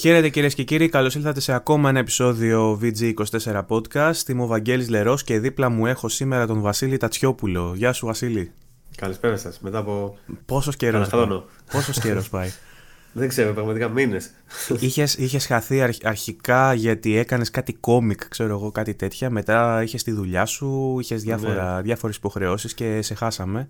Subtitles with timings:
[0.00, 4.28] Χαίρετε κυρίες και κύριοι, καλώς ήλθατε σε ακόμα ένα επεισόδιο VG24 Podcast.
[4.28, 7.72] Είμαι ο Βαγγέλης Λερός και δίπλα μου έχω σήμερα τον Βασίλη Τατσιόπουλο.
[7.76, 8.52] Γεια σου, Βασίλη.
[8.96, 9.60] Καλησπέρα σας.
[9.60, 10.18] Μετά από.
[10.46, 11.26] Πόσος καιρός πάει;
[11.72, 12.48] Πόσος καιρός πάει;
[13.12, 14.30] Δεν ξέρω, πραγματικά μήνες.
[15.16, 19.30] Είχες χαθεί αρχικά γιατί έκανες κάτι κόμικ, ξέρω εγώ, κάτι τέτοια.
[19.30, 21.36] Μετά είχες τη δουλειά σου, είχες ναι.
[21.82, 23.68] διάφορες υποχρεώσεις και σε χάσαμε.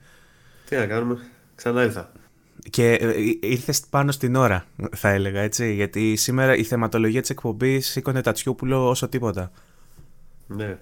[0.69, 1.19] Τι να κάνουμε,
[1.55, 2.13] ξανά ήρθα.
[2.71, 4.65] Και ε, ήρθες πάνω στην ώρα,
[4.97, 5.75] θα έλεγα έτσι.
[5.75, 9.51] Γιατί σήμερα η θεματολογία της εκπομπής σήκωνε Τατσιόπουλο όσο τίποτα.
[10.47, 10.79] Ναι.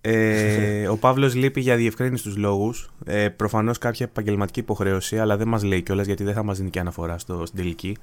[0.00, 2.90] Ε, ο Παύλος λείπει για διευκρίνηση τους λόγους.
[3.04, 6.70] Ε, Προφανώς κάποια επαγγελματική υποχρέωση, αλλά δεν μας λέει κιόλας γιατί δεν θα μας δίνει
[6.70, 7.96] και αναφορά στο, στην τελική.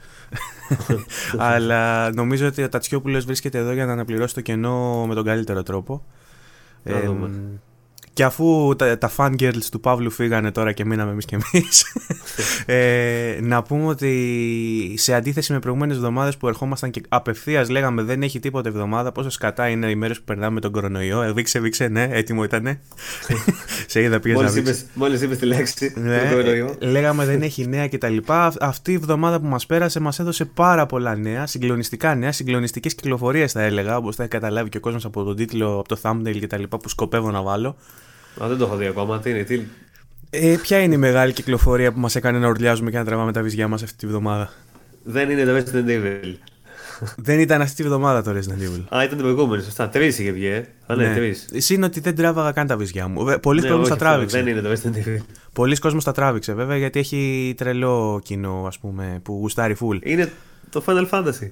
[1.37, 5.63] αλλά νομίζω ότι ο Τατσιόπουλος βρίσκεται εδώ για να αναπληρώσει το κενό με τον καλύτερο
[5.63, 6.05] τρόπο.
[6.83, 7.11] Ε,
[8.15, 11.85] και αφού τα, τα fangirls του Παύλου φύγανε τώρα και μείναμε εμείς και εμείς,
[12.65, 18.23] ε, να πούμε ότι σε αντίθεση με προηγούμενες εβδομάδες που ερχόμασταν και απευθείας λέγαμε δεν
[18.23, 21.21] έχει τίποτα εβδομάδα, πόσο σκατά είναι οι μέρες που περνάμε με τον κορονοϊό.
[21.21, 22.79] Ε, δείξε, δείξε, ναι, έτοιμο ήτανε.
[23.87, 25.93] σε είδα πήγες να Μόλις είπε τη λέξη.
[25.95, 26.75] Ναι, κορονοϊό.
[26.79, 28.17] Λέγαμε δεν έχει νέα κτλ.
[28.59, 33.51] Αυτή η εβδομάδα που μας πέρασε μας έδωσε πάρα πολλά νέα, συγκλονιστικά νέα, συγκλονιστικές κυκλοφορίες
[33.51, 36.37] θα έλεγα, όπως θα έχει καταλάβει και ο κόσμος από τον τίτλο, από το thumbnail
[36.41, 36.63] κτλ.
[36.63, 37.75] που σκοπεύω να βάλω.
[38.43, 39.19] Α, δεν το έχω δει ακόμα.
[39.19, 39.61] Τι είναι, τι...
[40.29, 43.41] Ε, ποια είναι η μεγάλη κυκλοφορία που μας έκανε να ορλιάζουμε και να τραβάμε τα
[43.41, 44.53] βυζιά μας αυτή τη βδομάδα;
[45.03, 46.35] Δεν είναι το Resident Evil.
[47.15, 48.83] δεν ήταν αυτή τη βδομάδα το Resident Evil.
[48.97, 49.89] Α, ήταν την προηγούμενη, σωστά.
[49.89, 50.45] Τρεις είχε βγει.
[50.45, 50.65] Ε.
[50.85, 51.15] Α, ναι, ναι.
[51.15, 51.69] τρεις.
[51.69, 53.39] Είναι ότι δεν τράβαγα καν τα βυζιά μου.
[53.41, 54.41] Πολλοί ναι, κόσμοι τα τράβηξε.
[54.41, 55.21] Δεν είναι το Resident Evil.
[55.53, 59.99] Πολλοί κόσμοι τα τράβηξε βέβαια γιατί έχει τρελό κοινό ας πούμε, που γουστάρει full.
[60.03, 60.31] Είναι
[60.69, 61.49] το Final Fantasy.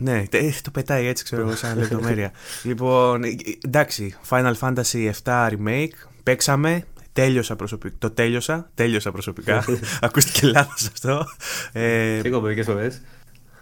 [0.00, 0.22] Ναι,
[0.62, 2.32] το πετάει έτσι, ξέρω εγώ, σαν λεπτομέρεια.
[2.62, 3.22] λοιπόν,
[3.66, 7.94] εντάξει, Final Fantasy 7 Remake, παίξαμε, τέλειωσα προσωπικά.
[7.98, 9.64] Το τέλειωσα, τέλειωσα προσωπικά.
[10.00, 11.26] Ακούστηκε λάθος αυτό.
[11.72, 13.02] Ε, Φύγω μερικές φορές.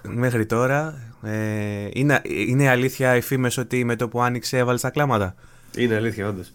[0.02, 0.98] Μέχρι τώρα.
[1.22, 5.34] Ε, είναι, είναι αλήθεια οι φήμες ότι με το που άνοιξε έβαλες τα κλάματα;
[5.77, 6.52] Είναι αλήθεια, όντως.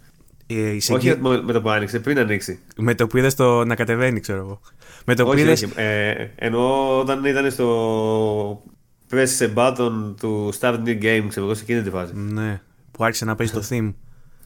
[0.47, 2.59] Ε, όχι με το που άνοιξε, πριν ανοίξει.
[2.77, 4.61] Με το που είδες το να κατεβαίνει, ξέρω εγώ.
[5.05, 5.63] Με το όχι, που είδες...
[5.63, 5.73] όχι.
[5.75, 8.63] Ε, ενώ όταν ήταν στο
[9.11, 12.11] press button του Start New Game, ξέρω εγώ, σε εκείνη τη φάση.
[12.15, 13.93] Ναι, που άρχισε να παίζει το theme.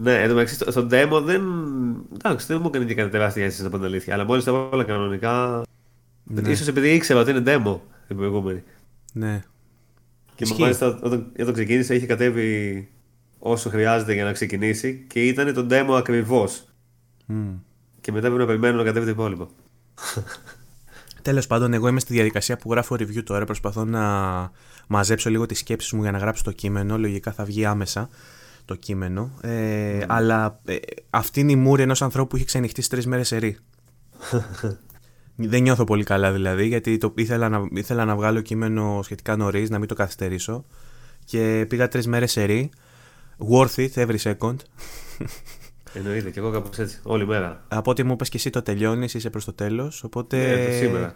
[0.02, 1.44] Ναι, εδώ μεταξύ στο, demo δεν.
[2.14, 4.14] Εντάξει, δεν μου έκανε και κανένα τεράστια αίσθηση να πω την αλήθεια.
[4.14, 5.64] Αλλά μόλις τα έβαλα κανονικά.
[6.24, 6.50] Ναι.
[6.50, 8.64] ίσως επειδή ήξερα ότι είναι demo την προηγούμενη.
[9.14, 9.42] Ναι.
[10.36, 10.62] Και Ισχύει.
[10.62, 12.90] μάλιστα όταν, όταν ξεκίνησε είχε κατέβει
[13.40, 16.66] όσο χρειάζεται για να ξεκινήσει και ήταν το demo ακριβώς.
[17.30, 17.34] Mm.
[18.02, 19.50] Και μετά πρέπει να περιμένω να κατέβει το υπόλοιπο.
[21.22, 23.46] Τέλος πάντων, εγώ είμαι στη διαδικασία που γράφω review τώρα.
[23.46, 24.02] Προσπαθώ να
[24.88, 26.98] μαζέψω λίγο τις σκέψεις μου για να γράψω το κείμενο.
[26.98, 28.10] Λογικά θα βγει άμεσα
[28.66, 29.32] το κείμενο.
[29.42, 30.06] Ε, mm.
[30.08, 30.76] Αλλά ε,
[31.10, 33.40] αυτή είναι η μούρη ενός ανθρώπου που έχει ξενυχτεί τρεις μέρες σε
[35.36, 39.70] Δεν νιώθω πολύ καλά δηλαδή, γιατί το, ήθελα, να, ήθελα να βγάλω κείμενο σχετικά νωρίς,
[39.70, 40.66] να μην το καθυστερήσω.
[41.26, 42.70] Και πήγα τρεις μέρες σε ρί.
[43.52, 44.56] Worth it every second.
[45.94, 47.66] Εννοείται, και εγώ κάπως έτσι, όλη μέρα.
[47.68, 50.04] Από ό,τι μου είπες και εσύ το τελειώνεις, είσαι προς το τέλος.
[50.04, 50.56] Οπότε.
[50.56, 51.16] Ναι, σήμερα.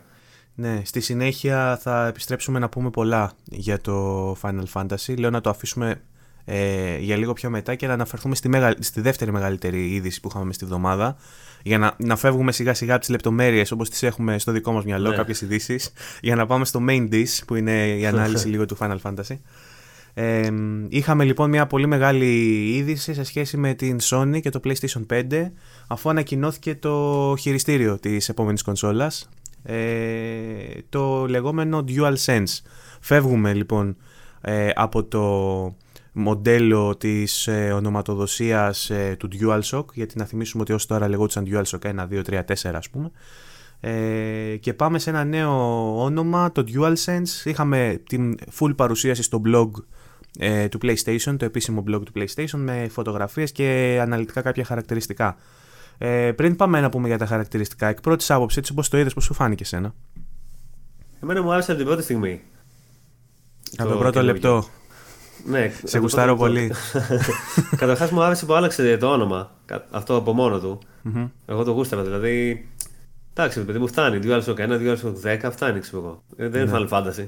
[0.56, 5.18] Ναι, στη συνέχεια θα επιστρέψουμε να πούμε πολλά για το Final Fantasy.
[5.18, 6.02] Λέω να το αφήσουμε
[6.46, 10.28] ε, για λίγο πιο μετά και να αναφερθούμε στη, μεγα, στη δεύτερη μεγαλύτερη είδηση που
[10.28, 11.18] είχαμε στη βδομάδα
[11.64, 14.84] για να, να φεύγουμε σιγά σιγά από τις λεπτομέρειες όπως τις έχουμε στο δικό μας
[14.86, 15.16] μυαλό, ναι.
[15.16, 15.92] κάποιες ειδήσεις,
[16.22, 19.38] για να πάμε στο main dish που είναι η ανάλυση λίγο του Final Fantasy.
[20.14, 20.50] Ε,
[20.90, 22.26] είχαμε λοιπόν μια πολύ μεγάλη
[22.76, 25.52] είδηση σε σχέση με την Sony και το PlayStation 5
[25.88, 29.30] αφού ανακοινώθηκε το χειριστήριο της επόμενης κονσόλας
[29.64, 29.76] ε,
[30.90, 32.60] το λεγόμενο DualSense.
[33.00, 33.98] Φεύγουμε λοιπόν
[34.42, 35.76] ε, από το
[36.18, 41.80] μοντέλο της ε, ονοματοδοσίας ε, του DualShock γιατί να θυμίσουμε ότι ως τώρα λεγόντουσαν DualShock
[41.80, 43.12] 1, 2, 3, 4 ας πούμε.
[43.80, 45.54] Ε, και πάμε σε ένα νέο
[46.04, 47.44] όνομα, το DualSense.
[47.44, 49.70] Είχαμε την full παρουσίαση στο blog
[50.40, 55.36] ε, του PlayStation, το επίσημο blog του PlayStation με φωτογραφίες και αναλυτικά κάποια χαρακτηριστικά.
[55.98, 59.14] Ε, πριν πάμε να πούμε για τα χαρακτηριστικά εκ πρώτης άποψης, έτσι όπως το είδες,
[59.14, 59.94] πώς σου φάνηκε εσένα
[61.22, 62.42] Εμένα μου άρεσε από την πρώτη στιγμή.
[63.78, 64.66] Από το πρώτο λεπτό
[65.46, 66.72] ναι, σε γουστάρω πολύ.
[67.78, 69.52] Καταρχάς μου άρεσε που άλλαξε το όνομα.
[69.92, 70.80] Αυτό από μόνο του.
[71.46, 72.04] Εγώ το γούσταρα.
[72.04, 72.68] Δηλαδή.
[73.34, 74.20] Εντάξει, παιδί μου φτάνει.
[74.24, 76.24] DualShock 1, DualShock 10, φτάνει ξέρω εγώ.
[76.38, 76.88] Ε, δεν είναι ναι.
[76.90, 77.28] Final Fantasy.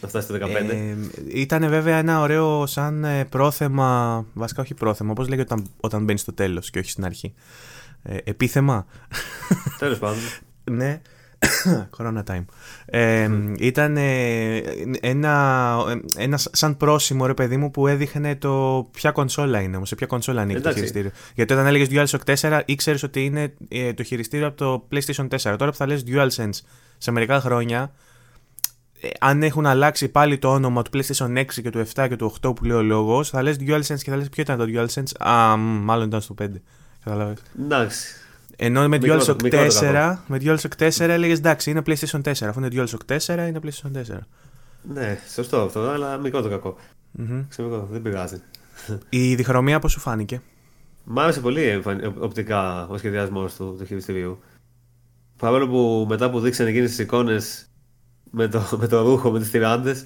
[0.00, 0.40] Να φτάσει το 15.
[0.70, 0.94] Ε,
[1.26, 4.24] ήταν βέβαια ένα ωραίο σαν ε, πρόθεμα.
[4.32, 7.34] Βασικά όχι πρόθεμα, όπως λέγεται όταν, όταν μπαίνει στο τέλος και όχι στην αρχή.
[8.02, 8.86] Ε, επίθεμα.
[9.78, 10.18] Τέλος πάντων.
[10.78, 11.00] ναι.
[11.96, 12.44] Corona time.
[12.84, 13.28] Ε,
[13.58, 13.96] ήταν
[15.00, 15.76] ένα,
[16.16, 20.06] ένα σαν πρόσημο ρε παιδί μου που έδειχνε το ποια κονσόλα είναι όμως, σε ποια
[20.06, 21.10] κονσόλα ανήκει το χειριστήριο.
[21.34, 25.38] Γιατί όταν έλεγες DualShock 4 ήξερες ότι είναι ε, το χειριστήριο από το PlayStation 4.
[25.58, 26.60] Τώρα που θα λες DualSense
[26.98, 27.92] σε μερικά χρόνια
[29.00, 32.34] ε, αν έχουν αλλάξει πάλι το όνομα του PlayStation 6 και του 7 και του
[32.46, 35.28] 8 που λέει ο λόγος, θα λες DualSense και θα λες ποιο ήταν το DualSense.
[35.28, 36.46] Α, μάλλον ήταν στο 5.
[37.04, 37.42] Καταλαβαίνεις.
[37.60, 38.21] Εντάξει.
[38.56, 42.20] Ενώ με Μικρό το- DualShock μικρό το 4, με DualShock 4 έλεγες εντάξει, είναι PlayStation
[42.22, 42.32] 4.
[42.48, 44.18] Αφού είναι DualShock 4, είναι PlayStation 4.
[44.94, 46.76] Ναι, σωστό αυτό, αλλά μικρό το κακό.
[47.10, 47.42] Μμμ.
[47.48, 48.42] Ξέρω, δεν πειράζει.
[49.08, 50.42] Η διχρωμία πώς σου φάνηκε;
[51.04, 54.38] Μ' άρεσε πολύ εμφαν- οπτικά ο σχεδιασμός του, του χειριστηρίου.
[55.38, 57.66] Παρόλο που μετά που δείξανε εκείνες τις εικόνες
[58.30, 60.04] με το, με το ρούχο, με τις τυράντες,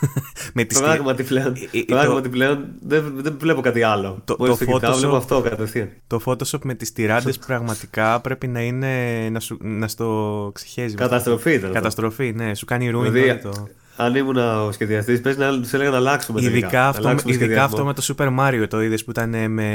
[0.54, 4.20] με τις πράγματι πλέον, Ε, ε, πράγματι πλέον δεν, δεν βλέπω κάτι άλλο.
[4.24, 5.88] Το- Μόλις το το κοιτάω, Photoshop- βλέπω αυτό κατευθείαν.
[6.06, 10.94] Το Photoshop με τις τυράντες πραγματικά πρέπει να είναι να, σου, να στο ξεχέζει.
[10.94, 11.62] Καταστροφή ήταν.
[11.64, 11.74] αυτό.
[11.74, 13.68] Καταστροφή, ναι, σου κάνει ruin Δηλαδή, όλο το...
[13.96, 16.40] αν ήμουν ο σχεδιαστής, πες να του έλεγα να αλλάξουμε.
[16.40, 16.56] τελικά.
[16.58, 17.74] Ειδικά αυτό, Αλλάξουμε ειδικά σχεδιασμό.
[17.74, 19.68] αυτό με το Super Mario το είδες που ήταν με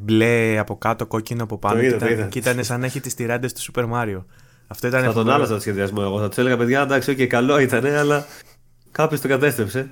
[0.00, 1.74] μπλε από κάτω, κόκκινο από πάνω.
[1.74, 2.28] Το είδα, και, το ήταν, είδα.
[2.28, 4.22] και ήταν σαν να έχει τις τυράντες του Super Mario.
[4.66, 5.34] Αυτό ήταν Θα τον φοβερό.
[5.34, 6.20] άλλαζα το σχεδιασμό εγώ.
[6.20, 8.26] Θα τους έλεγα, παιδιά, εντάξει, okay, καλό ήταν, αλλά
[8.92, 9.90] κάποιος το κατέστρεψε.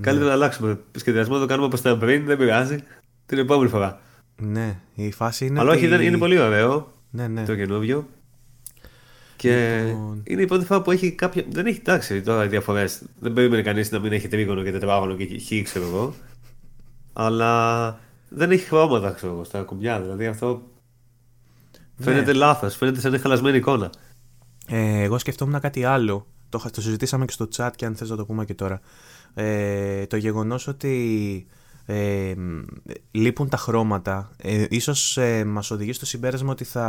[0.00, 2.78] Καλύτερα να αλλάξουμε το σχεδιασμό, το κάνουμε όπως ήταν πριν, δεν πειράζει.
[3.26, 4.00] Την επόμενη φορά.
[4.36, 5.60] Ναι, η φάση είναι.
[5.60, 5.78] αλλά ότι...
[5.78, 7.44] όχι, ήταν, είναι πολύ ωραίο Ναι, ναι.
[7.44, 8.08] το καινούριο.
[9.36, 10.22] Και Λοιπόν.
[10.26, 11.44] είναι η πρώτη φορά που έχει κάποια.
[11.50, 13.02] Δεν έχει εντάξει τώρα οι διαφορές.
[13.20, 16.14] Δεν περίμενε κανείς να μην έχει τρίγωνο και τετράγωνο και χ, ξέρω εγώ.
[17.12, 17.98] Αλλά
[18.28, 20.00] δεν έχει χρώματα, ξέρω εγώ, στα κουμπιά.
[20.00, 20.62] Δηλαδή αυτό
[21.96, 22.04] Ναι.
[22.04, 22.76] φαίνεται λάθος.
[22.76, 23.90] Φαίνεται σαν να είναι χαλασμένη εικόνα.
[24.66, 26.26] Ε, εγώ σκεφτόμουν κάτι άλλο.
[26.54, 28.80] Το, είχα- το συζητήσαμε και στο chat και αν θες να το πούμε και τώρα.
[29.34, 31.46] Ε, το γεγονός ότι
[31.86, 32.60] ε, μ,
[33.10, 36.86] λείπουν τα χρώματα ε, ίσως ε, μας οδηγεί στο συμπέρασμα ότι θα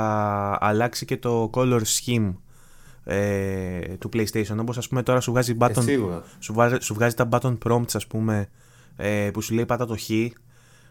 [0.62, 2.34] αλλάξει και το color scheme
[3.04, 6.24] ε, του PlayStation όπως ας πούμε τώρα σου βγάζει Ε, button, σίγουρα.
[6.40, 8.50] σου, βάζει- σου βγάζει τα button prompts ας πούμε
[8.96, 10.10] ε, που σου λέει πάτα το χ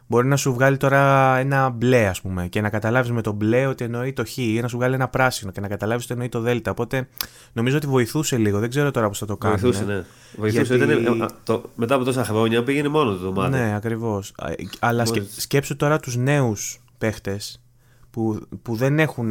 [0.06, 3.66] Μπορεί να σου βγάλει τώρα ένα μπλε, ας πούμε, και να καταλάβεις με το μπλε
[3.66, 6.28] ότι εννοεί το χ, ή να σου βγάλει ένα πράσινο και να καταλάβεις ότι εννοεί
[6.28, 6.70] το δέλτα.
[6.70, 7.08] Οπότε
[7.52, 8.58] νομίζω ότι βοηθούσε λίγο.
[8.58, 9.58] Δεν ξέρω τώρα πώς θα το κάνουν.
[9.58, 10.04] Βοηθούσε, ναι.
[10.36, 10.74] Βοηθούσε.
[10.76, 13.50] Γιατί- Ήταν, ε, α, το, μετά από τόσα χρόνια πήγαινε μόνος του το μάτι.
[13.50, 14.34] Ναι, ακριβώς.
[14.78, 15.42] Αλλά σκε, Μόλις.
[15.42, 17.60] σκέψου τώρα τους νέους παίχτες
[18.10, 19.30] που, που δεν έχουν.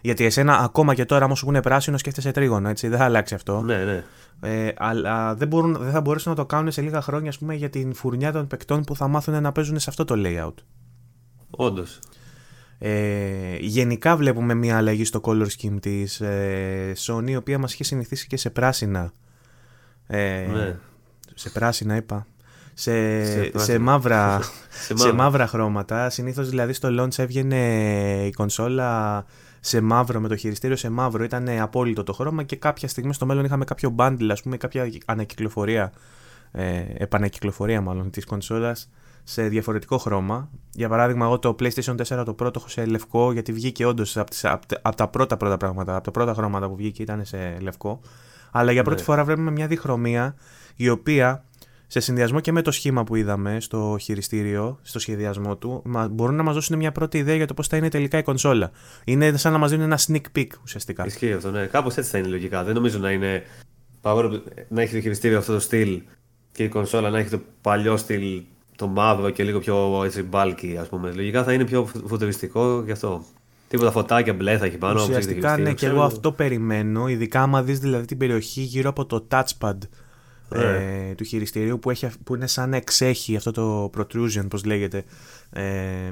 [0.00, 2.88] Ε, γιατί εσένα ακόμα και τώρα, άμα σου πούνε πράσινο, σκέφτεσαι τρίγωνο, έτσι.
[2.88, 3.60] Δεν θα αλλάξει αυτό.
[3.62, 4.04] ναι, ναι.
[4.42, 7.54] Ε, αλλά δεν, μπορούν, δεν θα μπορέσουν να το κάνουν σε λίγα χρόνια, ας πούμε,
[7.54, 10.54] για την φουρνιά των παικτών που θα μάθουν να παίζουν σε αυτό το layout.
[11.50, 11.98] Όντως.
[12.78, 17.84] Ε, γενικά βλέπουμε μια αλλαγή στο color scheme της ε, Sony η οποία μας είχε
[17.84, 19.12] συνηθίσει και σε πράσινα
[20.06, 20.76] ε, Ναι.
[21.34, 22.26] σε πράσινα είπα
[22.74, 23.78] σε, Σε σε, πράσινα.
[23.78, 25.12] μαύρα, Σε σε μαύρα.
[25.14, 27.56] μαύρα χρώματα συνήθως δηλαδή στο launch έβγαινε
[28.26, 29.24] η κονσόλα
[29.60, 33.26] σε μαύρο με το χειριστήριο σε μαύρο ήταν απόλυτο το χρώμα και κάποια στιγμή στο
[33.26, 35.92] μέλλον είχαμε κάποιο bundle ας πούμε κάποια ανακυκλοφορία
[36.52, 38.90] ε, επανακυκλοφορία μάλλον της κονσόλας
[39.24, 40.50] σε διαφορετικό χρώμα.
[40.72, 44.30] Για παράδειγμα, εγώ το PlayStation 4 το πρώτο έχω σε λευκό, γιατί βγήκε όντως από,
[44.30, 47.24] τις- από, τα- από τα πρώτα πρώτα πράγματα, από τα πρώτα χρώματα που βγήκε ήταν
[47.24, 48.00] σε λευκό.
[48.50, 49.04] Αλλά για πρώτη Ναι.
[49.04, 50.34] φορά βλέπουμε μια διχρωμία
[50.76, 51.44] η οποία
[51.92, 56.34] σε συνδυασμό και με το σχήμα που είδαμε στο χειριστήριο, στο σχεδιασμό του, μα- μπορούν
[56.34, 58.70] να μας δώσουν μια πρώτη ιδέα για το πώς θα είναι τελικά η κονσόλα.
[59.04, 61.06] Είναι σαν να μας δίνουν ένα sneak peek ουσιαστικά.
[61.06, 61.66] Ισχύει αυτό, ναι.
[61.66, 62.64] Κάπως έτσι θα είναι λογικά.
[62.64, 63.42] Δεν νομίζω να είναι.
[64.00, 66.00] Παρόλο που να έχει το χειριστήριο αυτό το στυλ
[66.52, 68.42] και η κονσόλα να έχει το παλιό στυλ,
[68.76, 71.12] το μαύρο και λίγο πιο έτσι bulky, ας πούμε.
[71.12, 73.24] Λογικά θα είναι πιο φου- φουτουριστικό γι' αυτό.
[73.68, 74.92] Τίποτα φωτάκια μπλε θα έχει πάνω.
[74.92, 77.08] όπως έχεις το Ουσιαστικά ναι, χειριστήριο, και ξέρω εγώ αυτό περιμένω.
[77.08, 79.76] Ειδικά άμα δεις δηλαδή την περιοχή γύρω από το touchpad
[80.54, 85.04] ε, του χειριστηρίου που, έχει, που είναι σαν να εξέχει αυτό το protrusion, πώς λέγεται,
[85.50, 86.10] ε, ε,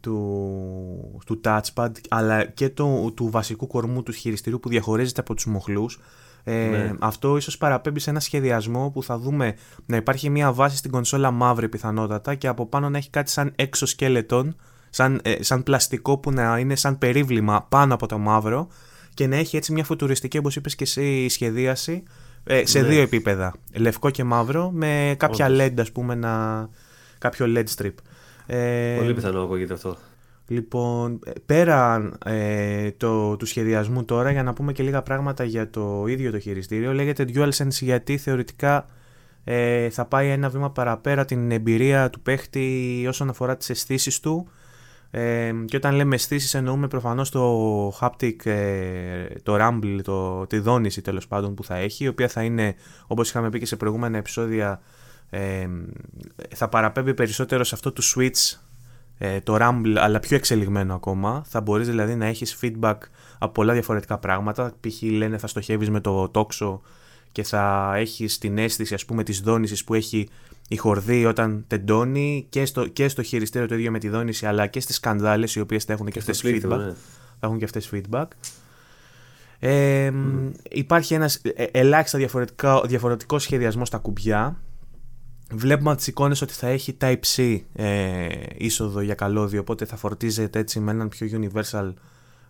[0.00, 5.46] του, του touchpad, αλλά και το, του βασικού κορμού του χειριστηρίου που διαχωρίζεται από τους
[5.46, 6.00] μοχλούς.
[6.44, 6.92] Ε, Ναι.
[6.98, 9.54] Αυτό ίσως παραπέμπει σε ένα σχεδιασμό που θα δούμε
[9.86, 13.54] να υπάρχει μια βάση στην κονσόλα μαύρη πιθανότατα και από πάνω να έχει κάτι σαν
[13.56, 14.48] exoskeleton,
[14.90, 18.68] σαν, ε, σαν πλαστικό που να είναι σαν περίβλημα πάνω από το μαύρο
[19.14, 22.02] και να έχει έτσι μια φουτουριστική, όπως είπες και εσύ, σχεδίαση
[22.44, 22.88] ε, σε Ναι.
[22.88, 23.54] δύο επίπεδα.
[23.74, 25.66] Λευκό και μαύρο με κάποια Όντως.
[25.66, 26.68] LED, ας πούμε, να...
[27.18, 27.92] κάποιο LED strip.
[28.46, 29.96] Ε, Πολύ πιθανό ακούγεται αυτό.
[30.50, 35.70] Λοιπόν, ε, πέρα ε, το, του σχεδιασμού τώρα, για να πούμε και λίγα πράγματα για
[35.70, 38.86] το ίδιο το χειριστήριο, λέγεται DualSense γιατί θεωρητικά
[39.44, 44.48] ε, θα πάει ένα βήμα παραπέρα την εμπειρία του παίχτη όσον αφορά τις αισθήσεις του
[45.10, 51.00] ε, και όταν λέμε αισθήσεις εννοούμε προφανώς το haptic, ε, το rumble, το, τη δόνηση
[51.00, 52.74] τέλος πάντων που θα έχει, η οποία θα είναι,
[53.06, 54.80] όπως είχαμε πει και σε προηγούμενα επεισόδια,
[55.30, 55.68] ε,
[56.54, 58.58] θα παραπέμπει περισσότερο σε αυτό του switch
[59.18, 61.42] ε, το Rumble αλλά πιο εξελιγμένο ακόμα.
[61.46, 62.96] Θα μπορείς δηλαδή να έχεις feedback
[63.38, 64.72] από πολλά διαφορετικά πράγματα.
[64.80, 65.02] Π.χ.
[65.02, 66.80] λένε θα στοχεύεις με το τόξο
[67.32, 70.28] και θα έχεις την αίσθηση ας πούμε της δόνησης που έχει
[70.68, 74.66] η χορδή όταν τεντώνει και στο, και στο χειριστήριο το ίδιο με τη δόνηση αλλά
[74.66, 76.78] και στις σκανδάλες οι οποίες θα έχουν και, στο αυτές πλήκτρο, feedback.
[76.78, 76.92] ναι.
[77.40, 78.26] Θα έχουν και αυτές feedback.
[79.58, 80.12] Ε,
[80.70, 84.60] Υπάρχει ένας ε, ελάχιστα διαφορετικό, διαφορετικό σχεδιασμό στα κουμπιά.
[85.50, 90.58] Βλέπουμε από τις εικόνες ότι θα έχει Type-C ε, είσοδο για καλώδιο, οπότε θα φορτίζεται
[90.58, 91.92] έτσι με έναν πιο universal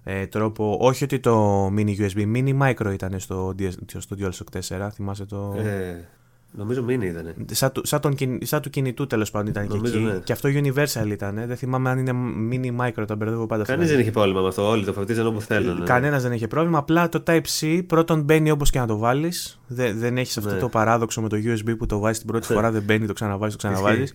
[0.04, 0.78] ε, τρόπο.
[0.80, 3.54] Όχι ότι το mini USB, mini micro ήταν στο,
[3.98, 5.54] στο DualShock 4, θυμάσαι το...
[5.58, 6.08] Ε,
[6.50, 7.35] Νομίζω μήνυ ήταν.
[7.50, 10.07] Σαν, του, σαν, τον, σαν του κινητού τέλος πάντων ήταν Νομίζω, και εκεί.
[10.07, 10.19] Ναι.
[10.25, 11.35] Και αυτό Universal ήταν.
[11.47, 12.12] Δεν θυμάμαι αν είναι
[12.50, 13.64] mini micro, τα μπερδεύω πάντα.
[13.64, 14.69] Κανείς δεν είχε πρόβλημα με αυτό.
[14.69, 15.78] Όλοι το φορτίζαν όπου θέλουν.
[15.78, 15.85] Ναι.
[15.85, 16.78] Κανένας δεν είχε πρόβλημα.
[16.78, 19.61] Απλά το Type-C πρώτον μπαίνει όπως και να το βάλεις.
[19.67, 20.59] Δεν, δεν έχεις αυτό ναι.
[20.59, 23.57] το παράδοξο με το USB που το βάζεις την πρώτη φορά, δεν μπαίνει, το ξαναβάζεις,
[23.57, 24.14] το ξαναβάζεις.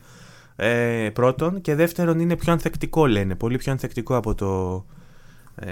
[0.55, 1.61] Ε, πρώτον.
[1.61, 3.35] Και δεύτερον είναι πιο ανθεκτικό λένε.
[3.35, 4.85] Πολύ πιο ανθεκτικό από το,
[5.55, 5.69] ε,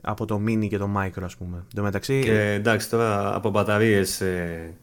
[0.00, 1.64] από το mini και το micro ας πούμε.
[1.74, 2.20] Το μεταξύ...
[2.20, 4.74] Και εντάξει τώρα από μπαταρίες ε,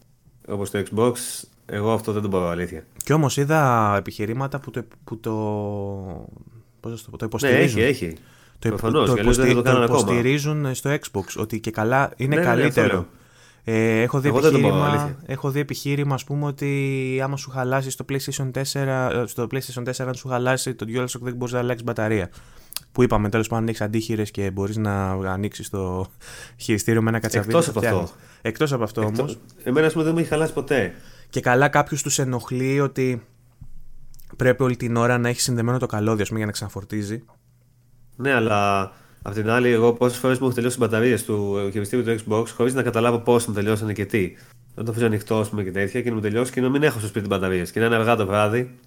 [0.48, 1.12] όπως το Xbox,
[1.66, 2.84] εγώ αυτό δεν το μπορώ αλήθεια.
[3.04, 5.32] Και όμως είδα επιχειρήματα που το, που το,
[6.80, 7.80] πώς το, το υποστηρίζουν.
[7.80, 8.16] Ναι, έχει, έχει.
[8.58, 12.48] Το, Προφανώς, το, το, το, το υποστηρίζουν στο Xbox, ότι και καλά είναι ναι, ναι,
[12.48, 13.06] ναι καλύτερο.
[13.64, 18.50] ε, έχω, δει επιχείρημα, έχω δει επιχείρημα, ας πούμε, ότι άμα σου χαλάσει στο PlayStation
[18.72, 22.30] 4, στο PlayStation 4 αν σου χαλάσει το DualShock δεν μπορείς να αλλάξει μπαταρία.
[22.92, 26.06] Που είπαμε τέλος πάντων έχεις αντίχειρες και μπορείς να ανοίξεις το
[26.56, 27.56] χειριστήριο με ένα κατσαβίδι.
[27.56, 28.10] Εκτό από αυτό.
[28.42, 29.38] Εκτός από αυτό όμως.
[29.64, 30.94] Εμένα, ας πούμε, δεν μου έχει χαλάσει ποτέ.
[31.30, 33.22] Και καλά, κάποιους τους ενοχλεί ότι
[34.36, 37.24] πρέπει όλη την ώρα να έχει συνδεμένο το καλώδιο, πούμε, για να ξαναφορτίζει.
[38.16, 42.04] Ναι, αλλά απ' την άλλη, εγώ πόσες φορές μου έχω τελειώσει τι μπαταρίες του χειριστήριου
[42.04, 44.34] του Xbox χωρίς να καταλάβω πώς μου τελειώσανε και τι.
[44.74, 46.98] Δεν το αφήσω ανοιχτό, πούμε, και τέτοια και να μου τελειώσει και να μην έχω
[46.98, 47.70] στο σπίτι μπαταρίες.
[47.70, 48.78] Και να είναι αργά το βράδυ.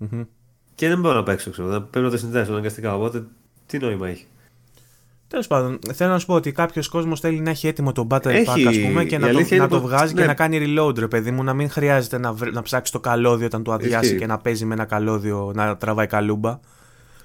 [0.00, 0.26] Mm-hmm.
[0.74, 1.68] Και δεν μπορώ να παίξω, ξέρω.
[1.68, 2.94] Πρέπει να το συνδέσω αναγκαστικά.
[2.94, 3.24] Οπότε
[3.66, 4.26] τι νόημα έχει.
[5.34, 8.44] Τέλος πάντων, θέλω να σου πω ότι κάποιος κόσμος θέλει να έχει έτοιμο το battery
[8.44, 10.20] pack, ας πούμε, και να το, να το βγάζει ναι.
[10.20, 13.46] και να κάνει reload, ρε παιδί μου, να μην χρειάζεται να, να ψάξει το καλώδιο
[13.46, 16.60] όταν το αδειάσει και να παίζει με ένα καλώδιο να τραβάει καλούμπα.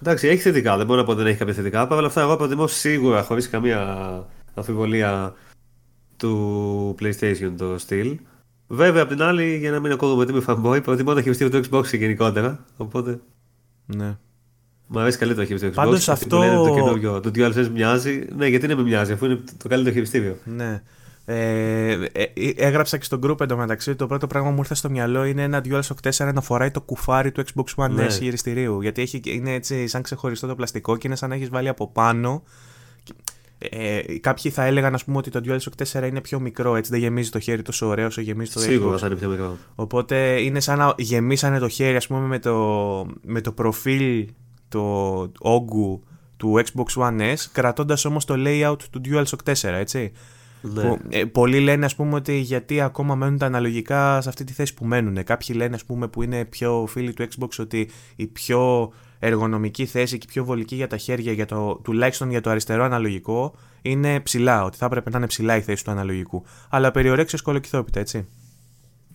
[0.02, 1.88] Εντάξει, έχει θετικά, δεν μπορώ να πω ότι δεν έχει κάποια θετικά.
[1.88, 5.34] Παρ' όλα αυτά, εγώ προτιμώ σίγουρα, χωρίς καμία αμφιβολία,
[6.18, 8.18] του PlayStation το στυλ.
[8.68, 11.62] Βέβαια, απ' την άλλη, για να μην ακούγομαι ότι είμαι fanboy, προτιμώ να χειριστεί το
[11.70, 12.66] Xbox γενικότερα.
[12.78, 13.20] Οπότε.
[13.86, 14.18] Ναι.
[14.92, 15.84] Μου αρέσει καλύτερο χειριστήριο Xbox.
[15.86, 16.38] Πάντω αυτό.
[16.38, 17.20] Λένε το καινούριο.
[17.20, 18.26] Το DualSense μοιάζει.
[18.36, 20.38] Ναι, γιατί δεν με μοιάζει, αφού είναι το καλύτερο χειριστήριο.
[20.44, 20.82] Ναι.
[21.26, 23.96] Ε, ε, έγραψα και στο group εντωμεταξύ.
[23.96, 26.82] Το πρώτο πράγμα που μου ήρθε στο μυαλό είναι ένα DualShock 4 να φοράει το
[26.82, 28.06] κουφάρι του Xbox One ναι.
[28.06, 28.82] S χειριστηρίου.
[28.82, 31.88] Γιατί έχει, είναι έτσι σαν ξεχωριστό το πλαστικό και είναι σαν να έχεις βάλει από
[31.88, 32.44] πάνω.
[33.58, 37.00] Ε, κάποιοι θα έλεγαν ας πούμε, ότι το DualShock 4 είναι πιο μικρό, έτσι δεν
[37.00, 39.58] γεμίζει το χέρι τόσο ωραίο όσο γεμίζει το Σίγουρα θα είναι πιο μικρό.
[39.76, 44.28] Οπότε είναι σαν να γεμίσανε το χέρι ας πούμε, με, το, με το προφίλ
[44.70, 44.84] το
[45.40, 46.04] όγκου
[46.38, 50.12] του Xbox One S, κρατώντας όμως το layout του DualShock 4, έτσι.
[50.62, 50.82] Ναι.
[50.82, 54.54] Που, ε, πολλοί λένε ας πούμε ότι γιατί ακόμα μένουν τα αναλογικά σε αυτή τη
[54.54, 55.24] θέση που μένουν.
[55.24, 60.18] Κάποιοι λένε ας πούμε που είναι πιο φίλοι του Xbox ότι η πιο εργονομική θέση
[60.18, 64.64] και πιο βολική για τα χέρια, για το, τουλάχιστον για το αριστερό αναλογικό, είναι ψηλά.
[64.64, 66.44] Ότι θα έπρεπε να είναι ψηλά η θέση του αναλογικού.
[66.70, 68.28] Αλλά περιορέξεις σκολοκυθόπιτα, έτσι.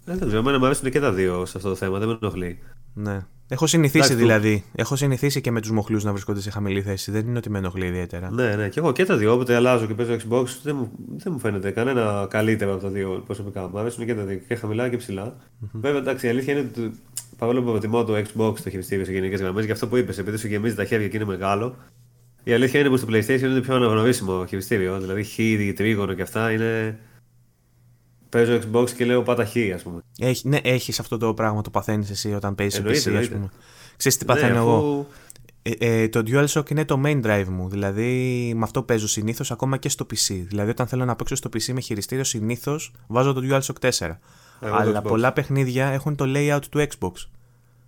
[0.04, 2.58] Δεν ξέρω, εμένα μου αρέσουν και τα δύο σε αυτό το θέμα, δεν με ενοχλεί.
[2.94, 3.26] Ναι.
[3.48, 4.64] Έχω συνηθίσει Εντάξει, δηλαδή.
[4.74, 7.10] Έχω συνηθίσει και με τους μοχλούς να βρισκόνται σε χαμηλή θέση.
[7.10, 8.30] Δεν είναι ότι με ενοχλεί ιδιαίτερα.
[8.30, 8.68] Ναι, ναι.
[8.68, 9.32] Και εγώ και τα δύο.
[9.32, 13.22] Όποτε αλλάζω και παίζω Xbox, δεν μου, δεν μου φαίνεται κανένα καλύτερο από τα δύο
[13.26, 13.68] προσωπικά.
[13.68, 14.40] Μου αρέσουν και τα δύο.
[14.48, 15.36] Και χαμηλά και ψηλά.
[15.36, 15.68] Mm-hmm.
[15.72, 16.90] Βέβαια, εντάξει, η αλήθεια είναι ότι
[17.38, 20.36] παρόλο που προτιμώ το Xbox το χειριστήριο σε γενικές γραμμές, για αυτό που είπες, επειδή
[20.36, 21.76] σου γεμίζει τα χέρια και είναι μεγάλο.
[22.44, 25.00] Η αλήθεια είναι που στο PlayStation είναι πιο αναγνωρίσιμο χειριστήριο.
[25.00, 25.36] Δηλαδή, χ,
[25.76, 26.98] τρίγωνο και αυτά είναι
[28.34, 30.00] Παίζω Xbox και λέω πάτα χ, ας πούμε.
[30.18, 33.50] Έχει, ναι, έχεις αυτό το πράγμα, το παθαίνεις εσύ όταν παίζεις PC, ας πούμε.
[33.96, 35.06] Ξέρεις τι παθαίνω ναι, εγώ;
[35.62, 37.68] Ε, ε, το DualShock είναι το main drive μου.
[37.68, 40.44] Δηλαδή με αυτό παίζω συνήθως ακόμα και στο PC.
[40.46, 44.10] Δηλαδή όταν θέλω να παίξω στο PC με χειριστήριο, συνήθως βάζω το DualShock 4.
[44.60, 47.12] Αλλά πολλά παιχνίδια έχουν το layout του Xbox.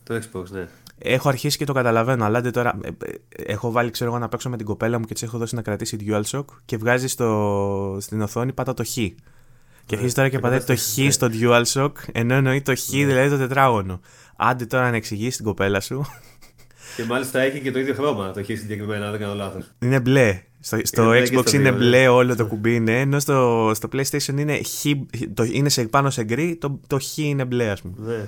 [0.02, 0.68] Το Xbox, ναι.
[0.98, 4.48] Έχω αρχίσει και το καταλαβαίνω, αλλά τώρα ε, ε, έχω βάλει ξέρω εγώ να παίξω
[4.48, 8.20] με την κοπέλα μου και της έχω δώσει να κρατήσει DualShock και βγάζει στο, στην
[8.20, 8.96] οθόνη πάτα το Χ.
[9.86, 13.36] Και αρχίζει τώρα και πατάει το χ στο DualShock, ενώ εννοεί το χ, δηλαδή το
[13.36, 14.00] τετράγωνο.
[14.36, 16.06] Άντε τώρα να εξηγήσεις την κοπέλα σου.
[16.96, 19.70] Και μάλιστα έχει και το ίδιο χρώμα το χ συγκεκριμένα, δεν κάνω λάθος.
[19.78, 20.42] Είναι μπλε.
[20.60, 24.84] Στο, στο Xbox είναι μπλε όλο το κουμπί, ναι, ενώ στο, στο PlayStation είναι, χ,
[25.34, 27.94] το, είναι σε, πάνω σε γκρι, το, το χ είναι μπλε, ας πούμε.
[27.98, 28.24] Ναι.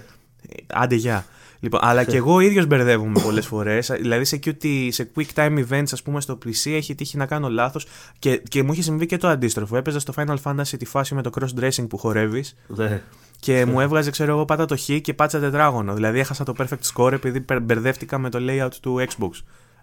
[0.66, 1.26] Άντε, γεια.
[1.60, 3.90] Λοιπόν, αλλά και εγώ ίδιος μπερδεύομαι πολλές φορές.
[4.00, 7.48] Δηλαδή σε, QT, σε quick time events, ας πούμε, στο PC έχει τύχει να κάνω
[7.48, 7.86] λάθος
[8.18, 9.76] και, και μου είχε συμβεί και το αντίστροφο.
[9.76, 12.56] Έπαιζα στο Final Fantasy τη φάση με το cross dressing που χορεύεις.
[12.66, 13.02] Ναι.
[13.40, 15.94] Και μου έβγαζε, ξέρω εγώ, πάτα το χ και πάτσα τετράγωνο.
[15.94, 19.30] Δηλαδή έχασα το perfect score επειδή μπερδεύτηκα με το layout του Xbox.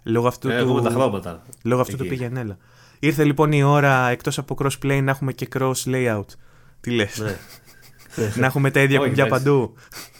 [0.02, 0.80] Λόγω αυτού ε, του.
[0.82, 1.42] τα χρώματα.
[1.62, 2.56] Λόγω αυτού του πήγαινε
[2.98, 6.24] Ήρθε λοιπόν η ώρα εκτός από crossplay να έχουμε και cross layout.
[6.80, 8.32] Τι λες; Ναι.
[8.36, 9.74] να έχουμε τα ίδια κουμπιά παντού.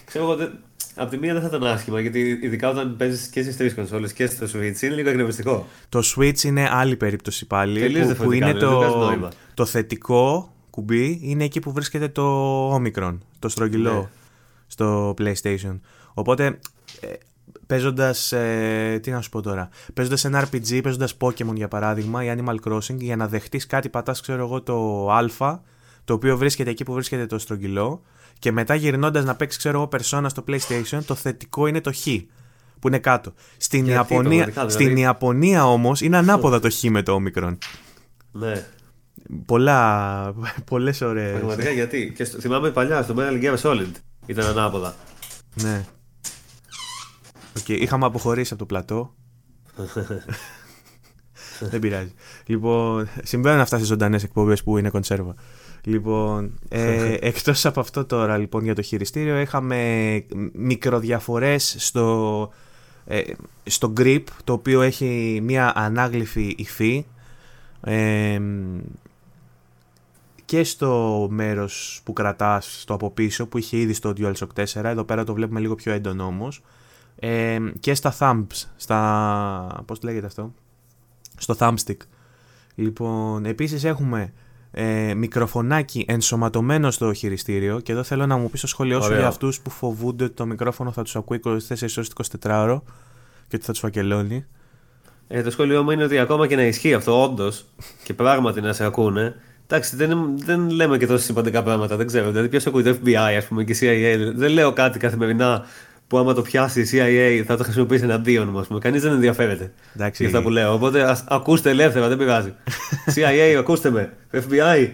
[0.05, 0.51] Ξέρω εγώ,
[0.97, 4.13] από τη μία δεν θα ήταν άσχημα, γιατί ειδικά όταν παίζεις και στις τρεις κονσόλες
[4.13, 5.67] και στο Switch είναι λίγο εκνευριστικό.
[5.89, 7.81] Το Switch είναι άλλη περίπτωση πάλι.
[7.81, 9.31] Τελείως που, που είναι διαφορετικά, δεν το, βγάζει νόημα.
[9.55, 14.09] το θετικό κουμπί, είναι εκεί που βρίσκεται το Omicron, το στρογγυλό Ναι.
[14.67, 15.81] στο PlayStation.
[16.15, 16.45] Οπότε
[17.01, 17.09] ε,
[17.67, 18.33] παίζοντας.
[18.33, 19.69] Ε, τι να σου πω τώρα.
[19.95, 24.21] Παίζοντας ένα RPG, παίζοντας Pokémon για παράδειγμα ή Animal Crossing, για να δεχτείς κάτι, πατάς,
[24.21, 25.61] ξέρω εγώ, το Α,
[26.05, 28.03] το οποίο βρίσκεται εκεί που βρίσκεται το στρογγυλό,
[28.39, 32.07] και μετά γυρνώντας να παίξει, ξέρω εγώ, Persona στο PlayStation, το θετικό είναι το Χ.
[32.79, 33.35] Που είναι κάτω.
[33.57, 37.59] Στην Γιατί, Ιαπωνία, πραγματικά, δηλαδή; στην Ιαπωνία όμως είναι ανάποδα το Χ με το όμικρον.
[38.33, 38.67] Ναι.
[39.47, 41.39] Πολλά, πολλές ωραίες.
[41.39, 43.91] Πραγματικά γιατί; Και στο, θυμάμαι παλιά στο Metal Gear Solid
[44.27, 44.95] ήταν ανάποδα.
[45.55, 45.85] Ναι.
[47.59, 49.15] Οκ, είχαμε αποχωρήσει από το πλατό.
[51.71, 52.13] Δεν πειράζει.
[52.47, 55.35] Λοιπόν, συμβαίνουν αυτά στις ζωντανές εκπομπές που είναι κονσέρβα.
[55.89, 62.51] Λοιπόν, ε, εκτός από αυτό τώρα λοιπόν για το χειριστήριο είχαμε μικροδιαφορές στο,
[63.05, 63.23] ε,
[63.65, 67.07] στο grip το οποίο έχει μια ανάγλυφη υφή
[67.81, 68.41] ε,
[70.45, 75.05] και στο μέρος που κρατάς στο από πίσω που είχε ήδη στο DualShock 4 εδώ
[75.05, 76.63] πέρα το βλέπουμε λίγο πιο έντονο όμως.
[77.17, 79.83] Ε, και στα thumbs στα...
[79.87, 80.53] πώς το λέγεται αυτό
[81.37, 81.97] στο thumbstick.
[82.75, 84.33] Λοιπόν επίσης έχουμε
[84.79, 89.19] ε, μικροφωνάκι ενσωματωμένο στο χειριστήριο και εδώ θέλω να μου πεις το σχόλιο σου Ωραίο.
[89.19, 92.11] για αυτούς που φοβούνται ότι το μικρόφωνο θα τους ακούει 24 ώρες
[92.43, 92.83] 24 ώρο
[93.49, 94.45] και ότι θα τους φακελώνει
[95.29, 97.65] Ε, το σχόλιο μου είναι ότι ακόμα και να ισχύει αυτό, όντως,
[98.05, 99.35] και πράγματι να σε ακούνε.
[99.67, 102.31] Εντάξει, δεν, δεν λέμε και τόσο σημαντικά πράγματα, δεν ξέρω.
[102.31, 104.33] Δηλαδή, ποιος ακούει το FBI, ας πούμε, και η CIA.
[104.35, 105.65] Δεν λέω κάτι καθημερινά
[106.07, 108.79] που άμα το πιάσει η CIA θα το χρησιμοποιήσει εναντίον μου, ας πούμε.
[108.79, 110.23] Κανείς δεν ενδιαφέρεται Εντάξει.
[110.23, 110.73] για αυτά που λέω.
[110.73, 112.53] Οπότε ας, ακούστε ελεύθερα, δεν πειράζει.
[113.15, 114.13] CIA, ακούστε με.
[114.33, 114.89] FBI.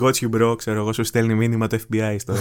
[0.00, 2.34] Got you bro, ξέρω εγώ, σου στέλνει μήνυμα το FBI στο.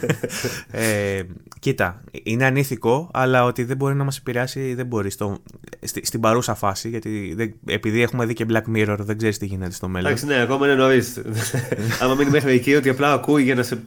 [0.70, 1.20] ε,
[1.58, 5.38] κοίτα, είναι ανήθικο, αλλά ότι δεν μπορεί να μας επηρεάσει δεν μπορεί στο,
[5.82, 6.88] στη- στην παρούσα φάση.
[6.88, 10.06] Γιατί δεν, επειδή έχουμε δει και Black Mirror, δεν ξέρεις τι γίνεται στο μέλλον.
[10.06, 11.22] Εντάξει, ναι, ακόμα είναι νωρίς.
[12.02, 13.82] άμα μείνει μέχρι εκεί ότι απλά ακούει για να σε.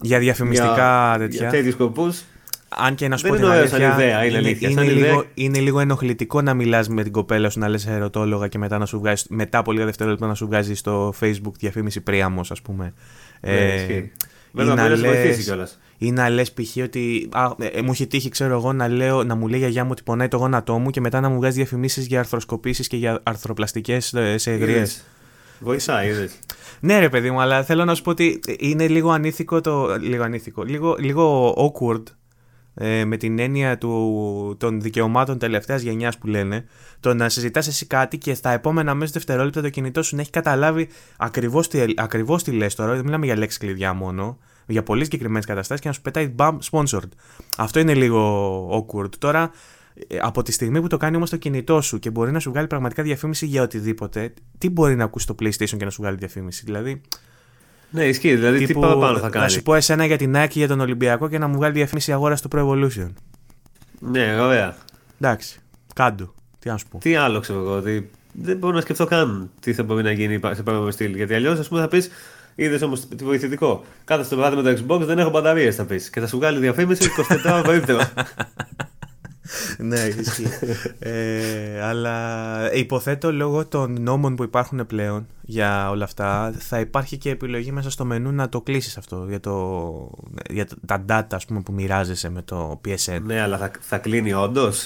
[0.00, 0.74] Για διαφημιστικά
[1.08, 1.38] για, τέτοια.
[1.40, 2.22] Για τέτοιους σκοπούς.
[2.68, 4.68] Αν και να σου Δεν πω την είναι ωραίο σαν αλήθεια, ιδέα, είναι είναι, αλήθεια.
[4.68, 7.86] είναι Σαν ιδέα- λίγο, είναι λίγο ενοχλητικό να μιλάς με την κοπέλα σου να λες
[7.86, 11.52] ερωτόλογα και μετά, να σου βγάζει, μετά από λίγα δευτερόλεπτα να σου βγάζει στο facebook
[11.58, 12.92] διαφήμιση Πρίαμος ας πούμε.
[13.40, 13.92] Ναι, Ε, ισχύει.
[13.92, 14.10] ή
[14.52, 15.78] Βέβαια, να μπορεί να σε βοηθήσει λες- κιόλας.
[15.98, 16.76] Ή να λες π.χ.
[16.82, 17.28] ότι.
[17.32, 19.88] Α, ε, μου έχει τύχει, ξέρω εγώ, να, λέω, να μου λέει η γιαγιά μου
[19.92, 23.20] ότι πονάει το γόνατό μου και μετά να μου βγάζει διαφημίσεις για αρθροσκοπήσεις και για
[23.22, 24.86] αρθροπλαστικές σε εγρίε.
[25.60, 26.38] Βοηθάει, είδες.
[26.80, 29.96] Ναι, ρε παιδί μου, αλλά θέλω να σου πω ότι είναι λίγο ανήθικο το.
[30.00, 30.62] Λίγο ανήθικο.
[30.62, 32.02] Λίγο, λίγο awkward
[32.80, 36.64] ε, με την έννοια του, των δικαιωμάτων τελευταίας γενιάς που λένε.
[37.00, 40.30] Το να συζητάς εσύ κάτι και στα επόμενα μέσα δευτερόλεπτα το κινητό σου να έχει
[40.30, 42.94] καταλάβει ακριβώς τι, ακριβώς τι λες τώρα.
[42.94, 44.38] Δεν μιλάμε για λέξεις κλειδιά μόνο.
[44.66, 47.08] Για πολύ συγκεκριμένες καταστάσεις και να σου πετάει μπαμ sponsored.
[47.56, 49.16] Αυτό είναι λίγο awkward.
[49.18, 49.50] Τώρα,
[50.08, 52.50] ε, από τη στιγμή που το κάνει όμως το κινητό σου και μπορεί να σου
[52.50, 56.16] βγάλει πραγματικά διαφήμιση για οτιδήποτε, τι μπορεί να ακούσει το PlayStation και να σου βγάλει
[56.16, 56.62] διαφήμιση.
[56.64, 57.00] Δηλαδή,
[57.90, 58.34] Ναι, ισχύει.
[58.34, 59.50] Δηλαδή, τι τύπου, παραπάνω θα να κάνει.
[59.50, 62.36] σου πω εσένα για την Nike για τον Ολυμπιακό και να μου βγάλει διαφήμιση αγορά
[62.36, 63.12] στο Pro Evolution.
[63.98, 64.76] Ναι, ωραία.
[65.20, 65.58] Εντάξει,
[65.94, 66.34] κάντο.
[66.58, 66.98] Τι να σου πω.
[66.98, 67.76] Τι άλλο ξέρω εγώ.
[67.76, 71.14] Ότι δεν μπορώ να σκεφτώ καν τι θα μπορεί να γίνει σε παρόμοιο στυλ.
[71.14, 72.10] Γιατί αλλιώς, ας πούμε, θα πεις.
[72.54, 73.84] Είδες όμως τι βοηθητικό.
[74.04, 76.10] Κάθε στο βράδυ με το Xbox δεν έχω μπαταρίες, θα πεις.
[76.10, 78.12] Και θα σου βγάλει διαφήμιση 24 ώρα περίπτερα.
[79.78, 80.46] Ναι, ισχύει.
[80.98, 87.30] ε, αλλά υποθέτω λόγω των νόμων που υπάρχουν πλέον για όλα αυτά θα υπάρχει και
[87.30, 90.10] επιλογή μέσα στο μενού να το κλείσεις αυτό για, το,
[90.50, 93.20] για τα data ας πούμε, που μοιράζεσαι με το PSN.
[93.22, 94.84] ναι, αλλά θα, θα κλείνει όντως;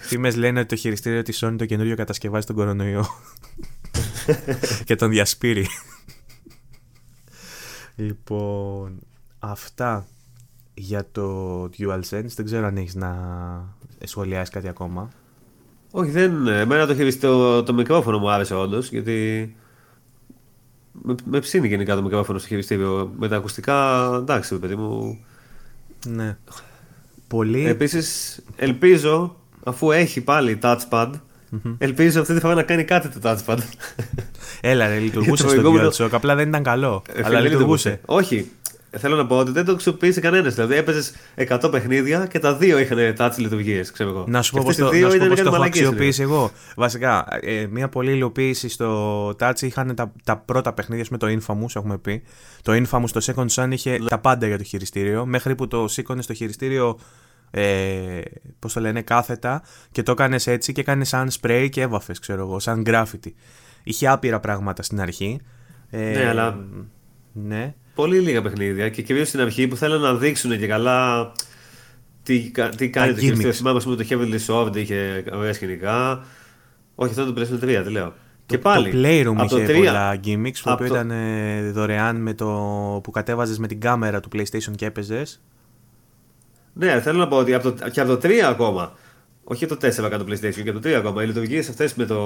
[0.00, 3.06] Φήμες λένε ότι το χειριστήριο της Sony το καινούριο κατασκευάζει τον κορονοϊό
[4.84, 5.66] και τον διασπείρει.
[7.96, 8.98] λοιπόν,
[9.38, 10.06] αυτά
[10.78, 12.32] για το DualSense.
[12.34, 13.16] Δεν ξέρω αν έχεις να
[14.04, 15.08] σχολιάσεις κάτι ακόμα.
[15.90, 16.46] Όχι, δεν.
[16.46, 18.90] Εμένα το, χειριστή, το, το μικρόφωνο μου άρεσε όντως.
[18.90, 19.56] Γιατί.
[21.02, 23.12] Με, με ψήνει γενικά το μικρόφωνο στο χειριστήριο.
[23.18, 25.18] Με τα ακουστικά, εντάξει, ρε παιδί μου.
[26.06, 26.36] Ναι.
[27.28, 27.66] Πολύ...
[27.66, 31.10] Επίσης, ελπίζω, αφού έχει πάλι touchpad,
[31.78, 33.58] ελπίζω αυτή τη φορά να κάνει κάτι το touchpad.
[34.60, 37.02] Έλα ρε, λειτουργούσε το στο προηγούμενο- DualShock, απλά δεν ήταν καλό.
[37.12, 38.00] Ε, αλλά φίλε, λειτουργούσε.
[38.06, 38.50] Όχι.
[38.98, 40.54] Θέλω να πω ότι δεν το αξιοποίησε κανένας.
[40.54, 44.24] Δηλαδή έπαιζες 100 παιχνίδια και τα δύο είχαν touch λειτουργίες, ξέρω εγώ.
[44.28, 45.44] Να σου πω Και πώς αυτές το, οι δύο να σου πω ήταν πώς το
[45.44, 46.50] κάτι έχω μαλακίες, αξιοποιήσει εγώ.
[46.76, 51.76] Βασικά, ε, μια πολλή υλοποίηση στο Touch είχαν τα, τα πρώτα παιχνίδια με το Infamous,
[51.76, 52.22] έχουμε πει.
[52.62, 55.26] Το Infamous, το Second Son είχε τα πάντα για το χειριστήριο.
[55.26, 56.98] Μέχρι που το σήκωνες στο χειριστήριο,
[57.50, 58.20] ε,
[58.58, 62.40] πώς το λένε, κάθετα και το έκανες έτσι και έκανες σαν spray και έβαφες, ξέρω
[62.40, 63.32] εγώ, σαν graffiti.
[63.82, 65.40] Είχε άπειρα πράγματα στην αρχή.
[65.90, 66.58] Ε, Ναι, αλλά-
[67.32, 67.74] Ναι.
[67.98, 71.32] Πολύ λίγα παιχνίδια και κυρίως στην αρχή που θέλουν να δείξουν και καλά
[72.22, 73.52] τι, τι κάνει το χειριστήριο.
[73.52, 76.24] Θυμάμαι ότι το Heavenly Soft είχε ωραία σκηνικά.
[76.94, 78.14] Όχι, αυτό είναι το PlayStation 3, τι λέω.
[78.46, 78.90] Και πάλι.
[78.90, 80.84] Το Playroom είχε 3, πολλά gimmicks που το...
[80.84, 82.46] ήταν ε, δωρεάν με το
[83.02, 85.40] που κατέβαζες με την κάμερα του PlayStation και έπαιζες.
[86.72, 88.92] Ναι, θέλω να πω ότι από το, και από το 3 ακόμα.
[89.44, 91.22] Όχι το 4 κάτω το PlayStation, και από το 3 ακόμα.
[91.22, 92.20] Οι λειτουργίες αυτές με το.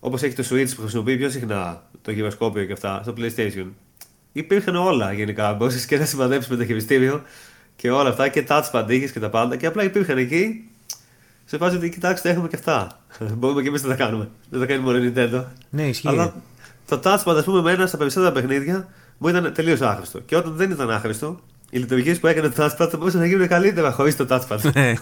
[0.00, 3.66] Όπως έχει το Switch που χρησιμοποιεί πιο συχνά το γυροσκόπιο και αυτά στο PlayStation.
[4.32, 5.52] Υπήρχαν όλα γενικά.
[5.52, 7.22] Μπορείς και να σημαδέψεις με το χειριστήριο
[7.76, 9.56] και όλα αυτά και touchpad είχες και τα πάντα.
[9.56, 10.68] Και απλά υπήρχαν εκεί
[11.44, 13.00] σε φάση ότι κοιτάξτε, έχουμε και αυτά.
[13.38, 14.28] Μπορούμε και εμείς να τα κάνουμε.
[14.50, 15.44] Δεν τα κάνει μόνο η Nintendo.
[15.70, 16.08] Ναι, ισχύει.
[16.08, 16.34] Αλλά
[16.86, 18.88] το touchpad, ας πούμε, εμένα στα περισσότερα παιχνίδια
[19.18, 20.20] μου ήταν τελείως άχρηστο.
[20.20, 23.48] Και όταν δεν ήταν άχρηστο, οι λειτουργίες που έκανε το touchpad θα μπορούσαν να γίνουν
[23.48, 24.72] καλύτερα χωρίς το touchpad.
[24.74, 24.92] Ναι.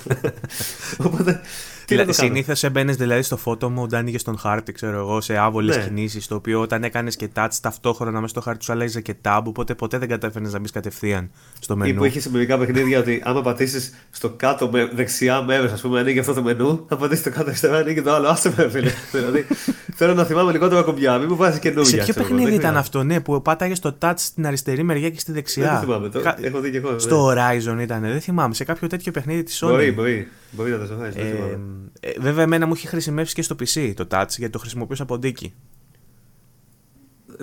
[1.07, 1.41] Οπότε
[1.87, 5.77] Δηλαδή, Συνήθως έμπαινες δηλαδή στο φώτο μου, όταν είχε τον χάρτη, ξέρω εγώ, σε άβολες
[5.77, 5.83] ναι.
[5.83, 6.27] κινήσεις.
[6.27, 9.75] Το οποίο όταν έκανες και touch ταυτόχρονα μέσα στο χάρτη σου άλλαζε και tab, οπότε
[9.75, 11.91] ποτέ δεν κατάφερες να μπεις κατευθείαν στο μενού.
[11.91, 15.81] Ή που είχες σε μερικά παιχνίδια ότι άμα πατήσεις στο κάτω με, δεξιά μέρος, ας
[15.81, 18.29] πούμε, ανοίγει αυτό το μενού, θα πατήσεις το κάτω αριστερά, ανοίγει το άλλο.
[18.29, 18.91] Άσε με, φίλε.
[19.13, 19.47] δηλαδή
[19.95, 22.05] θέλω να θυμάμαι λιγότερο κομπιά, μην μου βάζεις καινούργια.
[22.05, 25.33] Σε ποιο παιχνίδι ήταν αυτό, ναι, που πάταγες το touch στην αριστερή μεριά και στη
[25.33, 26.99] δεξιά; Δεν θυμάμαι, το έχω δει και εγώ.
[26.99, 29.69] Στο Horizon ήταν, δεν θυμάμαι, σε κάποιο τέτοιο παιχνίδι της Sony.
[29.69, 30.29] Μπορεί, μπορεί.
[30.51, 31.59] Μπορεί να το ε,
[32.01, 35.19] ε, βέβαια, εμένα μου έχει χρησιμεύσει και στο PC το touch γιατί το χρησιμοποιούσα από
[35.19, 35.55] ντίκι.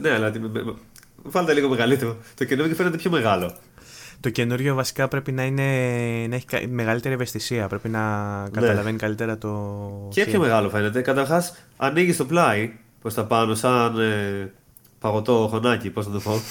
[0.02, 0.32] Ναι, αλλά
[1.24, 2.18] βάλτε λίγο μεγαλύτερο.
[2.36, 3.56] Το καινούργιο φαίνεται πιο μεγάλο.
[4.20, 5.64] Το καινούριο βασικά πρέπει να, είναι,
[6.28, 7.68] να έχει μεγαλύτερη ευαισθησία.
[7.68, 8.50] Πρέπει να ναι.
[8.50, 10.08] καταλαβαίνει καλύτερα το.
[10.12, 11.02] Και πιο μεγάλο φαίνεται.
[11.02, 14.52] Καταρχάς, ανοίγεις το πλάι προς τα πάνω, σαν ε,
[15.00, 16.32] παγωτό χωνάκι, πώς να το πω.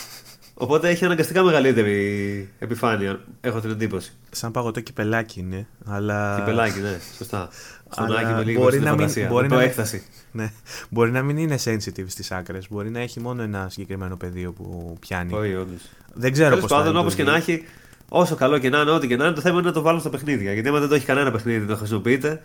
[0.54, 4.12] Οπότε έχει αναγκαστικά μεγαλύτερη επιφάνεια, έχω την εντύπωση.
[4.30, 5.66] Σαν παγωτό κυπελάκι είναι.
[5.84, 6.36] Αλλά...
[6.38, 7.48] Κυπελάκι, ναι, σωστά.
[7.90, 10.02] Στονάκι με λίγο μπορεί να μην, μπορεί να έκταση.
[10.32, 10.52] Ναι.
[10.88, 12.66] Μπορεί να μην είναι sensitive στις άκρες.
[12.70, 15.34] Μπορεί να έχει μόνο ένα συγκεκριμένο πεδίο που πιάνει.
[15.34, 15.82] Όχι, όντως.
[16.14, 16.68] Δεν ξέρω πώς.
[16.68, 17.64] Τέλο πάντων, όπως και να έχει,
[18.08, 20.00] όσο καλό και να είναι, ό,τι και να είναι, το θέμα είναι να το βάλουν
[20.00, 20.52] στα παιχνίδια.
[20.52, 22.42] Γιατί άμα δεν το έχει κανένα παιχνίδι, το χρησιμοποιείτε,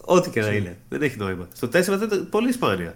[0.00, 0.76] ό,τι και να είναι.
[0.88, 1.48] Δεν έχει νόημα.
[1.52, 1.70] Στο 4
[2.08, 2.94] δεν πολύ σπάνια.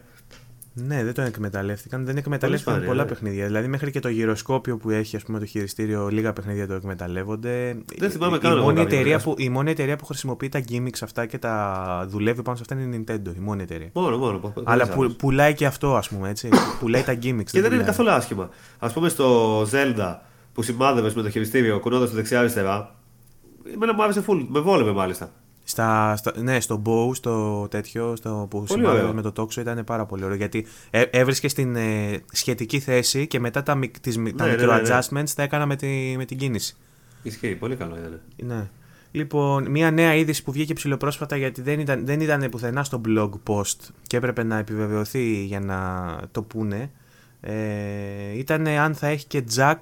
[0.73, 2.05] Ναι, δεν το εκμεταλλεύτηκαν.
[2.05, 3.09] Δεν εκμεταλλεύτηκαν πολλά ναι.
[3.09, 3.47] παιχνίδια.
[3.47, 7.77] Δηλαδή, μέχρι και το γυροσκόπιο που έχει ας πούμε, το χειριστήριο, λίγα παιχνίδια το εκμεταλλεύονται.
[7.99, 8.59] Δεν θυμάμαι καν.
[8.59, 12.43] Η, μόνη εταιρεία που, η μόνη εταιρεία που χρησιμοποιεί τα gimmicks αυτά και τα δουλεύει
[12.43, 13.37] πάνω σε αυτά είναι η Nintendo.
[13.37, 13.91] Η μόνη εταιρεία.
[13.93, 14.53] Μόνο, μόνο.
[14.65, 16.29] Αλλά που, πουλάει και αυτό, ας πούμε.
[16.29, 16.49] Έτσι.
[16.81, 17.51] πουλάει τα gimmicks.
[17.51, 18.49] Και δεν είναι καθόλου άσχημα.
[18.79, 20.17] Α πούμε στο Zelda
[20.53, 22.95] που σημάδευες με το χειριστήριο κουνώντας το δεξιά-αριστερά.
[23.75, 24.47] Εμένα μου άρεσε full.
[24.49, 25.33] Με βόλευε μάλιστα.
[25.71, 30.07] Στα, στα, ναι, στο bow, στο τέτοιο, στο, που σημαίνει με το τόξο ήταν πάρα
[30.07, 30.37] πολύ ωραίο.
[30.37, 34.59] Γιατί ε, έβρισκε στην ε, σχετική θέση και μετά τα, τις, ναι, τα ναι, micro
[34.59, 34.81] ναι, ναι.
[34.83, 36.77] adjustments τα έκανα με, τη, με την κίνηση.
[37.23, 38.21] Ισχύει, πολύ καλό ήταν.
[38.37, 38.69] Ναι.
[39.11, 43.31] Λοιπόν, μια νέα είδηση που βγήκε ψηλοπρόσφατα γιατί δεν ήταν, δεν ήταν πουθενά στο blog
[43.47, 46.91] post και έπρεπε να επιβεβαιωθεί για να το πούνε.
[47.41, 47.53] Ε,
[48.35, 49.81] ήταν αν θα έχει και jack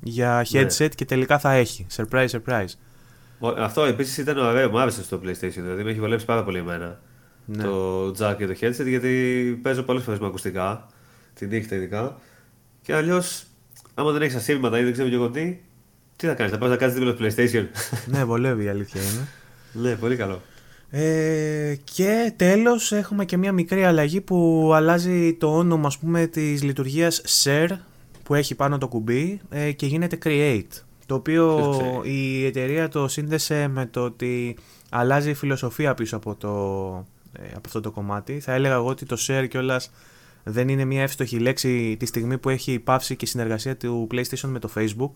[0.00, 0.88] για headset ναι.
[0.88, 1.86] και τελικά θα έχει.
[1.96, 2.72] Surprise, surprise.
[3.48, 5.60] Αυτό επίσης ήταν ωραίο, μου άρεσε στο PlayStation.
[5.62, 7.00] Δηλαδή με έχει βολέψει πάρα πολύ εμένα
[7.44, 7.62] ναι.
[7.62, 9.10] το jack και το headset γιατί
[9.62, 10.86] παίζω πολλές φορές με ακουστικά,
[11.34, 12.16] τη νύχτα ειδικά.
[12.82, 13.44] Και αλλιώς,
[13.94, 15.58] άμα δεν έχεις ασύρματα ή δεν ξέρω και εγώ τι,
[16.16, 17.66] τι θα κάνεις, θα πας να κάνεις δίπλα στο PlayStation.
[18.12, 19.28] ναι, βολεύει η αλήθεια είναι.
[19.72, 20.42] ναι, πολύ καλό.
[20.90, 26.62] Ε, και τέλος έχουμε και μια μικρή αλλαγή που αλλάζει το όνομα ας πούμε της
[26.62, 27.70] λειτουργίας Share
[28.22, 30.83] που έχει πάνω το κουμπί ε, και γίνεται Create.
[31.06, 31.70] Το οποίο
[32.04, 34.56] η εταιρεία το σύνδεσε με το ότι
[34.90, 36.50] αλλάζει η φιλοσοφία πίσω από, το,
[37.42, 38.40] ε, από αυτό το κομμάτι.
[38.40, 39.90] Θα έλεγα εγώ ότι το share κιόλας
[40.42, 44.48] δεν είναι μια εύστοχη λέξη τη στιγμή που έχει πάυσει και η συνεργασία του PlayStation
[44.48, 45.10] με το Facebook.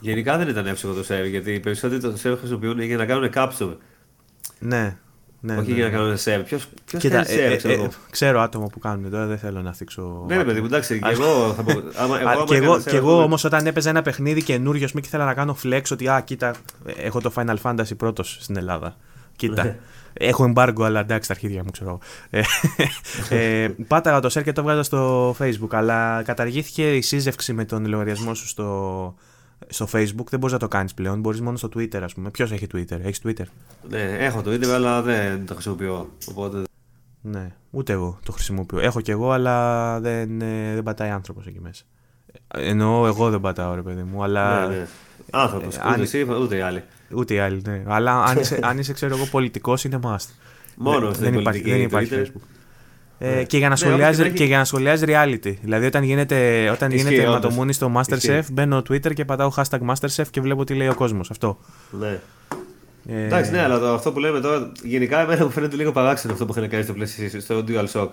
[0.00, 3.30] Γενικά δεν ήταν εύστοχο το share γιατί οι περισσότεροι το share χρησιμοποιούν για να κάνουν
[3.34, 3.76] capture.
[4.58, 4.96] Ναι,
[5.40, 6.42] ναι, Όχι ναι, για να κάνουν save.
[6.44, 10.24] Ποιο θέλει save, ε, ξέρω, ε, ξέρω άτομα που κάνουν τώρα, δεν θέλω να θίξω.
[10.28, 11.72] Ναι, παιδί μου, εντάξει, και εγώ θα πω.
[11.96, 15.34] Άμα, εγώ, και εγώ, και εγώ όμως όταν έπαιζα ένα παιχνίδι καινούριο και ήθελα να
[15.34, 16.54] κάνω flex ότι α, κοίτα,
[16.96, 18.96] έχω το Final Fantasy πρώτος στην Ελλάδα.
[19.36, 19.64] Κοίτα.
[19.64, 19.78] Ναι.
[20.12, 21.98] Έχω embargo, αλλά εντάξει, τα αρχίδια μου ξέρω.
[22.30, 22.42] ε,
[23.64, 25.70] ε, πάταγα το share και το βγάζα στο Facebook.
[25.70, 29.14] Αλλά καταργήθηκε η σύζευξη με τον λογαριασμό σου στο,
[29.68, 31.20] στο Facebook δεν μπορείς να το κάνεις πλέον.
[31.20, 32.30] Μπορείς μόνο στο Twitter, ας πούμε.
[32.30, 33.44] Ποιος έχει Twitter, έχεις Twitter;
[33.88, 36.10] Ναι, έχω Twitter, αλλά δεν το χρησιμοποιώ.
[36.28, 36.62] Οπότε...
[37.20, 38.78] Ναι, ούτε εγώ το χρησιμοποιώ.
[38.78, 41.84] Έχω κι εγώ, αλλά δεν, ε, δεν πατάει άνθρωπος εκεί μέσα.
[42.48, 44.22] Εννοώ, εγώ δεν πατάω, ρε παιδί μου.
[44.22, 44.68] Αλλά...
[44.68, 44.86] Ναι, ναι.
[45.30, 45.76] Άνθρωπος.
[45.76, 46.82] Ε, ούτε εσύ, ούτε οι άλλοι.
[47.14, 47.82] Ούτε οι άλλοι, ναι.
[47.86, 50.28] Αλλά αν είσαι, αν είσαι ξέρω εγώ, πολιτικός, είναι must.
[50.76, 52.57] Μόνος δεν, δεν, υπάρχει, δεν υπάρχει Facebook.
[53.18, 53.42] Ε, ναι.
[53.42, 55.54] και, για να ναι, σχολιάζει, και για να σχολιάζει reality.
[55.62, 60.40] Δηλαδή, όταν γίνεται, όταν γίνεται ματομούνι στο Masterchef, μπαίνω Twitter και πατάω hashtag Masterchef και
[60.40, 61.30] βλέπω τι λέει ο κόσμος.
[61.30, 61.58] Αυτό.
[61.90, 62.20] Ναι.
[63.08, 63.24] Ε...
[63.24, 66.46] Εντάξει, ναι, αλλά το, αυτό που λέμε τώρα, γενικά εμένα μου φαίνεται λίγο παράξενο αυτό
[66.46, 68.08] που είχαν κάνει στο, στο DualShock.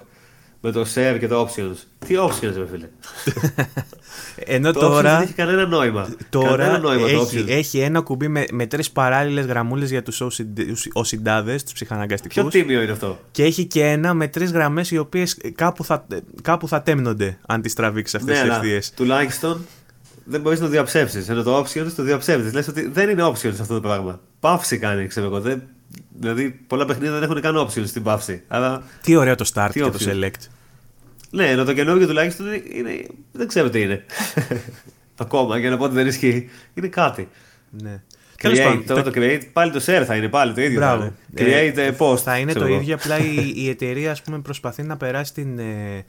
[0.65, 1.75] Με το share και το options.
[2.07, 2.87] Τι options, ρε φίλε.
[4.55, 5.09] Ενώ το τώρα.
[5.09, 6.07] options δεν έχει κανένα νόημα.
[6.29, 7.47] Τώρα κανένα νόημα το έχει, options.
[7.49, 10.21] έχει ένα κουμπί με, με τρεις παράλληλες γραμμούλες για τους
[10.93, 12.35] οσυντάδες, τους ψυχαναγκαστικούς.
[12.41, 13.19] Πιο τίμιο είναι αυτό.
[13.31, 16.05] Και έχει και ένα με τρεις γραμμές οι οποίες κάπου θα,
[16.41, 18.79] κάπου θα τέμνονται αν τις τραβήξεις αυτές Ναι, τις αλλά ευθείε.
[18.95, 19.65] τουλάχιστον
[20.25, 21.29] δεν μπορείς να το διαψεύσεις.
[21.29, 22.53] Ενώ το options το διαψεύδεις.
[22.53, 24.19] Λες ότι δεν είναι options αυτό το πράγμα.
[24.39, 25.39] Παύση κάνει, ξέρω εγώ.
[25.41, 25.61] Δεν...
[26.19, 28.43] Δηλαδή πολλά παιχνίδια δεν έχουν καν options στην παύση.
[28.47, 30.07] Αλλά Τι ωραίο το start Τι και το option.
[30.09, 30.47] select.
[31.35, 34.05] Ναι, ενώ το καινούργιο τουλάχιστον είναι, είναι- δεν ξέρω τι είναι.
[35.17, 36.49] Ακόμα για να πω ότι δεν ισχύει.
[36.73, 37.27] Είναι κάτι.
[37.69, 38.01] Ναι.
[38.41, 40.79] Τέλος Create, πάντων, τώρα το- το create πάλι το share θα είναι πάλι το ίδιο.
[40.79, 41.01] Μπράβο.
[41.35, 41.51] Θα είναι.
[41.51, 42.17] Create Ε, ε, post.
[42.17, 42.81] Θα είναι ξέρω το εγώ.
[42.81, 46.05] ίδιο, απλά η, η εταιρεία ας πούμε, προσπαθεί να περάσει την, ε,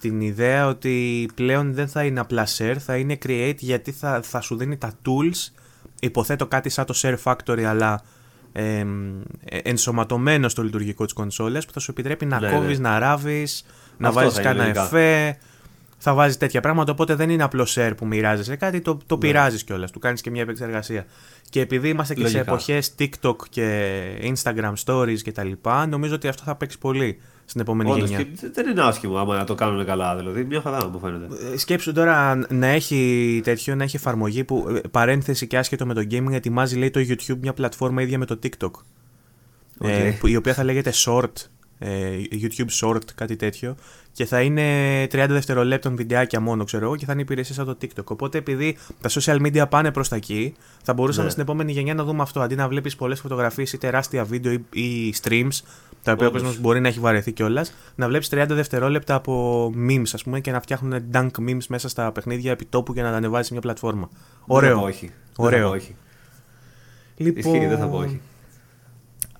[0.00, 4.40] την ιδέα ότι πλέον δεν θα είναι απλά share, θα είναι create γιατί θα, θα
[4.40, 5.52] σου δίνει τα tools,
[6.00, 8.02] υποθέτω κάτι σαν το share factory αλλά
[8.52, 8.62] ε,
[9.44, 12.88] ε, ενσωματωμένο στο λειτουργικό της κονσόλας που θα σου επιτρέπει να Ναι, κόβεις, ναι.
[12.88, 13.64] να ράβεις,
[14.00, 14.82] να Αυτό βάζεις θα είναι κάνα λογικά.
[14.84, 15.38] εφέ,
[15.98, 19.20] θα βάζεις τέτοια πράγματα, οπότε δεν είναι απλό share που μοιράζεσαι κάτι, το, το Ναι.
[19.20, 21.06] πειράζεις κιόλας, του κάνεις και μια επεξεργασία.
[21.50, 22.50] Και επειδή είμαστε και σε Λογικά.
[22.52, 27.60] εποχές TikTok και Instagram stories και τα λοιπά, νομίζω ότι αυτό θα παίξει πολύ στην
[27.60, 28.24] επόμενη Όντως, γενιά.
[28.24, 30.16] και δεν είναι άσχημο άμα να το κάνουν καλά.
[30.16, 31.26] Δηλαδή, μια χαρά μου φαίνεται.
[31.52, 35.94] Ε, Σκέψου τώρα να έχει τέτοιο, να έχει εφαρμογή που ε, παρένθεση και άσχετο με
[35.94, 38.70] το gaming ετοιμάζει λέει το YouTube μια πλατφόρμα ίδια με το TikTok.
[39.80, 40.14] Ε, Οκ.
[40.18, 41.59] που- η οποία θα λέγεται Short, ε,
[42.42, 43.74] YouTube Short, κάτι τέτοιο.
[44.12, 44.62] Και θα είναι
[45.04, 48.04] 30 δευτερολέπτων βιντεάκια μόνο, ξέρω εγώ, και θα είναι υπηρεσία σαν το TikTok.
[48.04, 51.30] Οπότε επειδή τα social media πάνε προς τα εκεί, θα μπορούσαμε Ναι.
[51.30, 52.40] στην επόμενη γενιά να δούμε αυτό.
[52.40, 55.48] Αντί να βλέπεις πολλές φωτογραφίες ή τεράστια βίντεο ή, ή streams,
[56.02, 56.40] τα οποία ο Όντως.
[56.42, 60.50] κόσμος μπορεί να έχει βαρεθεί κιόλας, να βλέπεις 30 δευτερόλεπτα από memes, ας πούμε, και
[60.50, 64.08] να φτιάχνουν dunk memes μέσα στα παιχνίδια επιτόπου για να τα ανεβάζεις σε μια πλατφόρμα.
[64.12, 64.82] Δεν θα πω Ωραίο.
[64.82, 65.06] όχι.
[65.06, 65.62] Δεν Ωραίο.
[65.62, 65.96] θα πω όχι.
[67.16, 68.20] Λοιπόν, Ισχύει, δεν θα πω όχι.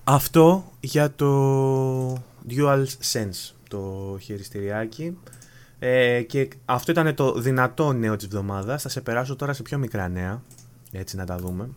[0.03, 1.27] Αυτό για το
[2.49, 5.17] DualSense, το χειριστηριάκι.
[5.79, 8.81] Ε, και αυτό ήταν το δυνατό νέο της εβδομάδας.
[8.81, 10.43] Θα σε περάσω τώρα σε πιο μικρά νέα,
[10.91, 11.69] έτσι να τα δούμε.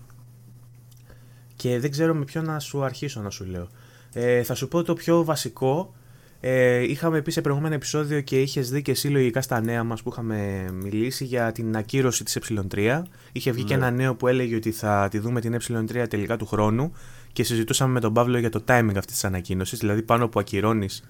[1.56, 3.68] Και δεν ξέρω με ποιο να σου αρχίσω να σου λέω.
[4.12, 5.94] Ε, θα σου πω το πιο βασικό.
[6.40, 10.02] Ε, είχαμε πει σε προηγούμενο επεισόδιο και είχες δει και εσύ λογικά στα νέα μας
[10.02, 13.02] που είχαμε μιλήσει για την ακύρωση της ε3.
[13.32, 13.86] Είχε βγει και Ναι.
[13.86, 16.92] ένα νέο που έλεγε ότι θα τη δούμε την ε3 τελικά του χρόνου
[17.34, 19.78] και συζητούσαμε με τον Παύλο για το timing αυτής της ανακοίνωσης.
[19.78, 21.04] Δηλαδή, πάνω που ακυρώνεις,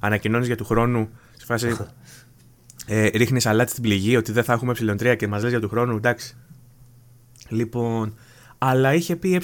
[0.00, 1.76] ανακοινώνεις για του χρόνου, σε φάση
[2.86, 5.68] ε, ρίχνεις αλάτι στην πληγή ότι δεν θα έχουμε ε3 και μας λες για του
[5.68, 6.36] χρόνου, εντάξει.
[7.48, 8.14] Λοιπόν,
[8.58, 9.38] αλλά είχε πει ε,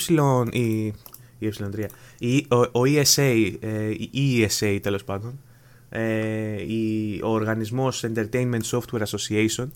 [0.51, 0.95] η,
[1.39, 1.87] η ε3,
[2.19, 5.41] η, ο, ο ESA, ε, η ESA τέλος πάντων,
[5.89, 9.73] ε, η, ο οργανισμός Entertainment Software Association, ε,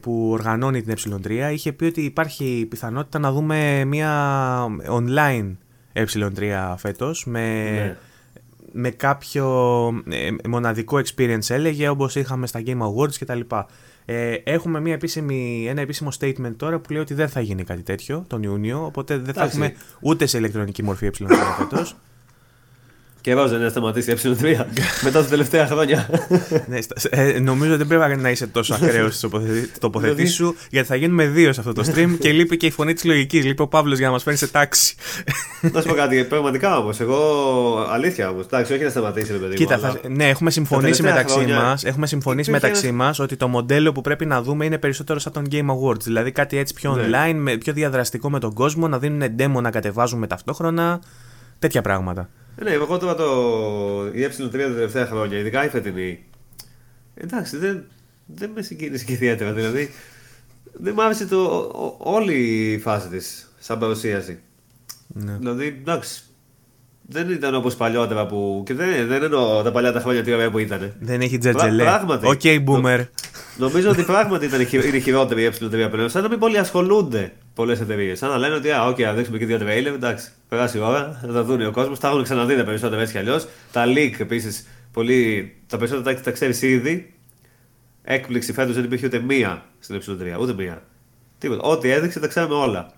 [0.00, 0.94] που οργανώνει την
[1.24, 4.10] ε3, είχε πει ότι υπάρχει πιθανότητα να δούμε μια
[4.90, 5.52] online
[5.92, 7.96] ε3 φέτος, με, Ναι.
[8.72, 9.46] με κάποιο
[10.08, 13.40] ε, μοναδικό experience έλεγε όπως είχαμε στα Game Awards κτλ.
[14.04, 17.82] Ε, έχουμε μια επίσημη, ένα επίσημο statement τώρα που λέει ότι δεν θα γίνει κάτι
[17.82, 19.56] τέτοιο τον Ιούνιο, οπότε δεν θα Εντάξει.
[19.56, 21.26] έχουμε ούτε σε ηλεκτρονική μορφή ε3
[21.58, 21.96] φέτος.
[23.28, 24.64] Και εγώ δεν έχει σταματήσει η ε3
[25.04, 26.08] μετά τα τελευταία χρόνια.
[26.66, 29.20] ναι, στα- ε, νομίζω ότι δεν πρέπει να είσαι τόσο ακραίος στις
[29.80, 32.70] τοποθετήσεις Δηλαδή- σου, γιατί θα γίνουμε δύο σε αυτό το stream και λείπει και η
[32.70, 33.44] φωνή της λογικής.
[33.44, 34.94] Λείπει ο Παύλος για να μας φέρει σε τάξη.
[35.72, 37.00] Να σου πω κάτι, πραγματικά όμως.
[37.00, 37.18] Εγώ
[37.90, 38.44] αλήθεια όμως.
[38.44, 39.54] Εντάξει, όχι να σταματήσει, ρε παιδί μου.
[39.56, 43.18] Κοίτα, αλλά- θα, ναι, έχουμε συμφωνήσει τελευταία μεταξύ χρόνια μας έχουμε συμφωνήσει υπήρχε μεταξύ μας
[43.18, 46.00] ότι το μοντέλο που πρέπει να δούμε είναι περισσότερο σαν των Game Awards.
[46.02, 47.02] Δηλαδή κάτι έτσι πιο Ναι.
[47.06, 51.00] online, με, πιο διαδραστικό με τον κόσμο, να δίνουν demo να κατεβάζουμε ταυτόχρονα.
[51.58, 52.28] Τέτοια πράγματα.
[52.58, 53.26] Ε, Ναι, εγώ τώρα το.
[54.12, 56.24] Η E3 τα τελευταία χρόνια, ειδικά η φετινή.
[57.14, 57.84] Εντάξει, δεν,
[58.26, 59.52] δεν με συγκίνησε και ιδιαίτερα.
[59.52, 59.90] Δηλαδή,
[60.72, 62.34] δεν μ' άρεσε το, ο- όλη
[62.72, 64.38] η φάση της σαν παρουσίαση.
[65.06, 65.32] Ναι.
[65.38, 66.22] Δηλαδή, εντάξει.
[67.10, 68.62] Δεν ήταν όπως παλιότερα που.
[68.66, 70.94] και δεν, δεν εννοώ τα παλιά τα χρόνια τι ωραία που ήταν.
[71.00, 71.82] Δεν έχει τζατζελέ.
[71.82, 72.26] πράγματι.
[72.26, 73.06] Οκ, boomer.
[73.56, 76.08] Νομίζω ότι πράγματι ήταν, χει- είναι χειρότερη η E3 πλέον.
[76.08, 78.18] Σαν να μην πολύ ασχολούνται πολλές εταιρείες.
[78.18, 81.18] Σαν να λένε ότι, α, οκ, θα δείξουμε και δύο τρέιλερ, εντάξει, περάσει η ώρα,
[81.26, 81.98] θα τα δουν ο κόσμος.
[81.98, 83.48] Τα έχουν ξαναδεί τα περισσότερα έτσι κι αλλιώς.
[83.72, 87.14] Τα leak επίσης, πολύ, τα περισσότερα τα, τα ξέρεις ήδη.
[88.02, 90.82] Έκπληξη φέτος δεν υπήρχε ούτε μία στην E3, ούτε μία.
[91.38, 91.62] Τίποτα.
[91.62, 92.90] Ό,τι έδειξε τα ξέραμε όλα.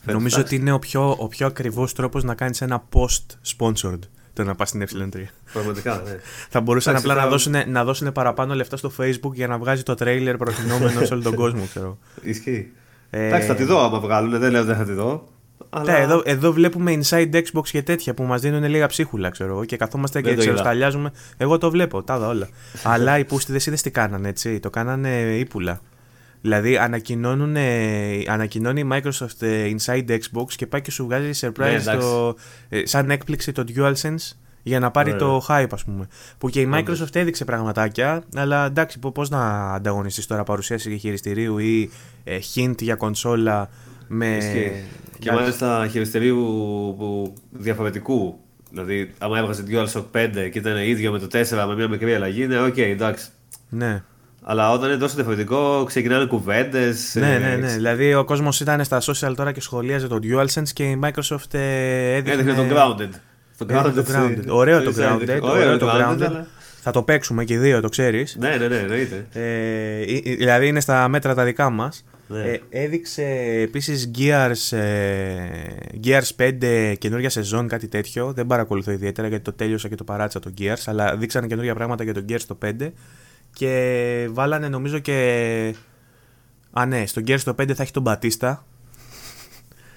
[0.00, 0.54] Φέτος, Νομίζω εντάξει.
[0.54, 3.98] ότι είναι ο πιο, ο πιο ακριβός τρόπος να κάνεις ένα post-sponsored
[4.32, 5.22] το να πας στην ε3.
[5.52, 6.16] Πραγματικά, ναι.
[6.50, 9.58] Θα μπορούσαν Εντάξει, απλά να θα- δώσουν, να δώσουν παραπάνω λεφτά στο Facebook για να
[9.58, 11.98] βγάζει το τρέιλερ προτινόμενος σε όλο τον κόσμο, ξέρω.
[12.22, 12.72] Ισχύει.
[13.10, 15.28] Ε, Εντάξει, θα τη δω άμα βγάλουν, δεν λέω ότι δεν θα τη δω.
[15.70, 15.92] Αλλά...
[15.92, 19.64] Ναι, εδώ, εδώ βλέπουμε inside Xbox και τέτοια που μας δίνουν λίγα ψίχουλα, ξέρω εγώ,
[19.64, 20.50] και καθόμαστε και Δεν το είδα.
[20.52, 21.10] ξεροσταλιάζουμε.
[21.36, 22.48] Εγώ το βλέπω, τα είδα όλα.
[22.92, 24.60] Αλλά οι πούστιδες είδες τι κάνανε, έτσι.
[24.60, 25.80] Το κάνανε ύπουλα.
[26.40, 27.56] Δηλαδή ανακοινώνουν,
[28.28, 31.98] ανακοινώνει η Microsoft ε, Inside Xbox και πάει και σου βγάζει surprise Ναι, εντάξει.
[31.98, 32.36] το,
[32.68, 35.16] ε, σαν έκπληξη το DualSense για να πάρει Ναι.
[35.18, 36.06] το hype, ας πούμε.
[36.38, 37.00] Που και η Όντως.
[37.02, 41.90] Microsoft έδειξε πραγματάκια, αλλά εντάξει, πώς να ανταγωνιστείς τώρα παρουσίαση χειριστηρίου ή
[42.24, 43.68] ε, hint για κονσόλα
[44.08, 44.36] με.
[44.36, 44.72] Ισχύει.
[45.18, 45.42] Και εντάξει.
[45.42, 46.36] μάλιστα χειριστηρίου
[46.98, 48.38] που διαφορετικού.
[48.70, 52.46] Δηλαδή, άμα έβγαζε DualShock 5 και ήταν ίδιο με το 4 με μια μικρή αλλαγή,
[52.46, 53.26] ναι, οκ, εντάξει.
[53.68, 54.02] Ναι.
[54.42, 57.14] Αλλά όταν είναι τόσο διαφορετικό, ξεκινάνε κουβέντες.
[57.14, 57.66] ναι, ναι, ναι.
[57.72, 62.14] Δηλαδή ο κόσμος ήταν στα social τώρα και σχολίαζε το DualSense και η Microsoft ε,
[62.14, 62.40] έδειχνε.
[62.40, 63.10] Έδειχνε τον Grounded.
[63.58, 64.44] Το έδειχνε το Grounded.
[64.48, 65.38] Ωραίο το Grounded.
[65.42, 66.22] Ωραίο το Grounded.
[66.22, 66.46] αλλά-
[66.80, 68.36] Θα το παίξουμε και οι δύο, το ξέρεις.
[68.40, 69.26] Ναι, ναι, ναι, εννοείται.
[69.32, 72.04] Ε, ε, ε, δηλαδή είναι στα μέτρα τα δικά μας.
[72.28, 72.40] Ναι.
[72.42, 73.22] Ε, έδειξε
[73.62, 75.36] επίσης Gears, ε,
[76.04, 78.32] Gears 5 καινούργια σεζόν, κάτι τέτοιο.
[78.32, 82.04] Δεν παρακολουθώ ιδιαίτερα γιατί το τέλειωσα και το παράτησα το Gears, αλλά δείξανε καινούργια πράγματα
[82.04, 82.92] για το Gears το 5
[83.52, 85.74] και βάλανε νομίζω και...
[86.72, 88.64] Α ναι, στο Gears το 5 θα έχει τον Μπατίστα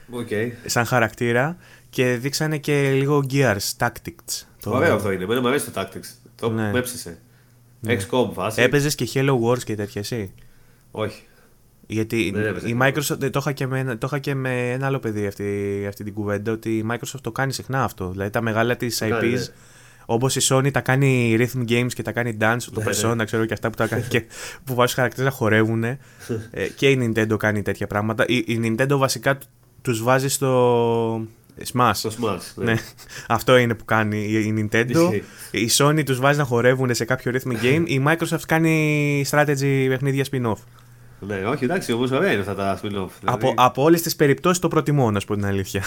[0.09, 0.27] Οκ.
[0.65, 1.57] σαν χαρακτήρα
[1.91, 4.43] και δείξανε και λίγο Gears Tactics.
[4.63, 4.71] Το...
[4.71, 5.23] Ωραίο αυτό είναι.
[5.23, 6.15] Εμένα μου αρέσει το Tactics.
[6.35, 6.71] Το Ναι.
[6.71, 7.17] με έψησε.
[7.87, 8.61] XCOM φάση.
[8.61, 10.33] Έπαιζες και Halo Wars και τέτοια εσύ;
[10.91, 11.21] Όχι.
[11.87, 12.91] Γιατί Δεν έπαιζε η τίποτα.
[12.91, 15.85] Microsoft, ε, το είχα, και με, ένα- το είχα και με ένα άλλο παιδί αυτή,
[15.87, 18.09] αυτή την κουβέντα, ότι η Microsoft το κάνει συχνά αυτό.
[18.09, 19.45] Δηλαδή τα μεγάλα της κάνει, IPs, ναι.
[20.05, 23.45] όπως η Sony τα κάνει rhythm games και τα κάνει dance, το Ναι, Persona, ξέρω
[23.45, 24.23] και αυτά που τα κάνει και
[24.65, 25.83] που βάζουν χαρακτήρες να χορεύουν.
[25.83, 25.97] ε,
[26.75, 28.25] και η Nintendo κάνει τέτοια πράγματα.
[28.27, 29.37] Η, η Nintendo βασικά
[29.81, 31.27] τους βάζει στο
[31.73, 31.91] Smash.
[31.93, 32.63] Στο Smash.
[32.63, 32.75] Ναι,
[33.27, 34.89] αυτό είναι που κάνει η η Nintendo.
[34.89, 35.23] Ισχύει.
[35.51, 37.83] Η Sony τους βάζει να χορεύουν σε κάποιο rhythm game.
[37.85, 40.57] Η Microsoft κάνει strategy παιχνίδια spin-off.
[41.27, 42.83] Ναι, όχι, εντάξει, όμω ωραία είναι αυτά τα spin-off.
[42.89, 45.83] Δηλαδή, Από, από όλες τις περιπτώσεις το προτιμώ, να σου πω την αλήθεια.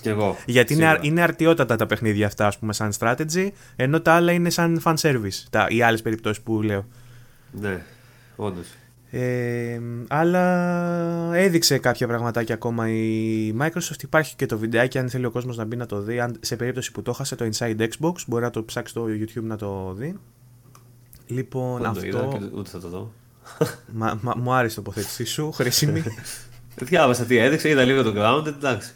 [0.00, 0.36] Κι εγώ.
[0.46, 0.98] Γιατί είναι, σίγουρα.
[1.00, 4.80] αρ- είναι αρτιότατα τα παιχνίδια αυτά, ας πούμε, σαν strategy, ενώ τα άλλα είναι σαν
[4.84, 5.44] fan service.
[5.50, 6.86] Τα, οι άλλες περιπτώσεις που λέω.
[7.60, 7.82] Ναι,
[8.36, 8.66] όντως.
[9.10, 10.44] Ε, αλλά
[11.34, 14.02] έδειξε κάποια πραγματάκια ακόμα η Microsoft.
[14.02, 16.20] Υπάρχει και το βιντεάκι, αν θέλει ο κόσμος να μπει να το δει.
[16.20, 19.42] Αν, σε περίπτωση που το χάσε το Inside Xbox, μπορεί να το ψάξει στο YouTube
[19.42, 20.16] να το δει.
[21.26, 22.38] Λοιπόν, Δεν το είδα αυτό.
[22.38, 23.12] και ούτε θα το δω.
[23.92, 26.02] Μα, μα- μου άρεσε η τοποθέτησή σου, χρήσιμη.
[26.80, 28.90] Διάβασα τι έδειξε, είδα λίγο το Grounded, εντάξει.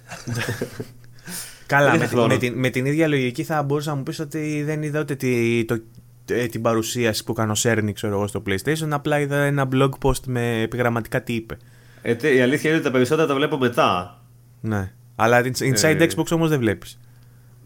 [1.66, 2.26] Καλά, Δεν με, είχε την- χρόνο.
[2.34, 5.14] με, την, με την ίδια λογική θα μπορούσα να μου πεις ότι δεν είδα ούτε
[5.14, 5.82] τη, το, ε,
[6.50, 8.88] την παρουσίαση που έκανε ο Cerny, ξέρω εγώ, στο PlayStation.
[8.90, 11.56] Απλά είδα ένα blog post με επιγραμματικά τι είπε.
[12.02, 14.20] Ε, τε- η αλήθεια είναι ότι τα περισσότερα τα βλέπω μετά.
[14.60, 14.92] Ναι.
[15.16, 16.98] Αλλά την Inside Ε, Xbox όμως δεν βλέπεις.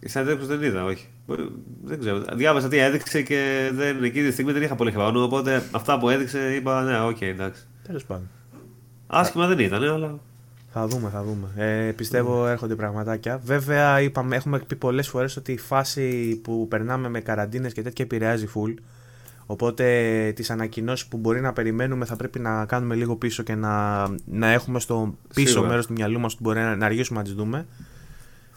[0.01, 1.07] Inside Xbox δεν είδα, όχι.
[1.27, 1.49] Μπορεί-
[1.85, 2.23] Δεν ξέρω.
[2.35, 5.23] Διάβασα τι έδειξε και δεν, εκείνη τη στιγμή δεν είχα πολύ χρόνο.
[5.23, 7.63] Οπότε αυτά που έδειξε είπα, ναι, οκ, εντάξει.
[7.87, 8.31] Τέλος πάντων.
[9.07, 10.19] Άσχημα δεν ήταν, αλλά.
[10.77, 11.49] Θα δούμε, θα δούμε.
[11.67, 13.41] Ε, πιστεύω έρχονται πραγματάκια.
[13.45, 18.05] Βέβαια, είπαμε, έχουμε πει πολλές φορές ότι η φάση που περνάμε με καραντίνες και τέτοια
[18.05, 18.75] επηρεάζει full.
[19.47, 19.85] Οπότε
[20.37, 24.47] τις ανακοινώσεις που μπορεί να περιμένουμε θα πρέπει να κάνουμε λίγο πίσω και να, να
[24.53, 25.69] έχουμε στο πίσω Σίγουρα.
[25.69, 27.67] μέρος του μυαλού μας που μπορεί να, να αργήσουμε να τις δούμε.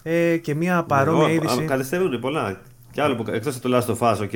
[0.04, 1.60] Ε, και μια παρόμοια Ναι, είδηση.
[1.64, 2.62] α, Καθυστερούν πολλά.
[2.92, 4.32] Κι άλλο που εκτός από το Last of Us, OK.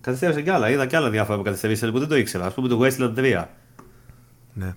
[0.00, 0.70] Καθυστέρησαν κι άλλα.
[0.70, 2.46] Είδα κι άλλα διάφορα που καθυστερήσαν που δεν το ήξερα.
[2.46, 3.44] Α πούμε το Wasteland 3.
[4.52, 4.74] Ναι,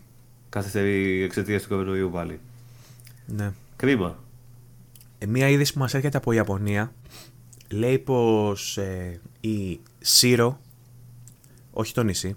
[0.50, 2.40] Καθυστερεί εξαιτίας του κορονοϊού πάλι.
[3.26, 3.52] ναι.
[3.76, 4.20] Κρίμα.
[5.18, 6.94] Ε, μία είδηση που μας έρχεται από Ιαπωνία
[7.70, 9.80] λέει πως ε, η
[10.22, 10.54] Zero,
[11.72, 12.36] όχι το νησί,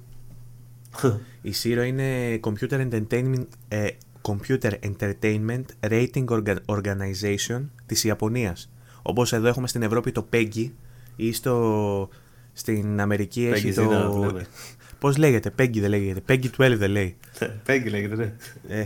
[1.42, 3.88] η Zero είναι Computer Entertainment, ε,
[4.23, 8.70] Computer Entertainment Rating Orga- Organization της Ιαπωνίας.
[9.03, 10.70] Όπως εδώ έχουμε στην Ευρώπη το PEGI
[11.16, 12.09] ή στο,
[12.53, 14.40] στην Αμερική έχει PEGI Zina που το...
[15.03, 15.13] λέμε.
[15.13, 17.17] Πώς λέγεται, PEGI δεν λέγεται, PEGI 12 δεν λέει.
[17.67, 18.33] Πέγγι λέγεται, ναι.
[18.77, 18.85] Ε,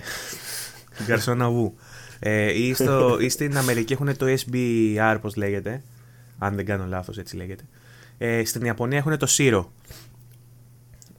[1.07, 1.74] Γκαρσόνα Βου.
[2.18, 5.83] Ε, ή, στο, ή στην Αμερική έχουν το SBR, πώς λέγεται.
[6.38, 7.64] Αν δεν κάνω λάθος, έτσι λέγεται.
[8.18, 9.64] Ε, στην Ιαπωνία έχουν το Siro.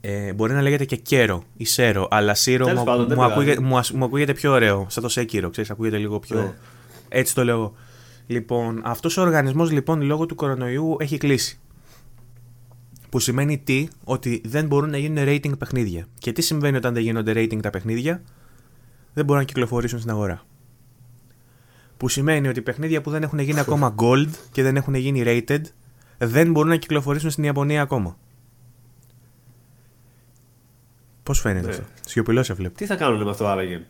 [0.00, 3.22] Ε, μπορεί να λέγεται και Kero ή Sero, αλλά Siro Τέλος μου, πάντων, δεν μου,
[3.22, 3.32] πειράζει.
[3.32, 6.40] ακούγεται, μου, ασ- μου ακούγεται πιο ωραίο, σαν το Sekiro, ξέρεις, ακούγεται λίγο πιο...
[6.40, 6.52] Ναι.
[7.08, 7.54] Έτσι το λέω.
[7.56, 7.74] εγώ.
[8.26, 11.58] Λοιπόν, αυτός ο οργανισμός λοιπόν λόγω του κορονοϊού έχει κλείσει.
[13.08, 16.06] Που σημαίνει τι, ότι δεν μπορούν να γίνουν rating παιχνίδια.
[16.18, 18.22] Και τι συμβαίνει όταν δεν γίνονται rating τα παιχνίδια,
[19.12, 20.42] δεν μπορούν να κυκλοφορήσουν στην αγορά.
[21.96, 25.60] Που σημαίνει ότι παιχνίδια που δεν έχουν γίνει ακόμα gold και δεν έχουν γίνει rated,
[26.18, 28.18] δεν μπορούν να κυκλοφορήσουν στην Ιαπωνία ακόμα.
[31.22, 31.72] Πώς φαίνεται Ναι.
[31.72, 32.76] αυτό; Σιωπηλός σε βλέπω.
[32.76, 33.80] Τι θα κάνουν με αυτό άραγε;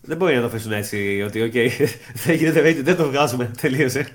[0.00, 1.52] Δεν μπορεί να το αφήσουν έτσι ότι, οκ,
[2.24, 3.50] δεν γίνεται rated, δεν το βγάζουμε.
[3.60, 4.08] Τελείωσε.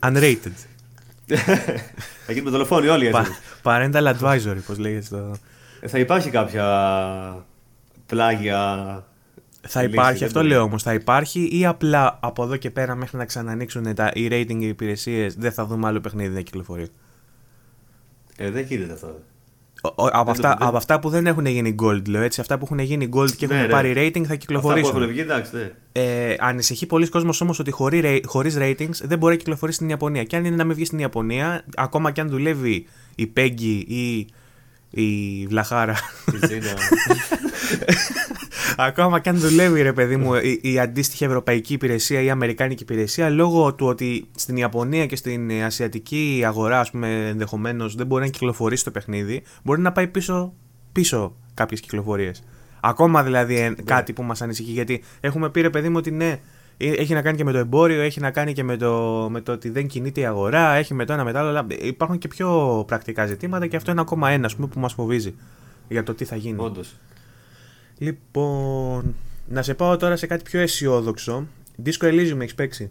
[0.00, 0.52] Unrated.
[2.26, 3.22] Θα γίνουμε δολοφόνοι όλοι έτσι.
[3.62, 5.36] Pa- Parental advisory, πώς λέγεται στο.
[5.80, 6.64] Ε, Θα υπάρχει κάποια
[8.06, 8.76] πλάγια.
[9.68, 10.52] Θα λύση, υπάρχει, δεν αυτό μπορεί.
[10.52, 10.82] λέω όμως.
[10.82, 15.34] Θα υπάρχει ή απλά από εδώ και πέρα μέχρι να ξανανοίξουν τα οι rating υπηρεσίες
[15.34, 16.88] δεν θα δούμε άλλο παιχνίδι να κυκλοφορεί.
[18.36, 19.18] Ε, δεν γίνεται αυτό.
[20.12, 22.40] Από, αυτά, από αυτά που δεν έχουν γίνει gold, λέω έτσι.
[22.40, 23.68] Αυτά που έχουν γίνει gold και έχουν ναι, ναι.
[23.68, 24.84] πάρει rating θα κυκλοφορήσουν.
[24.84, 25.70] Αυτά που έχουν βγει, εντάξει, ναι.
[25.92, 30.24] Ε, ανησυχεί πολλοί κόσμος όμως ότι χωρί ratings δεν μπορεί να κυκλοφορήσει στην Ιαπωνία.
[30.24, 34.26] Και αν είναι να μην βγει στην Ιαπωνία, ακόμα και αν δουλεύει η Peggy ή
[34.90, 35.96] η Βλαχάρα.
[38.76, 42.82] Ακόμα και αν δουλεύει ρε παιδί μου η, η αντίστοιχη ευρωπαϊκή υπηρεσία ή η αμερικάνικη
[42.82, 48.24] υπηρεσία, λόγω του ότι στην Ιαπωνία και στην ασιατική αγορά, ας πούμε, ενδεχομένως δεν μπορεί
[48.24, 50.52] να κυκλοφορήσει το παιχνίδι, μπορεί να πάει πίσω,
[50.92, 52.42] πίσω κάποιες κυκλοφορίες.
[52.80, 53.74] Ακόμα δηλαδή ναι.
[53.84, 56.40] κάτι που μας ανησυχεί, γιατί έχουμε πει ρε παιδί μου ότι ναι,
[56.76, 59.52] έχει να κάνει και με το εμπόριο, έχει να κάνει και με το, με το
[59.52, 63.26] ότι δεν κινείται η αγορά, έχει με το ένα μετά αλλά υπάρχουν και πιο πρακτικά
[63.26, 65.34] ζητήματα και αυτό είναι ακόμα ένα πούμε, που μας φοβίζει
[65.88, 66.56] για το τι θα γίνει.
[66.58, 66.94] Όντως.
[68.02, 69.14] Λοιπόν,
[69.48, 71.46] να σε πάω τώρα σε κάτι πιο αισιόδοξο.
[71.84, 72.90] Disco Elysium έχεις παίξει;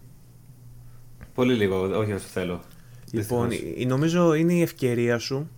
[1.33, 2.61] Πολύ λίγο, όχι όσο θέλω.
[3.11, 3.49] Λοιπόν,
[3.87, 5.49] νομίζω είναι η ευκαιρία σου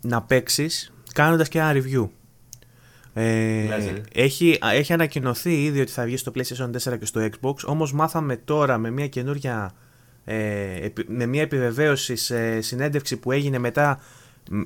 [0.00, 2.08] να παίξεις κάνοντας και ένα review.
[3.14, 7.92] Ε, έχει, έχει ανακοινωθεί ήδη ότι θα βγει στο PlayStation 4 και στο Xbox, όμως
[7.92, 9.74] μάθαμε τώρα με μια καινούργια
[10.24, 14.00] ε, με μια επιβεβαίωση σε συνέντευξη που έγινε μετά,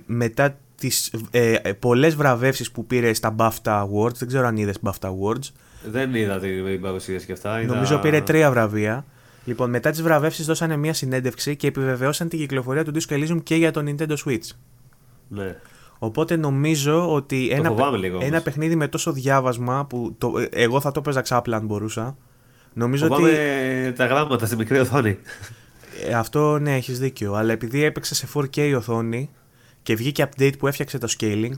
[0.07, 5.09] μετά τις ε, πολλές βραβεύσεις που πήρε στα BAFTA Awards, δεν ξέρω αν είδες BAFTA
[5.09, 5.53] Awards.
[5.91, 7.61] Δεν είδα την παρουσίαση και αυτά.
[7.61, 7.75] Είδα...
[7.75, 9.05] Νομίζω πήρε τρία βραβεία.
[9.45, 13.55] Λοιπόν, μετά τις βραβεύσεις δώσανε μια συνέντευξη και επιβεβαιώσαν την κυκλοφορία του Disco Elysium και
[13.55, 14.51] για το Nintendo Switch.
[15.29, 15.57] Ναι.
[15.99, 17.75] Οπότε νομίζω ότι ένα,
[18.21, 22.17] ένα παιχνίδι με τόσο διάβασμα που το, εγώ θα το παίζα ξάπλα αν μπορούσα.
[22.73, 23.29] Νομίζω φοβάμαι
[23.87, 23.97] ότι...
[23.97, 25.19] τα γράμματα στη μικρή οθόνη.
[26.09, 27.35] Ε, αυτό ναι, έχεις δίκιο.
[27.35, 29.31] Αλλά επειδή έπαιξε σε 4K οθόνη
[29.89, 31.53] και βγήκε update που έφτιαξε το scaling,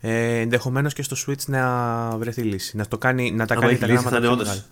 [0.00, 2.76] ε, ενδεχομένως και στο Switch να βρεθεί λύση.
[2.76, 4.20] Να, το κάνει, να τα κάνει τα γράμματα.
[4.20, 4.64] Θα είναι,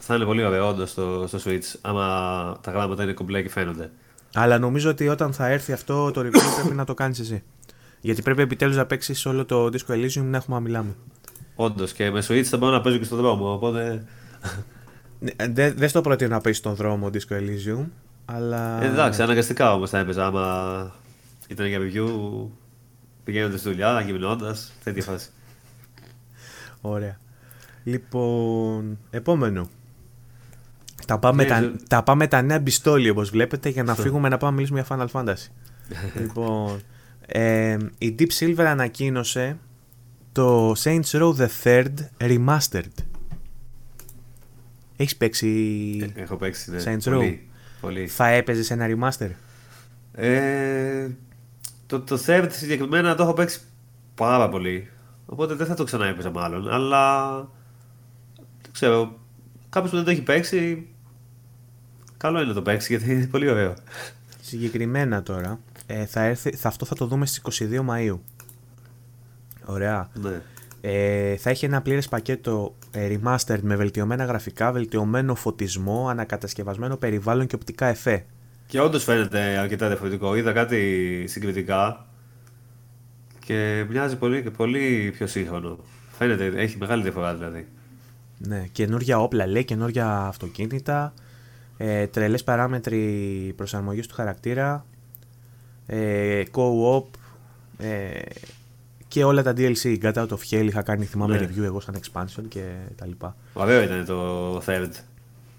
[0.00, 3.90] θα είναι πολύ ωραίο όντως στο, στο Switch, άμα τα γράμματα είναι κομπλέ και φαίνονται.
[4.34, 7.42] Αλλά νομίζω ότι όταν θα έρθει αυτό το review πρέπει να το κάνεις εσύ.
[8.00, 10.94] Γιατί πρέπει επιτέλους να παίξεις όλο το Disco Elysium να έχουμε να μιλάμε.
[11.54, 13.52] Όντως και με Switch θα μπορώ να παίζω και στον δρόμο.
[13.52, 14.04] Οπότε.
[15.18, 17.84] Ναι, δεν δες στο προτείνω να παίξει στον δρόμο Disco Elysium.
[18.26, 18.82] Αλλά...
[18.82, 20.26] Ε, εντάξει, αναγκαστικά όμως θα έπαιζα.
[20.26, 20.94] Άμα
[21.48, 22.08] ήταν για review,
[23.24, 25.28] πηγαίνοντας στη δουλειά, γυμνώντας, τέτοια φάση.
[26.80, 27.18] Ωραία.
[27.84, 29.68] Λοιπόν, επόμενο.
[31.06, 34.36] Τα πάμε, ναι, τα, τα πάμε τα νέα μπιστόλια όπως βλέπετε για να φύγουμε να
[34.36, 35.50] πάμε να μιλήσουμε για Final Fantasy.
[36.20, 36.80] λοιπόν,
[37.26, 39.58] ε, η Deep Silver ανακοίνωσε
[40.32, 43.04] το Saints Row the Third Remastered.
[44.96, 45.48] Έχεις παίξει
[46.14, 46.82] ε, Έχω παίξει, ναι.
[46.84, 47.45] Saints Row; Πολύ.
[48.08, 49.30] Θα έπαιζες ένα remaster;
[50.12, 51.08] Ε,
[51.86, 53.60] το, το Third συγκεκριμένα το έχω παίξει
[54.14, 54.90] πάρα πολύ.
[55.26, 56.68] Οπότε δεν θα το ξανά έπαιζα μάλλον.
[56.68, 57.36] Αλλά
[58.62, 59.18] δεν ξέρω.
[59.68, 60.86] Κάποιος που δεν το έχει παίξει
[62.16, 63.74] Καλό είναι να το παίξει γιατί είναι πολύ ωραίο.
[64.40, 68.18] Συγκεκριμένα τώρα, ε, θα έρθει, θα, αυτό θα το δούμε στις 22 Μαΐου.
[69.64, 70.08] Ωραία.
[70.14, 70.42] Ναι.
[70.88, 77.46] Ε, θα έχει ένα πλήρες πακέτο ε, remastered με βελτιωμένα γραφικά, βελτιωμένο φωτισμό, ανακατασκευασμένο περιβάλλον
[77.46, 78.24] και οπτικά εφέ.
[78.66, 80.36] Και όντως φαίνεται αρκετά διαφορετικό.
[80.36, 82.06] Είδα κάτι συγκριτικά
[83.44, 85.78] και μοιάζει πολύ, πολύ πιο σύγχρονο.
[86.18, 87.66] Φαίνεται, έχει μεγάλη διαφορά δηλαδή.
[88.38, 91.14] Ναι, καινούργια όπλα λέει, καινούργια αυτοκίνητα
[91.76, 94.86] ε, τρελές παράμετροι προσαρμογής του χαρακτήρα,
[95.86, 97.04] ε, co-op
[97.78, 98.20] ε,
[99.16, 99.98] και όλα τα DLC.
[100.02, 101.46] Got Out of Hell είχα κάνει θυμάμαι ναι.
[101.46, 102.64] review εγώ σαν expansion και
[102.96, 103.36] τα λοιπά.
[103.52, 104.90] Ωραίο ήταν το third.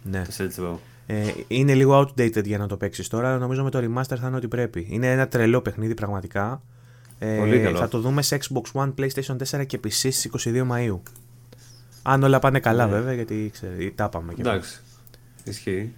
[0.04, 0.22] Ναι.
[0.56, 3.38] Το ε, είναι λίγο outdated για να το παίξεις τώρα.
[3.38, 4.88] Νομίζω με το remaster θα είναι ό,τι πρέπει.
[4.90, 6.62] Είναι ένα τρελό παιχνίδι πραγματικά.
[7.20, 7.78] Ε, Πολύ καλό.
[7.78, 11.00] Θα το δούμε σε Xbox One, PlayStation 4 και PC στις 22 Μαΐου.
[12.02, 12.92] Αν όλα πάνε καλά ναι.
[12.92, 14.34] βέβαια, γιατί ξέρει, τα πάμε.
[14.40, 14.82] Εντάξει.
[15.44, 15.94] Ισχύει.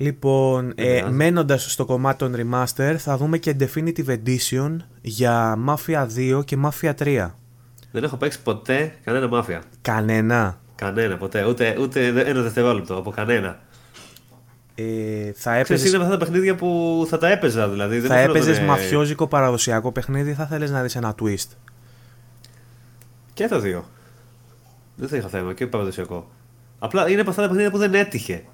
[0.00, 6.44] Λοιπόν, ε, μένοντας στο κομμάτι των remaster, θα δούμε και Definitive Edition για Mafia 2
[6.44, 7.30] και Mafia 3.
[7.92, 9.60] Δεν έχω παίξει ποτέ κανένα Mafia.
[9.82, 10.60] Κανένα.
[10.74, 11.44] Κανένα, ποτέ.
[11.44, 13.60] Ούτε, ούτε ένα δευτερόλεπτο από κανένα.
[14.74, 15.92] Ε, θα έπαιζες...
[15.92, 18.00] είναι αυτά τα παιχνίδια που θα τα έπαιζα δηλαδή.
[18.00, 18.66] Θα έπαιζες τον...
[18.66, 21.48] μαφιόζικο παραδοσιακό παιχνίδι θα θέλεις να δεις ένα twist.
[23.34, 23.84] Και τα δύο.
[24.96, 26.30] Δεν θα είχα θέμα και παραδοσιακό.
[26.78, 28.44] Απλά είναι από αυτά τα παιχνίδια που δεν έτυχε.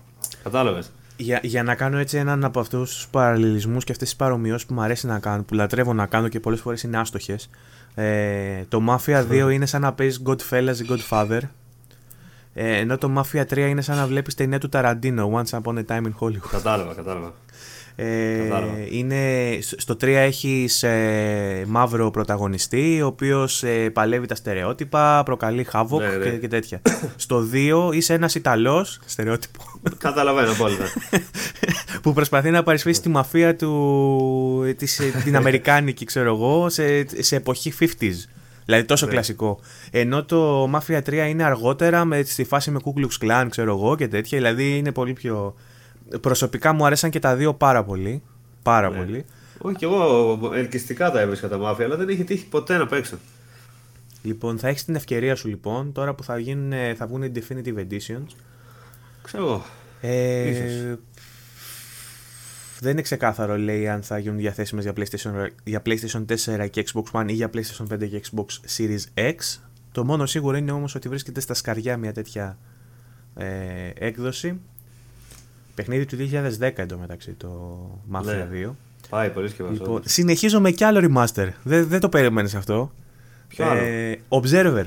[0.43, 4.67] Κατάλαβες για, για να κάνω έτσι έναν από αυτούς τους παραλληλισμούς και αυτές τις παρομοιώσεις
[4.67, 7.51] που μου αρέσει να κάνω, που λατρεύω να κάνω και πολλές φορές είναι άστοχες.
[7.95, 11.41] Ε, το Mafia 2 είναι σαν να παίζεις Godfellas ή Godfather.
[12.55, 15.85] Ε, ενώ το Mafia 3 είναι σαν να βλέπεις ταινία του Tarantino, Once Upon a
[15.87, 16.49] Time in Hollywood.
[16.51, 17.35] Κατάλαβα, κατάλαβα.
[17.99, 18.07] Ε,
[18.91, 19.19] είναι,
[19.61, 26.09] στο 3 έχεις ε, μαύρο πρωταγωνιστή, ο οποίος ε, παλεύει τα στερεότυπα, προκαλεί χάβοκ ναι,
[26.09, 26.31] ναι.
[26.31, 26.81] Και, τέτοια.
[27.17, 27.49] στο
[27.89, 29.65] 2 είσαι ένας Ιταλός, στερεότυπο.
[29.99, 30.77] Καταλαβαίνω πολύ.
[32.03, 37.73] που προσπαθεί να παρισφρήσει τη μαφία του, της, την Αμερικάνικη, ξέρω εγώ, σε, σε εποχή
[37.81, 38.29] 50s.
[38.65, 39.13] Δηλαδή τόσο ναι.
[39.13, 39.61] κλασικό.
[39.91, 43.97] Ενώ το Mafia 3 είναι αργότερα με, στη φάση με Ku Klux Klan, ξέρω εγώ
[43.97, 44.39] και τέτοια.
[44.39, 45.55] Δηλαδή είναι πολύ πιο.
[46.21, 48.23] Προσωπικά μου αρέσαν και τα δύο πάρα πολύ.
[48.63, 48.97] Πάρα ναι.
[48.97, 49.25] πολύ.
[49.59, 53.17] Όχι, και εγώ ελκυστικά τα έβρισκα τα Mafia, αλλά δεν είχε τύχει ποτέ να παίξω.
[54.23, 57.77] Λοιπόν, θα έχεις την ευκαιρία σου λοιπόν τώρα που θα, γίνουν, θα βγουν οι Definitive
[57.77, 58.27] Editions.
[59.23, 59.65] Ξέρω
[60.01, 60.97] ε,
[62.81, 66.25] δεν είναι ξεκάθαρο λέει αν θα γίνουν διαθέσιμες για PlayStation, για PlayStation
[66.65, 69.61] 4 και Xbox One ή για PlayStation 5 και Xbox Series X.
[69.93, 72.59] Το μόνο σίγουρο είναι όμως ότι βρίσκεται στα σκαριά μια τέτοια
[73.35, 73.47] ε,
[73.95, 74.61] έκδοση.
[75.77, 76.17] Παιχνίδι του
[76.61, 77.81] 2010 εντωμεταξύ το
[78.13, 78.49] Mafia ναι.
[78.53, 78.71] 2.
[79.09, 81.49] Πάει πολύ λοιπόν, Συνεχίζω με κι άλλο remaster.
[81.63, 82.93] Δεν, δεν το περίμενε αυτό.
[83.49, 84.87] Ποιο ε, Observer.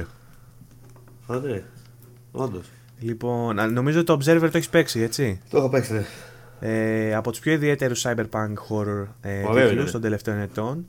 [1.28, 1.64] Α, ναι.
[2.32, 2.66] Όντως.
[3.00, 6.06] Λοιπόν, νομίζω το Observer το έχεις παίξει, έτσι; Το έχω παίξει, ναι.
[6.60, 10.86] Ε, από τους πιο ιδιαίτερους cyberpunk horror ε, τίτλους των τελευταίων ετών.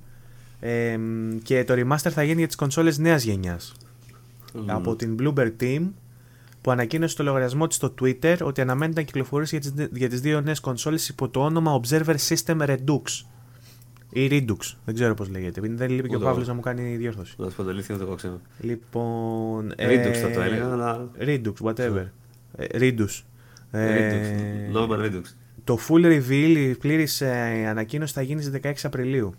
[0.60, 0.98] Ε,
[1.42, 3.74] και το remaster θα γίνει για τις κονσόλες νέας γενιάς.
[4.66, 5.80] Από την Bloomberg Team
[6.60, 10.20] που ανακοίνωσε στο λογαριασμό της στο Twitter ότι αναμένεται να κυκλοφορήσει για τις, για τις
[10.20, 13.02] δύο νέες κονσόλες υπό το όνομα Observer System Redux.
[14.12, 15.60] Ή Redux, δεν ξέρω πώς λέγεται.
[15.64, 17.34] Δεν λείπει και ο Παύλος να μου κάνει διόρθωση.
[17.38, 18.40] Να σου πω το αλήθεια, δεν το ξέρω.
[18.60, 19.74] Λοιπόν.
[19.78, 21.08] Redux θα το έλεγα, αλλά.
[21.18, 22.04] Redux, whatever.
[22.58, 23.08] Redux.
[23.72, 24.24] Redux.
[24.74, 25.22] Normal Redux.
[25.64, 29.34] Το full reveal, η πλήρης ε, ανακοίνωση θα γίνει στις 16 Απριλίου.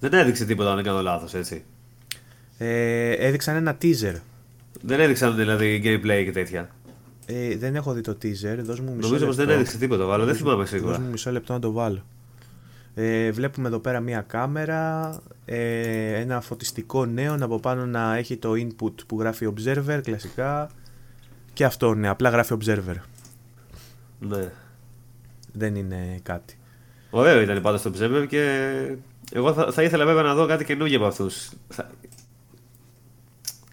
[0.00, 1.64] Δεν έδειξε τίποτα, αν δεν κάνω λάθος, έτσι.
[2.58, 4.14] Ε, έδειξαν ένα teaser.
[4.82, 6.68] Δεν έδειξαν δηλαδή gameplay και τέτοια.
[7.26, 8.58] Ε, δεν έχω δει το teaser.
[8.62, 10.24] Δώσ' μου μισό Νομίζω πως δεν έδειξε τίποτα, βάλω.
[10.24, 10.92] Δεν θυμάμαι σίγουρα.
[10.92, 12.04] Δώσ' μου μισό λεπτό να το βάλω.
[12.94, 15.12] Ε, βλέπουμε εδώ πέρα μία κάμερα,
[15.44, 20.70] ε, ένα φωτιστικό νέο από πάνω να έχει το input που γράφει observer κλασικά
[21.52, 22.96] και αυτό ναι, απλά γράφει observer.
[24.18, 24.52] Ναι.
[25.52, 26.58] Δεν είναι κάτι.
[27.10, 28.70] Ωραίο ήταν πάντα στο observer και
[29.32, 31.50] εγώ θα, θα ήθελα βέβαια να δω κάτι καινούργιο από αυτούς.
[31.68, 31.90] Θα...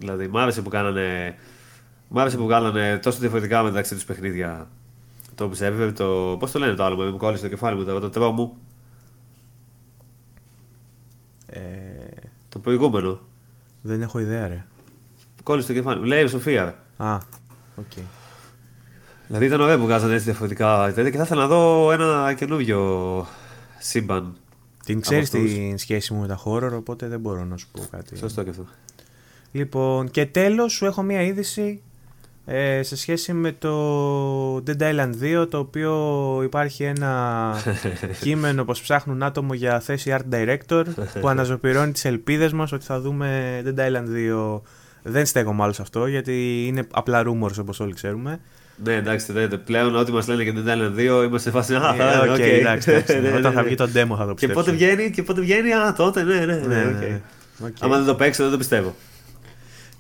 [0.01, 1.35] Δηλαδή, μ' άρεσε που κάνανε,
[2.07, 4.67] μ άρεσε που κάνανε τόσο διαφορετικά μεταξύ τους παιχνίδια.
[5.35, 6.37] Το observer, το.
[6.39, 8.57] Πώς το λένε το άλλο, μου κόλλησε το κεφάλι μου, το, το τρόμο.
[11.45, 11.59] Ε...
[12.49, 13.19] Το προηγούμενο.
[13.81, 14.65] Δεν έχω ιδέα, ρε.
[15.43, 16.05] Κόλλησε το κεφάλι μου.
[16.05, 16.75] Λέει Σοφία.
[16.97, 17.15] Α,
[17.75, 17.85] OK.
[17.95, 18.03] Okay.
[19.27, 23.25] Δηλαδή ήταν ωραίο που βγάζανε έτσι διαφορετικά και θα ήθελα να δω ένα καινούριο
[23.79, 24.35] σύμπαν.
[24.85, 28.17] Την ξέρεις την σχέση μου με τα horror, οπότε δεν μπορώ να σου πω κάτι.
[28.17, 28.65] Σωστό και αυτό.
[29.51, 31.81] Λοιπόν, και τέλος σου έχω μία είδηση
[32.45, 35.93] ε, σε σχέση με το Dead Island 2 το οποίο
[36.43, 37.53] υπάρχει ένα
[38.23, 40.83] κείμενο πως ψάχνουν άτομο για θέση art director
[41.21, 44.05] που αναζωπηρώνει τις ελπίδες μας ότι θα δούμε Dead Island
[44.55, 44.61] 2
[45.03, 48.39] δεν στέκομαι άλλο σε αυτό γιατί είναι απλά rumors όπως όλοι ξέρουμε
[48.83, 51.75] ναι, εντάξει, δε, πλέον ό,τι μας λένε για Dead Island 2 είμαστε σε φάση.
[51.75, 52.39] Α, θα okay, okay.
[52.39, 54.37] εντάξει, εντάξει, ναι, Όταν θα βγει το demo θα το πιστέψω.
[54.37, 56.45] Και πότε βγαίνει, και πότε βγαίνει, α, τότε, ναι, ναι.
[56.45, 57.21] ναι, ναι, ναι.
[57.63, 57.71] Okay.
[57.79, 58.95] Άμα δεν το παίξω, δεν το πιστεύω.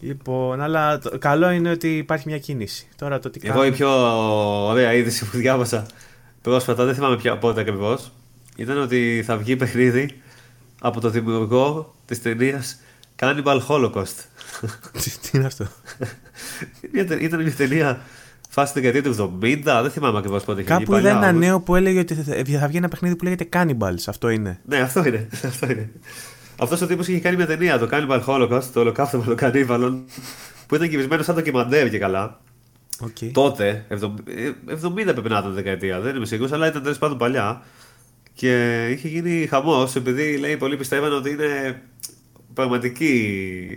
[0.03, 2.87] Λοιπόν, αλλά το, καλό είναι ότι υπάρχει μια κίνηση.
[2.95, 3.89] Τώρα το τι Εγώ η πιο
[4.67, 5.85] ωραία είδηση που διάβασα
[6.41, 8.11] πρόσφατα, δεν θυμάμαι πια πότε ακριβώς,
[8.55, 10.21] ήταν ότι θα βγει παιχνίδι
[10.81, 12.79] από το δημιουργό της ταινίας
[13.19, 14.15] Cannibal Holocaust.
[14.91, 15.67] τι, είναι αυτό;
[17.19, 18.01] ήταν μια ταινία
[18.49, 21.75] φάση την δεκαετία του 70, δεν θυμάμαι ακριβώς πότε είχε Κάπου είδα ένα νέο που
[21.75, 22.13] έλεγε ότι
[22.57, 24.03] θα βγει ένα παιχνίδι που λέγεται Cannibals.
[24.07, 24.59] Αυτό είναι.
[24.65, 25.27] Ναι, αυτό είναι.
[25.45, 25.89] Αυτό είναι.
[26.61, 30.05] Αυτός ο τύπος είχε κάνει μια ταινία, το Cannibal Holocaust, το ολοκαύτωμα των Κανίβαλων,
[30.67, 32.39] που ήταν κυβισμένο σαν ντοκιμαντέρ και καλά.
[33.03, 33.29] Okay.
[33.31, 33.99] Τότε, 70, 70
[35.05, 37.61] πρέπει να ήταν δεκαετία, δεν είμαι σίγουρος, αλλά ήταν τέλος πάντων παλιά.
[38.33, 41.81] Και είχε γίνει χαμός επειδή λέει πολλοί πιστεύαν ότι είναι
[42.53, 43.13] πραγματική.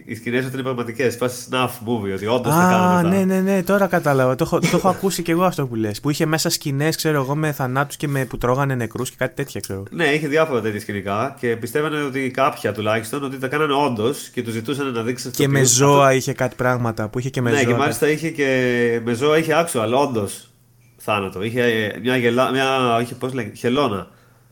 [0.04, 1.16] Οι σκηνές ότι είναι πραγματικές.
[1.16, 3.08] Φάση snuff movie, ότι όντως θα κάνουν αυτά.
[3.08, 4.34] Ναι, ναι, ναι, τώρα κατάλαβα.
[4.34, 6.00] το, έχω, το έχω ακούσει και εγώ αυτό που λες.
[6.00, 9.34] Που είχε μέσα σκηνές, ξέρω εγώ, με θανάτους και με, που τρώγανε νεκρούς και κάτι
[9.34, 9.82] τέτοια, ξέρω.
[9.90, 14.42] Ναι, είχε διάφορα τέτοια σκηνικά και πιστεύανε ότι κάποια τουλάχιστον ότι τα κάνανε όντως και
[14.42, 15.30] τους ζητούσαν να δείξουν.
[15.30, 17.66] Και με ζώα είχε κάτι πράγματα που είχε και με ναι, ζώα.
[17.66, 20.48] Ναι, και μάλιστα είχε και με ζώα είχε actual, όντως
[20.96, 21.42] θάνατο.
[21.42, 24.06] Είχε μια, γελά, μια είχε, πώς λέγει, χελώνα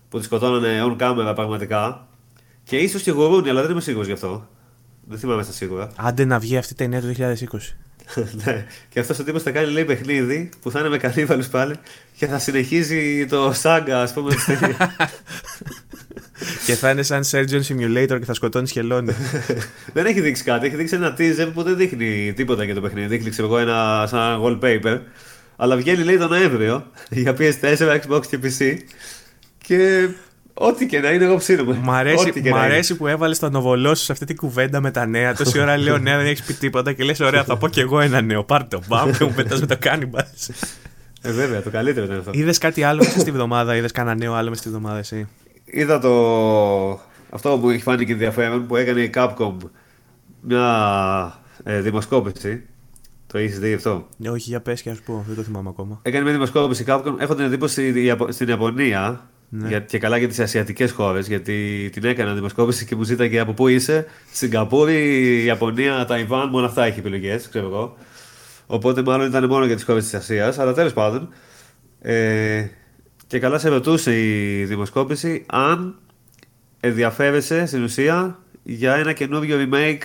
[0.08, 2.06] που τη σκοτώνανε on camera πραγματικά
[2.64, 4.48] και ίσως και γουρούνι, αλλά δεν είμαι σίγουρος γι' αυτό.
[5.08, 5.92] Δεν θυμάμαι στα σίγουρα.
[6.06, 7.58] Άντε να βγει αυτή η ταινία το 2020.
[8.44, 8.66] ναι.
[8.88, 11.74] Και αυτός ο τύπος θα κάνει λέει παιχνίδι που θα είναι με κανίβαλους πάλι
[12.16, 14.96] και θα συνεχίζει το σάγκα, ας πούμε, τη ταινία.
[16.66, 19.12] και θα είναι σαν Surgeon Simulator και θα σκοτώνει χελώνει.
[19.94, 20.66] δεν έχει δείξει κάτι.
[20.66, 23.06] Έχει δείξει ένα teaser που δεν δείχνει τίποτα για το παιχνίδι.
[23.06, 25.00] Δείχνει, ξέρω εγώ, ένα σαν wallpaper.
[25.56, 28.76] Αλλά βγαίνει λέει τον Νοέμβριο για PS4, Xbox και PC.
[29.58, 30.08] Και
[30.54, 31.78] Ό,τι και να είναι, εγώ ψήνομαι.
[31.82, 35.06] Μ' αρέσει, μ αρέσει που έβαλες το νοβολό σου σε αυτή την κουβέντα με τα
[35.06, 35.34] νέα.
[35.34, 38.00] Τόση ώρα λέω νέα, δεν έχεις πει τίποτα και λες: Ωραία, θα πω κι εγώ
[38.00, 38.44] ένα νέο.
[38.44, 40.20] Πάρτε το μπαμ και μου πετάς με το κάνιμπα.
[41.22, 42.30] Ε, βέβαια, το καλύτερο ήταν αυτό.
[42.34, 45.28] Είδες κάτι άλλο μέσα στη βδομάδα, είδες κανένα νέο άλλο μέσα στη βδομάδα, εσύ;
[45.64, 47.00] Είδα το.
[47.30, 49.54] Αυτό που έχει φάνηκε ενδιαφέρον που έκανε η Capcom
[50.40, 52.62] μια ε, δημοσκόπηση.
[53.26, 56.00] Το έχεις δει αυτό; Ε, όχι, για πες και α πω, δεν το θυμάμαι ακόμα.
[56.02, 57.14] Έκανε μια δημοσκόπηση η Capcom.
[57.18, 59.68] Έχω την εντύπωση στην Ιαπωνία Ναι.
[59.68, 61.28] για, και καλά για τις ασιατικές χώρες.
[61.28, 64.06] Γιατί την έκανα δημοσκόπηση και μου ζήταγε από πού είσαι.
[64.32, 67.96] Σιγκαπούρη, Ιαπωνία, Ταϊβάν, μόνο αυτά έχει επιλογές, ξέρω εγώ.
[68.66, 70.58] Οπότε μάλλον ήταν μόνο για τις χώρες της Ασίας.
[70.58, 71.28] Αλλά τέλος πάντων.
[72.00, 72.66] Ε,
[73.26, 75.98] και καλά σε ρωτούσε η δημοσκόπηση αν
[76.80, 80.02] ενδιαφέρεσαι στην ουσία για ένα καινούριο remake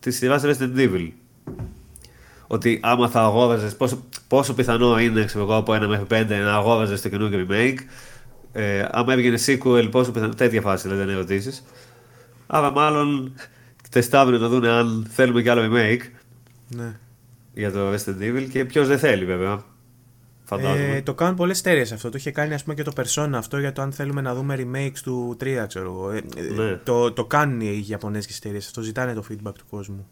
[0.00, 1.10] της σειράς Resident Evil.
[2.46, 6.54] Ότι άμα θα αγόραζες, πόσο, πόσο πιθανό είναι ξέρω εγώ, από 1 μέχρι 5 να
[6.54, 7.78] αγόραζες το καινούριο remake.
[8.56, 10.34] Ε, άμα έβγαινε sequel, πόσο πιθανό.
[10.34, 11.64] Τέτοια φάση δηλαδή είναι ερωτήσεις.
[12.46, 13.34] Άρα μάλλον
[13.90, 16.00] τεστάβουν να δουν αν θέλουμε κι άλλο remake
[16.68, 16.96] Ναι.
[17.54, 19.62] για το Resident Evil και ποιος δεν θέλει βέβαια.
[20.44, 20.96] Φαντάζομαι.
[20.96, 22.08] Ε, το κάνουν πολλές εταιρείε αυτό.
[22.10, 24.56] Το είχε κάνει ας πούμε και το Persona αυτό για το αν θέλουμε να δούμε
[24.58, 26.10] remakes του 3, ξέρω εγώ.
[26.10, 26.76] Ε, ε, Ναι.
[26.76, 28.80] το, το κάνουν οι Ιαπωνέζικες εταιρείε αυτό.
[28.82, 30.06] Ζητάνε το feedback του κόσμου.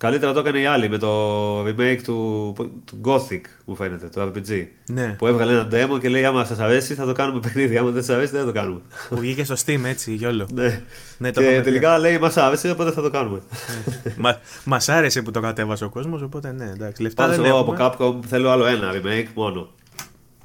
[0.00, 2.52] Καλύτερα το έκανε η άλλη με το remake του,
[2.84, 4.66] του Gothic, μου φαίνεται, το RPG.
[4.86, 5.14] Ναι.
[5.18, 7.76] Που έβγαλε ένα demo και λέει: Άμα σας αρέσει, θα το κάνουμε παιχνίδι.
[7.76, 8.80] Άμα δεν σας αρέσει, δεν θα το κάνουμε.
[9.08, 10.48] που βγήκε στο Steam έτσι, γιόλο.
[10.52, 10.82] ναι.
[11.18, 13.40] Ναι, το και είχαμε τελικά λέει: Μας άρεσε, οπότε θα το κάνουμε.
[14.16, 17.02] Μα μας άρεσε που το κατέβασε ο κόσμος, οπότε ναι, εντάξει.
[17.02, 17.94] Λεφτά Πάντως, δεν εγώ από έχουμε.
[18.20, 19.68] Capcom θέλω άλλο ένα remake μόνο.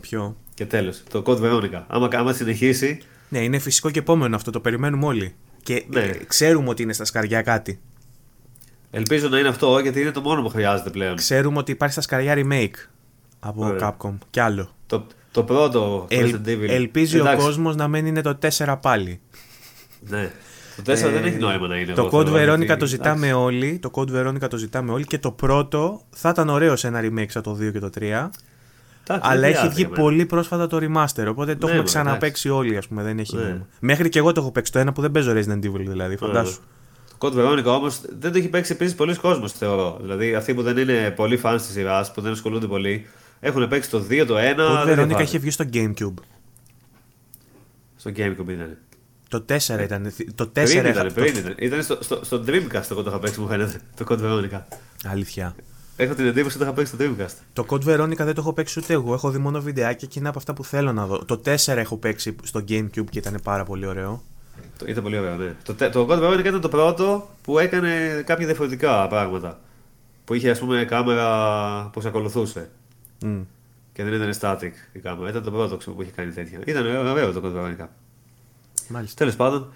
[0.01, 1.03] Ποιο; Και τέλος.
[1.10, 1.84] Το Code Veronica.
[1.88, 5.36] Άμα, άμα συνεχίσει, Ναι, είναι φυσικό και επόμενο αυτό, το περιμένουμε όλοι.
[5.64, 5.99] Και Ναι.
[6.01, 7.80] ε, ξέρουμε ότι είναι στα σκαριά κάτι.
[8.98, 11.16] Ελπίζω να είναι αυτό γιατί είναι το μόνο που χρειάζεται πλέον.
[11.16, 12.88] Ξέρουμε ότι υπάρχει στα σκαριά remake
[13.39, 13.96] από Ωραία.
[13.98, 14.70] Capcom κι άλλο.
[14.88, 16.70] Το, το πρώτο το Ελ- Resident Evil.
[16.70, 19.20] ελπίζει Εντάξει, ο κόσμος να μένει είναι το 4 πάλι.
[20.00, 20.32] Ναι.
[20.76, 21.93] Το 4 δεν έχει νόημα να είναι.
[21.93, 23.80] Το εγώ Code θεωρώ, Veronica γιατί- το ζητάμε όλοι.
[23.82, 25.06] Το Code Veronica το ζητάμε όλοι.
[25.06, 28.02] Και το πρώτο θα ήταν ωραίο σε ένα remake σαν το 2 και το 3.
[28.02, 28.30] Εντάξει,
[29.08, 30.02] δεν αλλά έχει χρειάζεται βγει για μένα.
[30.02, 31.26] πολύ πρόσφατα το remaster.
[31.30, 33.04] Οπότε το Ναι, έχουμε μωρέ, ξαναπέξει όλοι, ας πούμε.
[33.04, 33.41] Δεν έχει Ναι.
[33.41, 33.68] νόημα.
[33.80, 36.18] Μέχρι και εγώ το έχω παίξει το ένα που δεν παίζω Resident Evil δηλαδή.
[36.18, 36.60] Φαντάσου.
[37.18, 39.97] Το Code Veronica όμως δεν το έχει παίξει επίσης πολλοί κόσμος, θεωρώ.
[40.01, 43.05] Δηλαδή αυτοί που δεν είναι πολύ fans της σειράς, που δεν ασχολούνται πολύ,
[43.39, 44.55] έχουν παίξει το 2, το 1.
[44.55, 45.24] Το Code δεν Veronica υπάρχει.
[45.24, 46.13] είχε βγει στο Gamecube.
[47.95, 48.78] Στο Gamecube ήταν.
[49.30, 50.13] Το 4 ήταν.
[50.36, 51.55] Το 4 Πριν είχα- ήταν, το- πριν ήταν.
[51.59, 53.80] Ήταν στο, στο, στο Dreamcast εγώ το είχα παίξει, μου φαίνεται.
[53.95, 54.61] Το Code Veronica.
[55.05, 55.55] Αλήθεια.
[55.97, 57.36] Έχω την εντύπωση ότι το είχα παίξει στο Dreamcast.
[57.53, 59.13] Το Code Veronica δεν το έχω παίξει ούτε εγώ.
[59.13, 61.26] Έχω δει μόνο βιντεάκια και είναι από αυτά που θέλω να δω.
[61.26, 64.24] Το 4 έχω παίξει στο Gamecube και ήταν πάρα πολύ ωραίο.
[64.78, 65.56] Το- Ήταν πολύ ωραίο, ναι.
[65.64, 69.60] Το, τε- το Code Veronica ήταν το πρώτο που έκανε κάποια διαφορετικά πράγματα.
[70.26, 72.70] Που είχε, ας πούμε, κάμερα που σε ακολουθούσε.
[73.26, 73.41] Μμ.
[73.93, 75.30] Και δεν ήταν static η κάμερα.
[75.30, 76.60] Ήταν το πρώτο ξέρω, που είχε κάνει τέτοια.
[76.66, 77.86] Ήταν ωραίο το Code Veronica.
[78.88, 79.16] Μάλιστα.
[79.18, 79.72] Τέλος πάντων,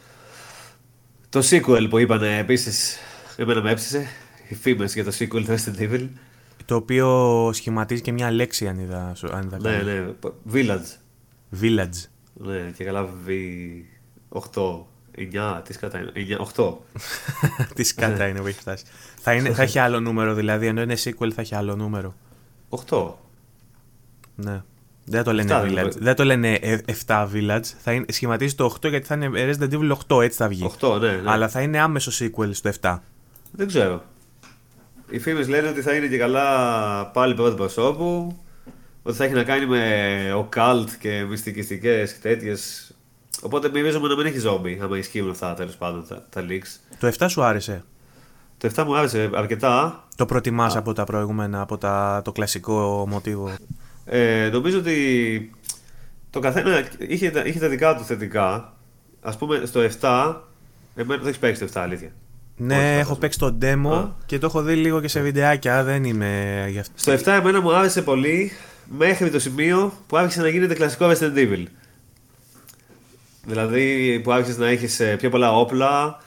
[1.30, 2.97] το sequel που είπαν επίσης,
[3.38, 4.07] εμένα με έψησε.
[4.49, 6.07] Οι φήμες για το sequel του Resident Evil.
[6.65, 9.84] Το οποίο σχηματίζει και μια λέξη αν είδα, αν είδα Ναι, καλά.
[9.84, 10.05] ναι.
[10.53, 10.97] Village.
[11.61, 12.05] Village.
[12.34, 13.07] Ναι, και καλά
[14.30, 14.80] V8.
[15.17, 16.11] 9, τι κατά είναι.
[16.55, 16.73] 9, 8.
[17.75, 18.84] Τι σκάτα είναι που έχει φτάσει.
[19.21, 22.15] θα, είναι, θα έχει άλλο νούμερο δηλαδή, ενώ είναι sequel θα έχει άλλο νούμερο.
[22.89, 23.11] 8.
[24.36, 24.61] Ναι.
[25.05, 25.91] Δεν το λένε Εφτά δεν Village.
[25.91, 27.61] το- Δεν το λένε ε, 7 Village.
[27.84, 30.71] Θα είναι, σχηματίζει το 8 γιατί θα είναι Resident Evil 8, έτσι θα βγει.
[30.80, 31.32] 8, ναι, ναι.
[31.32, 32.97] Αλλά θα είναι άμεσο sequel στο 7.
[33.51, 34.03] Δεν ξέρω.
[35.09, 38.38] Οι φήμε λένε ότι θα είναι και καλά πάλι πρώτο προσώπου.
[39.03, 42.91] Ότι θα έχει να κάνει με occult και μυστικιστικές και τέτοιες.
[43.41, 46.95] Οπότε μυρίζομαι να μην έχει ζόμπι, άμα ισχύουν αυτά τέλος πάντων τα, τα leaks.
[46.99, 47.83] Το 7 σου άρεσε;
[48.57, 50.03] Το 7 μου άρεσε αρκετά.
[50.15, 53.51] Το προτιμάς από τα προηγούμενα, από τα, το κλασικό μοτίβο;
[54.05, 55.51] Ε, νομίζω ότι
[56.29, 58.73] το καθένα είχε, τα- είχε τα δικά του θετικά.
[59.21, 60.35] Α πούμε στο 7,
[60.95, 62.11] εμένα δεν έχεις παίξει το 7 αλήθεια.
[62.61, 63.17] Ναι, Όχι, έχω φαντάζομαι.
[63.19, 64.09] παίξει το demo Α.
[64.25, 65.83] και το έχω δει λίγο και σε βιντεάκια.
[65.83, 66.91] Δεν είμαι γι' αυτό.
[66.95, 68.51] Στο 7 εμένα μου άρεσε πολύ
[68.97, 71.63] μέχρι το σημείο που άρχισε να γίνεται κλασικό Resident Evil.
[73.45, 76.21] Δηλαδή που άρχισες να έχεις πιο πολλά όπλα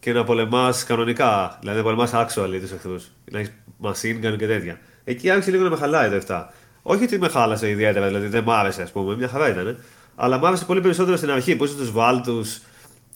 [0.00, 1.56] και να πολεμάς κανονικά.
[1.60, 3.10] Δηλαδή να πολεμάς actually τους εχθρούς.
[3.30, 3.52] Να έχεις
[3.82, 4.78] machine gun και τέτοια.
[5.04, 6.44] Εκεί άρχισε λίγο να με χαλάει το 7.
[6.82, 9.78] Όχι ότι με χάλασε ιδιαίτερα, δηλαδή δεν μ' άρεσε, ας πούμε, μια χαρά ήταν.
[10.14, 12.44] Αλλά μ' άρεσε πολύ περισσότερο στην αρχή που είσαι τους βάλτου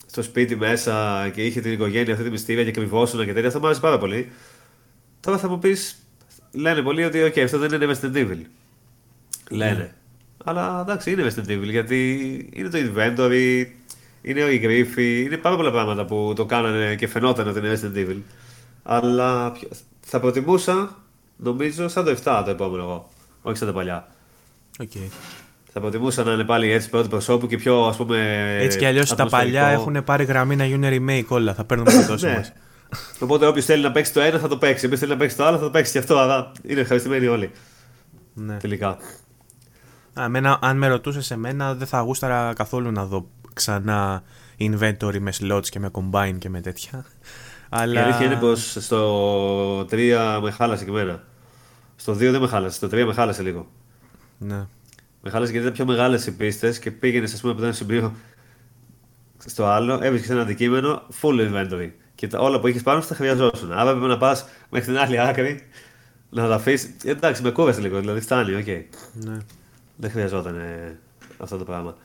[0.07, 3.47] στο σπίτι μέσα και είχε την οικογένεια αυτή τη μυστήρια και κρυβόσουνα και τέτοια.
[3.49, 4.33] Αυτό μου άρεσε πάρα πολύ.
[5.21, 6.07] Τώρα θα μου πεις,
[6.53, 8.41] λένε πολλοί ότι okay, αυτό δεν είναι Resident Evil.
[9.51, 9.95] Λένε.
[10.45, 12.09] Αλλά εντάξει, είναι Resident Evil γιατί
[12.53, 13.67] είναι το inventory,
[14.23, 17.97] είναι η γρήφη, είναι πάρα πολλά πράγματα που το κάνανε και φαινόταν ότι είναι Resident
[17.99, 18.17] Evil.
[18.83, 19.69] Αλλά πιο-
[20.01, 20.97] θα προτιμούσα,
[21.37, 23.09] νομίζω, σαν το 7 το επόμενο εγώ.
[23.43, 24.09] Όχι σαν τα παλιά.
[24.83, 25.09] Okay.
[25.73, 28.57] Θα προτιμούσα να είναι πάλι έτσι πρώτο προσώπου και πιο ας πούμε.
[28.61, 29.59] Έτσι κι αλλιώς τα ατμοσφαιρικό.
[29.59, 31.55] παλιά έχουν πάρει γραμμή να γίνουν remake όλα.
[31.55, 32.35] Θα παίρνουμε τη δόση Ναι.
[32.35, 32.53] μας.
[33.19, 34.85] Οπότε όποιος θέλει να παίξει το ένα θα το παίξει.
[34.85, 36.19] Όποιος θέλει να παίξει το άλλο θα το παίξει και αυτό.
[36.19, 37.51] Αλλά είναι ευχαριστημένοι όλοι
[38.35, 38.57] Ναι.
[38.57, 38.97] τελικά.
[40.15, 44.23] Αμένα, αν με ρωτούσες σε μένα, δεν θα γούσταρα καθόλου να δω ξανά
[44.59, 47.05] inventory με slots και με combine και με τέτοια.
[47.69, 48.01] Αλλά...
[48.01, 51.23] Η αλήθεια είναι πως στο 3 με χάλασε και εμένα.
[51.97, 53.67] Στο 2 δεν με χάλασε, στο 3 με χάλασε λίγο.
[54.39, 54.67] Ναι.
[55.23, 57.77] Με χάλασε γιατί ήταν πιο μεγάλες οι πίστες και πήγαινες, ας πούμε, από το ένα
[57.77, 58.15] σημείο
[59.47, 61.91] στο άλλο, έβρισκες ένα αντικείμενο full inventory.
[62.15, 63.73] Και τα, όλα που είχε πάνω σου τα χρειαζόσουν.
[63.73, 65.61] Άρα έπρεπε να πας μέχρι την άλλη άκρη
[66.31, 66.95] να τα αφήσεις.
[67.05, 68.65] Εντάξει, με κούρασε λίγο, δηλαδή φτάνει, OK.
[68.67, 68.85] Okay.
[69.13, 69.37] Ναι.
[70.01, 70.99] Δεν χρειαζόταν ε,
[71.39, 71.97] αυτό το πράγμα.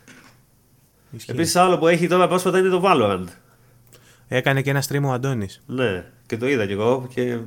[1.25, 3.25] Επίσης, άλλο που έχει τώρα πρόσφατα είναι το Valorant.
[4.27, 5.61] Έκανε και ένα stream ο Αντώνης.
[5.65, 7.07] Ναι, και το είδα κι εγώ.
[7.13, 7.37] Και...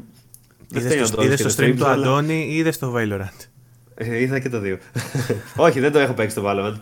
[0.74, 3.46] Είδες το, stream του Αντώνη ή είδες το Valorant;
[3.94, 4.78] Ε, είδα και το δύο.
[5.56, 6.80] Όχι, δεν το έχω παίξει το Valorant.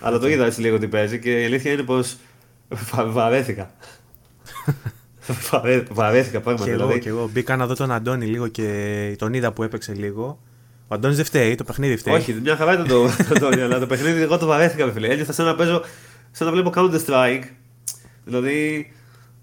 [0.00, 2.16] Αλλά το είδα έτσι λίγο τι παίζει και η αλήθεια είναι πως
[3.06, 3.70] βαρέθηκα.
[5.92, 6.70] Βαρέθηκα πράγματι.
[6.70, 6.92] Και δηλαδή.
[6.92, 7.28] εγώ, και εγώ.
[7.32, 10.38] Μπήκα να δω τον Αντώνη λίγο και τον είδα που έπαιξε λίγο.
[10.88, 12.14] Ο Αντώνης δεν φταίει, το παιχνίδι φταίει.
[12.14, 15.08] Όχι, μια χαρά ήταν το Αντώνη, αλλά το παιχνίδι εγώ το βαρέθηκα, φίλε.
[15.08, 15.82] Ένιωθα σαν να παίζω,
[16.30, 17.42] σαν να βλέπω Counter Strike.
[18.24, 18.92] Δηλαδή,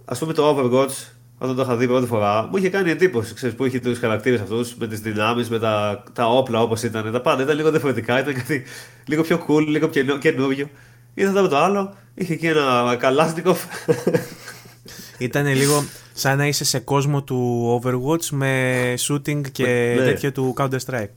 [0.06, 3.34] ας πούμε το Overwatch, όταν το είχα δει πρώτη φορά, μου είχε κάνει εντύπωση.
[3.34, 7.12] Ξέρεις, που είχε τους χαρακτήρες αυτούς με τις δυνάμεις, με τα, τα όπλα όπως ήταν.
[7.12, 8.64] Τα πάντα ήταν λίγο διαφορετικά, ήταν κάτι
[9.06, 10.70] λίγο πιο cool, λίγο πιο καινούριο.
[11.14, 13.64] Ήρθα με το άλλο, είχε και ένα καλάστικοφ.
[15.18, 15.84] Ήταν λίγο
[16.14, 20.04] σαν να είσαι σε κόσμο του Overwatch με shooting και ναι.
[20.04, 21.10] τέτοιο του Counter Strike.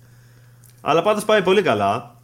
[0.84, 2.16] Αλλά πάντως πάει πολύ καλά.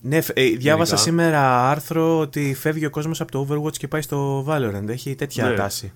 [0.00, 4.44] Ναι, ε, διάβασα σήμερα άρθρο ότι φεύγει ο κόσμος από το Overwatch και πάει στο
[4.48, 4.88] Valorant.
[4.88, 5.54] Έχει τέτοια ναι.
[5.54, 5.92] τάση.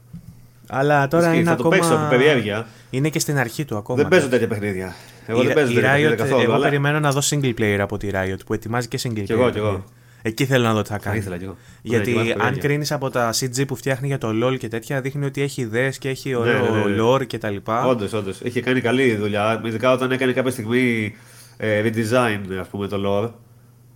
[0.68, 1.70] Αλλά τώρα είναι θα ακόμα...
[1.70, 2.66] το παίξω από περιέργεια.
[2.90, 3.99] Είναι και στην αρχή του ακόμα.
[3.99, 4.94] Δεν παίζω τέτοια παιχνίδια.
[5.26, 6.42] Εγώ η, δεν παίζω τέτοια παιχνίδια καθόλου.
[6.42, 6.64] Εγώ αλλά...
[6.64, 9.24] περιμένω να δω single player από τη Riot που ετοιμάζει και single player.
[9.24, 9.84] Κι εγώ, κι εγώ.
[10.22, 11.18] Εκεί θέλω να δω τι θα κάνει.
[11.18, 11.57] ήθελα κι εγώ.
[11.82, 15.24] Γιατί ναι, αν κρίνεις από τα CG που φτιάχνει για το LOL και τέτοια, δείχνει
[15.24, 17.03] ότι έχει ιδέες και έχει ωραίο ναι, ναι, ναι.
[17.03, 17.57] lore κτλ.
[17.86, 18.40] Όντως, όντως.
[18.42, 19.62] Έχει κάνει καλή δουλειά.
[19.64, 21.18] Ειδικά όταν έκανε κάποια στιγμή ε,
[21.61, 23.30] redesign, ας πούμε, το lore.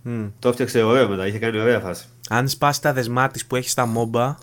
[0.05, 0.31] Mm.
[0.39, 2.05] Το έφτιαξε ωραίο μετά, είχε κάνει ωραία φάση.
[2.29, 4.35] Αν σπάσει τα δεσμά τη που έχει στα MOBA,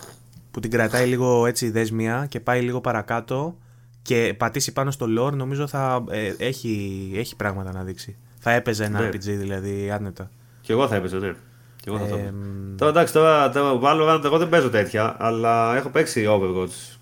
[0.51, 3.57] που την κρατάει λίγο έτσι δέσμια και πάει λίγο παρακάτω
[4.03, 8.17] και πατήσει πάνω στο lore, νομίζω θα ε, έχει, έχει πράγματα να δείξει.
[8.39, 9.09] Θα έπαιζε ένα ναι.
[9.09, 10.31] RPG δηλαδή άνετα.
[10.61, 11.35] Και εγώ θα έπαιζα, ναι.
[11.77, 12.35] Και εγώ θα ε,
[12.77, 16.97] Τώρα εντάξει, τώρα, τώρα Valorant εγώ δεν παίζω τέτοια, αλλά έχω παίξει Overwatch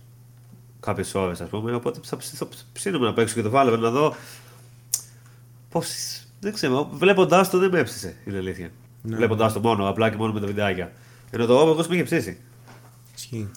[0.80, 1.74] κάποιες ώρες ας πούμε.
[1.74, 4.14] Οπότε θα, θα ψήνουμε να παίξω και το Valorant να δω.
[5.70, 5.82] Πώ.
[6.40, 8.70] Δεν ξέρω, βλέποντάς το δεν με έψησε, είναι αλήθεια.
[9.02, 9.16] Ναι.
[9.16, 10.92] Βλέποντάς το μόνο, απλά και μόνο με τα βιντεάκια.
[11.30, 12.38] Ενώ το Overwatch με είχε ψήσει.
[13.16, 13.50] Ισχύει.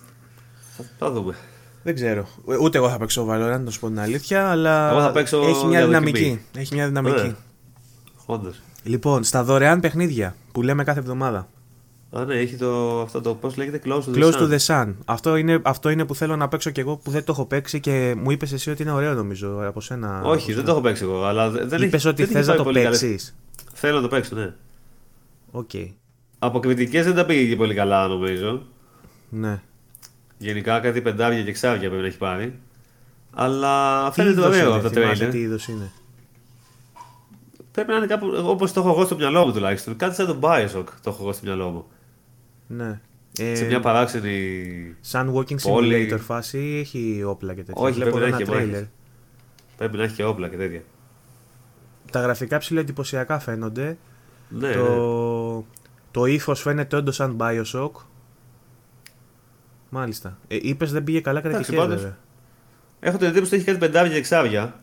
[0.77, 1.35] Θα, θα δούμε.
[1.83, 2.27] Δεν ξέρω.
[2.61, 5.65] Ούτε εγώ θα παίξω Valorant, να σου πω την αλήθεια, αλλά εγώ θα παίξω έχει
[5.65, 6.41] μια δυναμική.
[6.57, 7.21] Έχει μια δυναμική.
[7.21, 7.35] Ναι.
[8.25, 8.61] Όντως.
[8.83, 11.47] Λοιπόν, στα δωρεάν παιχνίδια που λέμε κάθε εβδομάδα.
[12.13, 14.39] Α, ναι, έχει το, αυτό το, πώς λέγεται, Close to the Close Sun.
[14.39, 14.93] to the Sun.
[15.05, 17.79] Αυτό είναι, αυτό είναι που θέλω να παίξω και εγώ που δεν το έχω παίξει
[17.79, 20.21] και μου είπες εσύ ότι είναι ωραίο νομίζω από σένα.
[20.23, 23.35] Όχι, δεν το έχω παίξει εγώ, αλλά δεν Είπες ότι θες να το παίξεις.
[23.73, 24.53] Θέλω να το παίξω, ναι.
[25.51, 25.69] OK.
[25.73, 25.87] Okay.
[26.39, 28.61] Από κριτικές δεν τα πήγε και πολύ καλά νομίζω.
[29.29, 29.61] Ναι.
[30.37, 32.59] Γενικά κάτι πεντάρια και εξάρια πρέπει να έχει πάρει.
[33.33, 35.29] Αλλά φαίνεται ωραίο από τα τρέιλερ.
[35.29, 35.91] Τι είδος είναι.
[37.71, 39.95] Πρέπει να είναι κάπου όπως το έχω εγώ στο μυαλό μου τουλάχιστον.
[39.95, 41.85] Κάτι σαν τον Bioshock το έχω εγώ στο μυαλό μου.
[42.75, 42.99] Ναι.
[43.55, 44.95] Σε μια παράξενη.
[45.01, 47.81] Σαν walking simulator φάση ή έχει όπλα και τέτοια.
[47.81, 48.83] Όχι, πρέπει να, έχει τρέιλερ.
[49.77, 50.81] πρέπει να έχει και όπλα και τέτοια.
[52.11, 53.97] Τα γραφικά ψηλά εντυπωσιακά φαίνονται.
[54.49, 55.63] Ναι, το, ναι.
[56.11, 57.91] το ύφος φαίνεται όντως σαν Bioshock.
[59.89, 60.37] Μάλιστα.
[60.47, 62.17] Ε, Είπες δεν πήγε καλά κατά και βέβαια.
[62.99, 64.79] Έχω την εντύπωση ότι έχει κάτι πεντάβια και εξάβια.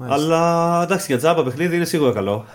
[0.00, 2.46] Αλλά εντάξει, για τζάμπα παιχνίδι είναι σίγουρα καλό.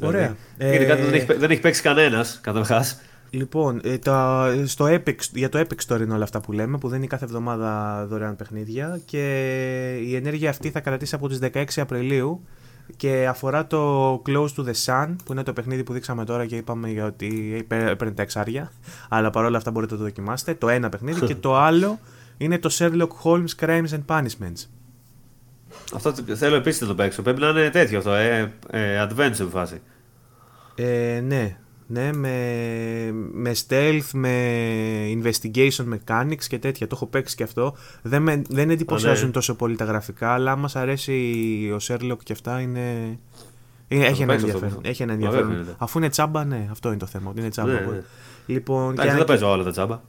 [0.00, 0.36] Ωραία.
[0.56, 0.96] Δηλαδή, ε...
[0.96, 3.00] δεν, έχει, δεν έχει παίξει κανένας, καταρχάς.
[3.30, 6.88] Λοιπόν, ε, τα, στο Epic, για το Epic Store είναι όλα αυτά που λέμε, που
[6.88, 9.24] δεν είναι κάθε εβδομάδα δωρεάν παιχνίδια και
[10.04, 12.44] η ενέργεια αυτή θα κρατήσει από τις 16 Απριλίου
[12.96, 16.56] και αφορά το Close to the Sun, που είναι το παιχνίδι που δείξαμε τώρα και
[16.56, 18.72] είπαμε για ότι παίρνει τα εξάρια,
[19.08, 21.98] αλλά παρόλα αυτά μπορείτε να το δοκιμάσετε, το ένα παιχνίδι και το άλλο
[22.36, 24.66] είναι το Sherlock Holmes Crimes and Punishments.
[25.94, 27.22] Αυτό θέλω επίσης να το παίξω.
[27.22, 29.80] Πρέπει να είναι τέτοιο αυτό, ε, ε, adventure φάση.
[30.74, 31.56] Ε, ναι,
[31.86, 32.36] ναι, με,
[33.32, 34.32] με stealth, με
[35.22, 36.86] investigation mechanics και τέτοια.
[36.86, 37.76] Το έχω παίξει και αυτό.
[38.02, 39.32] Δεν, με, δεν εντυπωσιάζουν ναι.
[39.32, 41.12] τόσο πολύ τα γραφικά, αλλά άμα αρέσει
[41.74, 43.18] ο Sherlock και αυτά είναι.
[43.88, 44.80] είναι έχει, ένα ενδιαφέρον.
[44.82, 45.66] έχει ένα ενδιαφέρον.
[45.78, 47.32] Αφού είναι τσάμπα, ναι, αυτό είναι το θέμα.
[47.38, 47.72] Είναι τσάμπα.
[47.72, 48.02] Ναι, ναι.
[48.46, 50.00] Λοιπόν, και δεν παίζω όλα τα τσάμπα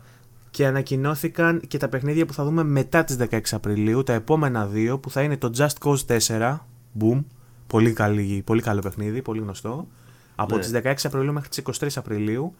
[0.53, 4.99] και ανακοινώθηκαν και τα παιχνίδια που θα δούμε μετά τις 16 Απριλίου, τα επόμενα δύο
[4.99, 6.57] που θα είναι το Just Cause 4,
[6.99, 7.23] boom,
[7.67, 9.87] πολύ, καλή, πολύ καλό παιχνίδι, πολύ γνωστό,
[10.35, 10.61] από ναι.
[10.61, 12.55] τις 16 Απριλίου μέχρι τις 23 Απριλίου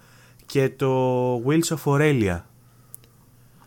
[0.46, 2.39] και το Wheels of Aurelia.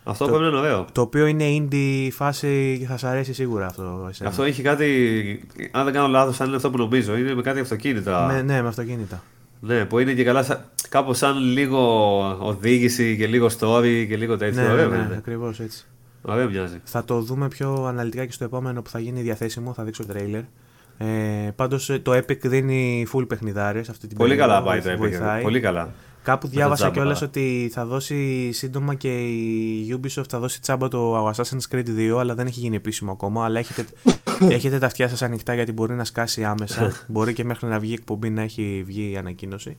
[0.05, 0.87] Αυτό το, πρέπει να είναι ωραίο.
[0.93, 4.07] Το οποίο είναι indie φάση και θα σα αρέσει σίγουρα αυτό.
[4.09, 4.29] Εσένα.
[4.29, 5.49] Αυτό έχει κάτι.
[5.71, 8.27] Αν δεν κάνω λάθος, αν είναι αυτό που νομίζω, είναι με κάτι αυτοκίνητα.
[8.33, 9.23] Ναι, ναι, με αυτοκίνητα.
[9.61, 11.81] Ναι, που είναι και καλά κάπως σαν λίγο
[12.41, 14.63] οδήγηση και λίγο story και λίγο τέτοιο.
[14.63, 15.85] Ναι, ωραίο, ναι, ναι, ακριβώς έτσι.
[16.23, 16.81] Ωραίο μοιάζει.
[16.85, 20.43] Θα το δούμε πιο αναλυτικά και στο επόμενο που θα γίνει διαθέσιμο, θα δείξω τρέιλερ.
[20.99, 24.97] Ε, Πάντως το Epic δίνει full παιχνιδάρες αυτή την Πολύ περίοδο, καλά πάει το Epic.
[24.97, 25.43] βοηθάει.
[25.43, 25.93] Πολύ καλά.
[26.27, 27.31] Κάπου διάβασα τζάμπα, κιόλας καλά.
[27.31, 32.35] ότι θα δώσει σύντομα και η Ubisoft θα δώσει τσάμπα το Assassin's Creed 2, αλλά
[32.35, 33.45] δεν έχει γίνει επίσημο ακόμα.
[33.45, 33.87] Αλλά έχετε,
[34.57, 36.93] έχετε τα αυτιά σας ανοιχτά γιατί μπορεί να σκάσει άμεσα.
[37.13, 39.77] μπορεί και μέχρι να βγει η εκπομπή να έχει βγει η ανακοίνωση.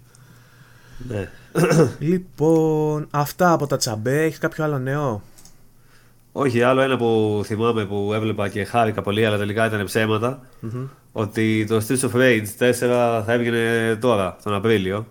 [1.08, 1.30] Ναι.
[2.10, 4.24] Λοιπόν, αυτά από τα τσαμπέ.
[4.24, 5.22] Έχεις κάποιο άλλο νέο;
[6.32, 10.42] Όχι, άλλο ένα που θυμάμαι που έβλεπα και χάρηκα πολύ, αλλά τελικά ήταν ψέματα.
[11.12, 12.74] Ότι το Streets of Rage 4
[13.26, 15.06] θα έβγαινε τώρα, τον απριλιο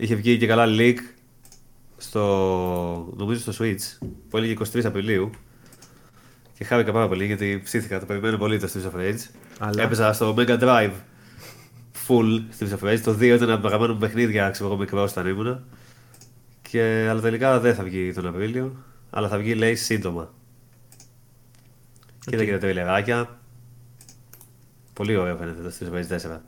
[0.00, 0.96] Είχε βγει και καλά leak
[1.96, 2.24] στο,
[3.16, 5.30] νομίζω στο Switch, που έλεγε 23 Απριλίου.
[6.54, 9.18] Και χάρηκα πάρα πολύ γιατί ψήθηκα, το περιμένω πολύ το Streets of Rage.
[9.58, 10.92] Αλλά- Έπαιζα στο Mega Drive
[12.06, 13.00] full Streets of Rage.
[13.00, 15.62] Το 2 ήταν από τα αγαπημένα μου παιχνίδια, ξέρω εγώ μικρός όταν ήμουνα.
[16.62, 18.76] Και, αλλά τελικά δεν θα βγει τον Απρίλιο,
[19.10, 20.34] αλλά θα βγει λέει σύντομα.
[22.26, 23.40] Κοίτα και τα τριλεράκια.
[24.92, 26.40] Πολύ ωραίο φαίνεται το Streets of Rage 4.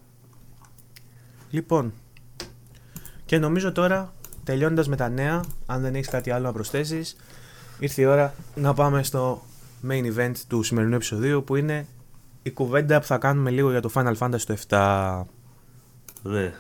[1.51, 1.93] Λοιπόν,
[3.33, 4.13] και νομίζω τώρα,
[4.45, 7.17] τελειώνοντας με τα νέα, αν δεν έχεις κάτι άλλο να προσθέσεις,
[7.79, 9.43] ήρθε η ώρα να πάμε στο
[9.89, 11.87] main event του σημερινού επεισοδίου, που είναι
[12.43, 15.23] η κουβέντα που θα κάνουμε λίγο για το Final Fantasy το 7.
[16.23, 16.53] Ναι,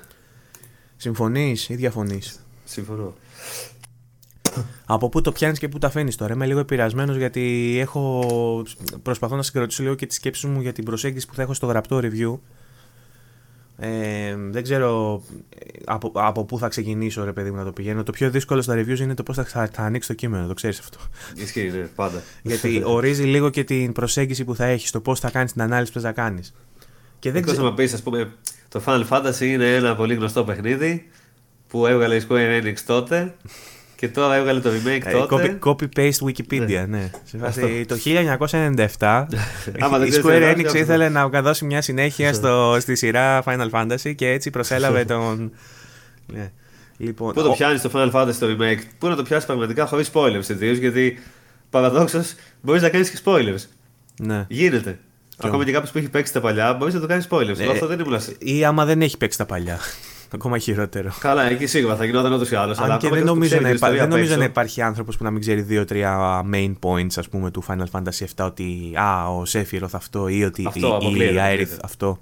[0.96, 3.14] Συμφωνείς ή διαφωνείς; συμφωνώ.
[4.86, 8.22] Από πού το πιάνεις και πού τα αφήνεις τώρα; Είμαι λίγο επηρεασμένος γιατί έχω...
[9.02, 11.66] προσπαθώ να συγκροτήσω λίγο και τη σκέψη μου για την προσέγγιση που θα έχω στο
[11.66, 12.38] γραπτό review.
[13.84, 15.22] Ε, δεν ξέρω
[15.58, 18.02] ε, από, από πού θα ξεκινήσω ρε παιδί μου να το πηγαίνω.
[18.02, 20.54] Το πιο δύσκολο στα reviews είναι το πώς θα, θα, θα ανοίξει το κείμενο, το
[20.54, 20.98] ξέρεις αυτό.
[21.34, 22.22] Ισχύει, ναι, πάντα.
[22.42, 25.92] γιατί ορίζει λίγο και την προσέγγιση που θα έχεις, το πώς θα κάνεις την ανάλυση
[25.92, 26.54] που θες να κάνεις.
[27.18, 27.68] Και δεν Εκτός ξέρω...
[27.68, 28.32] να πεις, ας πούμε,
[28.68, 31.08] το Final Fantasy είναι ένα πολύ γνωστό παιχνίδι
[31.68, 33.34] που έβγαλε η Square Enix τότε
[34.02, 35.58] και τώρα έβγαλε το remake Ε, τότε.
[35.62, 37.10] copy, copy-paste Wikipedia, ναι.
[37.24, 38.86] Σε φάση, το 1997
[39.80, 42.96] Άμα δεν η ξέρεις Square τι Enix γράφει, ήθελε να δώσει μια συνέχεια στο, στη
[42.96, 45.52] σειρά Final Fantasy και έτσι προσέλαβε τον...
[46.26, 46.50] Ναι.
[46.96, 49.86] Λοιπόν, Πού το ο- πιάνεις το Final Fantasy το remake, πού να το πιάσεις πραγματικά
[49.86, 51.18] χωρίς spoilers ιδίως, γιατί
[51.70, 53.64] παραδόξως μπορείς να κάνεις και spoilers.
[54.22, 54.44] ναι.
[54.48, 54.98] Γίνεται.
[55.44, 57.58] Ακόμα και κάποιος που έχει παίξει τα παλιά μπορείς να το κάνεις spoilers.
[57.58, 58.14] Εγώ αυτό δεν ήμουν.
[58.14, 59.78] ασ- Ή άμα δεν έχει παίξει τα παλιά.
[60.34, 61.10] Ακόμα χειρότερο.
[61.20, 62.78] Καλά, εκεί σίγουρα θα γινόταν ούτως ή άλλως.
[62.78, 63.90] Αν και δεν νομίζω, να, υπά...
[63.90, 67.64] δεν νομίζω να υπάρχει άνθρωπος που να μην ξέρει δύο-τρία main points ας πούμε, του
[67.68, 71.42] Final Fantasy 7 ότι α, ο Σέφυροθ αυτό ή ότι Αυτό, η, η αποκλείεται, Aerith
[71.42, 71.76] αποκλείεται.
[71.84, 72.18] αυτό.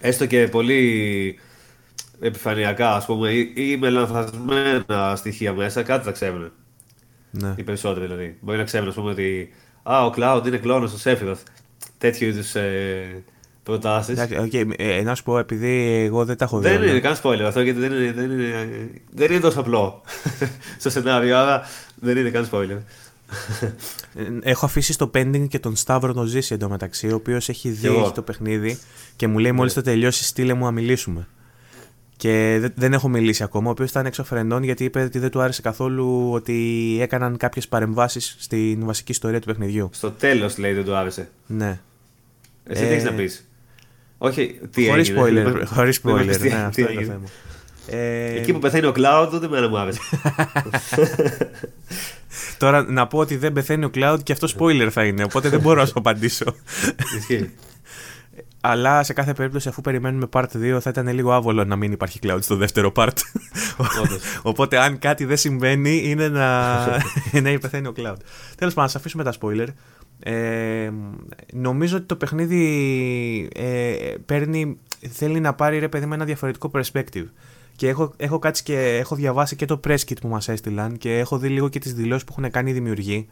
[0.00, 1.38] Έστω και πολύ
[2.20, 6.50] επιφανειακά, ας πούμε, ή, ή με λανθασμένα στοιχεία μέσα, κάτι θα ξέρουν.
[7.30, 7.54] Ναι.
[7.56, 8.36] Οι περισσότεροι δηλαδή.
[8.40, 9.50] Μπορεί να ξέρουν, ας πούμε, ότι
[9.82, 11.42] Α, ο Cloud είναι κλώνος του Sephiroth.
[11.98, 13.24] Τέτοιου είδους ε,
[13.70, 14.18] προτάσεις.
[14.18, 16.68] Εντάξει, οκ, ε, να σου πω, επειδή εγώ δεν τα έχω δει.
[16.68, 16.90] Δεν όλα.
[16.90, 18.68] είναι καν spoiler αυτό γιατί δεν είναι, δεν είναι,
[19.10, 20.02] δεν είναι τόσο απλό
[20.80, 21.62] στο σενάριο, άρα
[21.94, 22.78] δεν είναι καν spoiler.
[24.14, 27.86] Ε, Έχω αφήσει στο pending και τον Σταύρο τον Ζήση εντωμεταξύ, ο οποίος έχει δει
[27.86, 28.00] εγώ.
[28.00, 28.78] έχει το παιχνίδι
[29.16, 29.82] και μου λέει: Μόλις Ναι.
[29.82, 31.26] το τελειώσει, στείλε μου να μιλήσουμε.
[32.16, 33.68] Και δεν, δεν έχω μιλήσει ακόμα.
[33.68, 37.68] Ο οποίος ήταν έξω φρενών γιατί είπε ότι δεν του άρεσε καθόλου ότι έκαναν κάποιες
[37.68, 39.90] παρεμβάσεις στην βασική ιστορία του παιχνιδιού.
[39.92, 41.28] Στο τέλος λέει δεν του άρεσε.
[41.46, 41.80] Ναι.
[42.64, 43.48] Εσύ Ε, τι έχεις να πεις;
[44.22, 45.22] Όχι, τι Χωρίς έγινε.
[45.24, 45.52] spoiler.
[45.52, 46.22] Δεν- Χωρίς δεν spoiler.
[46.22, 47.12] είπες τι- ναι, τι αυτό είναι το έγινε.
[47.12, 47.26] θέμα.
[48.02, 50.00] Ε, Εκεί που πεθαίνει ο Cloud, ούτε εμένα μου άρεσε.
[52.58, 55.60] Τώρα να πω ότι δεν πεθαίνει ο Cloud και αυτό spoiler θα είναι, οπότε δεν
[55.60, 56.54] μπορώ να σου απαντήσω.
[57.18, 57.50] Ισχύει.
[58.60, 62.18] Αλλά σε κάθε περίπτωση, αφού περιμένουμε part 2, θα ήταν λίγο άβολο να μην υπάρχει
[62.22, 63.08] cloud στο δεύτερο part.
[64.02, 64.20] Όντως.
[64.42, 66.76] Οπότε, αν κάτι δεν συμβαίνει, είναι να,
[67.42, 68.16] να υπεθαίνει ο cloud.
[68.56, 69.66] Τέλος πάντων, ας αφήσουμε τα spoiler.
[70.22, 70.90] Ε,
[71.52, 74.78] νομίζω ότι το παιχνίδι ε, παίρνει,
[75.10, 77.26] θέλει να πάρει ρε παιδί με ένα διαφορετικό perspective.
[77.76, 81.18] Και έχω, έχω κάτσει και έχω διαβάσει και το press kit που μας έστειλαν και
[81.18, 83.28] έχω δει λίγο και τις δηλώσεις που έχουν κάνει οι δημιουργοί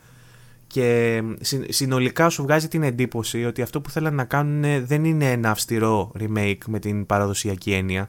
[0.66, 5.30] και συ- συνολικά σου βγάζει την εντύπωση ότι αυτό που θέλαν να κάνουν δεν είναι
[5.30, 8.09] ένα αυστηρό remake με την παραδοσιακή έννοια.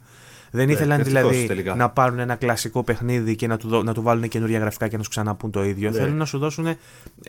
[0.51, 1.75] Δεν Ναι, ήθελαν ευτυχώς δηλαδή τελικά.
[1.75, 4.97] να πάρουν ένα κλασικό παιχνίδι και να του, δω- να του βάλουν καινούργια γραφικά και
[4.97, 5.89] να σου ξαναπούν το ίδιο.
[5.89, 5.97] Ναι.
[5.97, 6.77] Θέλουν να σου δώσουν, ε,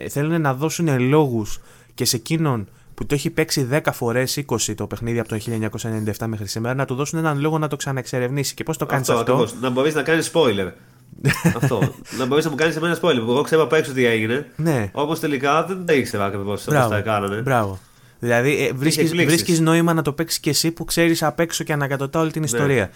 [0.09, 1.59] θέλουν να δώσουν λόγους
[1.95, 6.27] και σε εκείνον που το έχει παίξει 10 φορές 20 το παιχνίδι από το 1997
[6.27, 8.55] μέχρι σήμερα να του δώσουν έναν λόγο να το ξαναεξερευνήσει.
[8.55, 9.21] Και πώς το κάνεις αυτό.
[9.21, 9.55] ακριβώς.
[9.61, 10.71] Να μπορείς να κάνεις spoiler.
[11.63, 11.95] αυτό.
[12.19, 13.21] Να μπορείς να μου κάνεις εμένα spoiler.
[13.25, 14.47] που Εγώ ξέρω απ' έξω τι έγινε.
[14.57, 14.91] Ναι.
[14.93, 16.91] Όμω τελικά δεν τα ήξερα ακριβώς όπως Μπράβο.
[16.91, 17.41] τα έκανανε.
[17.41, 17.79] Μπράβο.
[18.21, 19.35] Δηλαδή ε, βρίσκεις, εκπλήξεις.
[19.35, 22.43] βρίσκεις νόημα να το παίξεις και εσύ που ξέρεις απ' έξω και ανακατοτά όλη την
[22.43, 22.91] ιστορία.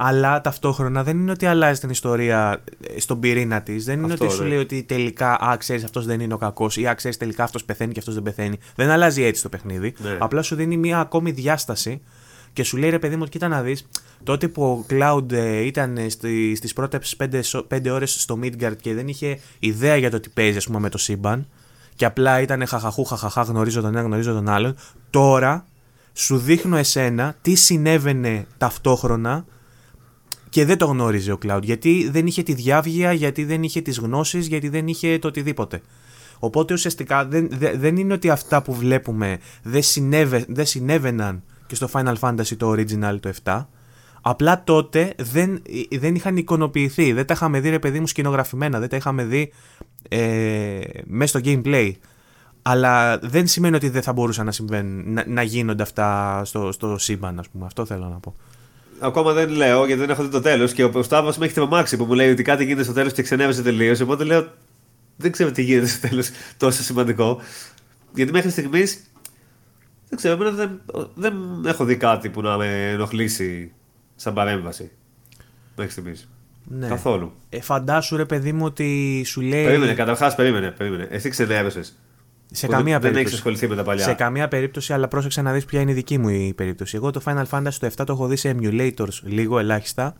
[0.00, 2.62] Αλλά ταυτόχρονα δεν είναι ότι αλλάζει την ιστορία
[2.94, 3.84] ε, στον πυρήνα της.
[3.84, 4.48] Δεν είναι Αυτό, ότι σου ναι.
[4.48, 7.64] λέει ότι τελικά, α, ξέρεις, αυτός δεν είναι ο κακός ή α, ξέρεις, τελικά αυτός
[7.64, 8.58] πεθαίνει και αυτός δεν πεθαίνει.
[8.74, 9.94] Δεν αλλάζει έτσι το παιχνίδι.
[9.98, 10.16] Ναι.
[10.18, 12.00] Απλά σου δίνει μια ακόμη διάσταση
[12.52, 13.88] και σου λέει ρε παιδί μου, κοίτα να δεις,
[14.24, 18.94] τότε που ο Cloud ε, ήταν στι, στις πρώτες 5, πέντε ώρες στο Midgard και
[18.94, 21.46] δεν είχε ιδέα για το τι παίζει ας πούμε με το σύμπαν
[21.98, 24.76] και απλά ήταν χαχαχού, χαχαχά, γνωρίζω τον ένα, γνωρίζω τον άλλον.
[25.10, 25.66] Τώρα
[26.12, 29.44] σου δείχνω εσένα τι συνέβαινε ταυτόχρονα
[30.48, 31.60] και δεν το γνώριζε ο Cloud.
[31.62, 35.80] Γιατί δεν είχε τη διάβγεια, γιατί δεν είχε τις γνώσεις, γιατί δεν είχε το οτιδήποτε.
[36.38, 41.74] Οπότε ουσιαστικά δεν, δε- δεν είναι ότι αυτά που βλέπουμε δεν, συνέβε, δεν συνέβαιναν και
[41.74, 43.64] στο Final Fantasy το original το 7.
[44.30, 47.12] Απλά τότε δεν, δεν είχαν εικονοποιηθεί.
[47.12, 48.78] Δεν τα είχαμε δει ρε παιδί μου σκηνογραφημένα.
[48.78, 49.52] Δεν τα είχαμε δει
[50.08, 51.92] ε, μέσα στο gameplay.
[52.62, 56.98] Αλλά δεν σημαίνει ότι δεν θα μπορούσαν να, συμβαίνουν, να, να γίνονται αυτά στο, στο
[56.98, 57.66] σύμπαν, ας πούμε.
[57.66, 58.34] Αυτό θέλω να πω.
[59.00, 61.96] Ακόμα δεν λέω γιατί δεν έχω δει το τέλος και ο Σταύρος με έχει τρομάξει
[61.96, 64.00] που μου λέει ότι κάτι γίνεται στο τέλος και ξενέβησε τελείως.
[64.00, 64.46] Οπότε λέω
[65.16, 67.40] δεν ξέρω τι γίνεται στο τέλος τόσο σημαντικό.
[68.14, 69.02] Γιατί μέχρι στιγμής
[70.08, 70.80] δεν ξέρω, εμένα δεν,
[71.14, 71.34] δεν
[71.66, 73.72] έχω δει κάτι που να με ενοχλήσει
[74.18, 74.90] σαν παρέμβαση.
[75.76, 76.12] Μέχρι στιγμή.
[76.64, 76.88] Ναι.
[76.88, 77.32] Καθόλου.
[77.48, 79.64] Ε, φαντάσου ρε παιδί μου ότι σου λέει.
[79.64, 81.06] Περίμενε, καταρχάς περίμενε, περίμενε.
[81.10, 81.82] Εσύ ξενέβησε.
[82.52, 83.34] σε καμία δεν, δεν έχεις περίπτωση.
[83.34, 84.04] ασχοληθεί με τα παλιά.
[84.04, 86.96] Σε καμία περίπτωση, αλλά πρόσεξε να δεις ποια είναι η δική μου η περίπτωση.
[86.96, 90.16] Εγώ το Final Fantasy το 7 το έχω δει σε emulators λίγο ελάχιστα.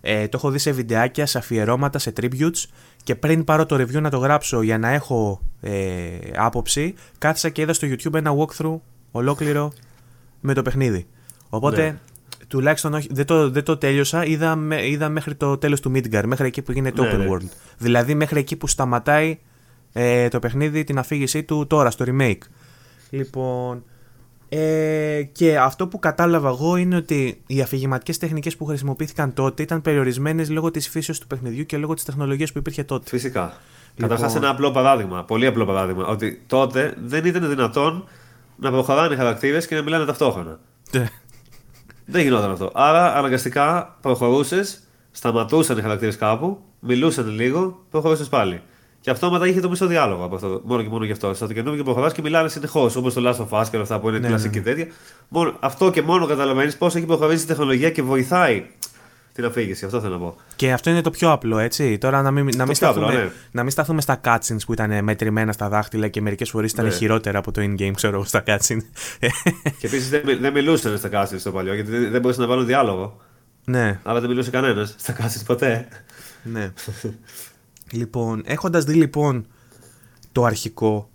[0.00, 2.64] Ε, το έχω δει σε βιντεάκια, σε αφιερώματα, σε tributes
[3.02, 7.62] και πριν πάρω το review να το γράψω για να έχω ε, άποψη, κάθισα και
[7.62, 8.78] είδα στο YouTube ένα walkthrough
[9.10, 9.72] ολόκληρο
[10.40, 11.06] με το παιχνίδι.
[11.48, 11.98] Οπότε Ναι.
[12.48, 16.22] Τουλάχιστον όχι, δεν, το, δεν το τέλειωσα, είδα, με- είδα μέχρι το τέλος του Midgar,
[16.26, 17.26] μέχρι εκεί που γίνεται Ναι, open ναι.
[17.30, 17.48] world.
[17.78, 19.38] Δηλαδή μέχρι εκεί που σταματάει
[19.92, 22.38] ε, το παιχνίδι, την αφήγησή του τώρα στο remake.
[23.10, 23.82] Λοιπόν,
[24.48, 29.82] ε, και αυτό που κατάλαβα εγώ είναι ότι οι αφηγηματικές τεχνικές που χρησιμοποιήθηκαν τότε ήταν
[29.82, 33.08] περιορισμένες λόγω της φύσεως του παιχνιδιού και λόγω της τεχνολογίας που υπήρχε τότε.
[33.08, 33.40] Φυσικά.
[33.94, 38.04] Λοιπόν- Καταρχάς, ένα απλό παράδειγμα, πολύ απλό παράδειγμα, ότι τότε δεν ήταν δυνατόν
[38.56, 40.58] να προχωράνε οι χαρακτήρες και να μιλάνε ταυτόχρονα.
[42.10, 42.70] Δεν γινόταν αυτό.
[42.74, 44.80] Άρα, αναγκαστικά προχωρούσες,
[45.10, 48.60] σταματούσαν οι χαρακτήρες κάπου, μιλούσαν λίγο, προχωρούσες πάλι.
[49.00, 51.34] Και αυτό μετά είχε το μισό διάλογο από αυτό, μόνο και μόνο γι' αυτό.
[51.34, 54.08] Στο καινούργιο προχωράς και μιλάνε συνεχώς, όπως το Last of Us και όλα αυτά που
[54.08, 54.64] είναι Ναι, κλασική ναι.
[54.64, 54.86] τέτοια.
[55.28, 58.66] Μόνο, αυτό και μόνο καταλαβαίνεις πώς έχει προχωρήσει η τεχνολογία και βοηθάει
[59.38, 59.84] την αφήγηση.
[59.84, 60.36] Αυτό θέλω να πω.
[60.56, 61.98] Και αυτό είναι το πιο απλό, έτσι.
[61.98, 63.30] Τώρα να μην, να μην, πιο απλό, σταθούμε, ναι.
[63.50, 66.90] να μην σταθούμε στα cutscenes που ήταν μετρημένα στα δάχτυλα και μερικές φορές ήταν Ναι.
[66.90, 68.82] χειρότερα από το in-game, ξέρω εγώ, στα cutscenes.
[69.78, 72.48] και επίσης δεν, μι- δεν μιλούσαν στα κάστρι στο παλιό, γιατί δεν, δεν μπορούσαν να
[72.48, 73.20] βάλουν διάλογο.
[73.64, 75.88] ναι, Άρα δεν μιλούσε κανένας στα κάστρι ποτέ.
[76.42, 76.72] ναι.
[77.92, 79.46] λοιπόν, έχοντας δει λοιπόν
[80.32, 81.10] το αρχικό,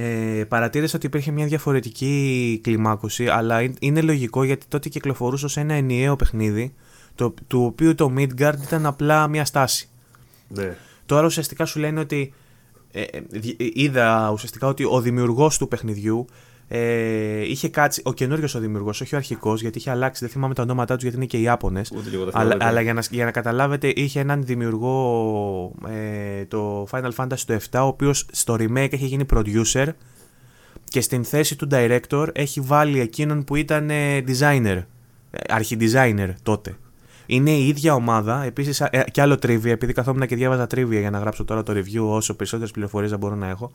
[0.00, 5.56] ε, παρατήρησα ότι υπήρχε μια διαφορετική κλιμάκωση, αλλά είναι- είναι λογικό γιατί τότε κυκλοφορούσε ως
[5.56, 6.74] ένα ενιαίο παιχνίδι,
[7.14, 9.88] το, του οποίου το Midgard ήταν απλά μια στάση.
[10.48, 10.76] ναι.
[11.06, 12.32] Τώρα ουσιαστικά σου λένε ότι.
[12.92, 16.26] Ε, ε, δι- ε, είδα ουσιαστικά ότι ο δημιουργός του παιχνιδιού
[16.68, 18.02] ε, είχε κάτσει.
[18.04, 20.24] Ο καινούριο ο δημιουργός, όχι ο αρχικός, γιατί είχε αλλάξει.
[20.24, 21.92] Δεν θυμάμαι τα ονόματά τους γιατί είναι και οι Ιάπωνες.
[21.96, 22.70] Ούτε λίγο τα Αλλά, θυμάμαι.
[22.70, 27.80] αλλά για, να, για να καταλάβετε, είχε έναν δημιουργό ε, το Final Fantasy το 7,
[27.82, 29.86] ο οποίος στο remake έχει γίνει producer
[30.84, 34.82] και στην θέση του director έχει βάλει εκείνον που ήταν ε, designer,
[35.30, 36.76] ε, αρχιdesigner τότε.
[37.26, 41.18] Είναι η ίδια ομάδα, επίσης και άλλο trivia, επειδή καθόμουν και διάβαζα trivia για να
[41.18, 43.72] γράψω τώρα το review όσο περισσότερες πληροφορίες δεν μπορώ να έχω.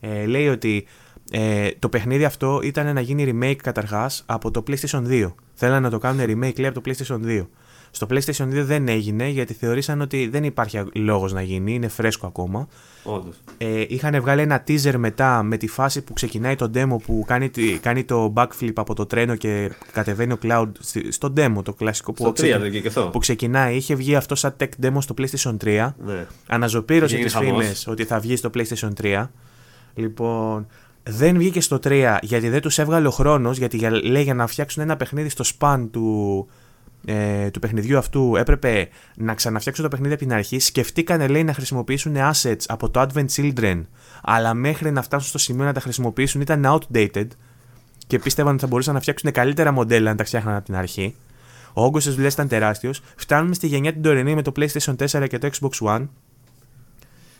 [0.00, 0.86] Ε, λέει ότι
[1.30, 5.32] ε, το παιχνίδι αυτό ήταν να γίνει remake καταρχάς από το PlayStation 2.
[5.54, 7.46] Θέλανε να το κάνουν remake λέει από το PlayStation 2.
[7.90, 12.26] Στο PlayStation 2 δεν έγινε γιατί θεωρήσαν ότι δεν υπάρχει λόγος να γίνει, είναι φρέσκο
[12.26, 12.68] ακόμα.
[13.02, 13.34] Όντως.
[13.58, 17.48] Ε, είχαν βγάλει ένα teaser μετά με τη φάση που ξεκινάει το demo που κάνει,
[17.50, 21.72] τη- κάνει το backflip από το τρένο και κατεβαίνει ο Cloud στη- στο demo το
[21.74, 23.08] κλασικό που, Στο 3 ξεκι- δεν και αυτό.
[23.12, 23.76] που ξεκινάει.
[23.76, 25.94] Είχε βγει αυτό σαν tech demo στο PlayStation 3.
[26.04, 26.26] Ναι.
[26.46, 27.50] Αναζωπήρωσε Γίνει τις χαμός.
[27.62, 29.30] φήμες ότι θα βγει στο PlayStation 3.
[29.94, 30.66] Λοιπόν,
[31.08, 34.46] δεν βγήκε στο 3 γιατί δεν τους έβγαλε ο χρόνος γιατί για, λέει για να
[34.46, 36.46] φτιάξουν ένα παιχνίδι στο span του,
[37.04, 40.58] ε, του παιχνιδιού αυτού έπρεπε να ξαναφτιάξουν το παιχνίδι από την αρχή.
[40.58, 43.82] Σκεφτήκανε λέει να χρησιμοποιήσουν assets από το Advent Children
[44.22, 47.26] αλλά μέχρι να φτάσουν στο σημείο να τα χρησιμοποιήσουν ήταν outdated
[48.06, 51.14] και πίστευαν ότι θα μπορούσαν να φτιάξουν καλύτερα μοντέλα αν τα φτιάχναν από την αρχή.
[51.72, 53.02] Ο όγκος της δουλειάς ήταν τεράστιος.
[53.16, 56.08] Φτάνουμε στη γενιά την τωρινή με το PlayStation 4 και το Xbox One.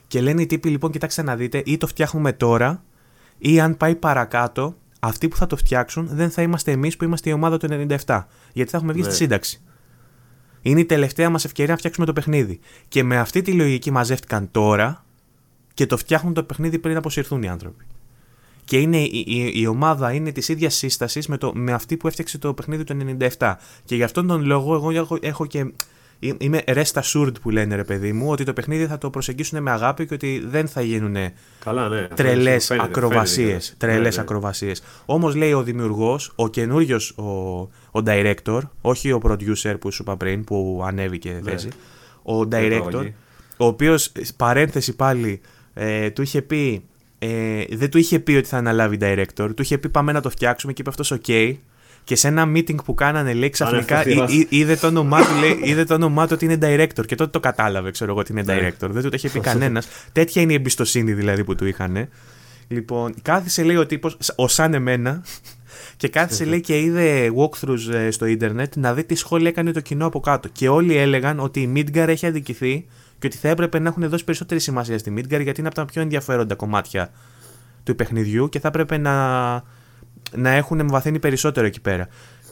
[0.06, 2.82] Και λένε οι τύποι λοιπόν, κοιτάξτε να δείτε, ή το φτιάχνουμε τώρα,
[3.38, 7.30] ή αν πάει παρακάτω, αυτοί που θα το φτιάξουν δεν θα είμαστε εμείς που είμαστε
[7.30, 7.66] η ομάδα του
[8.04, 8.26] 97.
[8.52, 9.08] Γιατί θα έχουμε βγει Ναι.
[9.08, 9.60] στη σύνταξη.
[10.62, 12.60] Είναι η τελευταία μας ευκαιρία να φτιάξουμε το παιχνίδι.
[12.88, 15.04] Και με αυτή τη λογική μαζεύτηκαν τώρα
[15.74, 17.84] και το φτιάχνουν το παιχνίδι πριν αποσυρθούν οι άνθρωποι.
[18.64, 22.38] και είναι, η, η, η ομάδα είναι της ίδιας σύστασης με, με αυτή που έφτιαξε
[22.38, 23.54] το παιχνίδι του 97.
[23.84, 25.72] Και γι' αυτόν τον λόγο εγώ έχω, έχω και
[26.18, 29.70] Είμαι rest assured που λένε ρε παιδί μου ότι το παιχνίδι θα το προσεγγίσουν με
[29.70, 31.32] αγάπη και ότι δεν θα γίνουν ναι.
[32.14, 33.74] τρελές ακροβασίες.
[33.78, 34.82] Τρελές ακροβασίες.
[35.06, 37.22] Όμως λέει ο δημιουργός, ο καινούριος ο,
[37.90, 41.50] ο director, όχι ο producer που σου είπα πριν που ανέβηκε ναι.
[41.50, 41.68] θέση,
[42.22, 43.12] ο director,
[43.56, 45.40] ο οποίος παρένθεση πάλι
[45.74, 46.84] ε, του είχε πει.
[47.18, 50.30] Ε, δεν του είχε πει ότι θα αναλάβει director, του είχε πει πάμε να το
[50.30, 51.54] φτιάξουμε και είπε αυτός OK
[52.06, 54.04] και σε ένα meeting που κάνανε λέει ξαφνικά
[54.48, 57.40] είδε το όνομά του, λέει, είδε το όνομά του ότι είναι director και τότε το
[57.40, 58.54] κατάλαβε, ξέρω εγώ ότι είναι ναι.
[58.54, 58.88] director.
[58.90, 59.88] Δεν του το είχε πει κανένας.
[60.12, 62.08] Τέτοια είναι η εμπιστοσύνη δηλαδή που του είχαν.
[62.68, 65.22] Λοιπόν, κάθισε λέει ο τύπος, ο σαν εμένα,
[65.96, 69.80] και κάθισε λέει και είδε walkthroughs ε, στο ίντερνετ να δει τι σχόλια έκανε το
[69.80, 70.48] κοινό από κάτω.
[70.48, 72.86] Και όλοι έλεγαν ότι η Midgar έχει αδικηθεί
[73.18, 75.84] και ότι θα έπρεπε να έχουν δώσει περισσότερη σημασία στη Midgar γιατί είναι από τα
[75.84, 77.10] πιο ενδιαφέροντα κομμάτια
[77.84, 79.12] του παιχνιδιού και θα έπρεπε να
[80.34, 82.08] να έχουν εμβαθύνει περισσότερο εκεί πέρα.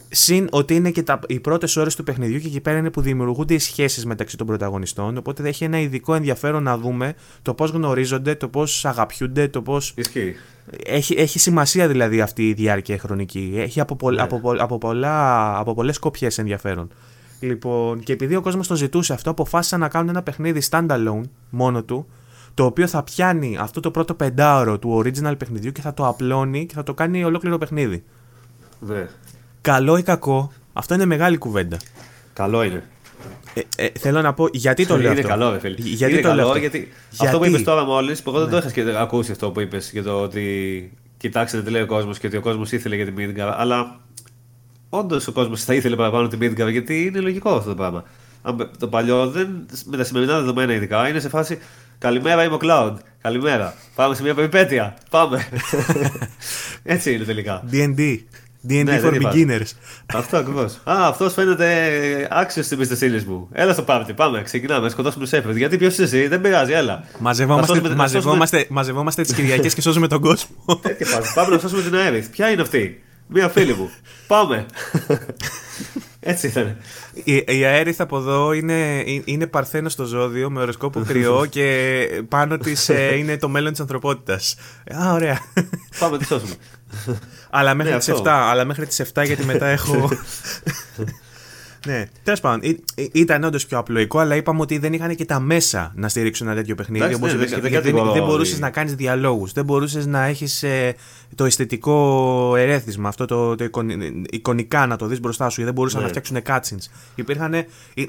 [0.09, 3.01] Συν ότι είναι και τα, οι πρώτες ώρες του παιχνιδιού και εκεί πέρα είναι που
[3.01, 5.17] δημιουργούνται οι σχέσεις μεταξύ των πρωταγωνιστών.
[5.17, 9.79] Οπότε έχει ένα ειδικό ενδιαφέρον να δούμε το πώς γνωρίζονται, το πώς αγαπιούνται, το πώ.
[10.85, 13.53] Έχει, έχει σημασία δηλαδή αυτή η διάρκεια χρονική.
[13.57, 14.23] Έχει από, πολλ, ναι.
[14.23, 16.89] από, από, πολλά, από πολλές κοπιές ενδιαφέρον.
[17.41, 21.83] Λοιπόν, και επειδή ο κόσμος το ζητούσε αυτό, αποφάσισαν να κάνουν ένα παιχνίδι standalone μόνο
[21.83, 22.07] του,
[22.55, 26.67] το οποίο θα πιάνει αυτό το πρώτο πεντάωρο του original παιχνιδιού και θα το απλώνει
[26.67, 28.05] και θα το κάνει ολόκληρο παιχνίδι.
[28.79, 29.09] Ναι.
[29.61, 31.77] Καλό ή κακό, αυτό είναι μεγάλη κουβέντα.
[32.33, 32.83] Καλό είναι.
[33.55, 35.75] Ε, ε, θέλω να πω γιατί το λέω είναι αυτό; Καλό, φίλε.
[35.79, 38.71] Γιατί είναι το καλό, λέω γιατί, γιατί, αυτό που είπες τώρα μόλις, εγώ δεν ναι.
[38.73, 42.27] το είχα ακούσει αυτό που είπες για το ότι κοιτάξτε τι λέει ο κόσμος και
[42.27, 43.55] ότι ο κόσμος ήθελε για την Midgar.
[43.57, 44.01] Αλλά
[44.89, 48.05] όντως ο κόσμος θα ήθελε παραπάνω την Midgar γιατί είναι λογικό αυτό το πράγμα.
[48.79, 51.59] Το παλιό δεν, με τα σημερινά δεδομένα ειδικά είναι σε φάση
[51.99, 52.95] Καλημέρα, είμαι ο Cloud.
[53.23, 53.75] Καλημέρα.
[53.95, 54.97] Πάμε σε μια περιπέτεια.
[55.11, 55.49] Πάμε.
[56.83, 57.63] Έτσι είναι τελικά.
[57.73, 58.19] DD.
[58.69, 59.71] DD ναι, for beginners.
[60.15, 60.73] Αυτό ακριβώς.
[60.85, 61.69] Α, αυτός φαίνεται
[62.31, 63.49] άξιος τη εμπιστοσύνη μου.
[63.53, 64.43] Έλα στο πάρτι, πάμε.
[64.43, 64.89] Ξεκινάμε.
[64.89, 65.57] Σκοτώσουμε τους Σέφρετ.
[65.57, 67.05] Γιατί ποιος είσαι εσύ, δεν πειράζει, έλα.
[67.19, 70.57] Μαζευόμαστε, μαζευόμαστε, μαζευόμαστε τις Κυριακές και σώζουμε τον κόσμο.
[71.35, 72.27] πάμε να σώσουμε την Αέρη.
[72.31, 73.91] Ποια είναι αυτή; Μία φίλη μου.
[74.27, 74.67] Πάμε.
[76.27, 76.77] Έτσι ήταν.
[77.25, 82.59] Η, η αέριθα από εδώ είναι, είναι παρθένο στο ζώδιο με οροσκόπο κρυό και πάνω
[82.59, 84.57] της ε, είναι το μέλλον της ανθρωπότητας.
[84.95, 85.39] Α, ωραία.
[85.99, 86.55] Πάμε τη σώσουμε.
[87.51, 88.23] αλλά μέχρι ναι, τις 7.
[88.27, 90.09] Αλλά μέχρι τις 7 γιατί μετά έχω.
[91.85, 92.75] Ναι, τέλος πάντων,
[93.13, 96.57] ήταν όντως πιο απλοϊκό, αλλά είπαμε ότι δεν είχαν και τα μέσα να στηρίξουν ένα
[96.57, 97.05] τέτοιο παιχνίδι.
[97.05, 97.83] Ναι, δεν, δεν,
[98.13, 100.95] δεν μπορούσες να κάνεις διαλόγους, δεν μπορούσες να έχεις ε,
[101.35, 103.65] το αισθητικό ερέθισμα, αυτό το, το
[104.31, 106.05] εικονικά να το δεις μπροστά σου, δεν μπορούσαν ναι.
[106.05, 106.91] να φτιάξουν cutscenes.
[107.15, 107.65] Υπήρχαν.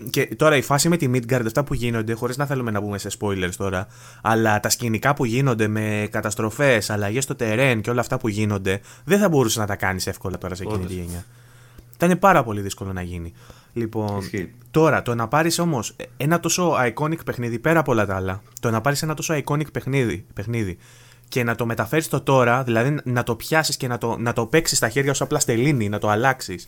[0.10, 2.98] Και τώρα η φάση με τη Midgard, αυτά που γίνονται, χωρίς να θέλουμε να μπούμε
[2.98, 3.88] σε spoilers τώρα,
[4.22, 8.80] αλλά τα σκηνικά που γίνονται με καταστροφές, αλλαγές στο terrain και όλα αυτά που γίνονται,
[9.06, 11.26] δεν θα μπορούσες να τα κάνεις εύκολα τώρα σε εκείνη τη γενιά.
[11.96, 13.34] Ήταν πάρα πολύ δύσκολο να γίνει.
[13.78, 14.22] Λοιπόν,
[14.72, 18.70] τώρα το να πάρεις όμως ένα τόσο iconic παιχνίδι πέρα από όλα τα άλλα, το
[18.70, 20.78] να πάρεις ένα τόσο iconic παιχνίδι, παιχνίδι
[21.28, 24.46] και να το μεταφέρεις το τώρα, δηλαδή να το πιάσεις και να το, να το
[24.46, 26.68] παίξεις στα χέρια σου απλά στελίνη, να το αλλάξεις.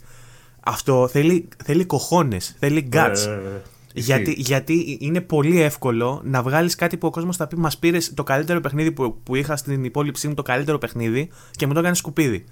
[0.60, 3.26] Αυτό θέλει, θέλει κοχώνες, θέλει guts.
[3.28, 3.62] Ε, ε, ε,
[3.94, 8.14] γιατί, γιατί είναι πολύ εύκολο να βγάλεις κάτι που ο κόσμος θα πει: Μας πήρες
[8.14, 11.80] το καλύτερο παιχνίδι που, που είχα στην υπόλοιψή μου, το καλύτερο παιχνίδι και μου το
[11.80, 12.44] έκανε σκουπίδι.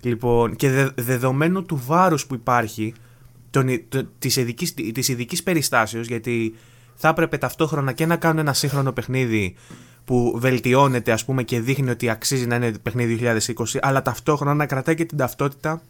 [0.00, 2.94] Λοιπόν, και δε, δεδομένου του βάρους που υπάρχει,
[4.18, 6.54] της ειδικής περιστάσεως, γιατί
[6.94, 9.54] θα έπρεπε ταυτόχρονα και να κάνουν ένα σύγχρονο παιχνίδι
[10.04, 13.18] που βελτιώνεται ας πούμε και δείχνει ότι αξίζει να είναι παιχνίδι
[13.56, 15.82] 2020 αλλά ταυτόχρονα να κρατάει και την ταυτότητα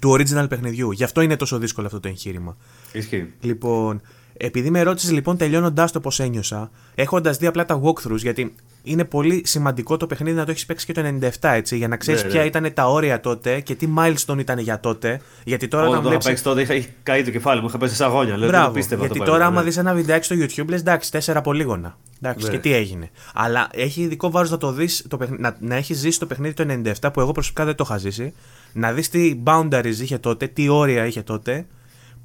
[0.00, 0.90] του original παιχνιδιού.
[0.90, 2.56] Γι' αυτό είναι τόσο δύσκολο αυτό το εγχείρημα.
[2.92, 3.32] Ισχύει.
[3.40, 4.00] Λοιπόν,
[4.36, 8.54] επειδή με ρώτησες λοιπόν τελειώνοντάς το πώς ένιωσα, έχοντας δει απλά τα walkthroughs, γιατί
[8.86, 11.96] είναι πολύ σημαντικό το παιχνίδι να το έχεις παίξει και το 97, έτσι, για να
[11.96, 12.46] ξέρεις ναι, ποια ναι.
[12.46, 15.20] ήταν τα όρια τότε και τι milestone ήταν για τότε.
[15.44, 16.24] Γιατί τώρα όταν βλέπει.
[16.24, 18.36] παίξεις τότε είχα καεί το κεφάλι μου, είχα πέσει σε αγώνια.
[18.36, 19.66] Λέω, Μπράβο, γιατί το τώρα, άμα ναι.
[19.66, 21.96] δεις ένα βιντεάκι στο YouTube, λες εντάξει, τέσσερα πολύγωνα.
[22.22, 22.52] Εντάξει, ναι.
[22.52, 23.10] και τι έγινε.
[23.34, 25.06] Αλλά έχει ειδικό βάρος να το δεις,
[25.38, 26.64] να, να έχεις ζήσει το παιχνίδι το
[27.02, 28.34] 97 που εγώ προσωπικά δεν το είχα ζήσει.
[28.72, 31.66] Να δεις τι boundaries είχε τότε, τι όρια είχε τότε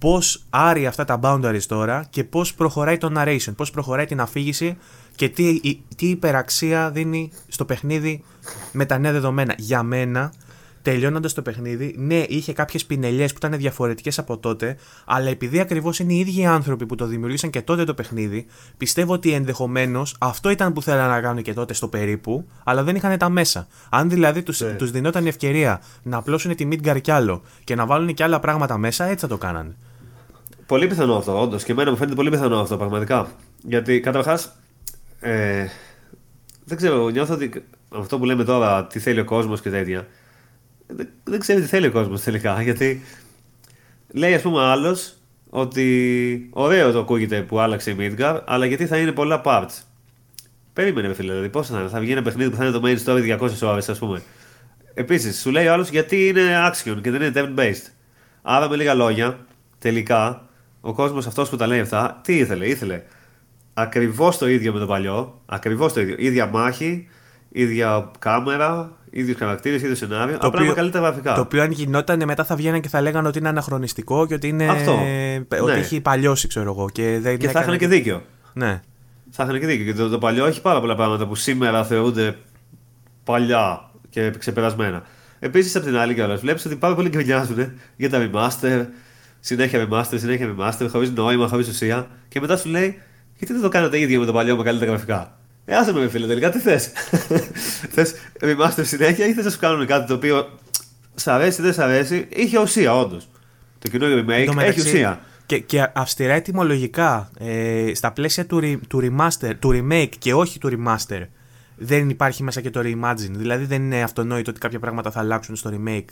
[0.02, 4.78] πώς άρει αυτά τα boundaries τώρα και πώς προχωράει το narration, πώς προχωράει την αφήγηση
[5.16, 5.60] και τι,
[5.96, 8.24] τι υπεραξία δίνει στο παιχνίδι
[8.72, 9.56] με τα νέα δεδομένα.
[9.58, 10.34] Για μένα,
[10.82, 16.00] τελειώνοντας το παιχνίδι, ναι, είχε κάποιες πινελιές που ήταν διαφορετικές από τότε, αλλά επειδή ακριβώς
[16.00, 18.46] είναι οι ίδιοι άνθρωποι που το δημιουργήσαν και τότε το παιχνίδι,
[18.78, 22.96] πιστεύω ότι ενδεχομένως αυτό ήταν που θέλανε να κάνουν και τότε στο περίπου, αλλά δεν
[22.96, 23.68] είχαν τα μέσα.
[23.90, 24.70] Αν δηλαδή τους ναι.
[24.70, 28.40] τους δινόταν η ευκαιρία να απλώσουν τη Midgar κι άλλο και να βάλουν και άλλα
[28.40, 29.76] πράγματα μέσα, έτσι θα το κάνανε.
[30.66, 31.64] Πολύ πιθανό αυτό, όντως.
[31.64, 33.28] Και εμένα μου φαίνεται πολύ πιθανό αυτό, πραγματικά.
[33.64, 34.61] Γιατί καταρχάς.
[35.24, 35.68] Ε,
[36.66, 40.08] δεν ξέρω, νιώθω ότι αυτό που λέμε τώρα, τι θέλει ο κόσμος και τέτοια.
[40.88, 42.62] Δεν, δεν ξέρει τι θέλει ο κόσμος τελικά.
[42.68, 43.02] Γιατί
[44.08, 45.16] λέει, ας πούμε, άλλος
[45.50, 49.82] ότι ωραίος το ακούγεται που άλλαξε η Midgar, αλλά γιατί θα είναι πολλά parts.
[50.74, 51.90] Περίμενε, φίλε, δηλαδή πώς θα είναι.
[51.90, 54.22] Θα βγει ένα παιχνίδι που θα είναι το main story 200 ώρες, ας πούμε.
[54.94, 56.42] Επίσης, σου λέει ο άλλος γιατί είναι
[56.72, 57.92] action και δεν είναι turn based.
[58.42, 59.46] Άρα, με λίγα λόγια,
[59.80, 60.50] τελικά
[60.82, 63.02] ο κόσμος αυτός που τα λέει αυτά, τι ήθελε, ήθελε
[63.74, 65.42] ακριβώς το ίδιο με το παλιό.
[65.46, 66.16] Ακριβώς το ίδιο.
[66.18, 67.08] ίδια μάχη,
[67.50, 70.38] ίδια κάμερα, ίδιου χαρακτήρες, ίδιο σενάριο.
[70.38, 71.34] Το απλά με καλύτερα γραφικά.
[71.34, 74.48] Το οποίο αν γινόταν μετά θα βγαίνανε και θα λέγανε ότι είναι αναχρονιστικό και ότι,
[74.48, 74.68] είναι...
[74.68, 75.00] Αυτό.
[75.62, 75.78] ότι ναι.
[75.78, 76.90] έχει παλιώσει, ξέρω εγώ.
[76.90, 78.24] Και, δεν και θα είχαν και δίκιο.
[78.54, 78.82] Ναι.
[79.30, 79.86] Θα είχαν και δίκιο.
[79.86, 82.38] Και το, το παλιό έχει πάρα πολλά πράγματα που σήμερα θεωρούνται
[83.24, 85.04] παλιά και ξεπερασμένα.
[85.40, 88.86] Επίσης, από την άλλη κιόλας, βλέπεις ότι πάρα πολλοί γκρινιάζουν για τα remaster,
[89.40, 92.08] συνέχεια remaster, συνέχεια remaster, χωρίς νόημα, χωρίς ουσία.
[92.28, 93.02] Και μετά σου λέει,
[93.42, 96.28] γιατί δεν το κάνετε ίδιο με το παλιό με καλύτερα γραφικά; Ε, άσε με, φίλε,
[96.28, 96.92] τελικά τι θες;
[97.94, 100.50] θες remaster συνέχεια ή θες να σου κάνουν κάτι το οποίο
[101.16, 103.30] σ' αρέσει, δεν σ' αρέσει; Είχε ουσία, όντως.
[103.80, 105.22] Το κοινό remake έχει ουσία.
[105.46, 110.60] Και, και αυστηρά ετοιμολογικά, ε, στα πλαίσια του, re, του remaster, του remake και όχι
[110.60, 111.22] του remaster,
[111.76, 113.32] δεν υπάρχει μέσα και το reimagine.
[113.32, 116.06] Δηλαδή δεν είναι αυτονόητο ότι κάποια πράγματα θα αλλάξουν στο remake.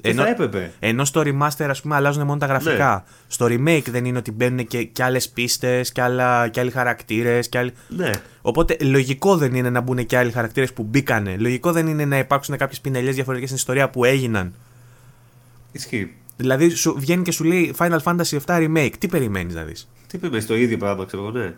[0.00, 3.04] Ενώ, θα έπρεπε; Ενώ στο remaster, ας πούμε, αλλάζουν μόνο τα γραφικά.
[3.06, 3.14] Ναι.
[3.26, 6.02] Στο remake δεν είναι ότι μπαίνουν και, και άλλες πίστες και,
[6.50, 7.48] και άλλοι χαρακτήρες.
[7.52, 7.72] Άλλοι...
[7.88, 8.10] Ναι.
[8.42, 11.36] Οπότε λογικό δεν είναι να μπουν και άλλοι χαρακτήρες που μπήκανε.
[11.38, 14.54] Λογικό δεν είναι να υπάρξουν κάποιες πινελιές διαφορετικές στην ιστορία που έγιναν.
[15.72, 16.14] Ισχύει.
[16.36, 18.92] Δηλαδή σου βγαίνει και σου λέει Final Fantasy VII Remake.
[18.98, 21.54] Τι περιμένεις να δεις; Τι περιμένει, το ίδιο πράγμα, ξέρω εγώ, ναι.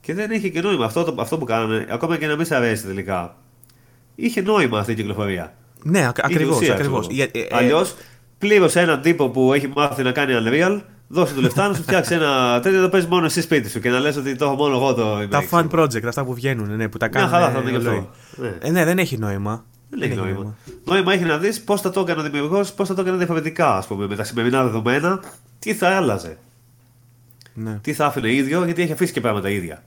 [0.00, 2.86] Και δεν είχε και νόημα αυτό, αυτό που κάνανε, ακόμα και να μην σε αρέσει
[2.86, 3.36] τελικά.
[4.14, 5.54] Είχε νόημα αυτή η κυκλοφορία.
[5.90, 6.68] Ναι, ακριβώς.
[6.68, 7.08] Ακριβώς.
[7.08, 7.94] Ε, ε, Αλλιώς
[8.38, 12.14] πλήρωσε έναν τύπο που έχει μάθει να κάνει Unreal, δώσε του λεφτά να σου φτιάξει
[12.14, 14.76] ένα τέτοιο το παίζεις μόνο εσύ σπίτι σου και να λες ότι το έχω μόνο
[14.76, 15.28] εγώ το.
[15.28, 17.28] Τα fan project, αυτά που βγαίνουν, ναι, που τα κάνουν.
[17.28, 17.78] Μια χαρά θα είναι
[18.36, 18.54] Ναι.
[18.60, 19.64] Ε, ναι, δεν έχει νόημα.
[19.90, 20.34] Δεν έχει νόημα.
[20.34, 20.56] νόημα.
[20.84, 23.76] Νόημα έχει να δεις πώς θα το έκανε ο δημιουργός, πώς θα το έκανε διαφορετικά,
[23.76, 25.20] ας πούμε, με τα σημερινά δεδομένα,
[25.58, 26.38] τι θα άλλαζε.
[27.54, 27.78] Ναι.
[27.82, 29.82] Τι θα άφηνε ίδιο, γιατί έχει αφήσει και πράγματα ίδια.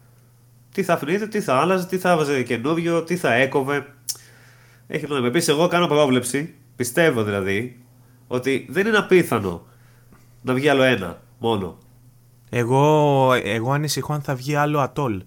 [0.73, 3.85] Τι θα άφηνε ίδιο, τι θα άλλαζε, τι θα έβαζε καινούριο, τι θα έκοβε.
[4.91, 5.27] Έχει νόημα.
[5.27, 7.85] Επίση, εγώ κάνω πρόβλεψη, πιστεύω δηλαδή,
[8.27, 9.65] ότι δεν είναι απίθανο
[10.41, 11.77] να βγει άλλο ένα μόνο.
[12.49, 15.23] Εγώ, εγώ ανησυχώ αν θα βγει άλλο ατόλ.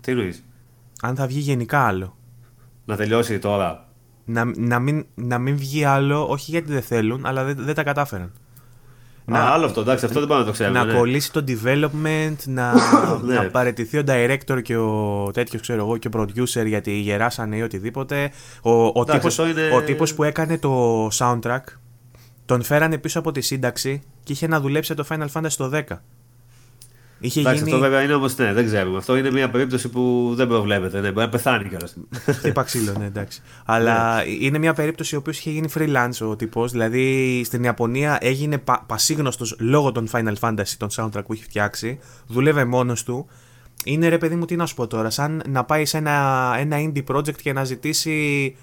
[0.00, 0.44] Τι εννοείς;
[1.02, 2.16] Αν θα βγει γενικά άλλο.
[2.84, 3.88] Να τελειώσει τώρα.
[4.24, 7.82] Να, να, μην, να μην βγει άλλο, όχι γιατί δεν θέλουν, αλλά δεν, δεν τα
[7.82, 8.32] κατάφεραν.
[9.28, 10.78] Να, Α, άλλο αυτό, εντάξει, αυτό δεν πάμε να το ξέρουμε.
[10.78, 10.92] Να ναι.
[10.92, 12.72] κολλήσει το development, να,
[13.24, 13.34] ναι.
[13.34, 17.62] να παραιτηθεί ο director και ο τέτοιος, ξέρω εγώ, και ο producer γιατί γεράσανε ή
[17.62, 18.30] οτιδήποτε.
[18.62, 19.70] Ο, ο, εντάξει, τύπος, είναι...
[19.74, 21.62] ο τύπος που έκανε το soundtrack
[22.46, 25.82] τον φέρανε πίσω από τη σύνταξη και είχε να δουλέψει το Final Fantasy το 10.
[27.18, 27.70] Είχε Εντάξει, γίνει...
[27.70, 28.96] αυτό βέβαια είναι όμως, ναι, δεν ξέρουμε.
[28.96, 31.00] Αυτό είναι μια περίπτωση που δεν προβλέπεται.
[31.00, 31.96] Ναι, μπορεί να πεθάνει κιόλας.
[32.26, 33.42] Χτύπα ξύλο, ναι, εντάξει.
[33.64, 34.30] Αλλά ναι.
[34.30, 36.72] είναι μια περίπτωση ο οποίο είχε γίνει freelance ο τύπος.
[36.72, 41.98] Δηλαδή στην Ιαπωνία έγινε πα, πασίγνωστος λόγω των Final Fantasy, των soundtrack που έχει φτιάξει.
[42.26, 43.26] Δούλευε μόνος του.
[43.84, 46.76] Είναι ρε παιδί μου, τι να σου πω τώρα, σαν να πάει σε ένα, ένα
[46.80, 48.56] indie project και να ζητήσει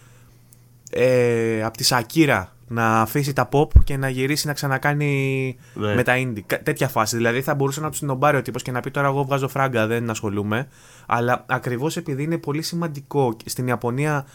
[0.92, 5.96] ε, από τη Σακύρα να αφήσει τα pop και να γυρίσει να ξανακάνει ναι.
[5.96, 6.58] με τα indie.
[6.64, 7.16] Τέτοια φάση.
[7.16, 9.88] Δηλαδή θα μπορούσε να τους την ο τύπος και να πει τώρα εγώ βγάζω φράγκα,
[9.88, 10.68] δεν ασχολούμαι.
[11.06, 14.26] Αλλά ακριβώς επειδή είναι πολύ σημαντικό στην Ιαπωνία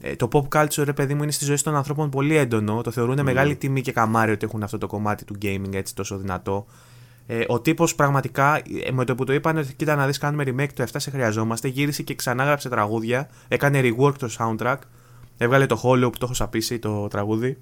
[0.00, 2.80] ε, το pop culture, ρε παιδί μου, είναι στη ζωή των ανθρώπων πολύ έντονο.
[2.80, 3.22] Το θεωρούν mm.
[3.22, 6.66] μεγάλη τιμή και καμάρι ότι έχουν αυτό το κομμάτι του gaming έτσι τόσο δυνατό.
[7.26, 10.44] Ε, ο τύπος πραγματικά, ε, με το που το είπαν ότι κοίτα να δεις, κάνουμε
[10.46, 13.28] remake το 7 σε χρειαζόμαστε, γύρισε και ξανάγραψε τραγούδια.
[13.48, 14.76] Έκανε rework το soundtrack.
[15.36, 17.58] Έβγαλε το Hollow που το έχω σαπίσει το τραγούδι.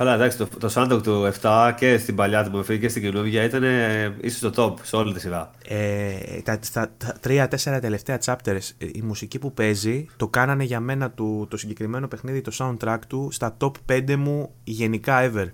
[0.00, 3.44] Καλά, εντάξει, το, το soundtrack του 7 και στην παλιά του μορφή και στην καινούργια
[3.44, 5.50] ήταν ε, ίσως το top σε όλη τη σειρά.
[5.68, 10.80] Ε, τα, τα, τα τρία-τέσσερα τελευταία chapters, ε, η μουσική που παίζει, το κάνανε για
[10.80, 15.46] μένα το, το συγκεκριμένο παιχνίδι, το soundtrack του, στα top 5 μου γενικά ever.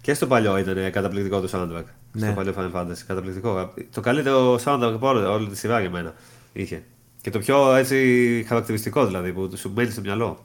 [0.00, 1.84] Και στο παλιό ήταν καταπληκτικό το soundtrack.
[2.12, 2.26] Ναι.
[2.26, 2.98] Στο παλιό Final Fantasy.
[3.06, 3.72] Καταπληκτικό.
[3.90, 6.14] Το καλύτερο soundtrack από όλη τη σειρά για μένα
[6.52, 6.82] είχε.
[7.20, 10.44] Και το πιο έτσι χαρακτηριστικό δηλαδή που σου μένει στο μυαλό.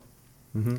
[0.55, 0.75] Mm-hmm.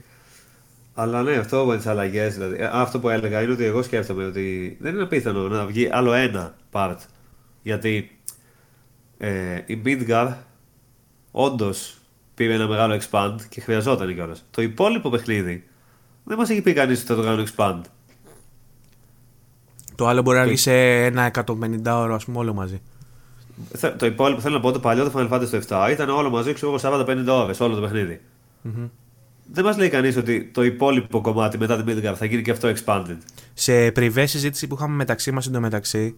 [1.01, 2.35] Αλλά ναι, αυτό με τις αλλαγές.
[2.35, 5.89] Δηλαδή, ε, αυτό που έλεγα είναι ότι εγώ σκέφτομαι ότι δεν είναι απίθανο να βγει
[5.93, 6.97] άλλο ένα part.
[7.63, 8.19] Γιατί
[9.19, 10.33] ε, η Midgar
[11.31, 11.99] όντως
[12.35, 14.45] πήρε ένα μεγάλο expand και χρειαζόταν κιόλας.
[14.51, 15.65] Το υπόλοιπο παιχνίδι
[16.25, 17.81] δεν μας έχει πει κανείς ότι θα το κάνω expand.
[19.95, 22.81] Το άλλο μπορεί να βγει σε ένα 150 ώρο, ας πούμε, όλο μαζί.
[23.97, 26.75] Το υπόλοιπο θέλω να πω το παλιό το Final Fantasy 7 ήταν όλο μαζί, ξέρω
[26.75, 28.21] εγώ, 40-50 ώρες όλο το παιχνίδι.
[28.65, 28.89] Mm-hmm
[29.53, 32.73] δεν μας λέει κανείς ότι το υπόλοιπο κομμάτι μετά την Midgard θα γίνει και αυτό
[32.77, 33.17] expanded.
[33.55, 36.17] Σε πριβέ συζήτηση που είχαμε μεταξύ μας εντωμεταξύ,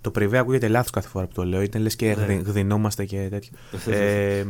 [0.00, 1.62] Το πριβέ ακούγεται λάθος κάθε φορά που το λέω.
[1.62, 2.34] Είναι λες και ναι.
[2.34, 3.50] γδινόμαστε και τέτοιο.
[3.92, 4.44] ε,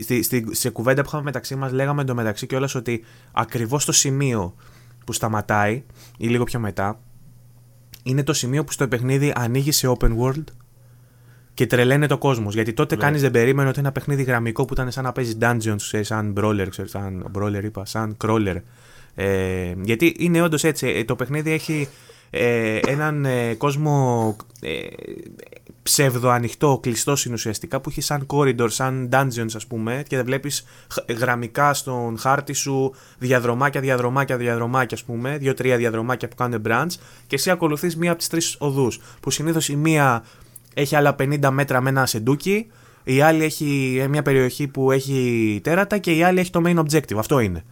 [0.00, 4.54] στη, στη, σε κουβέντα που είχαμε μεταξύ μας, λέγαμε εντωμεταξύ κιόλας ότι ακριβώς το σημείο
[5.04, 5.82] που σταματάει
[6.18, 7.00] ή λίγο πιο μετά
[8.02, 10.44] είναι το σημείο που στο παιχνίδι ανοίγει σε open world
[11.56, 12.54] και τρελαίνεται ο κόσμος.
[12.54, 13.02] Γιατί τότε ναι.
[13.02, 16.66] κανεί δεν περίμενε ότι ένα παιχνίδι γραμμικό που ήταν σαν να παίζει dungeons, σαν brawler,
[16.70, 18.56] ξέρω, σαν brawler είπα, σαν crawler.
[19.14, 20.88] Ε, γιατί είναι όντως έτσι.
[20.88, 21.88] Ε, το παιχνίδι έχει
[22.30, 24.86] ε, έναν ε, κόσμο ε,
[25.82, 30.64] ψεύδο ανοιχτό, κλειστό ουσιαστικά που έχει σαν corridor, σαν dungeons ας πούμε και βλέπεις
[31.18, 36.94] γραμμικά στον χάρτη σου διαδρομάκια, διαδρομάκια, διαδρομάκια ας πούμε, δύο-τρία διαδρομάκια που κάνουν branch
[37.26, 40.24] και εσύ ακολουθείς μία από τις τρεις οδούς που συνήθως η μία
[40.78, 42.66] έχει άλλα 50 μέτρα με ένα σεντούκι,
[43.04, 47.16] η άλλη έχει μια περιοχή που έχει τέρατα και η άλλη έχει το main objective.
[47.16, 47.64] Αυτό είναι.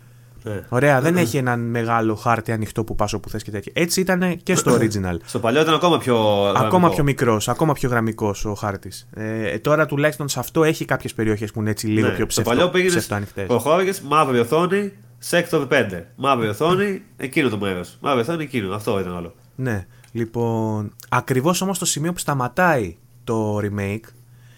[0.42, 0.62] Ναι.
[0.68, 3.72] Ωραία, δεν έχει έναν μεγάλο χάρτη ανοιχτό που πα όπου θες και τέτοια.
[3.74, 5.16] Έτσι ήταν και στο original.
[5.24, 6.44] στο παλιό ήταν ακόμα πιο.
[6.56, 9.08] Ακόμα πιο μικρός, ακόμα πιο γραμμικός ο χάρτης.
[9.14, 12.14] Ε, τώρα τουλάχιστον σε αυτό έχει κάποιες περιοχές που είναι έτσι λίγο ναι.
[12.14, 13.26] πιο ψευτο, Στο παλιό πήγαινε.
[13.46, 14.92] Προχώρηγε, μαύρη οθόνη,
[15.30, 16.02] sector 5.
[16.16, 17.96] Μαύρη οθόνη, εκείνο το μέρος.
[18.00, 18.74] Μαύρη οθόνη, εκείνο.
[18.74, 19.34] Αυτό ήταν όλο.
[19.54, 19.86] Ναι.
[20.14, 24.08] Λοιπόν, ακριβώς όμως το σημείο που σταματάει το remake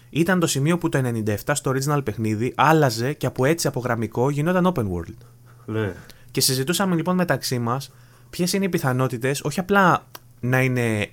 [0.09, 4.29] ήταν το σημείο που το 97 στο original παιχνίδι άλλαζε και από έτσι από γραμμικό
[4.29, 5.17] γινόταν open world.
[5.65, 5.93] Ναι.
[6.31, 7.93] Και συζητούσαμε λοιπόν μεταξύ μας
[8.29, 10.07] ποιες είναι οι πιθανότητες όχι απλά
[10.39, 11.09] να είναι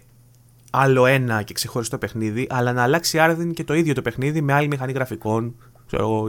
[0.71, 4.53] άλλο ένα και ξεχωριστό παιχνίδι, αλλά να αλλάξει άρδιν και το ίδιο το παιχνίδι με
[4.53, 5.55] άλλη μηχανή γραφικών.
[5.87, 6.25] Ξέρω,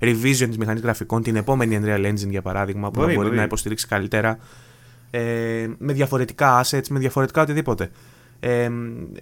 [0.00, 3.86] revision της μηχανής γραφικών, την επόμενη Unreal Engine για παράδειγμα, που μπορεί, μπορεί, να υποστηρίξει
[3.86, 4.38] καλύτερα.
[5.16, 7.90] Ε, με διαφορετικά assets, με διαφορετικά οτιδήποτε.
[8.40, 8.68] Ε,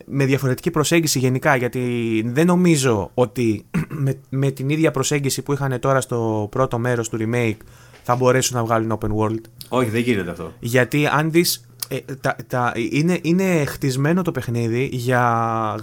[0.06, 3.64] με διαφορετική προσέγγιση γενικά, γιατί δεν νομίζω ότι
[4.04, 7.56] με, με την ίδια προσέγγιση που είχαν τώρα στο πρώτο μέρος του remake
[8.02, 9.40] θα μπορέσουν να βγάλουν open world.
[9.68, 10.52] Όχι, δεν γίνεται αυτό.
[10.60, 11.66] Γιατί αν δεις.
[11.88, 15.22] Ε, τα, τα, είναι, είναι χτισμένο το παιχνίδι για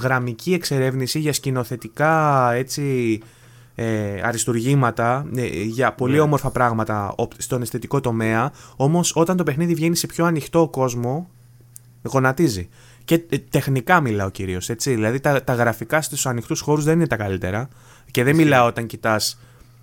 [0.01, 3.19] γραμμική εξερεύνηση, για σκηνοθετικά έτσι,
[3.81, 6.19] ε, αριστουργήματα, ε, για πολύ ναι.
[6.19, 8.51] όμορφα πράγματα στον αισθητικό τομέα.
[8.75, 11.29] Όμως όταν το παιχνίδι βγαίνει σε πιο ανοιχτό κόσμο,
[12.03, 12.69] γονατίζει.
[13.05, 14.69] Και ε, τεχνικά μιλάω κυρίως.
[14.77, 17.67] Δηλαδή τα, τα γραφικά στους ανοιχτούς χώρους δεν είναι τα καλύτερα.
[18.11, 19.39] Και δεν μιλάω όταν κοιτάς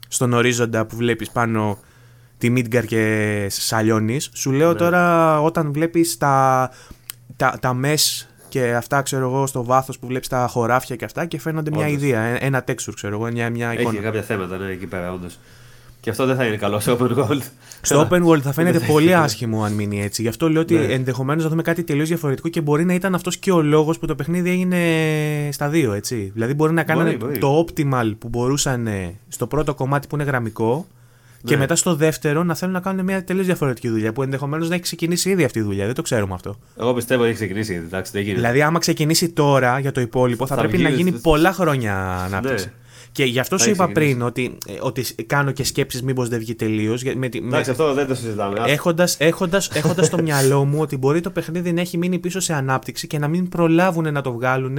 [0.08, 1.78] στον ορίζοντα που βλέπεις πάνω
[2.38, 4.20] τη Μίτγκαρ και σαλιώνει.
[4.32, 4.78] Σου λέω ναι.
[4.78, 6.70] τώρα όταν βλέπεις τα,
[7.36, 11.26] τα, τα μες και αυτά ξέρω εγώ στο βάθος που βλέπεις τα χωράφια και αυτά
[11.26, 13.88] και φαίνονται μια ιδέα, ένα texture ξέρω εγώ, μια, μια εικόνα.
[13.88, 15.38] Έχει κάποια θέματα ναι, εκεί πέρα όντως.
[16.00, 17.40] Και αυτό δεν θα είναι καλό στο open world.
[17.80, 20.22] Στο open world θα φαίνεται πολύ άσχημο αν μείνει έτσι.
[20.22, 20.84] Γι' αυτό λέω ότι ναι.
[20.84, 24.06] ενδεχομένως να δούμε κάτι τελείως διαφορετικό και μπορεί να ήταν αυτός και ο λόγος που
[24.06, 24.78] το παιχνίδι έγινε
[25.52, 25.92] στα δύο.
[25.92, 26.30] Έτσι.
[26.34, 28.88] Δηλαδή μπορεί να κάνανε το optimal που μπορούσαν
[29.28, 30.86] στο πρώτο κομμάτι που είναι γραμμικό
[31.44, 31.60] και ναι.
[31.60, 34.82] μετά στο δεύτερο να θέλουν να κάνουν μια τελείως διαφορετική δουλειά που ενδεχομένως να έχει
[34.82, 35.84] ξεκινήσει ήδη αυτή η δουλειά.
[35.86, 36.58] Δεν το ξέρουμε αυτό.
[36.80, 37.84] Εγώ πιστεύω ότι έχει ξεκινήσει ήδη.
[37.84, 38.40] Εντάξει, δεν γίνεται.
[38.40, 42.66] Δηλαδή, άμα ξεκινήσει τώρα για το υπόλοιπο, θα, θα πρέπει να γίνει πολλά χρόνια ανάπτυξη.
[42.66, 42.72] Ναι.
[43.16, 46.54] Και γι' αυτό σου είπα πριν ότι, ε, ότι κάνω και σκέψεις μήπως δεν βγει
[46.54, 47.02] τελείως.
[47.02, 48.62] Εντάξει, αυτό δεν το συζητάμε.
[48.66, 52.54] Έχοντα έχοντας, έχοντας στο μυαλό μου ότι μπορεί το παιχνίδι να έχει μείνει πίσω σε
[52.54, 54.78] ανάπτυξη και να μην προλάβουν να το βγάλουν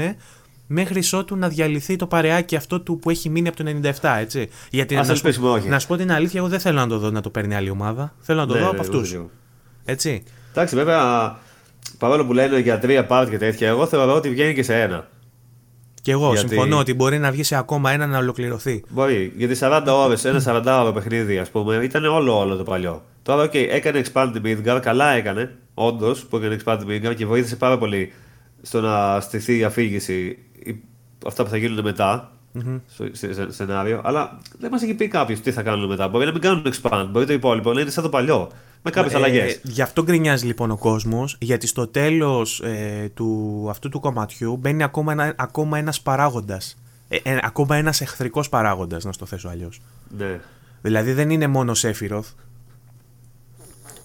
[0.68, 3.72] μέχρι ότου να διαλυθεί το παρεάκι αυτό του που έχει μείνει από το
[4.02, 4.50] 97, έτσι.
[4.72, 7.22] Γιατί να, σου, να σου πω την αλήθεια, εγώ δεν θέλω να το δω να
[7.22, 8.14] το παίρνει άλλη ομάδα.
[8.20, 9.18] Θέλω να το ναι, δω από ναι, αυτούς.
[9.86, 10.24] Έτσι.
[10.52, 11.36] Εντάξει, βέβαια,
[11.98, 15.08] παρόλο που λένε για τρία part και τέτοια, εγώ θεωρώ ότι βγαίνει και σε ένα.
[16.02, 16.48] Και εγώ γιατί...
[16.48, 18.84] συμφωνώ ότι μπορεί να βγει σε ακόμα ένα να ολοκληρωθεί.
[18.90, 19.34] Μπορεί.
[19.36, 23.04] Γιατί 40 ώρες, ένα 40 ώρο παιχνίδι, ας πούμε, ήταν όλο όλο το παλιό.
[23.24, 27.78] Τώρα, okay, έκανε Expand Midgard, καλά έκανε, όντως, που έκανε Expand Midgard και βοήθησε πάρα
[27.78, 28.14] πολύ
[28.62, 30.38] στο να στηθεί η αφήγηση
[31.26, 32.80] αυτά που θα γίνουν μετά mm-hmm.
[32.94, 33.06] στο
[33.50, 34.02] σενάριο.
[34.04, 36.08] Αλλά δεν μας έχει πει κάποιος τι θα κάνουν μετά.
[36.08, 38.50] Μπορεί να μην κάνουν expand, μπορεί το υπόλοιπο να είναι σαν το παλιό.
[38.82, 39.54] Με κάποιες ε, αλλαγές.
[39.54, 44.58] Ε, γι' αυτό γκρινιάζει λοιπόν ο κόσμος, γιατί στο τέλος ε, του, αυτού του κομματιού
[44.58, 46.78] μπαίνει ακόμα, ένα, ακόμα ένας παράγοντας.
[47.08, 49.82] Ε, ε, ακόμα ένας εχθρικός παράγοντας, να στο θέσω αλλιώς.
[50.18, 50.40] Ναι.
[50.82, 52.30] Δηλαδή δεν είναι μόνο Σέφυροθ.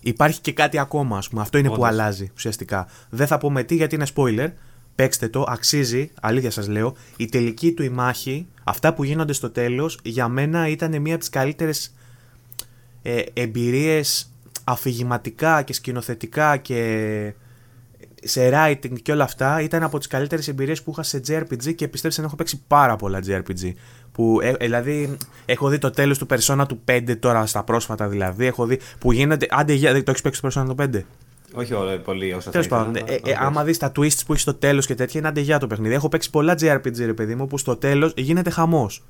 [0.00, 1.40] Υπάρχει και κάτι ακόμα, ας πούμε.
[1.42, 2.86] Αυτό είναι που αλλάζει ουσιαστικά.
[3.10, 4.48] Δεν θα πούμε τι γιατί είναι spoiler,
[4.94, 6.96] Παίξτε το, αξίζει, αλήθεια σας λέω.
[7.16, 11.20] Η τελική του η μάχη, αυτά που γίνονται στο τέλος, για μένα ήταν μία από
[11.20, 11.94] τις καλύτερες
[13.02, 14.32] ε, εμπειρίες
[14.64, 17.32] αφηγηματικά και σκηνοθετικά και
[18.22, 21.88] σε writing και όλα αυτά ήταν από τις καλύτερες εμπειρίες που είχα σε JRPG και
[21.88, 23.72] πιστέψτε να έχω παίξει πάρα πολλά JRPG.
[24.12, 25.16] Που, ε, δηλαδή,
[25.46, 28.46] έχω δει το τέλος του Persona του 5 τώρα στα πρόσφατα δηλαδή.
[28.46, 29.46] Έχω δει που γίνεται.
[29.50, 31.00] Άντε, το έχεις παίξει το Persona του 5.
[31.54, 32.96] Όχι όλα, πολύ όσα Τέλος πάντων.
[32.96, 35.66] Ε, ε, άμα δεις τα twists που έχει στο τέλος και τέτοια, είναι αντεγιά το
[35.66, 35.94] παιχνίδι.
[35.94, 39.02] Έχω παίξει πολλά JRPG, ρε παιδί μου, που στο τέλος γίνεται χαμός.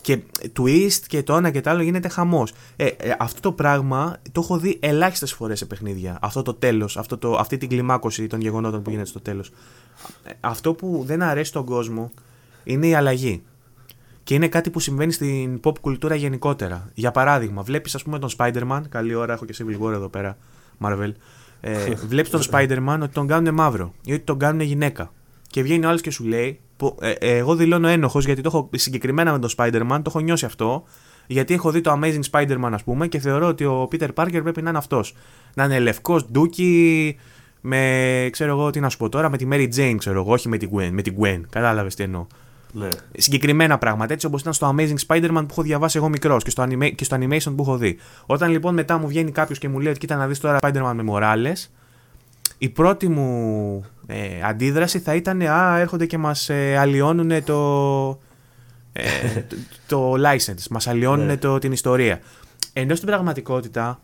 [0.00, 0.18] Και
[0.58, 2.52] twist και το ένα και το άλλο γίνεται χαμός.
[2.76, 6.18] Ε, ε, αυτό το πράγμα το έχω δει ελάχιστες φορές σε παιχνίδια.
[6.20, 6.98] Αυτό το τέλος,
[7.38, 9.52] αυτή την κλιμάκωση των γεγονότων που γίνεται στο τέλος.
[10.24, 12.10] Ε, αυτό που δεν αρέσει στον κόσμο
[12.64, 13.42] είναι η αλλαγή.
[14.22, 16.90] Και είναι κάτι που συμβαίνει στην pop κουλτούρα γενικότερα.
[16.94, 18.80] Για παράδειγμα, βλέπεις, ας πούμε, τον Spider-Man.
[18.88, 20.36] Καλή ώρα, έχω και Civil War εδώ πέρα,
[20.80, 21.12] Marvel.
[21.60, 25.12] Ε, βλέπεις τον Spider-Man ότι τον κάνουν μαύρο ή ότι τον κάνουν γυναίκα.
[25.46, 28.48] Και βγαίνει ο άλλος και σου λέει, που, ε, ε, εγώ δηλώνω ένοχος γιατί το
[28.52, 30.84] έχω συγκεκριμένα με τον Spider-Man, το έχω νιώσει αυτό.
[31.26, 34.62] Γιατί έχω δει το Amazing Spider-Man, ας πούμε, και θεωρώ ότι ο Peter Parker πρέπει
[34.62, 35.14] να είναι αυτός.
[35.54, 37.16] Να είναι λευκός, ντούκι,
[37.60, 40.48] με, ξέρω εγώ τι να σου πω τώρα, με τη Mary Jane, ξέρω εγώ, όχι
[40.48, 40.88] με την Gwen.
[40.92, 41.40] Με την Gwen.
[41.50, 42.26] Κατάλαβες τι εννοώ.
[42.78, 42.88] Ναι.
[43.16, 46.62] Συγκεκριμένα πράγματα, έτσι όπως ήταν στο Amazing Spider-Man που έχω διαβάσει εγώ μικρός και, στο
[46.62, 47.98] anima- και στο animation που έχω δει.
[48.26, 50.92] Όταν λοιπόν μετά μου βγαίνει κάποιος και μου λέει ότι κοίτα να δεις τώρα Spider-Man
[50.94, 51.68] με Morales,
[52.58, 58.08] η πρώτη μου ε, αντίδραση θα ήταν Α, έρχονται και μας ε, αλλοιώνουν το,
[58.92, 59.04] ε,
[59.48, 61.36] το, το license, μας αλλοιώνουν ναι.
[61.36, 62.20] το, την ιστορία.
[62.72, 64.00] Ενώ στην πραγματικότητα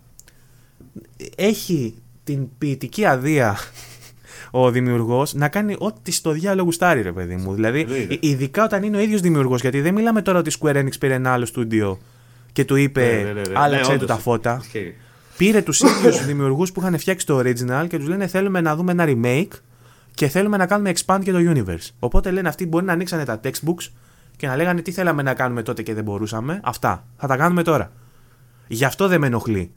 [1.36, 1.94] έχει
[2.24, 3.56] την ποιητική αδεία
[4.54, 7.54] ο δημιουργός να κάνει ό,τι στο διάλογο γουστάρει, ρε παιδί μου.
[7.54, 7.86] Δηλαδή,
[8.20, 9.60] ειδικά όταν είναι ο ίδιος δημιουργός.
[9.60, 11.98] Γιατί δεν μιλάμε τώρα ότι Square Enix πήρε ένα άλλο στούντιο
[12.52, 13.54] και του είπε ναι, ναι, ναι, ναι.
[13.54, 14.62] άλλαξε του τα φώτα.
[15.36, 18.92] Πήρε τους ίδιους δημιουργούς που είχαν φτιάξει το original και τους λένε θέλουμε να δούμε
[18.92, 19.58] ένα remake
[20.14, 21.88] και θέλουμε να κάνουμε expand και το universe.
[21.98, 23.90] Οπότε λένε αυτοί μπορεί να ανοίξανε τα textbooks
[24.36, 26.60] και να λέγανε τι θέλαμε να κάνουμε τότε και δεν μπορούσαμε.
[26.64, 27.04] Αυτά.
[27.16, 27.92] Θα τα κάνουμε τώρα.
[28.66, 29.72] Γι' αυτό δεν με ενοχλεί.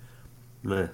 [0.61, 0.91] Ναι.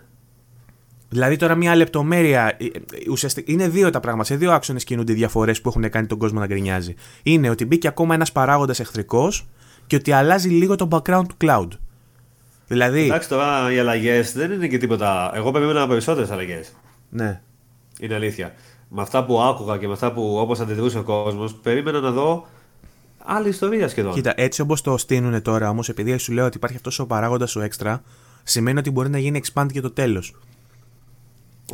[1.11, 2.57] Δηλαδή τώρα μια λεπτομέρεια.
[2.59, 2.71] Ε, ε,
[3.09, 4.27] ουσιαστικά είναι δύο τα πράγματα.
[4.27, 6.93] Σε δύο άξονες κινούνται οι διαφορές που έχουν κάνει τον κόσμο να γκρινιάζει.
[7.23, 9.47] Είναι ότι μπήκε ακόμα ένας παράγοντας εχθρικός
[9.87, 11.67] και ότι αλλάζει λίγο το background του cloud.
[12.67, 13.03] Δηλαδή.
[13.03, 15.31] Εντάξει τώρα οι αλλαγές δεν είναι και τίποτα.
[15.35, 16.73] Εγώ περίμενα περισσότερες αλλαγές.
[17.09, 17.41] Ναι.
[17.99, 18.53] Είναι αλήθεια.
[18.89, 22.47] Με αυτά που άκουγα και με αυτά που όπως αντιδρούσε ο κόσμος, περίμενα να δω
[23.17, 24.13] άλλη ιστορία σχεδόν.
[24.13, 27.55] Κοίτα, έτσι όπως το στείλουν τώρα όμως, επειδή σου λέω ότι υπάρχει αυτός ο παράγοντας
[27.55, 28.03] ο έξτρα,
[28.43, 30.35] σημαίνει ότι μπορεί να γίνει expand και το τέλος.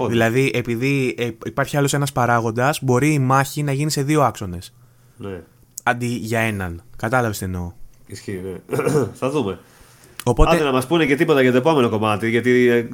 [0.05, 4.73] Δηλαδή, επειδή ε, υπάρχει άλλος ένας παράγοντας, μπορεί η μάχη να γίνει σε δύο άξονες.
[5.17, 5.41] Ναι.
[5.83, 6.83] Αντί για έναν.
[6.97, 7.71] Κατάλαβες τι εννοώ.
[8.07, 8.77] Ισχύει, ναι.
[9.19, 9.59] Θα δούμε.
[10.23, 10.55] Οπότε...
[10.55, 12.29] Άντε να μας πούνε και τίποτα για το επόμενο κομμάτι.
[12.29, 12.87] Γιατί ε,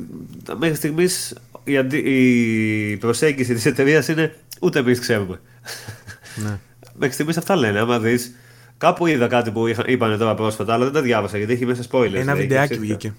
[0.58, 1.98] μέχρι στιγμής η, αντι...
[1.98, 5.40] η προσέγγιση της εταιρείας είναι ούτε εμείς ξέρουμε.
[6.36, 6.60] Ναι.
[7.00, 7.80] μέχρι στιγμής αυτά λένε.
[7.80, 8.36] Άμα δεις.
[8.78, 12.14] Κάπου είδα κάτι που είπαν τώρα πρόσφατα, αλλά δεν τα διάβασα γιατί έχει μέσα spoilers.
[12.14, 13.14] Ένα βιντεάκι βγήκε.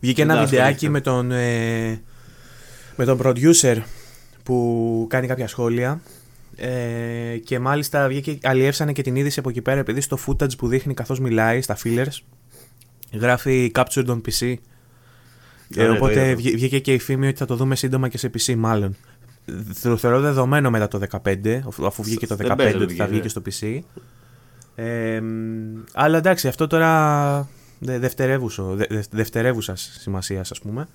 [0.00, 1.30] Βγήκε ένα βιντεάκι με τον.
[1.30, 2.02] Ε,
[3.04, 3.76] με τον producer
[4.42, 6.00] που κάνει κάποια σχόλια
[6.56, 10.68] ε, και μάλιστα βγήκε, αλλιεύσανε και την είδηση από εκεί πέρα επειδή στο footage που
[10.68, 12.18] δείχνει καθώς μιλάει στα fillers
[13.12, 14.54] γράφει captured on PC
[15.76, 18.54] ε, ναι, οπότε βγήκε και η φήμη ότι θα το δούμε σύντομα και σε PC
[18.54, 18.96] μάλλον.
[19.82, 23.42] Το θεωρώ δεδομένο μετά το 15 αφού βγήκε το 15 ότι θα βγει και στο
[23.44, 23.78] PC
[24.74, 25.22] ε,
[25.92, 27.48] αλλά εντάξει αυτό τώρα
[29.10, 30.88] δευτερεύουσας σημασίας ας πούμε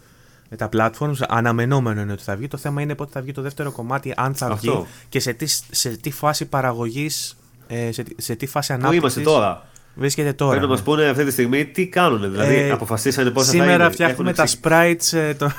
[0.49, 1.15] με τα platforms.
[1.27, 2.47] Αναμενόμενο είναι ότι θα βγει.
[2.47, 5.45] Το θέμα είναι πότε θα βγει το δεύτερο κομμάτι, αν θα βγει και σε τι,
[5.71, 7.37] σε τι φάση παραγωγής,
[7.67, 8.99] ε, σε, σε τι φάση ανάπτυξης.
[8.99, 9.67] Πού είμαστε τώρα;
[9.97, 10.51] Βρίσκεται τώρα.
[10.51, 10.77] Πρέπει να ναι.
[10.77, 12.31] μας πούνε αυτή τη στιγμή τι κάνουν.
[12.31, 15.17] Δηλαδή, ε, αποφασίσανε πώ θα Σήμερα φτιάχνουμε τα sprites.
[15.17, 15.51] Ε, το...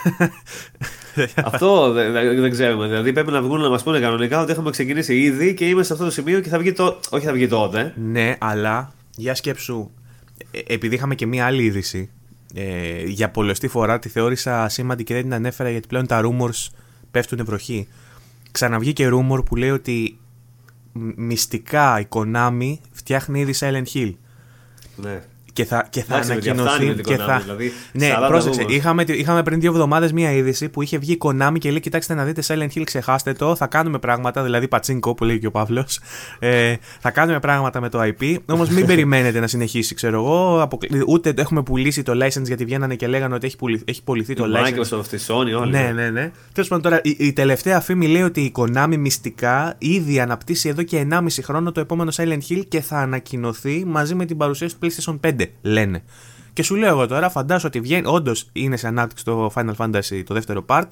[1.44, 2.86] Αυτό δεν, δεν ξέρουμε.
[2.86, 5.92] Δηλαδή, πρέπει να βγουν να μας πούνε κανονικά ότι έχουμε ξεκινήσει ήδη και είμαστε σε
[5.92, 7.00] αυτό το σημείο και θα βγει το.
[7.10, 7.92] Όχι, θα βγει τότε.
[7.96, 9.90] Ναι, αλλά για σκέψου.
[10.50, 12.10] Ε, επειδή είχαμε και μία άλλη είδηση
[12.54, 16.68] ε, για πολλωστή φορά τη θεώρησα σήμαντη και δεν την ανέφερα γιατί πλέον τα rumors
[17.10, 17.88] πέφτουν βροχή.
[18.50, 20.18] Ξαναβγήκε rumor που λέει ότι
[21.16, 24.14] μυστικά η Konami φτιάχνει ήδη Silent Hill.
[24.96, 25.22] Ναι
[25.58, 26.94] και θα, και θα ανακοινωθεί.
[26.94, 27.38] Και θα...
[27.38, 28.64] Δηλαδή, ναι, πρόσεξε.
[28.68, 32.14] Είχαμε, είχαμε πριν δύο εβδομάδες μία είδηση που είχε βγει η Konami και λέει: Κοιτάξτε
[32.14, 33.54] να δείτε Silent Hill, ξεχάστε το.
[33.54, 36.00] Θα κάνουμε πράγματα, δηλαδή πατσίνκο που λέει και ο Παύλος.
[36.38, 38.36] Ε, θα κάνουμε πράγματα με το IP.
[38.46, 40.68] Όμως μην περιμένετε να συνεχίσει, ξέρω εγώ.
[41.06, 43.82] Ούτε έχουμε πουλήσει το license γιατί βγαίνανε και λέγανε ότι έχει, πουλη...
[43.84, 44.98] έχει πουληθεί το license.
[44.98, 45.70] Microsoft, η Sony, όλοι.
[45.70, 46.30] Ναι, ναι, ναι.
[46.52, 50.82] Τέλος πάντων τώρα η, η, τελευταία φήμη λέει ότι η Konami μυστικά ήδη αναπτύσσει εδώ
[50.82, 54.86] και 1,5 χρόνο το επόμενο Silent Hill και θα ανακοινωθεί μαζί με την παρουσίαση του
[54.86, 56.02] PlayStation 5 λένε.
[56.52, 60.22] Και σου λέω εγώ τώρα, φαντάζομαι ότι βγαίνει, όντως είναι σε ανάπτυξη το Final Fantasy
[60.26, 60.88] το δεύτερο part,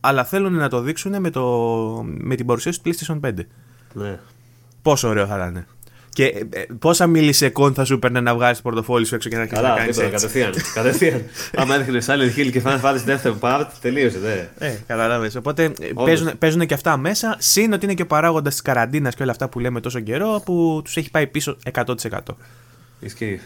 [0.00, 1.42] αλλά θέλουν να το δείξουν με, το,
[2.04, 3.32] με την παρουσίαση του PlayStation 5.
[3.92, 4.18] Ναι.
[4.82, 5.66] Πόσο ωραίο θα ήταν.
[6.12, 9.36] Και ε, ε πόσα μιλισεκόν θα σου παίρνει να βγάλει το πορτοφόλι σου έξω και
[9.36, 9.96] να αρχίσεις να κάνεις.
[9.96, 10.52] Καλά, κατευθείαν.
[10.74, 11.22] κατευθείαν.
[11.60, 14.18] Άμα έδειχνες Silent Hill και Final Fantasy δεύτερο part, τελείωσε.
[14.18, 14.66] Δε.
[14.66, 15.36] Ε, καταλάβει.
[15.36, 15.72] Οπότε ε,
[16.04, 17.36] παίζουν, παίζουν και αυτά μέσα.
[17.38, 20.42] Συν ότι είναι και ο παράγοντας της καραντίνας και όλα αυτά που λέμε τόσο καιρό
[20.44, 21.94] που τους έχει πάει πίσω 100%.
[23.00, 23.40] Ισχύει.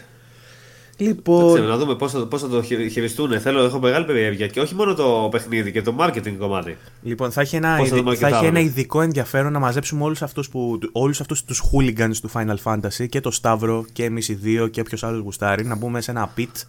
[0.97, 1.53] Λοιπόν...
[1.53, 3.39] Ξέρω, να δούμε πώς θα, πώς θα το χειριστούν.
[3.39, 6.77] Θέλω, έχω μεγάλη περιέργεια και όχι μόνο το παιχνίδι και το marketing κομμάτι.
[7.01, 10.79] Λοιπόν, θα έχει ένα, θα, θα έχει ένα ειδικό ενδιαφέρον να μαζέψουμε όλους αυτούς που,
[10.91, 14.79] όλους αυτούς τους hooligans του Final Fantasy και το Σταύρο και εμείς οι δύο και
[14.79, 16.63] όποιος άλλος γουστάρει να μπούμε σε ένα pit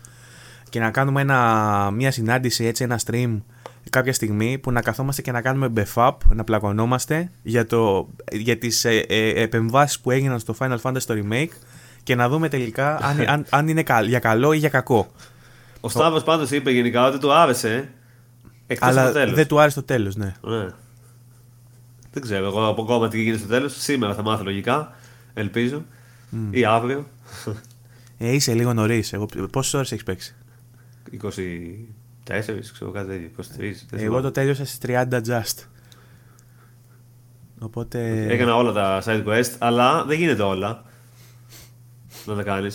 [0.68, 3.40] και να κάνουμε ένα, μια συνάντηση, έτσι, ένα stream
[3.90, 8.58] κάποια στιγμή που να καθόμαστε και να κάνουμε buff up, να πλακωνόμαστε για, το, για
[8.58, 11.52] τις ε, ε, επεμβάσεις που έγιναν στο Final Fantasy το remake
[12.06, 15.06] και να δούμε τελικά αν, αν, αν είναι για καλό ή για κακό.
[15.80, 17.88] Ο Σταύρος πάντως είπε γενικά ότι του άρεσε
[18.66, 19.34] εκτός Αλλά το τέλος.
[19.34, 20.34] δεν του άρεσε το τέλος, ναι.
[20.40, 20.66] ναι.
[22.10, 23.74] Δεν ξέρω εγώ από ακόμα τι γίνεται στο τέλος.
[23.74, 24.94] Σήμερα θα μάθω λογικά,
[25.34, 25.84] ελπίζω.
[26.32, 26.36] Mm.
[26.50, 27.06] Ή αύριο.
[28.18, 29.14] Ε, είσαι λίγο νωρίς.
[29.50, 30.34] Πόσες ώρες έχεις παίξει,
[31.22, 31.28] 24,
[32.72, 33.30] ξέρω κάτι τέτοιο.
[33.96, 34.00] 23.
[34.02, 35.64] Εγώ το τέλειωσα στις 30 just.
[37.58, 38.26] Οπότε...
[38.28, 40.84] Έκανα όλα τα side quest, αλλά δεν γίνεται όλα
[42.30, 42.68] να τα κάνει.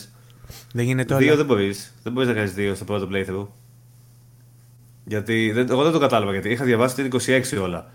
[0.74, 1.24] Δεν γίνεται όλα.
[1.24, 1.94] Δύο δεν μπορείς.
[2.04, 3.48] Δεν μπορείς να κάνεις δύο στο πρώτο playthrough.
[5.06, 7.92] Γιατί δεν, εγώ δεν το κατάλαβα γιατί είχα διαβάσει ότι είναι 26 όλα.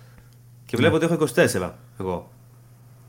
[0.67, 1.05] Και βλέπω ναι.
[1.05, 1.71] ότι έχω 24
[2.01, 2.31] εγώ.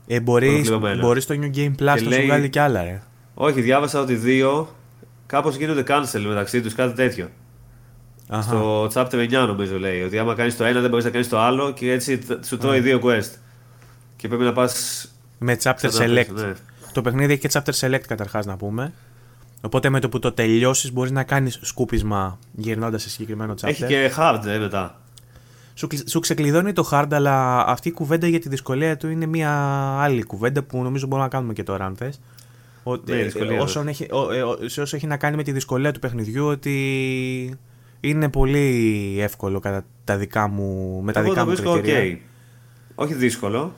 [0.06, 0.64] Ε, μπορεί
[1.00, 2.20] μπορείς στο New Game Plus να λέει...
[2.20, 3.02] σου βγάλει κι άλλα, ρε.
[3.34, 4.68] Όχι, διάβασα ότι δύο
[5.26, 7.28] κάπως γίνονται cancel μεταξύ τους, κάτι τέτοιο.
[8.28, 8.42] Αχα.
[8.42, 11.38] Στο chapter 9 νομίζω λέει ότι άμα κάνεις το ένα δεν μπορείς να κάνεις το
[11.38, 13.30] άλλο και έτσι σου τρώει δύο quest.
[14.16, 15.06] Και πρέπει να πας.
[15.38, 16.26] Με chapter select.
[16.34, 16.52] Ναι.
[16.98, 18.92] Το παιχνίδι έχει και chapter select καταρχάς να πούμε.
[19.60, 23.68] Οπότε με το που το τελειώσεις μπορείς να κάνεις σκούπισμα γυρνώντας σε συγκεκριμένο chapter.
[23.68, 25.00] Έχει και hard ε, μετά.
[25.74, 29.52] Σου, σου ξεκλειδώνει το hard, αλλά αυτή η κουβέντα για τη δυσκολία του είναι μια
[30.00, 32.20] άλλη κουβέντα που νομίζω μπορούμε να κάνουμε και τώρα, αν θες.
[32.82, 34.06] Ότι, ναι, ε, όσον έχει,
[34.62, 37.58] ε, σε όσο έχει να κάνει με τη δυσκολία του παιχνιδιού, ότι
[38.00, 42.00] είναι πολύ εύκολο κατά τα δικά μου, με τα Εγώ δικά μου κριτήρια.
[42.00, 42.18] Okay.
[42.94, 43.74] Όχι δύσκολο.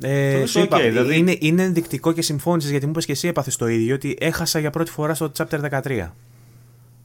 [0.00, 1.18] Ε, σου είπα, δηλαδή...
[1.18, 4.58] είναι, είναι ενδεικτικό και συμφώνησες γιατί μου είπες και εσύ έπαθες το ίδιο ότι έχασα
[4.58, 6.08] για πρώτη φορά στο chapter 13.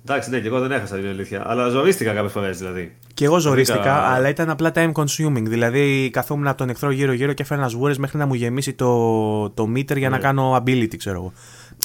[0.05, 1.43] Εντάξει, ναι, και εγώ δεν έχασα την αλήθεια.
[1.45, 2.95] Αλλά ζωρίστηκα κάποιες φορές δηλαδή.
[3.13, 5.43] Και εγώ ζωρίστηκα, αλλά ήταν απλά time consuming.
[5.43, 9.71] Δηλαδή, καθόμουν από τον εχθρό γύρω-γύρω και έφερα σβούρες μέχρι να μου γεμίσει το, το
[9.75, 10.21] meter για να ναι.
[10.21, 11.33] κάνω ability, ξέρω εγώ.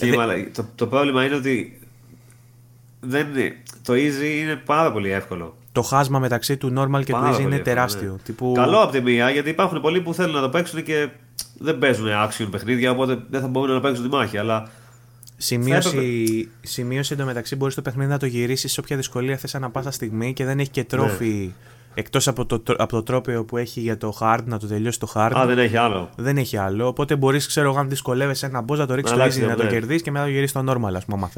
[0.01, 1.81] Ε, το, το πρόβλημα είναι ότι
[3.01, 3.27] δεν,
[3.83, 5.57] το easy είναι πάρα πολύ εύκολο.
[5.73, 8.11] Το χάσμα μεταξύ του normal και πάρα του easy είναι τεράστιο.
[8.11, 8.19] Ναι.
[8.25, 8.53] Τύπου...
[8.57, 11.09] Καλό από τη μία, γιατί υπάρχουν πολλοί που θέλουν να το παίξουν και
[11.59, 14.39] δεν παίζουν action παιχνίδια, οπότε δεν θα μπορούν να παίξουν τη μάχη.
[14.39, 14.69] Αλλά
[15.41, 19.91] Σημείωση, σημείωση εντωμεταξύ μπορείς το παιχνίδι να το γυρίσεις σε όποια δυσκολία θες ανά πάσα
[19.91, 21.53] στιγμή και δεν έχει και τρόφι ναι.
[21.95, 25.13] εκτός από το, από το τρόπαιο που έχει για το hard να το τελειώσει το
[25.15, 25.31] hard.
[25.37, 26.11] Α, δεν έχει άλλο.
[26.17, 26.87] Δεν έχει άλλο.
[26.87, 29.63] Οπότε μπορείς, ξέρω εγώ, αν δυσκολεύεσαι ένα boss να το ρίξεις στο easy να το
[29.63, 29.69] ναι.
[29.69, 31.31] κερδίσεις και μετά το γυρίσεις στο normal, ας πούμε, άμα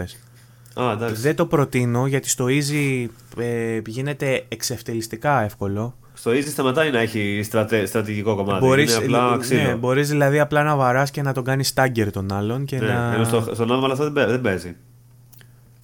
[0.74, 1.12] θε.
[1.12, 3.06] δεν το προτείνω γιατί στο easy
[3.38, 5.94] ε, γίνεται εξευτελιστικά εύκολο.
[6.20, 8.66] Στο Easy σταματάει να έχει στρατε, στρατηγικό κομμάτι.
[8.66, 9.62] Μπορείς, είναι απλά ξύλο.
[9.62, 12.64] Ναι, μπορείς δηλαδή απλά να βαράς και να τον κάνεις stagger τον άλλον.
[12.64, 13.24] Και ναι, να...
[13.24, 14.76] στο, στο normal αυτό δεν, δεν παίζει.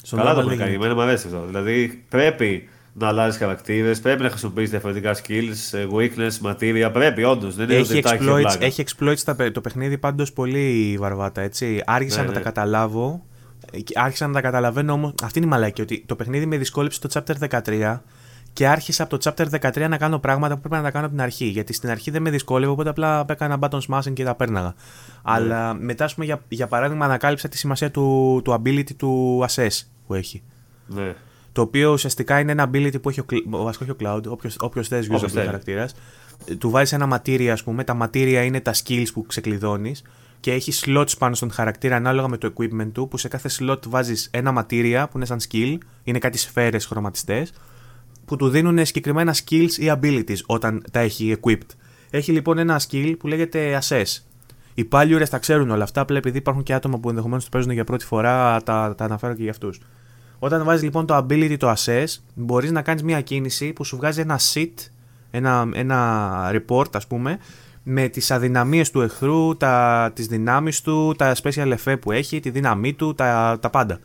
[0.03, 0.75] Στο Καλά το έχουν κάνει.
[0.75, 1.45] Εμένα μου αρέσει αυτό.
[1.47, 6.91] Δηλαδή πρέπει να αλλάζεις χαρακτήρες, πρέπει να χρησιμοποιήσεις διαφορετικά skills, ε, weakness, material.
[6.93, 7.55] Πρέπει όντως.
[7.55, 11.41] Δεν είναι έχει exploits, έχει exploits το παιχνίδι πάντως πολύ βαρβάτα.
[11.41, 11.83] Έτσι.
[11.87, 12.37] Άργησα ναι, να ναι.
[12.37, 13.25] τα καταλάβω.
[13.73, 15.15] Ε, άρχισα να τα καταλαβαίνω όμως.
[15.23, 15.81] Αυτή είναι η μαλάκη.
[15.81, 18.01] Ότι το παιχνίδι με δυσκόλεψε το chapter 13
[18.57, 21.15] και άρχισα από το chapter 13 να κάνω πράγματα που πρέπει να τα κάνω από
[21.15, 21.45] την αρχή.
[21.45, 24.67] Γιατί στην αρχή δεν με δυσκόλευε, οπότε απλά έκανα button smashing και τα πέρναγα.
[24.67, 24.75] Ναι.
[25.23, 29.83] Αλλά μετά, ας πούμε, για, για παράδειγμα, ανακάλυψα τη σημασία του, του ability του assess
[30.07, 30.43] που έχει.
[30.87, 31.15] Ναι.
[31.53, 34.89] Το οποίο ουσιαστικά είναι ένα ability που έχει ο, ο βασικό έχει ο Cloud, όποιος
[34.89, 35.95] θες user χαρακτήρας.
[36.59, 37.85] Του βάζεις ένα materia, ας πούμε.
[37.85, 40.03] Τα materia είναι τα skills που ξεκλειδώνεις
[40.41, 43.89] και έχει slots πάνω στον χαρακτήρα ανάλογα με το equipment του, που σε κάθε slot
[43.89, 47.53] βάζεις ένα materia που είναι σαν skill, είναι κάτι σφαίρες χρωματιστές
[48.25, 51.75] που του δίνουν συγκεκριμένα skills ή abilities όταν τα έχει equipped.
[52.11, 54.21] Έχει λοιπόν ένα skill που λέγεται assess.
[54.75, 57.71] Οι πάλιουρες τα ξέρουν όλα αυτά, απλά επειδή υπάρχουν και άτομα που ενδεχομένως το παίζουν
[57.71, 59.81] για πρώτη φορά, τα, τα αναφέρω και για αυτούς.
[60.39, 62.05] Όταν βάζεις λοιπόν το ability το assess,
[62.35, 64.75] μπορείς να κάνεις μια κίνηση που σου βγάζει ένα sheet,
[65.31, 67.39] ένα, ένα report ας πούμε,
[67.89, 72.51] με τις αδυναμίες του εχθρού, τα, τις δυνάμεις του, τα special effect που έχει, τη
[72.51, 73.99] δύναμή του, τα, τα πάντα.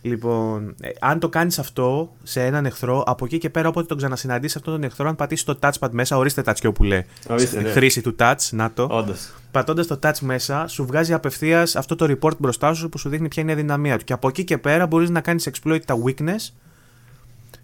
[0.00, 3.96] Λοιπόν, ε, αν το κάνεις αυτό σε έναν εχθρό, από εκεί και πέρα όποτε τον
[3.96, 7.04] ξανασυναντήσεις αυτόν τον εχθρό, αν πατήσεις το touchpad μέσα, ορίστε touch που λέει.
[7.28, 7.68] Ορίστε, ναι.
[7.68, 8.88] Χρήση του touch, να το.
[8.90, 9.32] Όντως.
[9.50, 13.28] Πατώντας το touch μέσα, σου βγάζει απευθείας αυτό το report μπροστά σου που σου δείχνει
[13.28, 14.04] ποια είναι η αδυναμία του.
[14.04, 16.52] Και από εκεί και πέρα μπορείς να κάνεις exploit τα weakness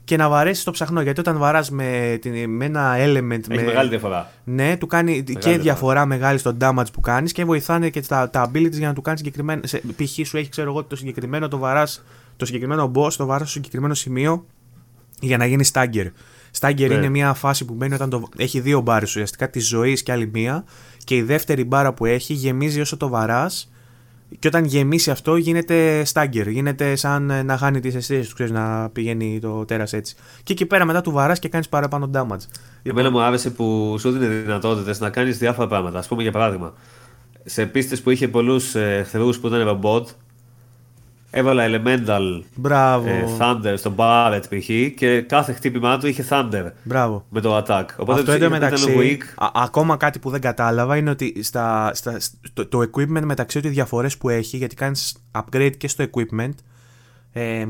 [0.04, 1.00] και να βαρέσεις το ψαχνό.
[1.00, 3.30] Γιατί όταν βαράς με, με ένα element.
[3.30, 4.30] Έχει με, μεγάλη διαφορά.
[4.44, 5.62] Ναι, του κάνει μεγάλη και διαφορά.
[5.62, 9.02] διαφορά μεγάλη στο damage που κάνεις και βοηθάνε και τα, τα abilities για να του
[9.02, 9.60] κάνεις συγκεκριμένα.
[9.96, 10.26] Π.χ.
[10.26, 11.86] σου έχει, ξέρω εγώ, το συγκεκριμένο το βαρά
[12.36, 14.46] το συγκεκριμένο boss το βάρος στο συγκεκριμένο σημείο
[15.20, 16.06] για να γίνεις stagger.
[16.60, 16.94] Stagger ναι.
[16.94, 18.28] είναι μια φάση που μπαίνει όταν το...
[18.36, 20.64] έχει δύο μπάρε ουσιαστικά τη ζωής και άλλη μία.
[21.04, 23.71] Και η δεύτερη μπάρα που έχει γεμίζει όσο το βαράς
[24.38, 26.48] Και όταν γεμίσει αυτό γίνεται στάγκερ.
[26.48, 30.14] Γίνεται σαν ε, να χάνει τις αισθήσεις τους, ξέρεις να πηγαίνει το τέρας έτσι.
[30.42, 32.46] Και εκεί πέρα μετά του βαράς και κάνεις παραπάνω damage.
[32.82, 35.98] Εμένα μου άρεσε που σου δίνει δυνατότητες να κάνεις διάφορα πράγματα.
[35.98, 36.72] Α πούμε για παράδειγμα,
[37.44, 40.04] σε πίστες που είχε πολλούς εχθρούς που ήταν bot,
[41.34, 43.08] έβαλα Elemental Μπράβο.
[43.08, 44.66] ε, Thunder στον Barret π.χ.
[44.96, 47.24] και κάθε χτύπημά του είχε Thunder Μπράβο.
[47.28, 47.84] με το attack.
[47.96, 49.22] Οπότε Αυτό τους εντωμεταξύ, ήταν weak.
[49.36, 53.66] α- ακόμα κάτι που δεν κατάλαβα είναι ότι στα, στα, στο, το equipment μεταξύ του
[53.66, 56.52] οι διαφορές που έχει, γιατί κάνεις upgrade και στο equipment,
[57.32, 57.66] ε, ε,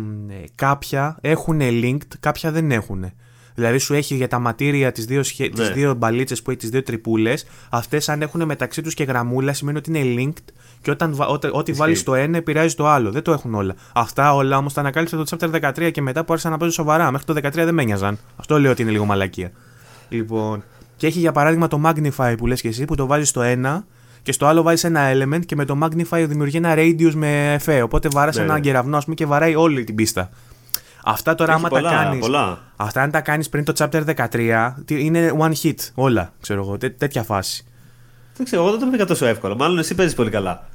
[0.55, 3.12] κάποια έχουν linked, κάποια δεν έχουν.
[3.55, 5.48] Δηλαδή σου έχει για τα ματήρια τις δύο, σχε...
[5.48, 5.74] τις Ναι.
[5.74, 9.78] δύο μπαλίτσες που έχει τις δύο τρυπούλες, αυτές αν έχουν μεταξύ τους και γραμμούλα σημαίνει
[9.78, 10.52] ότι είναι linked
[10.82, 11.82] και όταν, βα- ό,τι, ό,τι Ισχύει.
[11.82, 13.10] βάλεις το ένα επηρεάζει το άλλο.
[13.10, 13.74] Δεν το έχουν όλα.
[13.94, 17.10] Αυτά όλα όμως τα ανακάλυψα το chapter 13 και μετά που άρχισα να παίζω σοβαρά.
[17.10, 18.18] Μέχρι το 13 δεν με ένοιαζαν.
[18.36, 19.50] Αυτό λέω ότι είναι λίγο μαλακία.
[20.09, 20.62] Λοιπόν,
[20.96, 23.84] και έχει για παράδειγμα το Magnify που λες και εσύ που το βάζεις στο ένα
[24.22, 27.82] και στο άλλο βάζεις ένα element και με το Magnify δημιουργεί ένα radius με εφέ.
[27.82, 28.60] Οπότε βάρας Ναι, ένα ναι.
[28.60, 30.30] κεραυνό ας πούμε και βαράει όλη την πίστα.
[31.04, 32.59] Αυτά τώρα Έχει άμα πολλά, τα κάνεις πολλά.
[32.76, 36.76] Αυτά αν τα κάνεις πριν το chapter 13 τι- είναι one hit όλα ξέρω εγώ
[36.78, 37.64] τέ- τέτοια φάση.
[38.36, 39.56] Δεν ξέρω, εγώ δεν το βρήκα τόσο εύκολο.
[39.56, 40.68] Μάλλον εσύ παίζεις πολύ καλά.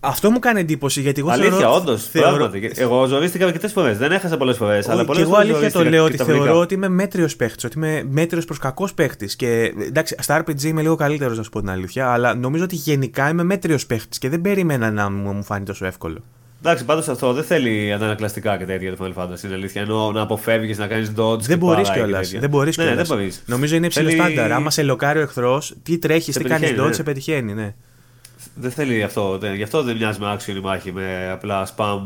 [0.00, 2.08] Αυτό μου κάνει εντύπωση γιατί εγώ Αλήθεια, θεωρώ, όντως.
[2.08, 3.98] θεωρώ, Εγώ ζωρίστηκα αρκετές φορές.
[3.98, 4.88] Δεν έχασα πολλές φορές.
[4.88, 5.54] Αλλά Όχι, πολλές και εγώ φορές.
[5.54, 9.36] αλήθεια το λέω ότι θεωρώ ότι είμαι μέτριος παίχτης, ότι είμαι μέτριος προς κακός παίχτης.
[9.36, 12.74] Και εντάξει, στα RPG είμαι λίγο καλύτερος, να σου πω την αλήθεια, αλλά νομίζω ότι
[12.74, 16.18] γενικά είμαι μέτριος παίχτης και δεν περίμενα να μου, μου φάνει τόσο εύκολο.
[16.62, 19.42] Εντάξει, πάντως αυτό δεν θέλει αντανακλαστικά και τέτοια το Final Fantasy.
[19.44, 19.82] Είναι αλήθεια.
[19.82, 21.40] Ενώ να αποφεύγεις να κάνεις dodge.
[21.40, 22.30] Δεν μπορείς κιόλας.
[22.30, 23.08] Δεν μπορείς ναι, κιόλας.
[23.08, 23.42] δεν μπορείς.
[23.46, 24.52] Νομίζω είναι υψηλό Θέλει- στάνταρ.
[24.52, 26.94] Άμα σε λοκάρει ο εχθρός, τι τρέχεις, Σε τι κάνεις πετυχαίνει, dodge, ναι.
[26.94, 27.74] σε πετυχαίνει, ναι.
[28.60, 29.38] Δεν θέλει αυτό.
[29.38, 32.00] Δεν, γι' αυτό δεν μοιάζει με action η μάχη, με απλά spam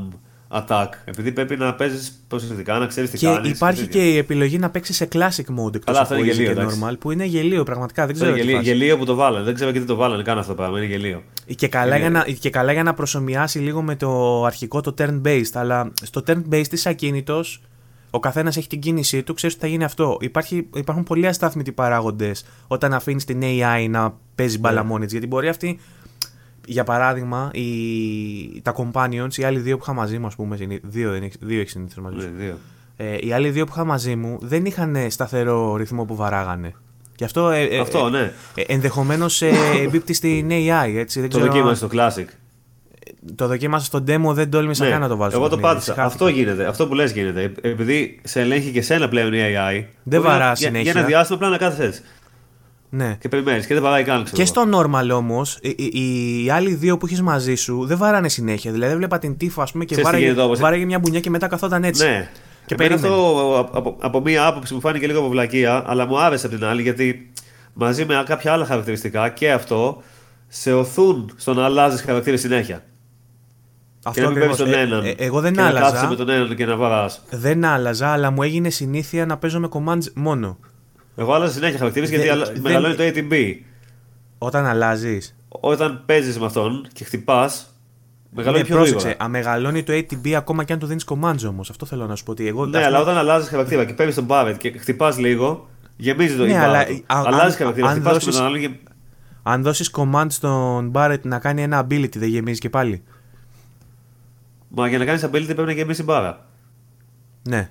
[0.54, 0.88] attack.
[1.04, 3.50] Επειδή πρέπει να παίζεις προσεκτικά, να ξέρεις τι Και κάνεις.
[3.50, 5.18] υπάρχει και η επιλογή να παίξεις σε classic
[5.58, 6.80] mode εκτός Καλά, αυτό από είναι easy γελίο, και εντάξει.
[6.84, 8.06] normal, που είναι γελίο πραγματικά.
[8.06, 8.78] Δεν Αυτό ξέρω είναι τι γελίο, φάση.
[8.78, 9.44] γελίο που το βάλανε.
[9.44, 10.78] Δεν ξέρω γιατί το βάλανε καν αυτό το πράγμα.
[10.78, 11.22] Είναι γελίο.
[11.56, 14.94] Και καλά, Είναι- για να, και καλά για να προσωμιάσει λίγο με το αρχικό το
[14.98, 15.42] turn-based.
[15.52, 17.62] Αλλά στο turn-based είσαι ακίνητος,
[18.10, 20.16] ο καθένας έχει την κίνησή του, ξέρεις ότι θα γίνει αυτό.
[20.20, 24.88] Υπάρχει, υπάρχουν πολλοί αστάθμητοι παράγοντες όταν αφήνεις την AI να παίζει μπάλα Ναι.
[24.88, 25.78] μόνη της, Γιατί μπορεί αυτή,
[26.66, 30.80] για παράδειγμα, οι, τα companions, οι άλλοι δύο που είχα μαζί μου, ας πούμε, συνή-
[30.82, 32.30] δύο, δεν έχει- δύο έχεις συνήθως μαζί Ναι, σου.
[32.38, 32.58] δύο.
[32.96, 36.74] Ε, οι άλλοι δύο που είχα μαζί μου δεν είχαν σταθερό ρυθμό που βαράγανε.
[37.16, 38.32] Γι' αυτό, ε, ε, Αυτό, ε, ναι.
[38.54, 39.50] ε, ενδεχομένως ε,
[39.82, 40.94] εμπίπτει στην AI.
[40.96, 42.26] Έτσι, δεν Το ξέρω αν- δοκίμασε στο Classic.
[43.34, 45.30] το δοκίμασα στο demo, δεν τόλμησα καν να το βάλω.
[45.30, 45.44] στο Ναι.
[45.46, 45.92] Εγώ το παιχνίδι, πάτησα.
[45.92, 46.24] συγχάθηκα.
[46.24, 46.66] Αυτό γίνεται.
[46.66, 47.52] Αυτό που λες γίνεται.
[47.60, 49.84] Ε, Επειδή σε ελέγχει και σένα πλέον η AI.
[50.02, 50.90] Δεν μπορεί βαρά να- για- συνέχεια.
[50.90, 52.02] Για ένα διάστημα απλά να κάθεσαι έτσι.
[52.94, 53.16] Ναι.
[53.20, 54.24] Και περιμένεις και δεν βαράει καν.
[54.24, 54.68] ξέρω Και εγώ.
[54.70, 58.72] στο normal όμως, οι, οι, οι άλλοι δύο που έχεις μαζί σου δεν βαράνε συνέχεια.
[58.72, 60.98] Δηλαδή, έβλεπα την τύφα, ας πούμε, και Ξέρεις τι βάραγε, γίνεται όμως, ε; βάραγε μια
[60.98, 62.04] μπουνιά και μετά καθόταν έτσι.
[62.04, 62.30] Ναι.
[62.66, 63.14] Και Εμένα περίμενε.
[63.22, 66.54] αυτό από, από, από μία άποψη μου φάνηκε λίγο από βλακεία, αλλά μου άρεσε από
[66.56, 67.32] την άλλη γιατί
[67.72, 70.02] μαζί με κάποια άλλα χαρακτηριστικά και αυτό
[70.48, 72.84] σε οθούν στο να αλλάζεις χαρακτήρες συνέχεια.
[74.04, 74.80] Αυτό και να μην παίρνεις ακριβώς.
[74.80, 75.04] τον Ε, έναν.
[75.04, 76.08] ε, εγώ δεν και να κάθεσαι άλλαζα.
[76.08, 77.22] με τον έναν και να βαράς.
[77.30, 80.58] Δεν άλλαζα, αλλά μου έγινε συνήθεια να παίζω με commands μόνο.
[81.16, 83.54] Εγώ άλλαζα συνέχεια χαρακτήρες γιατί Δεν- αλλα- δεν- μεγαλώνει το ATB.
[84.38, 85.34] Όταν αλλάζεις.
[85.48, 87.74] Όταν παίζεις με αυτόν και χτυπάς,
[88.30, 89.06] μεγαλώνει Ναι, πιο πρόσεξε.
[89.06, 89.24] γρήγορα.
[89.24, 91.70] Αμεγαλώνει το ATB ακόμα και αν του δίνεις commands όμως.
[91.70, 92.30] Αυτό θέλω να σου πω.
[92.30, 95.18] Ότι εγώ, Ναι, ας αλλά πούμε, όταν αλλάζεις χαρακτήρα και παίρνεις τον Barret και χτυπάς
[95.18, 96.92] λίγο, γεμίζεις το Ναι, η αλλά, μπάρα του.
[97.06, 98.70] α- αν- Αλλάζεις χαρακτήρα, αν χτυπάς με δώσεις- τον άλλον και.
[99.42, 103.02] Αν δώσεις command στον Barrett να κάνει ένα ability, δεν γεμίζει και πάλι.
[104.68, 106.46] Μα για να κάνεις ability πρέπει να γεμίσει μπάρα.
[107.48, 107.70] Ναι.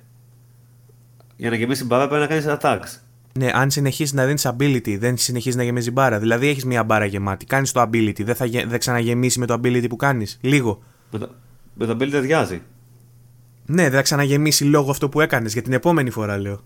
[1.36, 3.00] Για να γεμίσει μπάρα πρέπει να κάνεις attacks.
[3.38, 6.18] Ναι, αν συνεχίσεις να δίνεις ability, δεν συνεχίζεις να γεμίζεις μπάρα.
[6.18, 7.44] Δηλαδή έχεις μια μπάρα γεμάτη.
[7.44, 10.38] Κάνεις το ability, δεν θα, γε- δεν ξαναγεμίσει με το ability που κάνεις.
[10.40, 10.82] Λίγο.
[11.10, 11.28] Με το,
[11.74, 12.62] με το ability αδειάζει.
[13.66, 16.60] Ναι, δεν θα ξαναγεμίσει λόγω αυτό που έκανες για την επόμενη φορά, λέω.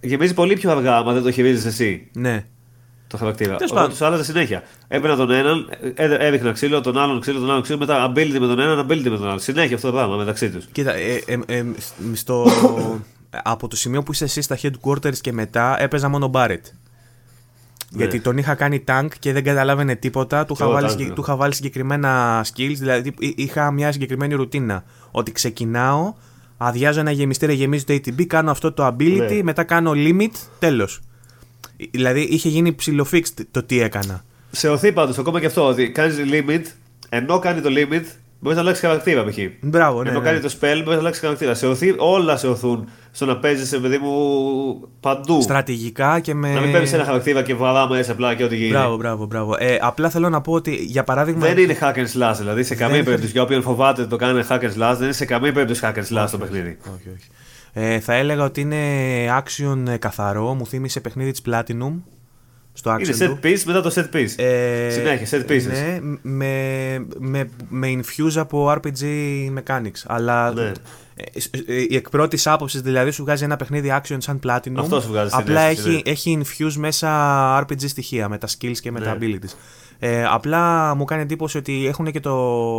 [0.00, 2.44] Γεμίζει πολύ πιο αργά άμα δεν το χειρίζεσαι εσύ Ναι.
[3.06, 3.56] το χαρακτήρα.
[3.56, 3.98] Τέλος Οπότε πάντων.
[3.98, 4.62] του άλλαζε συνέχεια.
[4.88, 8.46] Έπαιρνα τον έναν, ε, έδειχνα ξύλο, τον άλλον ξύλο, τον άλλον ξύλο, μετά ability με
[8.46, 9.38] τον έναν, ability με τον άλλον.
[9.38, 10.66] Συνέχεια αυτό το πράγμα μεταξύ τους.
[10.72, 11.64] Κοίτα, ε, ε, ε,
[12.12, 12.46] στο...
[13.42, 16.60] από το σημείο που είσαι εσύ στα headquarters και μετά έπαιζα μόνο Barrett.
[17.90, 20.44] Γιατί τον είχα κάνει tank και δεν καταλάβαινε τίποτα.
[20.44, 21.14] Του είχα, εγώ βάλει, tank, συγκε- ναι.
[21.14, 22.74] του είχα βάλει συγκεκριμένα skills.
[22.78, 24.84] Δηλαδή εί- είχα μια συγκεκριμένη ρουτίνα.
[25.10, 26.14] Ότι ξεκινάω,
[26.56, 29.42] αδειάζω ένα γεμιστήριο, γεμίζει το ATB, κάνω αυτό το ability, Ναι.
[29.42, 31.00] μετά κάνω limit, τέλος.
[31.90, 34.24] Δηλαδή είχε γίνει ψηλοφixed το τι έκανα.
[34.50, 36.62] Σε οθεί πάντως ακόμα και αυτό ότι κάνεις limit,
[37.08, 38.04] ενώ κάνει το limit,
[38.42, 39.38] μπορείς να αλλάξεις χαρακτήρα π.χ.
[39.60, 40.08] Μπράβο, ναι.
[40.10, 40.24] ενώ ναι.
[40.24, 41.54] κάνει το spell, μπορείς να αλλάξεις χαρακτήρα.
[41.54, 44.12] Σε οθεί, όλα σε οθούν στο να παίζεις, παιδί μου,
[45.00, 45.40] παντού.
[45.42, 46.54] Στρατηγικά και με.
[46.54, 48.70] Να μην παίρνεις ένα χαρακτήρα και βαράμε μέσα απλά και ό,τι γίνει.
[48.70, 49.56] Μπράβο, μπράβο, μπράβο.
[49.58, 51.46] Ε, απλά θέλω να πω ότι για παράδειγμα.
[51.46, 53.32] Δεν είναι hack and slash, δηλαδή σε καμία Δεν- περίπτωση.
[53.32, 55.94] Για όποιον φοβάται ότι το κάνει hack and slash, δεν είναι σε καμία περίπτωση hack
[55.98, 56.78] and slash το παιχνίδι.
[56.82, 57.28] Όχι, όχι.
[57.72, 58.76] Ε, θα έλεγα ότι είναι
[59.42, 60.54] action ε, καθαρό.
[60.54, 61.92] Μου θύμισε παιχνίδι της Platinum.
[62.72, 63.38] Στο action Είναι set του.
[63.42, 64.28] piece μετά το set piece.
[64.44, 65.66] Ε, Συνέχεια, set pieces.
[65.66, 69.02] Ναι, με, με, με infuse από RPG
[69.58, 70.02] mechanics.
[70.06, 70.62] Αλλά Ναι.
[71.14, 71.22] ε,
[71.66, 74.74] ε, η εκ πρώτης άποψης δηλαδή σου βγάζει ένα παιχνίδι action σαν Platinum.
[74.78, 76.40] Αυτό σου βγάζει στην Απλά αίσθηση, έχει, ναι.
[76.40, 77.08] έχει infuse μέσα
[77.62, 79.26] RPG στοιχεία με τα skills και με τα Ναι.
[79.36, 79.54] abilities.
[79.98, 82.30] Ε, απλά μου κάνει εντύπωση ότι έχουν και, το,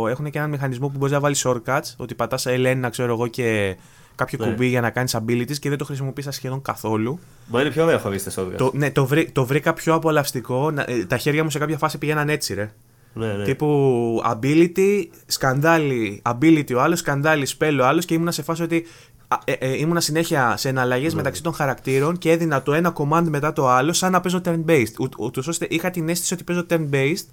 [0.08, 1.94] έχουν και έναν μηχανισμό που μπορείς να βάλεις shortcuts.
[1.96, 3.76] Ότι πατάς L1, ξέρω εγώ, και
[4.14, 4.46] κάποιο Ναι.
[4.46, 7.18] κουμπί για να κάνεις abilities και δεν το χρησιμοποιείς σχεδόν καθόλου.
[7.46, 8.56] Μα είναι πιο ωραία χωρί τα shotguns.
[8.56, 10.70] Το, ναι, το, βρή, το βρήκα πιο απολαυστικό.
[10.70, 12.70] Να- ε, τα χέρια μου σε κάποια φάση πηγαίναν έτσι, ρε.
[13.16, 13.44] Ναι, ναι.
[13.44, 18.86] Τύπου ability, σκαντάλι, ability ο άλλος, σκαντάλι, spell ο άλλος και ήμουνα σε φάση ότι
[19.28, 21.16] α, ε, ε, ήμουνα συνέχεια σε εναλλαγές Ναι.
[21.16, 24.92] μεταξύ των χαρακτήρων και έδινα το ένα command μετά το άλλο σαν να παίζω turn-based.
[24.98, 27.26] Ου- Ούτως ώστε είχα την αίσθηση ότι παίζω turn-based,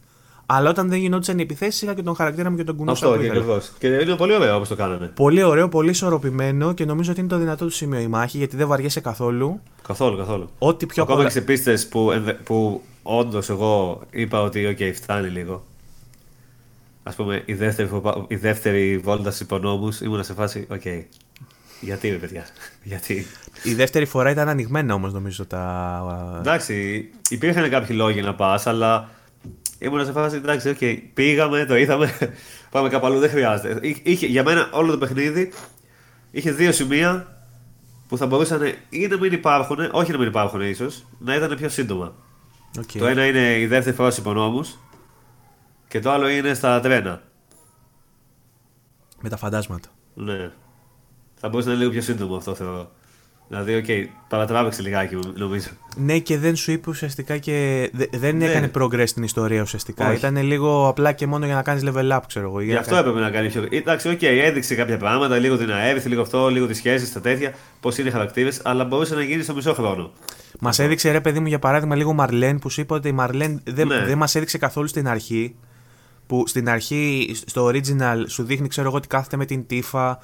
[0.54, 3.08] αλλά όταν δεν γινόντουσαν οι επιθέσεις είχα και τον χαρακτήρα μου και τον κουνούσα Αυτό
[3.10, 3.40] που και ήθελα.
[3.42, 3.72] ακριβώς.
[3.78, 5.12] Και είναι πολύ ωραίο όπως το κάνανε.
[5.16, 8.56] Πολύ ωραίο, πολύ ισορροπημένο και νομίζω ότι είναι το δυνατό του σημείο η μάχη γιατί
[8.56, 9.62] δεν βαριέσαι καθόλου.
[9.88, 10.50] Καθόλου, καθόλου.
[10.58, 14.78] Ό,τι πιο Ακόμα πολλά- και σε πίστες που, ενδε- που όντως εγώ είπα ότι οκ,
[14.96, 15.66] φτάνει λίγο.
[17.04, 20.82] Ας πούμε, η δεύτερη, φοπα- η δεύτερη βόλτα στους υπονόμους ήμουν σε φάση, οκ.
[21.82, 22.46] Γιατί ρε παιδιά,
[22.84, 23.26] γιατί.
[23.64, 26.36] Η δεύτερη φορά ήταν ανοιγμένα όμως νομίζω τα.
[26.40, 29.10] Εντάξει, υπήρχαν κάποιοι λόγοι να πας, αλλά
[29.80, 30.78] ήμουν σε φάση, εντάξει, οκ,
[31.14, 32.36] πήγαμε, το είδαμε,
[32.72, 33.88] πάμε κάπου αλλού, δεν χρειάζεται.
[33.88, 35.54] Εί- Είχε, για μένα όλο το παιχνίδι
[36.32, 37.38] είχε δύο σημεία
[38.08, 41.70] που θα μπορούσαν ή να μην υπάρχουν, όχι να μην υπάρχουν ίσως, να ήταν πιο
[41.70, 42.14] σύντομα.
[42.80, 42.92] Οκ.
[42.98, 44.78] Το ένα είναι η δεύτερη φορά στους υπονόμους
[45.88, 47.22] και το άλλο είναι στα τρένα.
[49.22, 49.90] Με τα φαντάσματα.
[50.14, 50.52] Ναι.
[51.36, 52.92] Θα μπορούσε να είναι λίγο πιο σύντομο αυτό θεωρώ.
[53.54, 55.68] Δηλαδή, οκ, παρατράβηξε λιγάκι νομίζω.
[55.98, 57.90] Ναι, και δεν σου είπε ουσιαστικά και.
[57.94, 58.46] δε- δεν Ναι.
[58.46, 60.08] έκανε progress στην ιστορία ουσιαστικά.
[60.08, 60.18] Όχι.
[60.18, 62.60] Ήταν λίγο απλά και μόνο για να κάνεις level up, ξέρω εγώ.
[62.60, 63.68] Γι' Για να αυτό έπρεπε να κάνει πιο.
[63.70, 67.54] Εντάξει, οκ, έδειξε κάποια πράγματα, λίγο την Aerith, λίγο αυτό, λίγο τις σχέσεις, τα τέτοια,
[67.80, 70.12] πώς είναι οι χαρακτήρες, αλλά μπορούσε να γίνει στο μισό χρόνο.
[70.60, 73.62] Μας έδειξε ρε παιδί μου για παράδειγμα λίγο Marlene που σου είπα ότι η Marlene
[73.66, 74.06] δεν, Ναι.
[74.06, 75.56] δεν μας έδειξε καθόλου στην αρχή.
[76.28, 80.20] Που στην αρχή στο original σου δείχνει, ξέρω εγώ, ότι κάθεται με την Tifa.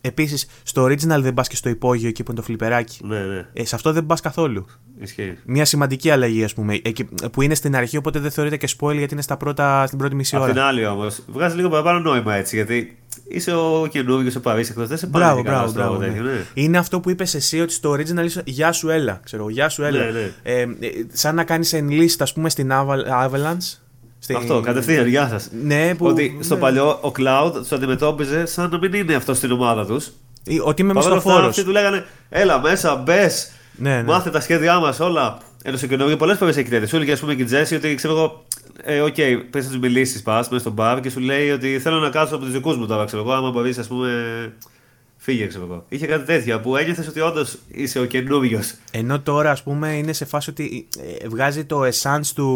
[0.00, 2.98] Επίσης, στο original δεν πας και στο υπόγειο εκεί που είναι το φλιπεράκι.
[3.04, 4.66] Ναι, ναι, Ε, σε αυτό δεν πας καθόλου.
[5.00, 5.38] ισχύει.
[5.44, 6.78] Μια σημαντική αλλαγή, ας πούμε.
[6.82, 9.98] Εκεί, που είναι στην αρχή, οπότε δεν θεωρείται και spoil γιατί είναι στα πρώτα, στην
[9.98, 10.52] πρώτη μισή Απ' ώρα.
[10.52, 12.98] την άλλη όμως, βγάζει λίγο παραπάνω νόημα έτσι, γιατί
[13.28, 15.98] είσαι ο καινούργιος, ο παρήσεκτο, δεν σε πάει Μπράβο, καλά μπράβο, στο μπράβο.
[15.98, 16.30] τέτοιο, ναι.
[16.30, 16.44] ναι.
[16.54, 19.20] Είναι αυτό που είπες εσύ ότι στο original είσαι Γεια σου, έλα.
[19.24, 20.04] Ξέρω, Γεια σου, έλα.
[20.04, 20.32] Ναι, ναι.
[20.42, 20.66] Ε, ε,
[21.12, 23.78] σαν να κάνεις enlist, ας πούμε, στην Aval- Avalanche.
[24.28, 25.48] Στη- Αυτό, κατευθείαν, γεια σας.
[25.62, 26.06] Ναι, που.
[26.06, 26.60] Ότι στο ναι.
[26.60, 30.10] παλιό ο Cloud του αντιμετώπιζε σαν να μην είναι αυτό στην ομάδα τους.
[30.44, 31.48] Ή Ότι είμαι Παρ' όλα αυτά, μισθοφόρος.
[31.48, 33.50] αυτοί του λέγανε Έλα μέσα, μπες.
[33.76, 34.02] Ναι, ναι.
[34.02, 35.38] Μάθε τα σχέδιά μας όλα.
[35.62, 36.86] Ενώ στο καινούργιο πολλές φορές έχει τέτοια.
[36.86, 38.44] Σου έλεγε, ας πούμε, και η Jessie ότι ξέρω εγώ.
[38.82, 39.14] Ε, οκ,
[39.50, 42.34] πες να τους μιλήσεις, πας μέσα στο μπαρ και σου λέει ότι θέλω να κάτσω
[42.34, 43.32] από τους δικούς μου τώρα, ξέρω εγώ.
[43.32, 44.08] Άμα μπορείς, ας πούμε.
[45.28, 45.84] Φύγε, ξέρω εγώ.
[45.88, 48.74] Είχε κάτι τέτοια που ένιωθες ότι όντως είσαι ο καινούριος.
[48.90, 50.88] Ενώ τώρα, ας πούμε, είναι σε φάση ότι
[51.22, 52.46] ε, βγάζει το essence του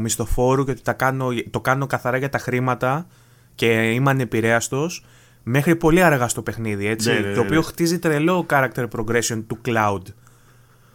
[0.00, 3.06] μισθοφόρου και ότι τα κάνω, το κάνω καθαρά για τα χρήματα
[3.54, 5.04] και είμαι ανεπηρέαστος.
[5.42, 7.08] Μέχρι πολύ αργά στο παιχνίδι, έτσι.
[7.08, 7.64] Ναι, ναι, ναι, το οποίο ναι.
[7.64, 10.02] χτίζει τρελό character progression του Cloud.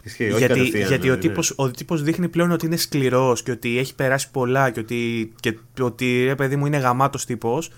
[0.03, 1.21] Ισχύει, όχι γιατί κατευθείαν, γιατί ναι, ο, ναι.
[1.21, 5.33] τύπος, ο τύπος δείχνει πλέον ότι είναι σκληρός και ότι έχει περάσει πολλά και ότι,
[5.39, 7.71] και ότι ρε παιδί μου είναι γαμάτος τύπος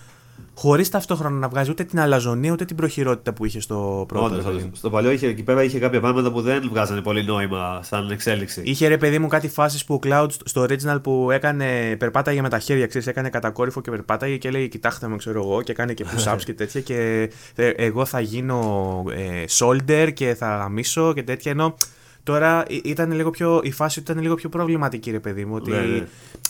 [0.55, 4.25] χωρίς ταυτόχρονα να βγάζει ούτε την αλαζονία ούτε την προχειρότητα που είχε στο πρώτο.
[4.25, 4.63] Όντως, ρε παιδί όντως.
[4.69, 4.75] μου.
[4.75, 8.61] Στο παλιό είχε, εκεί πέρα είχε κάποια πράγματα που δεν βγάζανε πολύ νόημα σαν εξέλιξη.
[8.65, 12.49] Είχε ρε παιδί μου κάτι φάσεις που ο Cloud στο original που έκανε, περπάταγε με
[12.49, 15.93] τα χέρια, ξέρεις, έκανε κατακόρυφο και περπάταγε και έλεγε κοιτάξτε με ξέρω εγώ και έκανε
[15.93, 21.23] και push-ups και τέτοια και ε, εγώ θα γίνω ε, shoulder και θα γαμίσω και
[21.23, 21.75] τέτοια ενώ
[22.23, 25.55] τώρα ε, ήταν λίγο πιο, η φάση του ήταν λίγο πιο προβληματική ρε παιδί μου
[25.55, 26.07] ότι Ναι, ναι.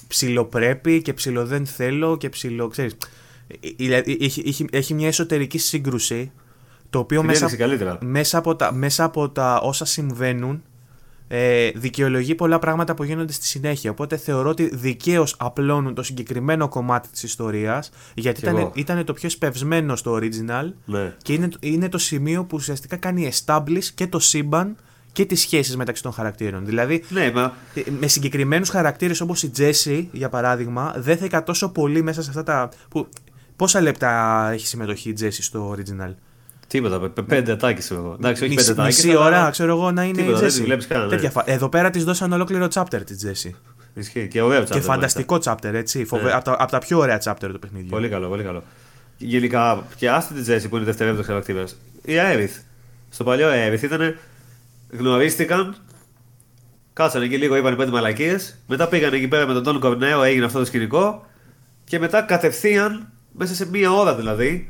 [0.07, 3.15] ψιλοπρέπει και ψιλο δεν θέλω και ψιλο ξέρεις ε, δηλαδή
[4.19, 6.31] έχει, έχει, έχει μια εσωτερική σύγκρουση
[6.89, 7.97] το οποίο Την μέσα, έδειξε καλύτερα.
[8.01, 10.63] μέσα, από τα, μέσα από τα όσα συμβαίνουν
[11.29, 13.91] ε, δικαιολογεί πολλά πράγματα που γίνονται στη συνέχεια.
[13.91, 18.71] Οπότε θεωρώ ότι δικαίως απλώνουν το συγκεκριμένο κομμάτι της ιστορίας, γιατί Κι ήταν, εγώ.
[18.75, 21.15] ήταν το πιο σπευσμένο στο original Ναι.
[21.23, 24.75] και είναι, είναι το σημείο που ουσιαστικά κάνει establish και το σύμπαν
[25.11, 26.65] και τις σχέσεις μεταξύ των χαρακτήρων.
[26.65, 31.43] Δηλαδή, Ναι, μα ε, με συγκεκριμένους χαρακτήρες όπως η Jessie, για παράδειγμα, δεν θα είχα
[31.43, 32.69] τόσο πολύ μέσα σε αυτά τα.
[32.89, 33.07] Που,
[33.57, 36.13] πόσα λεπτά έχει συμμετοχή η Jessie στο original;
[36.67, 36.99] τίποτα.
[36.99, 38.15] πε- Πέντε ατάκες εγώ.
[38.19, 39.03] Εντάξει, όχι Μισή, πέντε ατάκες.
[39.05, 40.53] μισή ώρα, ξέρω εγώ, να είναι Τίποτα, η δεν Jessie.
[40.53, 41.07] τη βλέπεις καν, ναι.
[41.07, 43.51] Τέτοια φα- Εδώ πέρα της δώσαν ολόκληρο chapter της Jessie.
[43.93, 44.27] Ισχύει.
[44.27, 46.05] Και ωραίο Και chapter, φανταστικό chapter, έτσι.
[46.05, 46.23] Φοβε...
[46.23, 46.31] Ναι.
[46.31, 47.89] Από, τα, απ' τα πιο ωραία chapter του παιχνιδιού.
[47.89, 48.63] Πολύ καλό, πολύ καλό.
[49.17, 51.77] Γενικά, και άστη την Τζέσι που είναι δευτερεύοντο χαρακτήρας.
[52.01, 52.57] Η Αέριθ.
[53.09, 54.15] Στο παλιό Αέριθ ήταν.
[54.89, 55.75] Γνωρίστηκαν.
[56.93, 58.57] Κάτσανε εκεί λίγο, είπαν πέντε μαλακίες.
[58.67, 61.25] Μετά πήγαν εκεί πέρα με τον Τόν Κορνέο, έγινε αυτό το σκηνικό.
[61.83, 64.69] Και μετά κατευθείαν, μέσα σε μία ώρα δηλαδή.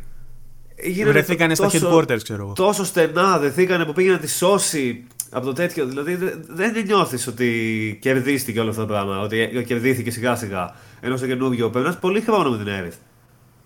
[0.84, 2.54] γίνανε Βρεθήκανε στα τόσο- headquarters, ξέρω εγώ.
[2.54, 5.04] Τόσο στενά δεθήκανε που πήγαινε να τη σώσει.
[5.32, 5.86] από το τέτοιο.
[5.86, 6.16] Δηλαδή
[6.48, 9.20] δεν νιώθεις ότι κερδίστηκε όλο αυτό το πράγμα.
[9.20, 10.76] Ότι κερδίθηκε σιγά σιγά.
[11.00, 12.96] Ενώ στο καινούργιο περνά πολύ χρόνο με την Aerith.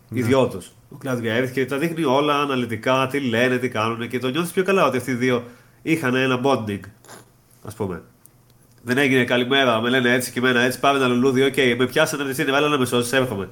[0.09, 0.19] Ναι.
[0.19, 0.61] Οι δυο του.
[0.89, 4.51] Ο Cloud, Aerith και τα δείχνει όλα αναλυτικά, τι λένε, τι κάνουν και το νιώθεις
[4.51, 5.43] πιο καλά ότι αυτοί οι δύο
[5.81, 6.79] είχαν ένα bonding.
[7.63, 8.01] Ας πούμε.
[8.83, 10.79] Δεν έγινε καλημέρα, με λένε έτσι και εμένα έτσι.
[10.79, 11.43] Πάμε ένα λουλούδι.
[11.43, 13.49] OK, okay, με πιάσανε εσύ, βάλω να με σώσει, έρχομαι.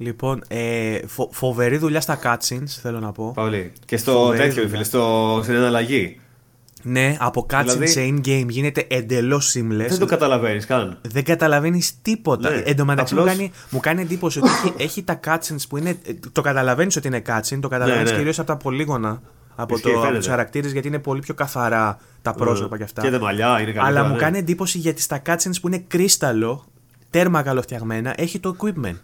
[0.00, 3.32] Λοιπόν, ε, φο, φοβερή δουλειά στα cutscenes, θέλω να πω.
[3.34, 3.72] Πολύ.
[3.84, 6.20] Και στο τέτοιο, φίλε, στο, στην εναλλαγή.
[6.82, 9.88] Ναι, από cutscenes δηλαδή, σε in-game γίνεται εντελώς seamless.
[9.88, 10.98] Δεν το καταλαβαίνεις καν.
[11.02, 12.50] Δεν καταλαβαίνεις τίποτα.
[12.50, 13.30] Ναι, Εν τω μεταξύ απλώς...
[13.30, 15.98] μου, κάνει, μου κάνει εντύπωση ότι έχει, έχει, τα cutscenes που είναι.
[16.32, 18.16] Το καταλαβαίνεις ότι είναι cutscene, το καταλαβαίνεις ναι, ναι.
[18.16, 19.22] κυρίως από τα πολύγωνα.
[19.54, 23.02] Από, από τους χαρακτήρες γιατί είναι πολύ πιο καθαρά τα πρόσωπα και αυτά.
[23.02, 23.84] Και τα μαλλιά είναι καλύτερα.
[23.84, 24.18] Αλλά μου ναι.
[24.18, 26.64] κάνει εντύπωση γιατί στα cutscenes που είναι κρίσταλο,
[27.10, 29.00] τέρμα καλοφτιαγμένα, έχει το equipment.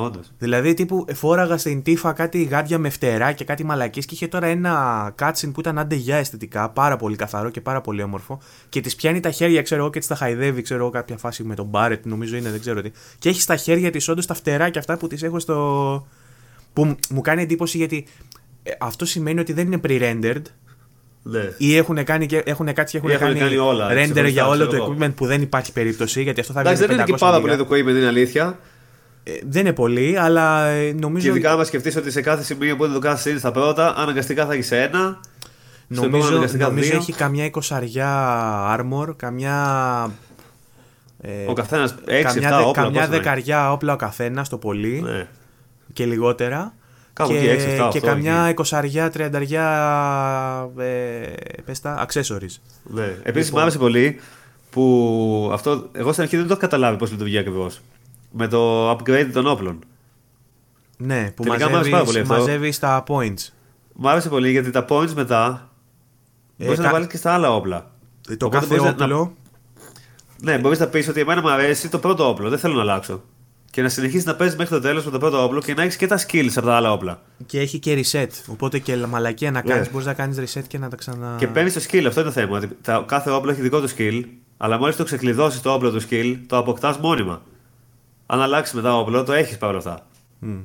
[0.00, 0.32] Όντως.
[0.38, 4.46] Δηλαδή, τύπου φόραγα στην τύφα κάτι γάντια με φτερά και κάτι μαλακή και είχε τώρα
[4.46, 8.38] ένα κάτσιν που ήταν άντε για αισθητικά, πάρα πολύ καθαρό και πάρα πολύ όμορφο.
[8.68, 11.44] Και της πιάνει τα χέρια, ξέρω εγώ, και της τα χαϊδεύει, ξέρω εγώ, κάποια φάση
[11.44, 12.90] με τον Μπάρετ, νομίζω είναι, δεν ξέρω τι.
[13.18, 16.06] Και έχει στα χέρια της όντως τα φτερά και αυτά που της έχω στο.
[16.72, 18.06] που μου κάνει εντύπωση γιατί
[18.62, 20.42] ε, αυτό σημαίνει ότι δεν είναι pre-rendered.
[21.22, 21.52] Ναι.
[21.56, 24.66] Ή έχουν, κάνει και, έχουν κάτσει και έχουν, έχουν κάνει, κάνει όλα, render για όλο
[24.66, 26.22] το equipment που δεν υπάρχει περίπτωση.
[26.22, 28.58] Γιατί αυτό θα Εντάξει, δεν είναι και πάρα πολύ το equipment, είναι αλήθεια.
[29.28, 31.26] Ε, δεν είναι πολύ, αλλά ε, νομίζω.
[31.26, 34.46] Και ειδικά, άμα σκεφτείς ότι σε κάθε σημείο που δεν το κάνει στα πρώτα, αναγκαστικά
[34.46, 35.20] θα έχεις ένα.
[35.86, 38.10] Νομίζω, νομίζω έχει καμιά εικοσαριά
[38.78, 40.10] armor, καμιά.
[41.20, 45.00] Ε, ο καθένας καμιά, όπλα, καμιά δεκαριά όπλα ο καθένας το πολύ.
[45.00, 45.26] Ναι.
[45.92, 46.74] Και λιγότερα.
[47.12, 49.66] Κάπου και, 6, 7, και καμιά εικοσαριά, τριανταριά
[50.78, 52.56] ε, πες τα, accessories.
[52.82, 53.02] Ναι.
[53.02, 53.50] Επίσης λοιπόν.
[53.52, 54.20] μου άρεσε πολύ
[54.70, 57.80] που αυτό, εγώ στην αρχή δεν το έχω καταλάβει πώς λειτουργεί ακριβώς
[58.30, 59.78] με το upgrade των όπλων.
[60.96, 63.48] Ναι, που μαζεύει μαζεύεις τα points.
[63.92, 65.70] Μου άρεσε πολύ γιατί τα points μετά
[66.58, 66.84] ε, μπορείς κα...
[66.84, 67.90] να βάλεις και στα άλλα όπλα.
[68.28, 69.36] Ε, το Οπότε κάθε όπλο.
[70.40, 70.52] Να...
[70.52, 73.22] Ναι, μπορείς να πεις ότι εμένα μου αρέσει το πρώτο όπλο, δεν θέλω να αλλάξω.
[73.70, 75.96] Και να συνεχίσεις να παίζεις μέχρι το τέλος με το πρώτο όπλο και να έχεις
[75.96, 77.22] και τα skills από τα άλλα όπλα.
[77.46, 78.28] Και έχει και reset.
[78.46, 79.90] Οπότε και μαλακία να κάνεις, yeah.
[79.92, 81.34] μπορείς να κάνεις reset και να τα ξανα.
[81.38, 82.60] Και παίρνεις το skill, αυτό είναι το θέμα.
[83.06, 84.22] κάθε όπλο έχει δικό του skill,
[84.56, 87.42] αλλά μόλις το ξεκλειδώσεις το όπλο του skill, το αποκτάς μόνιμα
[88.30, 90.06] αν αλλάξει μετά όπλο, το έχεις παρόλα αυτά.
[90.42, 90.64] Mm.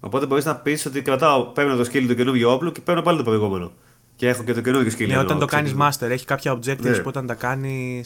[0.00, 3.18] Οπότε μπορείς να πεις ότι κρατάω, παίρνω το skill του καινούργιου όπλου και παίρνω πάλι
[3.18, 3.72] το προηγούμενο.
[4.16, 5.06] Και έχω και το καινούργιο skill.
[5.06, 6.98] Ναι, όταν το κάνεις master, έχει κάποια objectives ναι.
[6.98, 8.04] που όταν τα κάνει.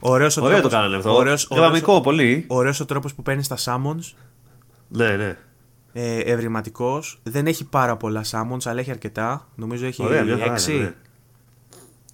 [0.00, 1.14] Ωραίος ο Ωραίο το κάνανε αυτό.
[1.14, 2.44] Ωραίος, Γραμμικό πολύ.
[2.48, 4.12] Ωραίος ο τρόπος που παίρνεις τα summons.
[4.88, 5.36] Ναι, ναι.
[5.92, 7.20] Ε, Ευρηματικός.
[7.22, 9.48] Δεν έχει πάρα πολλά summons, αλλά έχει αρκετά.
[9.54, 10.02] Νομίζω έχει
[10.56, 10.92] 6.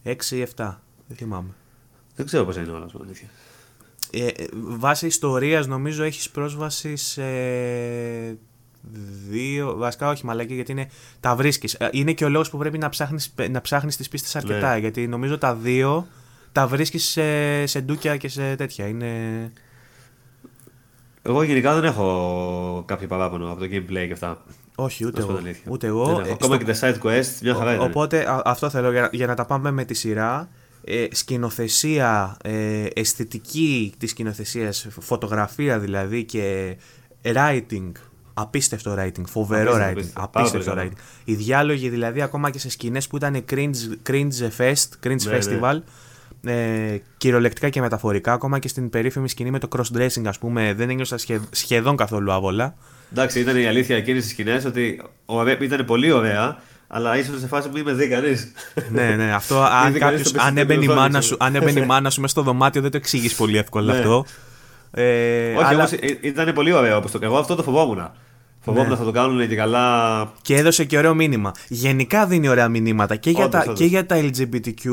[0.03, 0.79] 6 ή 7.
[1.07, 1.51] Δεν θυμάμαι.
[2.15, 2.99] Δεν ξέρω πώς είναι όλα αυτά.
[4.13, 7.23] Ε, βάσει ιστορίας νομίζω έχεις πρόσβαση σε
[9.29, 10.89] δύο, βασικά όχι μαλακή γιατί είναι,
[11.21, 11.75] τα βρίσκεις.
[11.75, 14.79] Ε, είναι και ο λόγος που πρέπει να ψάχνεις, να ψάχνεις τις πίστες αρκετά ναι.
[14.79, 16.07] γιατί νομίζω τα δύο
[16.53, 18.87] τα βρίσκεις σε, σε ντούκια και σε τέτοια.
[18.87, 19.07] Είναι...
[21.23, 24.45] Εγώ γενικά δεν έχω κάποιο παράπονο από το gameplay και αυτά.
[24.75, 25.41] Όχι, ούτε εγώ.
[25.69, 26.23] Ούτε εγώ.
[26.27, 27.85] Ε, Ακόμα και τα side quest, μια χαρά είναι.
[27.85, 30.49] Οπότε αυτό θέλω για, για να τα πάμε με τη σειρά
[30.85, 36.77] ε, σκηνοθεσία, ε, αισθητική της σκηνοθεσίας, φωτογραφία δηλαδή και
[37.23, 37.93] writing,
[38.35, 40.93] απίστευτο writing, φοβερό writing, απίστευτο writing.
[41.25, 45.39] Οι διάλογοι δηλαδή ακόμα και σε σκηνές που ήταν cringe, cringe fest, cringe ναι, ναι.
[45.39, 45.81] festival,
[46.45, 50.91] ε, κυριολεκτικά και μεταφορικά, ακόμα και στην περίφημη σκηνή με το cross-dressing ας πούμε, δεν
[50.91, 51.17] ένιωσα
[51.51, 52.75] σχεδόν καθόλου άβολα.
[53.13, 55.03] Εντάξει, ήταν η αλήθεια εκείνη στις σκηνές ότι
[55.61, 58.53] ήταν πολύ ωραία, αλλά ίσως σε φάση που είμαι δει κανείς.
[58.91, 59.35] ναι, ναι.
[59.35, 62.43] Αυτό αν, κάποιος, αν έμπαινε η μάνα σου, αν έμπαινε η μάνα σου μέσα στο
[62.43, 63.99] δωμάτιο δεν το εξήγει πολύ εύκολα ναι.
[63.99, 64.25] αυτό.
[64.91, 65.77] Ε, Όχι, αλλά...
[65.77, 67.19] όμως, ήταν πολύ ωραίο όπως το.
[67.23, 68.11] Εγώ αυτό το φοβόμουν.
[68.61, 68.97] Φοβόμουν ναι.
[68.97, 70.33] θα το κάνουν και καλά.
[70.43, 71.53] Και έδωσε και ωραίο μήνυμα.
[71.69, 74.85] Γενικά δίνει ωραία μηνύματα και για, τα, και για τα LGBTQ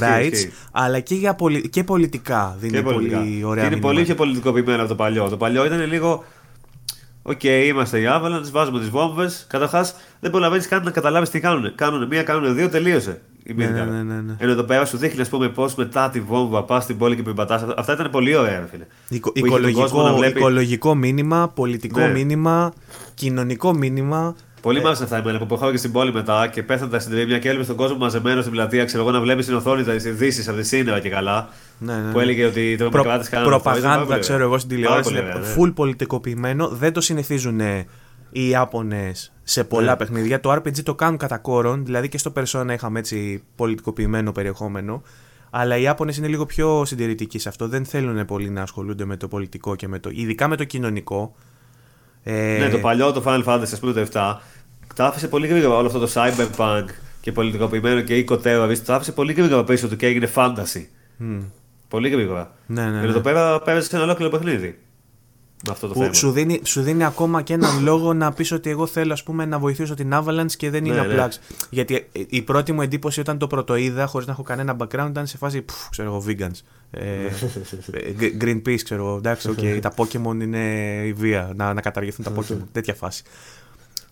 [0.00, 1.68] rights, αλλά και, για πολι...
[1.68, 3.46] και πολιτικά δίνει και πολύ πολιτικά.
[3.46, 5.28] ωραία και Είναι πολύ πιο πολιτικοποιημένο από το παλιό.
[5.28, 6.24] Το παλιό ήταν λίγο
[7.22, 9.46] OK, okay, είμαστε οι Avalanche, βάζουμε τις βόμβες.
[9.48, 11.74] Καταρχάς, δεν προλαβαίνει καν να καταλάβεις τι κάνουν.
[11.74, 13.20] Κάνουν μία, κάνουν δύο, τελείωσε.
[13.44, 14.34] Η ναι, ναι, ναι, ναι, ναι.
[14.38, 17.22] Ενώ εδώ πέρα σου δείχνει, ας πούμε, πώς μετά τη βόμβα πας στην πόλη και
[17.22, 17.74] περπατά.
[17.76, 18.86] Αυτά ήταν πολύ ωραία, φίλε.
[19.08, 20.38] Οικο, οικολογικό, βλέπει...
[20.38, 22.08] οικολογικό μήνυμα, πολιτικό ναι.
[22.08, 22.72] μήνυμα,
[23.14, 24.36] κοινωνικό μήνυμα.
[24.62, 24.82] Πολύ ε...
[24.82, 27.76] μάλιστα αυτά εμένα που προχώρησα στην πόλη μετά και πέθανε στα συντρίμμια και έβλεπες τον
[27.76, 28.84] κόσμο μαζεμένο στην πλατεία.
[28.84, 31.48] Ξέρω εγώ να βλέπεις στην οθόνη τις ειδήσεις από τη Shinra και καλά.
[31.78, 32.10] Ναι, ναι.
[32.10, 32.22] Που ναι.
[32.22, 33.48] έλεγε ότι οι τρομοκράτες κάνουν.
[33.48, 35.10] Προπαγάνδα, ξέρω εγώ στην τηλεόραση.
[35.10, 35.54] Είναι ναι.
[35.58, 36.68] full πολιτικοποιημένο.
[36.68, 37.60] Δεν το συνηθίζουν
[38.30, 39.96] οι Ιάπωνες σε πολλά ναι.
[39.96, 40.40] παιχνίδια.
[40.40, 41.84] Το RPG το κάνουν κατά κόρον.
[41.84, 45.02] Δηλαδή και στο Persona είχαμε έτσι πολιτικοποιημένο περιεχόμενο.
[45.50, 47.68] Αλλά οι Ιάπωνες είναι λίγο πιο συντηρητικοί σε αυτό.
[47.68, 50.10] Δεν θέλουν πολύ να ασχολούνται με το πολιτικό και με το.
[50.12, 51.34] ειδικά με το κοινωνικό.
[52.22, 52.58] Ε...
[52.58, 54.36] Ναι, το παλιό το Final Fantasy, ας πούμε το 7,
[54.94, 56.84] τα άφησε πολύ γρήγορα όλο αυτό το cyberpunk
[57.20, 60.90] και πολιτικοποιημένο και οικοτέρο, το άφησε πολύ γρήγορα πίσω του και έγινε φάνταση.
[61.20, 61.40] Mm.
[61.88, 62.54] Πολύ γρήγορα.
[62.66, 63.06] Ναι, ναι, ναι.
[63.06, 64.78] εδώ πέρα πέρασε ένα ολόκληρο παιχνίδι.
[65.66, 66.12] Με αυτό το θέμα.
[66.12, 69.44] Σου δίνει, σου δίνει ακόμα και έναν λόγο να πεις ότι εγώ θέλω ας πούμε,
[69.44, 71.26] να βοηθήσω την Avalanche και δεν είναι Ναι, απλά.
[71.26, 71.32] ναι.
[71.70, 75.36] Γιατί η πρώτη μου εντύπωση όταν το πρωτοείδα, χωρίς να έχω κανένα background, ήταν σε
[75.36, 75.62] φάση.
[75.62, 76.58] Πφ, ξέρω εγώ, vegans.
[76.90, 77.00] Ε,
[77.92, 79.16] ε, Greenpeace, ξέρω εγώ.
[79.16, 80.58] Εντάξει, οκ, τα Pokémon είναι
[81.04, 81.52] η βία.
[81.56, 82.58] Να, να καταργηθούν τα Pokémon.
[82.72, 83.22] τέτοια φάση.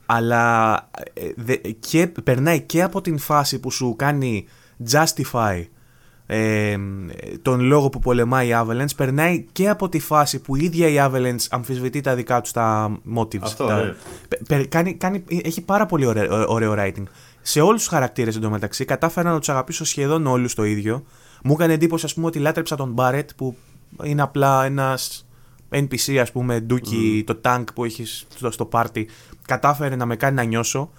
[0.07, 0.75] Αλλά
[1.13, 4.47] ε, δε, και, περνάει και από την φάση που σου κάνει
[4.91, 5.65] justify
[6.33, 6.77] ε,
[7.43, 10.97] τον λόγο που πολεμάει η Avalanche περνάει και από τη φάση που η ίδια η
[10.99, 13.43] Avalanche αμφισβητεί τα δικά τους τα motives.
[13.43, 13.95] Αυτό, τα, ναι.
[14.29, 17.03] πε- πε- κάνει, κάνει, έχει πάρα πολύ ωραίο, ωραίο writing.
[17.43, 21.05] Σε όλους τους χαρακτήρες εντωμεταξύ κατάφερα να τους αγαπήσω σχεδόν όλους το ίδιο.
[21.45, 23.57] Μου έκανε εντύπωση, ας πούμε, ότι λάτρεψα τον Barrett που
[24.03, 25.27] είναι απλά ένας
[25.71, 29.05] NPC, ας πούμε, ντούκι, το tank που έχεις στο, στο party.
[29.47, 30.91] Κατάφερε να με κάνει να νιώσω.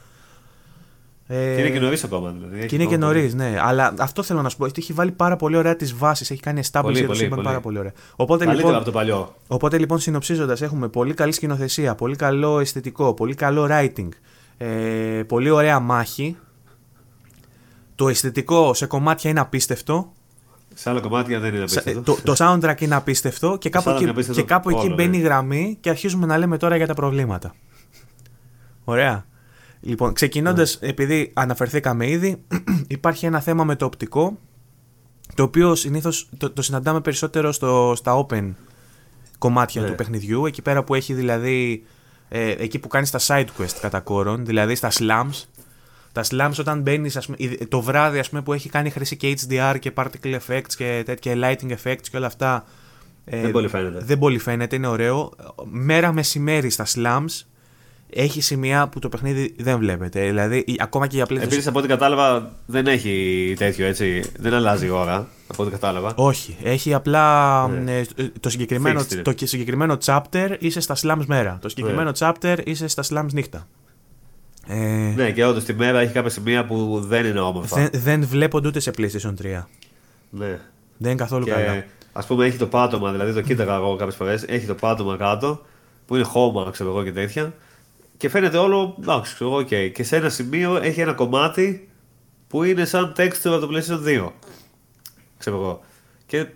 [1.34, 2.30] Ε, Και είναι και νωρίς ακόμα.
[2.32, 2.58] Δηλαδή.
[2.58, 3.56] Έχει και είναι και ακόμα νωρίς, ναι.
[3.62, 4.64] Αλλά αυτό θέλω να σου πω.
[4.66, 6.32] ότι Έχει βάλει πάρα πολύ ωραία τις βάσεις.
[6.32, 7.48] Έχει κάνει establish Πολύ, για το πολύ, σύμπαν πολύ.
[7.48, 7.92] πάρα πολύ ωραία.
[8.16, 9.36] Οπότε Καλύτερα λοιπόν, από το παλιό.
[9.48, 14.10] οπότε λοιπόν συνοψίζοντας, έχουμε πολύ καλή σκηνοθεσία, πολύ καλό αισθητικό, πολύ καλό writing,
[14.58, 14.68] ε,
[15.28, 16.38] πολύ ωραία μάχη.
[17.96, 20.12] Το αισθητικό σε κομμάτια είναι απίστευτο.
[20.74, 22.16] Σε άλλα κομμάτια δεν είναι Σα- απίστευτο.
[22.16, 24.96] Το, το soundtrack είναι απίστευτο και κάπου, soundtrack εκεί, είναι απίστευτο και κάπου εκεί όλο,
[24.96, 25.26] μπαίνει η ναι.
[25.28, 27.54] γραμμή και αρχίζουμε να λέμε τώρα για τα προβλήματα.
[28.84, 29.26] Ωραία.
[29.82, 30.88] Λοιπόν, ξεκινώντας, Ναι.
[30.88, 32.42] επειδή αναφερθήκαμε ήδη,
[32.88, 34.38] υπάρχει ένα θέμα με το οπτικό,
[35.36, 38.52] το οποίο συνήθως το, το συναντάμε περισσότερο στο, στα open
[39.38, 39.88] κομμάτια Ναι.
[39.88, 40.46] του παιχνιδιού.
[40.46, 41.84] Εκεί πέρα που έχει δηλαδή.
[42.34, 45.44] Ε, εκεί που κάνεις τα side quest κατά κόρον, δηλαδή στα slums.
[46.12, 47.18] Τα slums όταν μπαίνεις
[47.70, 51.34] το βράδυ ας πούμε, που έχει κάνει χρήση και HDR και particle effects και τέτοια
[51.38, 52.66] lighting effects και όλα αυτά.
[53.26, 54.00] ε, Δεν πολύ φαίνεται.
[54.06, 55.32] Δεν πολύ φαίνεται, είναι ωραίο.
[55.70, 57.46] Μέρα μεσημέρι στα slums
[58.14, 60.22] έχει σημεία που το παιχνίδι δεν βλέπετε.
[60.26, 64.24] Δηλαδή, η- ακόμα και για απλές Επίσης από ό,τι κατάλαβα δεν έχει τέτοιο έτσι.
[64.40, 65.28] Δεν αλλάζει η ώρα.
[65.48, 66.12] Από ό,τι κατάλαβα.
[66.16, 67.98] Όχι, έχει απλά Ναι.
[67.98, 68.04] ε,
[68.40, 69.22] το, συγκεκριμένο, Fixed είναι.
[69.22, 71.58] το συγκεκριμένο chapter είσαι στα slums μέρα.
[71.62, 73.68] Το συγκεκριμένο chapter είσαι στα slums νύχτα.
[74.68, 74.76] Ε,
[75.16, 77.76] Ναι, και όντως τη μέρα έχει κάποια σημεία που δεν είναι όμορφα.
[77.76, 79.68] δεν, δεν βλέπονται ούτε σε PlayStation 3.
[80.30, 80.60] Ναι.
[80.98, 81.62] Δεν είναι καθόλου καλά.
[81.74, 81.84] Και
[82.14, 84.44] ας πούμε έχει το πάτωμα, δηλαδή το κοίταγα εγώ κάποιες φορές.
[84.48, 85.62] Έχει το πάτωμα κάτω
[86.06, 87.54] που είναι χώμα, ξέρω εγώ και τέτοια.
[88.22, 89.68] Και φαίνεται όλο, εντάξει, ξέρω εγώ, οκ.
[89.94, 91.90] Και σε ένα σημείο έχει ένα κομμάτι
[92.48, 94.30] που είναι σαν texture από το PlayStation 2.
[95.38, 95.80] Ξέρω εγώ.
[96.26, 96.48] Και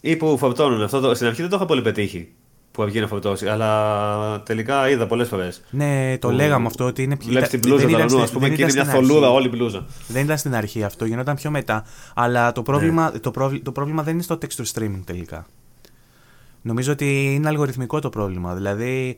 [0.00, 1.00] ή που φορτώνουν αυτό.
[1.00, 2.28] Το, στην αρχή δεν το είχα πολύ πετύχει
[2.70, 5.62] που βγει να φορτώσει, αλλά τελικά είδα πολλές φορές.
[5.70, 8.30] Ναι, το Που λέγαμε αυτό ότι είναι Βλέπεις την δεν μπλούζα ήταν του στην- ας
[8.30, 9.36] πούμε, δεν και ήταν είναι μια στην θολούρα αρχή.
[9.38, 9.86] όλη η μπλούζα.
[10.08, 11.84] Δεν ήταν στην αρχή αυτό, γινόταν πιο μετά.
[12.14, 13.18] Αλλά το πρόβλημα, Ναι.
[13.18, 15.46] το, πρόβλημα, το πρόβλημα δεν είναι στο texture streaming τελικά.
[16.62, 18.54] Νομίζω ότι είναι αλγοριθμικό το πρόβλημα.
[18.54, 19.16] Δηλαδή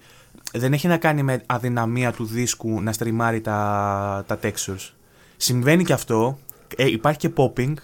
[0.52, 4.90] δεν έχει να κάνει με αδυναμία του δίσκου να στριμάρει τα, τα textures.
[5.36, 6.38] Συμβαίνει και αυτό.
[6.76, 7.74] Ε, υπάρχει και popping.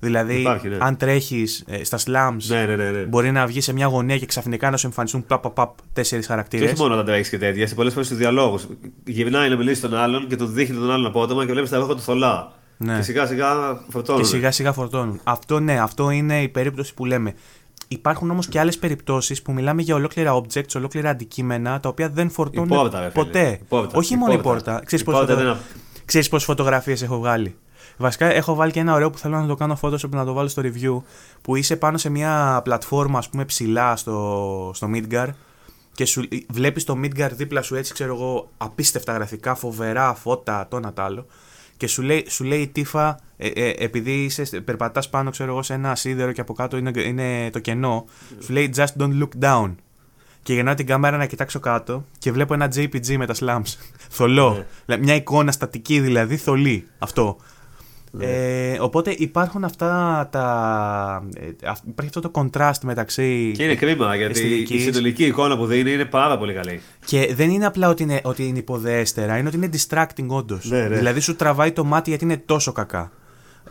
[0.00, 0.76] Δηλαδή, Υπάρχει, ναι.
[0.80, 2.90] αν τρέχεις στα slums, Ναι, ναι, ναι.
[2.90, 3.02] ναι.
[3.04, 6.26] μπορεί να βγεις σε μια γωνία και ξαφνικά να σου εμφανιστούν παπ, παπ, παπ, τέσσερις
[6.26, 6.64] Και χαρακτήρε.
[6.64, 8.66] όχι μόνο όταν τρέχεις και τέτοια, σε πολλές φορές στους διαλόγους.
[9.04, 11.94] Γυρνάει να μιλήσει τον άλλον και του δείχνει τον άλλον απότομα και βλέπεις τα λόγια
[11.94, 12.52] του θολά.
[12.76, 12.96] Ναι.
[12.96, 13.54] Και σιγά σιγά
[13.88, 14.22] φορτώνουν.
[14.22, 15.20] Και σιγά σιγά φορτώνουν.
[15.24, 17.34] Αυτό ναι, αυτό είναι η περίπτωση που λέμε.
[17.88, 22.30] Υπάρχουν όμως και άλλες περιπτώσεις που μιλάμε για ολόκληρα objects, ολόκληρα αντικείμενα τα οποία δεν
[22.30, 23.24] φορτώνουν Η πόρτα, ρε φίλε.
[23.24, 23.48] ποτέ.
[23.62, 23.98] Η πόρτα.
[23.98, 24.50] Όχι Η μόνο η πόρτα.
[24.70, 24.82] πόρτα.
[24.84, 25.44] Ξέρεις Η πώς πόρτα φωτο...
[25.44, 25.60] δεν είναι-
[26.04, 27.54] Ξέρεις πόσες φωτογραφίες έχω βγάλει.
[27.96, 30.48] Βασικά έχω βάλει και ένα ωραίο που θέλω να το κάνω Photoshop να το βάλω
[30.48, 31.02] στο review
[31.42, 35.26] που είσαι πάνω σε μια πλατφόρμα ας πούμε ψηλά στο, στο Midgar
[35.94, 40.76] και σου, βλέπεις το Midgar δίπλα σου έτσι ξέρω εγώ απίστευτα γραφικά, φοβερά φώτα, το
[40.76, 41.26] ένα τ' άλλο
[41.76, 45.62] και σου λέει, σου λέει η τύφα ε, ε, επειδή είσαι, περπατάς πάνω ξέρω εγώ
[45.62, 48.04] σε ένα σίδερο και από κάτω είναι, είναι το κενό
[48.38, 49.74] σου λέει just don't look down
[50.46, 53.76] και γυρνάω την κάμερα να κοιτάξω κάτω και βλέπω ένα JPG με τα slams.
[54.16, 54.50] Θολό.
[54.50, 54.66] Ναι.
[54.84, 56.86] Δηλαδή, Μια εικόνα στατική δηλαδή, θολή.
[56.98, 57.36] Αυτό.
[58.16, 58.24] Ναι.
[58.72, 59.88] Ε, οπότε υπάρχουν αυτά
[60.32, 61.22] τα.
[61.34, 63.52] ε, αυ- υπάρχει αυτό το contrast μεταξύ.
[63.56, 64.80] Και είναι κρίμα γιατί αισθητικής.
[64.80, 66.80] η συνολική εικόνα που δίνει είναι πάρα πολύ καλή.
[67.04, 70.70] Και δεν είναι απλά ότι είναι, ότι είναι υποδέστερα, είναι ότι είναι distracting όντως.
[70.70, 70.96] Ναι, ναι.
[70.96, 73.10] Δηλαδή σου τραβάει το μάτι γιατί είναι τόσο κακά.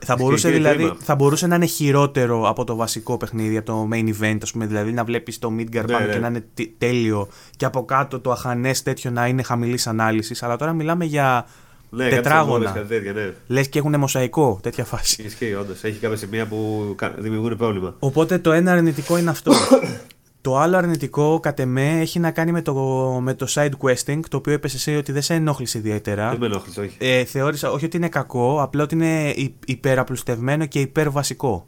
[0.06, 0.96] Θα μπορούσε, είναι δηλαδή, κρίμα.
[1.00, 4.66] θα μπορούσε να είναι χειρότερο από το βασικό παιχνίδι, από το main event, ας πούμε.
[4.66, 6.12] Δηλαδή να βλέπεις το Midgar Ναι, πάνω ναι.
[6.14, 7.28] και να είναι τ- τέλειο
[7.58, 10.44] και από κάτω το αχανές τέτοιο να είναι χαμηλής ανάλυσης.
[10.44, 11.46] Αλλά τώρα μιλάμε για
[11.90, 12.52] Ναι, κάποιες τετράγωνα.
[12.70, 13.34] αγώνες, κάτι τέτοια, ναι.
[13.48, 15.24] Λες και έχουν μοσαϊκό, τέτοια φάση.
[15.24, 15.84] Ισχύει, όντως.
[15.84, 17.96] Έχει κάποια σημεία που κα- δημιουργούν πρόβλημα.
[18.00, 19.52] Οπότε το ένα αρνητικό είναι αυτό.
[20.42, 22.74] το άλλο αρνητικό, κατ' εμέ, έχει να κάνει με το,
[23.22, 26.30] με το side questing, το οποίο είπες εσύ ότι δεν σε ενόχλησε ιδιαίτερα.
[26.30, 26.96] Δεν με ενόχλησε, όχι.
[27.00, 31.68] Ε, θεώρησα όχι ότι είναι κακό, απλά ότι είναι υ- υπεραπλουστευμένο και υπερβασικό.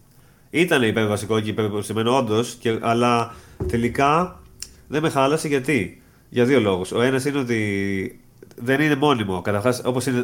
[0.50, 3.34] Ήταν υπερβασικό και υπερπροσθεμένο όντως, αλλά
[3.68, 4.40] τελικά
[4.88, 6.02] δεν με χάλασε γιατί.
[6.30, 6.92] Για δύο λόγους.
[6.92, 8.20] Ο ένας είναι ότι
[8.62, 9.42] δεν είναι μόνιμο.
[9.42, 10.24] Καταρχάς, όπως είναι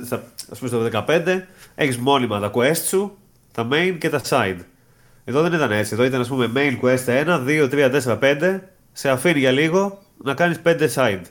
[0.51, 3.17] ας πούμε στο 15, έχεις μόνιμα τα quest σου,
[3.51, 4.59] τα main και τα side.
[5.25, 5.93] Εδώ δεν ήταν έτσι.
[5.93, 8.59] Εδώ ήταν ας πούμε main quest 1, 2, 3, 4, 5.
[8.91, 11.21] Σε αφήνει για λίγο να κάνεις 5 side.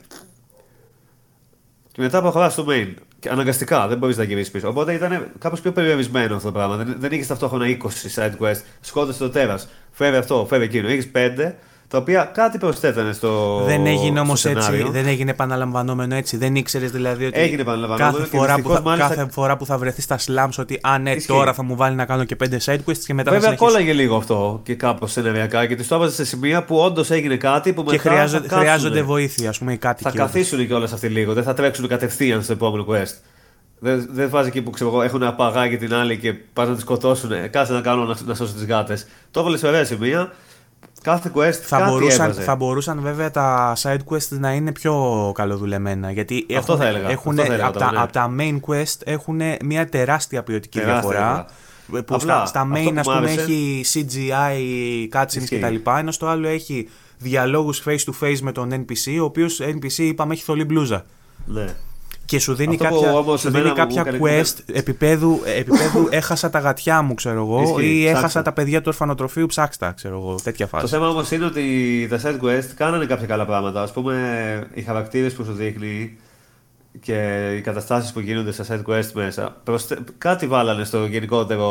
[1.93, 2.95] Και μετά προχωράς στο main.
[3.19, 4.69] Και αναγκαστικά, δεν μπορείς να γυρίσεις πίσω.
[4.69, 6.77] Οπότε ήταν κάπως πιο περιορισμένο αυτό το πράγμα.
[6.77, 7.77] Δεν, δεν είχες ταυτόχρονα 20
[8.15, 8.61] side quest.
[8.81, 9.69] Σκότωσε το τέρας.
[9.91, 10.89] Φέρε αυτό, φέρε εκείνο.
[10.89, 11.55] Έχεις 5
[11.93, 13.63] τα οποία κάτι προσθέτανε στο.
[13.67, 14.83] Δεν έγινε όμως έτσι.
[14.91, 16.37] Δεν έγινε επαναλαμβανόμενο έτσι.
[16.37, 17.41] Δεν ήξερες δηλαδή ότι.
[17.41, 18.17] Έγινε επαναλαμβανόμενο.
[18.17, 19.15] Κάθε, φορά που, θα, μάλιστα...
[19.15, 21.27] κάθε φορά που θα βρεθεί στα slams ότι α, ναι, Ισχύει.
[21.27, 23.93] τώρα θα μου βάλει να κάνω και πέντε side quests και μετά Βέβαια, θα κόλλαγε
[23.93, 27.73] λίγο αυτό και κάπως σενεριακά και τη το έβαζε σε σημεία που όντως έγινε κάτι
[27.73, 27.93] που μετά.
[27.93, 30.03] Και χρειάζονται, χρειάζονται βοήθεια, ας πούμε, κάτι.
[30.03, 31.33] Θα καθίσουν κιόλα αυτοί λίγο.
[31.33, 33.15] Δεν θα τρέξουν κατευθείαν στο επόμενο quest.
[33.79, 36.81] Δεν, δεν βάζει εκεί που ξέρω εγώ, έχουν απαγάγει την άλλη και πάνε να τη
[36.81, 37.31] σκοτώσουν.
[37.51, 39.07] Κάτσε να κάνω να, να σώσω τις γάτες.
[39.31, 40.33] Το έβαλες σε ωραία σημεία.
[41.03, 42.43] Κάθε quest θα, κάτι μπορούσαν, έβαζε.
[42.43, 46.11] θα μπορούσαν βέβαια τα side quests να είναι πιο καλοδουλεμένα.
[46.11, 48.01] Γιατί Αυτό έχουν, θα έλεγα, έχουν, αυτό θα έλεγα από, τώρα, τα, ναι.
[48.03, 51.47] από τα main quest έχουν μια τεράστια ποιοτική Τεράστια διαφορά.
[52.05, 55.59] Που Απλά, στα, στα αυτό main που ας μου πούμε άρεσε- έχει CGI, cutscenes Ισχύει.
[55.59, 55.91] κτλ.
[55.99, 56.89] Ενώ στο άλλο έχει
[57.19, 61.05] διαλόγους face to face με τον NPC, ο οποίος NPC είπαμε έχει θολή μπλούζα.
[61.45, 61.67] Ναι.
[62.33, 65.41] Και σου δίνει Αυτό που κάποια, όμως σου εμένα δίνει μου κάποια έκανε quest επίπεδου,
[65.59, 68.43] επίπεδου έχασα τα γατιά μου, ξέρω εγώ, Ισχύει, ή έχασα ψάξτε.
[68.43, 70.87] τα παιδιά του ορφανοτροφείου, ψάξτα, ξέρω εγώ, τέτοια Το φάση.
[70.93, 73.83] θέμα όμως είναι ότι τα side quest κάνανε κάποια καλά πράγματα.
[73.83, 76.17] Α πούμε, οι χαρακτήρες που σου δείχνει
[77.01, 79.57] και οι καταστάσεις που γίνονται στα side quest μέσα.
[79.65, 79.99] Προσθε...
[80.19, 81.67] Κάτι βάλανε στο γενικότερο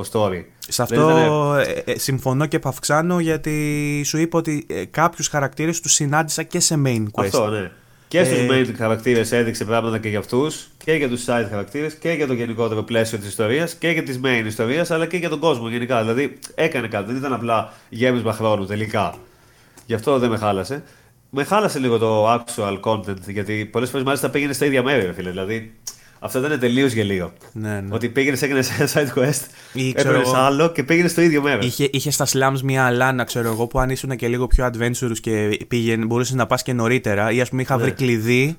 [0.00, 0.44] story.
[0.68, 5.28] Σε Δεν αυτό ήτανε- ε, ε, συμφωνώ και παυξάνω γιατί σου είπα ότι ε, κάποιους
[5.28, 7.24] χαρακτήρες τους συνάντησα και σε main quest.
[7.24, 7.70] Αυτό, ναι.
[8.16, 11.94] Και στους Ε, main χαρακτήρες έδειξε πράγματα και για αυτούς και για τους side χαρακτήρες
[11.94, 15.28] και για το γενικότερο πλαίσιο της ιστορίας και για τη main ιστορία αλλά και για
[15.28, 16.00] τον κόσμο γενικά.
[16.00, 19.14] Δηλαδή έκανε κάτι, δεν ήταν απλά γέμισμα χρόνου τελικά.
[19.86, 20.82] Γι' αυτό δεν με χάλασε.
[21.30, 25.12] Με χάλασε λίγο το actual content γιατί πολλές φορές μάλιστα πήγαινε στα ίδια μέρη, ρε
[25.12, 25.30] φίλε.
[25.30, 25.74] Δηλαδή
[26.18, 27.32] αυτό ήταν τελείως γελίο.
[27.52, 27.94] Ναι, ναι.
[27.94, 29.40] Ότι πήγαινες, έκανες ένα side quest,
[29.72, 31.66] Ή, ξέρω έπαιρνες εγώ, άλλο και πήγαινες στο ίδιο μέρος.
[31.66, 35.18] Είχε, είχε στα slums μια αλάνα, ξέρω εγώ, που αν ήσουν και λίγο πιο adventurous
[35.20, 37.30] και πήγαινε, μπορούσες να πας και νωρίτερα.
[37.30, 37.82] Ή ας πούμε είχα Ναι.
[37.82, 38.56] βρει κλειδί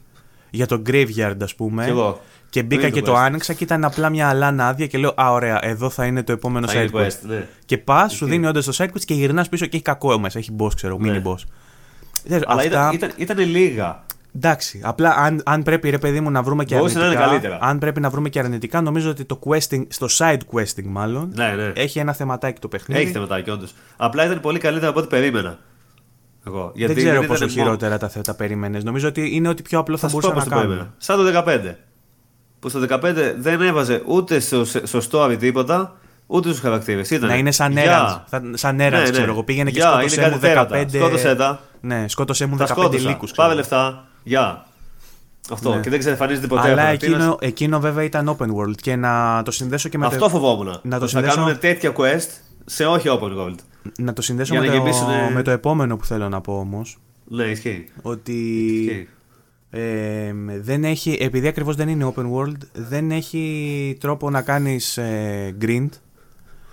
[0.50, 1.84] για το graveyard, ας πούμε.
[1.84, 2.22] Κι εγώ.
[2.50, 3.22] Και μπήκα Το και ίδιο το quest.
[3.24, 6.32] άνοιξα και ήταν απλά μια αλάνα άδεια και λέω Α, ωραία, εδώ θα είναι το
[6.32, 7.06] επόμενο Θα side είναι quest.
[7.08, 7.48] quest, ναι.
[7.66, 8.30] Και πας, σου Ισχύει.
[8.38, 10.40] δίνει όντως το side quest και γυρνάς πίσω και έχει κακό μέσα.
[10.40, 11.22] Έχει boss, ξέρω, Ναι.
[11.24, 11.38] mini boss.
[12.26, 14.06] Δεν- Αλλά αυτά- ήταν, ήταν, ήταν λίγα.
[14.38, 17.30] Εντάξει, απλά αν, αν πρέπει ρε παιδί μου να βρούμε και Μπορούσε να είναι αρνητικά,
[17.32, 17.58] καλύτερα.
[17.62, 21.48] αν πρέπει να βρούμε και αρνητικά, νομίζω ότι το questing, στο side questing μάλλον, Ναι,
[21.56, 21.72] ναι.
[21.76, 23.02] έχει ένα θεματάκι το παιχνίδι.
[23.02, 23.74] Έχει θεματάκι, όντως.
[23.98, 25.58] Απλά ήταν πολύ καλύτερα από ό,τι περίμενα.
[26.48, 26.72] Εγώ.
[26.76, 28.84] Γιατί δεν ξέρω ήταν πόσο μόνο- χειρότερα τα, τα περίμενες.
[28.84, 30.78] Νομίζω ότι είναι ότι πιο απλό θα, Θα σου πω μπορούσαν πώ να το κάνουν.
[30.78, 30.94] περίμενα.
[30.98, 31.24] Σαν το
[31.74, 31.76] 15.
[32.60, 35.96] Που στο 15 δεν έβαζε ούτε στο, στο story τίποτα,
[36.28, 37.10] ούτε στους χαρακτήρες.
[37.12, 37.82] Να είναι σαν Γεια.
[37.82, 38.08] έραντ.
[38.28, 39.12] Θα- Σαν έραντ, Ναι, ναι.
[39.12, 39.44] ξέρω εγώ.
[39.44, 40.76] Πήγαινε και Γεια, σκότωσέ είναι μου κάτι τέρατα.
[40.78, 40.98] 15.
[40.98, 41.60] Σκότωσέ τα.
[41.82, 43.10] Ναι, σκότωσέ μου Τα 15 σκότωσα.
[43.10, 43.32] λύκους.
[43.32, 44.08] Πάρε λεφτά.
[44.24, 44.66] Γεια.
[45.52, 45.74] Αυτό.
[45.76, 45.80] Ναι.
[45.82, 46.62] Και δεν ξεφανίζεται ποτέ.
[46.62, 47.16] Αλλά ο χαρακτήρας.
[47.16, 50.66] εκείνο, εκείνο βέβαια ήταν open world και να το συνδέσω και με Αυτό το, φοβόμουν.
[50.66, 52.28] να το Ότι θα συνδέσω- κάνουν τέτοια quest
[52.66, 53.56] σε όχι open world.
[53.98, 56.60] να το συνδέσω Για με, να το, γεμίσουνε- με το επόμενο που θέλω να πω
[56.60, 56.98] όμως.
[57.28, 57.86] Ναι, ισχύει.
[58.02, 58.34] Ότι
[58.88, 59.08] Ισχύει.
[59.70, 65.56] ε, δεν έχει, επειδή ακριβώς δεν είναι open world, δεν έχει τρόπο να κάνεις ε,
[65.62, 65.90] grind.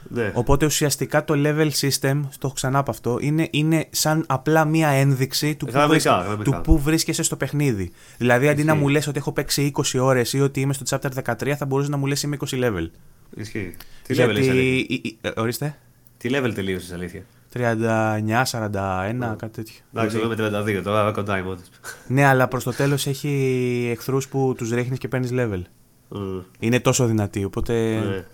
[0.09, 0.31] Ναι.
[0.35, 4.89] Οπότε ουσιαστικά το level system, το έχω ξανά από αυτό, είναι, είναι σαν απλά μία
[4.89, 6.51] ένδειξη του που, Γραμμικά, βρίσκ- γραμμικά.
[6.51, 7.91] του που βρίσκεσαι στο παιχνίδι.
[8.19, 8.83] Δηλαδή αντί να Ισχύει.
[8.85, 11.91] μου λες ότι έχω παίξει 20 ώρες ή ότι είμαι στο chapter 13, θα μπορούσε
[11.91, 12.91] να μου λες είμαι 20 level.
[13.37, 13.75] Ισχύει.
[14.07, 14.41] Τι level Γιατί...
[14.41, 15.77] είσαι, αλήθεια; η- η- ε, ορίστε.
[16.17, 17.23] Τι level τελείωσες, αλήθεια;
[17.53, 19.75] 39, 41, κάτι τέτοιο.
[19.95, 20.35] Εντάξει, εγώ είμαι
[20.79, 21.69] 32, τώρα κοντά είμαι όντως.
[22.07, 25.63] Ναι, αλλά προς το τέλος έχει εχθρούς που τους ρίχνεις και παίρνεις level.
[26.09, 27.73] Μμ, Είναι τόσο δυνατή, οπότε...
[27.99, 28.25] ναι.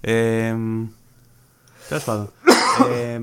[0.00, 0.56] Ε,
[1.88, 2.30] Τέλος πάντων.
[2.78, 3.18] Ε,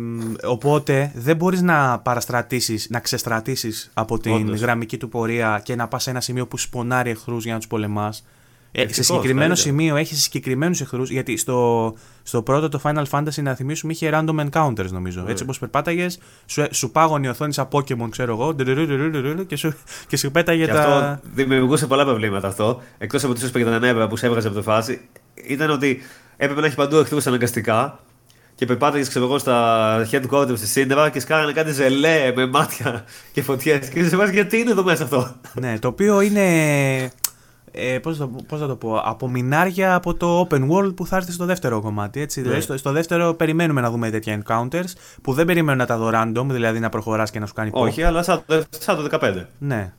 [0.48, 4.60] οπότε δεν μπορείς να παραστρατήσεις, να ξεστρατήσεις από την Όντως.
[4.62, 7.68] γραμμική του πορεία και να πας σε ένα σημείο που σπονάρει εχθρούς για να τους
[7.68, 8.26] πολεμάς.
[8.72, 9.68] Ε, σε Ευτυχώς, συγκεκριμένο καλύτερα.
[9.70, 11.94] σημείο έχεις συγκεκριμένους εχθρούς, γιατί στο,
[12.24, 15.22] στο πρώτο το Final Fantasy να θυμίσουμε είχε random encounters νομίζω.
[15.22, 15.32] Ναι.
[15.32, 19.74] Έτσι όπως περπάταγες, σου, σου πάγωνε η οθόνη σαν Pokémon, ξέρω εγώ, ντουρουρουρουρουρουρου, και σου,
[20.08, 20.80] και σου πέταγε Και τα.
[20.80, 22.82] αυτό δημιουργούσε πολλά προβλήματα αυτό.
[22.98, 25.02] Εκτό από ότι σου και τα νεύρα που σε έβγαζε από τη φάση,
[25.48, 26.02] ήταν ότι
[26.38, 28.00] έπρεπε να έχει παντού εχθρού αναγκαστικά
[28.56, 33.41] και περπάταγε, ξέρω εγώ, στα headquarters στη Σύντρα και σκάγανε κάτι ζελέ με μάτια και
[33.41, 33.90] φωτιές.
[33.90, 36.44] Και σε βάζει γιατί είναι εδώ μέσα αυτό; Ναι, το οποίο είναι.
[37.77, 41.06] Ε, πώς, θα, το- πώς θα το πω, από μινάρια από το open world που
[41.07, 42.22] θα έρθει στο δεύτερο κομμάτι.
[42.22, 42.40] Έτσι.
[42.40, 42.45] Ναι.
[42.45, 44.91] Δηλαδή, στο, στο δεύτερο περιμένουμε να δούμε τέτοια encounters
[45.22, 47.80] που δεν περιμένουν να τα δω random, δηλαδή να προχωράς και να σου κάνει pop.
[47.80, 49.44] Όχι, αλλά σαν το, σαν το 15.
[49.57, 49.94] Ναι.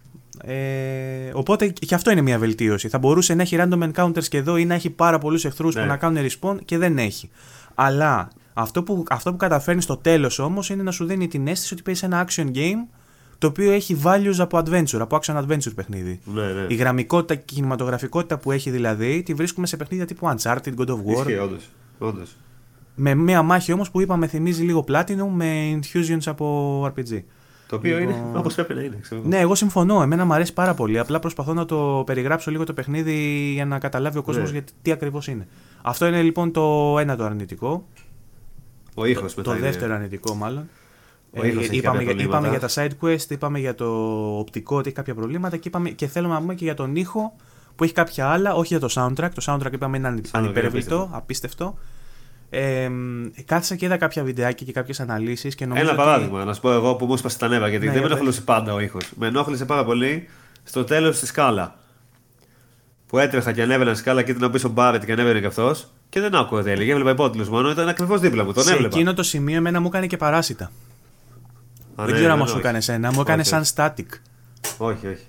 [0.44, 2.88] Ε, οπότε και αυτό είναι μια βελτίωση.
[2.88, 5.80] Θα μπορούσε να έχει random encounters και εδώ ή να έχει πάρα πολλούς εχθρούς Ναι.
[5.82, 7.30] που να κάνουν respawn και δεν έχει.
[7.74, 8.28] Αλλά
[8.58, 11.82] αυτό που, αυτό που καταφέρνεις στο τέλος όμως είναι να σου δίνει την αίσθηση ότι
[11.82, 12.88] παίζεις ένα action game
[13.38, 16.20] το οποίο έχει values από adventure, από action adventure παιχνίδι.
[16.24, 16.66] Ναι, ναι.
[16.68, 20.86] Η γραμμικότητα και η κινηματογραφικότητα που έχει δηλαδή τη βρίσκουμε σε παιχνίδια τύπου Uncharted, God
[20.88, 21.06] of War.
[21.18, 21.68] Ισχύει, όντως.
[21.98, 22.36] όντως.
[22.94, 27.22] Με μια μάχη όμως που είπαμε θυμίζει λίγο Platinum με infusions από RPG.
[27.68, 28.98] Το οποίο Λοιπόν- είναι όπως πρέπει να είναι.
[29.00, 29.20] Ξέρω.
[29.20, 29.28] εγώ.
[29.28, 30.02] Ναι, εγώ συμφωνώ.
[30.02, 30.98] Εμένα μου αρέσει πάρα πολύ.
[30.98, 34.52] Απλά προσπαθώ να το περιγράψω λίγο το παιχνίδι για να καταλάβει ο κόσμος Ναι.
[34.52, 35.46] γιατί τι ακριβώς είναι.
[35.82, 37.86] Αυτό είναι λοιπόν το ένα το αρνητικό.
[38.98, 39.50] Ο ήχος μετά.
[39.50, 40.68] το είναι- δεύτερο αρνητικό μάλλον.
[41.36, 42.90] Ο Ε, ήχος έχει είπαμε, κάποια για, είπαμε για προβλήματα.
[42.98, 43.86] τα side quest, είπαμε για το
[44.38, 47.36] οπτικό ότι έχει κάποια προβλήματα και, είπαμε, και θέλουμε να πούμε και για τον ήχο
[47.76, 49.30] που έχει κάποια άλλα, όχι για το soundtrack.
[49.34, 51.16] Το soundtrack είπαμε είναι ανε- είναι ανυπέρβλητο, απίστευτο.
[51.16, 51.78] απίστευτο.
[52.50, 52.90] Ε,
[53.44, 55.84] κάθισα και είδα κάποια βιντεάκια και κάποιες αναλύσεις και νομίζω.
[55.84, 58.00] Ένα ότι- παράδειγμα, να σου πω εγώ που μου έσπασε τα νεύρα, γιατί Ναι, δεν
[58.00, 59.12] με για ενοχλούσε πάντα ο ήχος.
[59.18, 60.28] Με ενόχλησε πάρα πολύ
[60.64, 61.78] στο τέλος τη σκάλα.
[63.06, 65.88] Που έτρεχα και ανέβαινα στη σκάλα και ήταν πίσω Μπάρετ και ανέβαινε και αυτός.
[66.08, 66.90] Και δεν άκουγα τι έλεγε.
[66.90, 68.52] Έβλεπα υπότιτλους μόνο, ήταν ακριβώς δίπλα μου.
[68.52, 68.96] Τον Σε έβλεπα.
[68.96, 70.64] εκείνο το σημείο εμένα μου έκανε και παράσιτα.
[70.64, 70.70] Α,
[71.96, 72.66] δεν ναι, ξέρω αν ναι, σου όχι.
[72.66, 73.12] έκανε ένα.
[73.12, 73.72] Μου έκανε Όχι, σαν όχι.
[73.76, 74.18] static.
[74.78, 75.24] Όχι, όχι.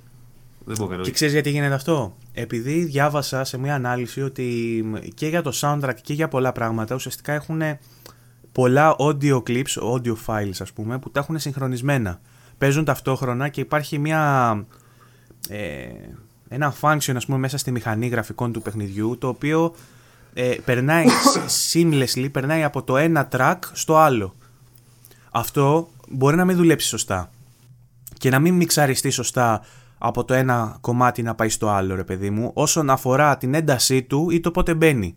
[0.65, 0.95] Δεν μου έκανε.
[0.95, 1.11] Και όχι.
[1.11, 6.13] ξέρεις γιατί γίνεται αυτό; Επειδή διάβασα σε μια ανάλυση ότι και για το soundtrack και
[6.13, 7.61] για πολλά πράγματα ουσιαστικά έχουν
[8.51, 12.19] πολλά audio clips, audio files ας πούμε, που τα έχουν συγχρονισμένα.
[12.57, 14.53] Παίζουν ταυτόχρονα και υπάρχει μια,
[15.49, 15.87] ε,
[16.49, 19.73] ένα function ας πούμε μέσα στη μηχανή γραφικών του παιχνιδιού το οποίο
[20.33, 21.05] ε, περνάει
[21.73, 24.33] seamlessly, περνάει από το ένα track στο άλλο.
[25.31, 27.29] Αυτό μπορεί να μην δουλέψει σωστά
[28.17, 29.61] και να μην μιξαριστεί σωστά
[29.97, 34.03] από το ένα κομμάτι να πάει στο άλλο, ρε παιδί μου, όσον αφορά την έντασή
[34.03, 35.15] του ή το πότε μπαίνει.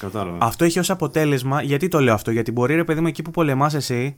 [0.00, 0.38] Κατάλαβα.
[0.40, 3.30] Αυτό έχει ως αποτέλεσμα, γιατί το λέω αυτό, Γιατί μπορεί, ρε παιδί μου, εκεί που
[3.30, 4.16] πολεμάς εσύ, ν-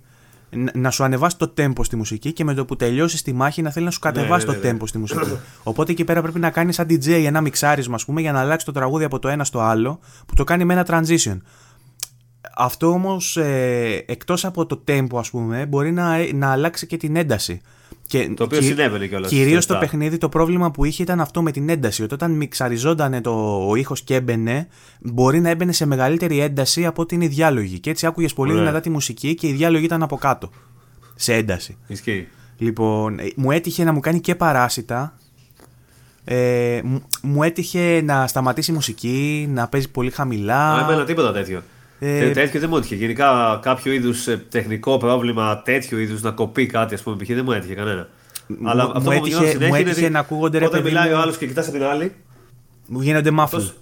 [0.75, 3.71] να σου ανεβάσει το tempo στη μουσική και με το που τελειώσεις τη μάχη να
[3.71, 4.73] θέλει να σου κατεβάσει ναι, ναι, το ναι.
[4.73, 5.39] tempo στη μουσική.
[5.63, 8.67] Οπότε εκεί πέρα πρέπει να κάνεις σαν DJ ένα μιξάρισμα, ας πούμε, για να αλλάξει
[8.67, 11.39] το τραγούδι από το ένα στο άλλο, που το κάνει με ένα transition.
[12.57, 17.17] Αυτό όμως, ε, εκτός από το tempo, ας πούμε, μπορεί να, να αλλάξει και την
[17.17, 17.61] ένταση.
[18.09, 19.91] Και Το οποίο συνέβαινε κιόλας Κυρίως στο το επτά.
[19.91, 22.03] παιχνίδι το πρόβλημα που είχε ήταν αυτό με την ένταση.
[22.03, 24.69] Ότι όταν μιξαριζόταν το, ο ήχος και έμπαινε,
[25.01, 27.79] μπορεί να έμπαινε σε μεγαλύτερη ένταση από ότι είναι οι διάλογοι.
[27.79, 28.63] Και έτσι άκουγες πολύ Ωραία.
[28.63, 30.51] δυνατά τη μουσική και οι διάλογοι ήταν από κάτω.
[31.15, 31.77] Σε ένταση.
[31.87, 32.29] Ισχύει.
[32.59, 35.19] Λοιπόν, ε, μου έτυχε να μου κάνει και παράσιτα.
[36.25, 40.75] Ε, μου- μου έτυχε να σταματήσει η μουσική, να παίζει πολύ χαμηλά.
[40.75, 41.63] Α, εμένα τίποτα τέτοιο.
[41.99, 42.95] Ε, Ε, τέτοιο δεν μου έτυχε.
[42.95, 47.29] Γενικά κάποιο είδους τεχνικό πρόβλημα, τέτοιο είδους να κοπεί κάτι, ας πούμε, π.χ.
[47.29, 48.09] δεν μου έτυχε κανένα.
[48.65, 50.65] Αλλά μου αυτό που έτυχε- μου γινόταν συνέχεια μου είναι έτυχε ότι να ακούγονται, ρε
[50.67, 52.13] Όταν παιδί μιλάει μου- ο άλλος και κοιτάς από την άλλη.
[52.87, 53.39] Μου γίνονται muffle.
[53.43, 53.75] Αυτός...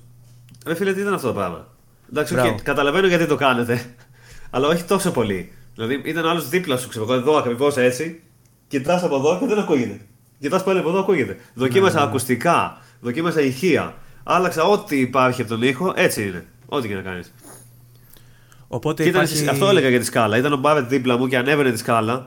[0.67, 1.67] Ρε φίλε, τι ήταν αυτό το πράγμα;
[2.11, 2.49] Εντάξει, Μπράβο.
[2.51, 3.85] οκ, καταλαβαίνω γιατί το κάνετε.
[4.51, 5.53] Αλλά όχι τόσο πολύ.
[5.75, 8.21] Δηλαδή ήταν άλλος δίπλα σου, ξέρω εγώ, εδώ ακριβώς έτσι.
[8.69, 10.01] Κοιτάς από εδώ και δεν ακούγεται.
[10.41, 11.33] Κοιτάς πάλι από εδώ, ακούγεται.
[11.33, 13.95] Ναι, Δοκίμασα ακουστικά, δοκίμασα ηχεία.
[14.25, 16.45] Άλλαξα ό,τι υπάρχει από τον ήχο, έτσι είναι.
[16.67, 17.33] Ό,τι και να κάνεις.
[18.69, 19.49] Οπότε Και ήταν- υπάρχει...
[19.49, 20.37] Αυτό έλεγα για τη σκάλα.
[20.37, 22.27] Ήταν ο Μπάρετ δίπλα μου και ανέβαινε τη σκάλα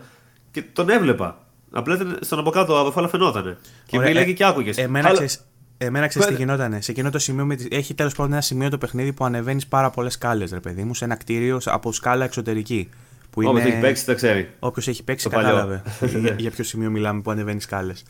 [0.51, 1.45] και τον έβλεπα.
[1.71, 3.57] Απλά ήταν στον από κάτω αδερφό, αλλά φαινότανε.
[3.85, 4.77] Και Ωραία, μίλαγε ε, και άκουγες.
[4.77, 5.45] Εμένα ξέρεις,
[5.77, 6.45] εμένα ξέρεις τι Πέρα.
[6.45, 6.81] γινότανε.
[6.81, 9.67] Σε εκείνο το σημείο, με τις- έχει τέλος πάντων ένα σημείο το παιχνίδι που ανεβαίνεις
[9.67, 12.89] πάρα πολλές σκάλες, ρε παιδί μου, σε ένα κτίριο από σκάλα εξωτερική.
[13.29, 13.69] Που Όποιος είναι...
[13.73, 14.49] έχει παίξει τα ξέρει.
[14.59, 15.49] Όποιος έχει παίξει, Το παλιό.
[15.49, 15.83] κατάλαβε
[16.21, 18.03] για, για ποιο σημείο μιλάμε που ανεβαίνεις σκάλες.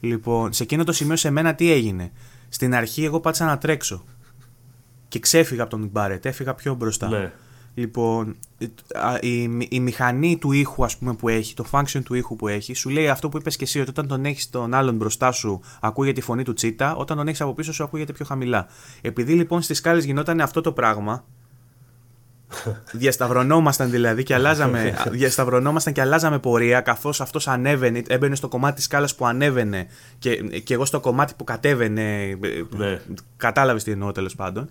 [0.00, 2.10] Λοιπόν, σε εκείνο το σημείο σε μένα τι έγινε.
[2.48, 4.04] Στην αρχή, εγώ πάτησα να τρέξω.
[5.08, 7.08] Και ξέφυγα από τον Μπάρετ, έφυγα πιο μπροστά.
[7.08, 7.32] Ναι.
[7.74, 8.36] Λοιπόν,
[8.94, 12.36] α, η, η, η μηχανή του ήχου ας πούμε που έχει, το function του ήχου
[12.36, 14.96] που έχει, σου λέει αυτό που είπες και εσύ, ότι όταν τον έχεις τον άλλον
[14.96, 18.24] μπροστά σου ακούγεται η φωνή του τσίτα, όταν τον έχεις από πίσω σου ακούγεται πιο
[18.24, 18.66] χαμηλά.
[19.00, 21.24] Επειδή λοιπόν στις σκάλες γινόταν αυτό το πράγμα,
[22.92, 28.84] διασταυρωνόμασταν δηλαδή και αλλάζαμε, διασταυρωνόμασταν και αλλάζαμε πορεία καθώς αυτός ανέβαινε, έμπαινε στο κομμάτι της
[28.84, 29.86] σκάλας που ανέβαινε
[30.18, 32.36] και, και εγώ στο κομμάτι που κατέβαινε, ε,
[32.76, 33.00] Ναι.
[33.36, 34.68] κατάλαβες τι εννοώ τέλος πάντων.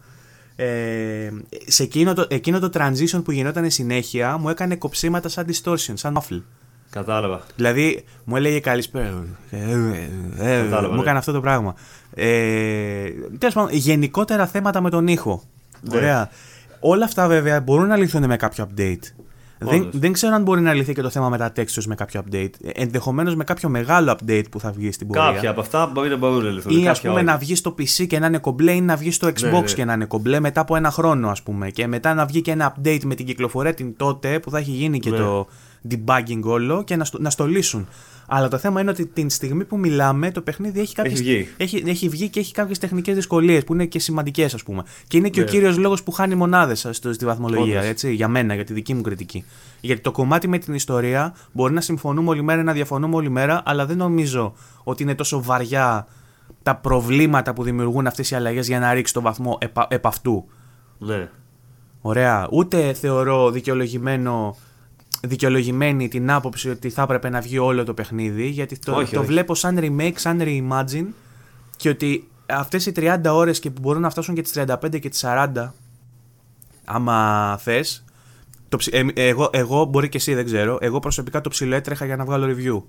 [0.62, 1.32] Ε,
[1.68, 6.18] σε εκείνο το, εκείνο το transition που γινόταν συνέχεια μου έκανε κοψίματα σαν distortion, σαν
[6.18, 6.42] muffle.
[6.90, 7.42] Κατάλαβα.
[7.56, 9.26] Δηλαδή μου έλεγε καλησπέρα.
[9.50, 11.02] Ε, ε, ε, Κατάλαβα, μου ναι.
[11.02, 11.76] έκανε αυτό το πράγμα.
[12.14, 15.44] Ε, τέλος πάντων, γενικότερα θέματα με τον ήχο.
[15.82, 15.98] Ναι.
[15.98, 16.30] Ωραία.
[16.80, 19.04] Όλα αυτά βέβαια μπορούν να λυθούν με κάποιο update.
[19.62, 20.00] Δεν, Όντως.
[20.00, 22.50] δεν ξέρω αν μπορεί να λυθεί και το θέμα με τα textures με κάποιο update.
[22.74, 25.32] Ενδεχομένως με κάποιο μεγάλο update που θα βγει στην πορεία.
[25.32, 26.72] Κάποια από αυτά μπορεί να μπορούν να λυθούν.
[26.72, 27.24] Ή ας κάποια πούμε όχι.
[27.32, 29.66] να βγει στο PC και να είναι κομπλέ ή να βγει στο Xbox Ναι, ναι.
[29.76, 31.70] και να είναι κομπλέ μετά από ένα χρόνο, ας πούμε.
[31.70, 34.72] Και μετά να βγει και ένα update με την κυκλοφορία την τότε που θα έχει
[34.72, 35.18] γίνει και Ναι.
[35.18, 35.48] το
[35.90, 37.88] debugging όλο και να, στο, να στο λύσουν.
[38.32, 41.48] Αλλά το θέμα είναι ότι την στιγμή που μιλάμε το παιχνίδι έχει, κάποιες, Έχει βγει.
[41.58, 44.84] έχει, έχει βγει και έχει κάποιες τεχνικές δυσκολίες που είναι και σημαντικές, ας πούμε.
[45.08, 45.50] Και είναι και ο Ναι.
[45.50, 47.90] κύριος λόγος που χάνει μονάδες στη βαθμολογία, Όντως.
[47.90, 49.44] έτσι, για μένα, για τη δική μου κριτική.
[49.82, 53.62] Γιατί το κομμάτι με την ιστορία μπορεί να συμφωνούμε όλη μέρα, να διαφωνούμε όλη μέρα,
[53.66, 54.54] αλλά δεν νομίζω
[54.84, 56.08] ότι είναι τόσο βαριά
[56.64, 60.46] τα προβλήματα που δημιουργούν αυτές οι αλλαγές για να ρίξει τον βαθμό επ, επ' αυτού.
[60.98, 61.30] Ναι.
[62.02, 62.48] Ωραία.
[62.52, 64.58] Ούτε θεωρώ δικαιολογημένο
[65.22, 69.20] δικαιολογημένη την άποψη ότι θα έπρεπε να βγει όλο το παιχνίδι, γιατί το, Όχι, το
[69.20, 69.28] όχι.
[69.28, 71.06] βλέπω σαν remake, σαν reimagine
[71.78, 75.10] και ότι αυτές οι 30 ώρες και που μπορούν να φτάσουν και τις 35 και
[75.10, 75.72] τις 40
[76.86, 78.04] άμα θες
[78.70, 82.06] το, ψι- ε, εγώ, εγώ μπορεί και εσύ δεν ξέρω εγώ προσωπικά το ψηλό έτρεχα
[82.06, 82.82] για να βγάλω review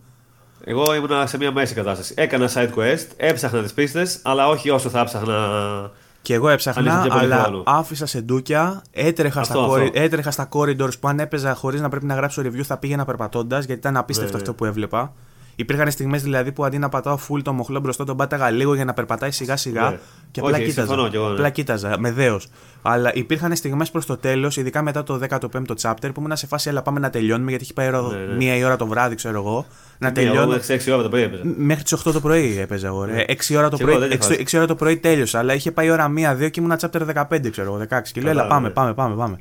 [0.64, 2.14] Εγώ ήμουν σε μια μέση κατάσταση.
[2.16, 5.90] Έκανα side quest, έψαχνα τις πίστες, αλλά όχι όσο θα έψαχνα.
[6.22, 7.62] Και εγώ Αν έψαχνα είχε και πολύ αλλά χρόνο.
[7.66, 9.74] άφησα σε ντούκια έτρεχα, Αυτό, στα, αυτό.
[9.74, 13.04] corri- έτρεχα στα corridors που αν έπαιζα χωρίς να πρέπει να γράψω review θα πήγαινα
[13.04, 14.48] περπατώντας γιατί ήταν απίστευτο Ναι, ναι.
[14.48, 15.12] αυτό που έβλεπα
[15.60, 18.84] Υπήρχαν στιγμές δηλαδή που αντί να πατάω full το μοχλό μπροστά, τον πάταγα λίγο για
[18.84, 19.98] να περπατάει σιγά σιγά Ναι.
[20.30, 20.86] και απλά Όχι, κοίταζα.
[20.86, 21.32] συμφωνώ κι εγώ, ναι.
[21.32, 22.48] Απλά κοίταζα, με δέος.
[22.82, 26.68] Αλλά υπήρχαν στιγμές προς το τέλος, ειδικά μετά το 15ο chapter, που ήμουν σε φάση,
[26.68, 28.34] αλλά πάμε να τελειώνουμε γιατί έχει πάει ώρα, Ναι, ναι.
[28.36, 29.66] μία η ώρα το βράδυ, ξέρω εγώ.
[29.98, 30.46] Να Εγώ τελειώνω.
[30.46, 31.42] μέχρι 6 ώρα το πρωί έπαιζα.
[31.56, 33.04] Μέχρι τις 8 το πρωί έπαιζα εγώ.
[33.04, 33.24] Ρε.
[33.28, 34.44] 6 ώρα το Κι εγώ πρωί, τέτοια 6, φάση.
[34.50, 37.00] 6 ώρα το πρωί τέλειωσα, αλλά είχε πάει ώρα 1-2 και ήμουν chapter
[37.30, 38.12] 15, ξέρω εγώ, 16.
[38.12, 38.72] Και λέω, έλα, Κατάλαβα, πάμε, ναι.
[38.74, 39.40] πάμε, πάμε, πάμε.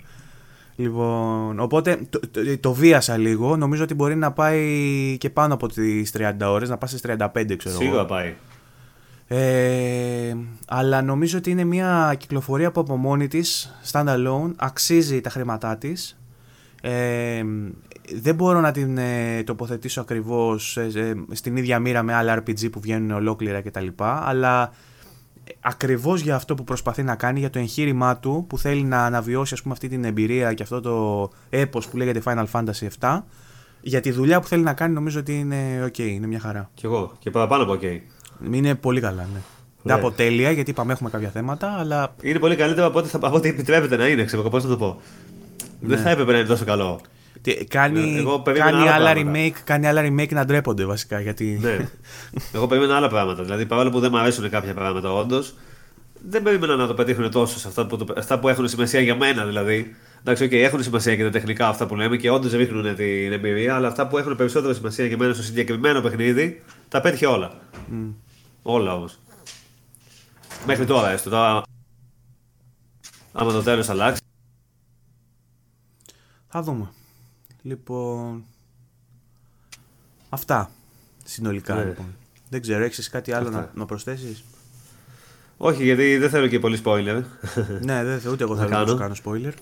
[0.79, 3.55] Λοιπόν, οπότε το, το, το βίασα λίγο.
[3.55, 7.55] Νομίζω ότι μπορεί να πάει και πάνω από τις 30 ώρες, να πάει στις 35,
[7.57, 7.81] ξέρω εγώ.
[7.81, 8.35] Σίγουρα πάει.
[9.27, 10.35] Ε,
[10.67, 16.19] αλλά νομίζω ότι είναι μια κυκλοφορία που από μόνη της, standalone, αξίζει τα χρήματά της.
[16.81, 17.43] Ε,
[18.15, 22.71] δεν μπορώ να την ε, τοποθετήσω ακριβώς ε, ε, στην ίδια μοίρα με άλλα RPG
[22.71, 23.87] που βγαίνουν ολόκληρα κτλ.
[23.97, 24.73] Αλλά
[25.49, 29.05] ε, ακριβώς για αυτό που προσπαθεί να κάνει, για το εγχείρημά του που θέλει να
[29.05, 33.21] αναβιώσει ας πούμε αυτή την εμπειρία και αυτό το έπος που λέγεται Final Fantasy 7
[33.81, 36.69] για τη δουλειά που θέλει να κάνει νομίζω ότι είναι ok, είναι μια χαρά.
[36.73, 37.11] Κι εγώ.
[37.19, 37.99] Και παραπάνω από OK.
[38.51, 39.39] Είναι πολύ καλά, ναι.
[39.81, 43.17] Δεν από τέλεια, γιατί είπαμε έχουμε κάποια θέματα, αλλά Είναι πολύ καλύτερο από ό,τι, θα,
[43.21, 45.01] από ό,τι επιτρέπεται να είναι, ξέρω πώς να το πω.
[45.79, 46.99] Δεν θα έπρεπε να είναι τόσο καλό.
[47.41, 49.39] Τι- κάνει, Ναι, εγώ περίμενα κάνει, άλλα άλλα πράγματα.
[49.39, 51.19] remake, κάνει άλλα remake να ντρέπονται βασικά.
[51.19, 51.57] Γιατί...
[51.61, 51.89] ναι.
[52.53, 53.43] Εγώ περίμενα άλλα πράγματα.
[53.43, 55.53] Δηλαδή, παρόλο που δεν μου αρέσουν κάποια πράγματα, όντως,
[56.29, 59.15] δεν περίμενα να το πετύχουν τόσο σε αυτά που, το, αυτά που έχουν σημασία για
[59.15, 59.45] μένα.
[59.45, 63.31] Δηλαδή, εντάξει, okay, έχουν σημασία και τα τεχνικά αυτά που λέμε και όντως ρίχνουν την
[63.31, 67.51] εμπειρία, αλλά αυτά που έχουν περισσότερο σημασία για μένα στο συγκεκριμένο παιχνίδι, τα πέτυχε όλα.
[68.61, 69.19] Όλα όμως.
[70.65, 71.29] Μέχρι τώρα έστω.
[71.29, 71.61] Τώρα,
[73.31, 74.21] άμα το τέλος αλλάξει.
[76.47, 76.89] Θα δούμε.
[77.61, 78.43] Λοιπόν.
[80.29, 80.71] Αυτά.
[81.23, 81.83] Συνολικά Ναι.
[81.83, 82.05] λοιπόν.
[82.49, 83.59] Δεν ξέρω, έχεις κάτι άλλο Αυτά.
[83.59, 84.43] να, να προσθέσεις;
[85.57, 87.23] Όχι, γιατί δεν θέλω και πολύ spoiler.
[87.85, 88.97] ναι, δεν, ούτε εγώ Να θέλω να σου κάνω.
[88.97, 89.53] κάνω spoiler.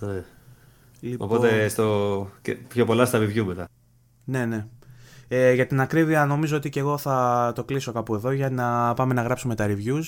[0.00, 0.22] Ναι.
[1.00, 2.30] Λοιπόν, Οπότε στο...
[2.42, 3.68] και πιο πολλά στα review μετά.
[4.24, 4.66] Ναι, ναι.
[5.28, 8.94] Ε, για την ακρίβεια, νομίζω ότι και εγώ θα το κλείσω κάπου εδώ για να
[8.94, 10.02] πάμε να γράψουμε τα reviews.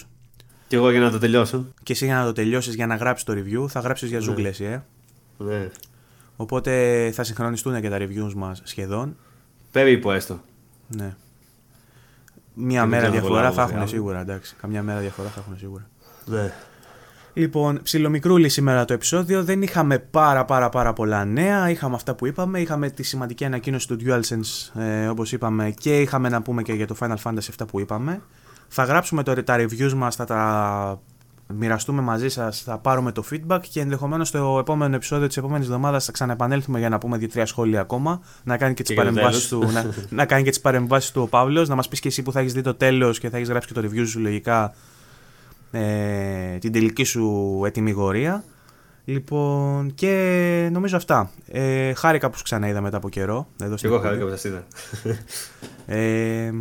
[0.69, 1.67] Και εγώ για να το τελειώσω.
[1.83, 4.61] Και εσύ για να το τελειώσεις, για να γράψεις το review, θα γράψεις για ζούγκλες,
[4.61, 4.85] ε.
[5.39, 5.69] Ναι.
[6.41, 9.17] Οπότε θα συγχρονιστούν και τα reviews μας σχεδόν.
[9.73, 10.41] Περίπου έστω.
[10.89, 11.15] Ναι.
[12.55, 14.57] Μία Δεν μέρα ξέρω διαφορά πολλά θα όμως, έχουν ε, σίγουρα, εντάξει.
[14.61, 15.89] Καμιά μέρα διαφορά θα έχουν σίγουρα.
[16.25, 16.53] Ναι.
[17.33, 19.45] Λοιπόν, ψιλομικρούλη σήμερα το επεισόδιο.
[19.45, 21.71] Δεν είχαμε πάρα πάρα πάρα πολλά νέα.
[21.71, 22.61] Είχαμε αυτά που είπαμε.
[22.61, 26.87] Είχαμε τη σημαντική ανακοίνωση του DualSense, ε, όπως είπαμε, και είχαμε να πούμε και για
[26.87, 28.23] το Final Fantasy αυτά που είπαμε.
[28.69, 31.01] Θα γράψουμε το, τα reviews μας, θα τα
[31.55, 36.05] μοιραστούμε μαζί σας, θα πάρουμε το feedback και ενδεχομένως στο επόμενο επεισόδιο της επόμενης εβδομάδας
[36.05, 39.17] θα ξαναεπανέλθουμε για να πούμε δύο-τρία σχόλια ακόμα, να κάνει και τις Και για το
[39.17, 39.75] παρεμβάσεις του, τέλος.
[39.75, 42.33] να, να κάνει και τις παρεμβάσεις του ο Παύλος, να μας πεις και εσύ που
[42.33, 44.75] θα έχεις δει το τέλος και θα έχεις γράψει και το review σου λογικά
[45.71, 48.45] ε, την τελική σου ετοιμιγορία.
[49.09, 51.31] Λοιπόν, και νομίζω αυτά.
[51.47, 53.47] Ε, χάρηκα που σου ξαναείδα μετά από καιρό.
[53.63, 54.19] Εδώ Και στην εγώ εκπομπή.
[54.19, 54.67] χαρήκα που σας είδα.
[55.87, 56.53] Ε,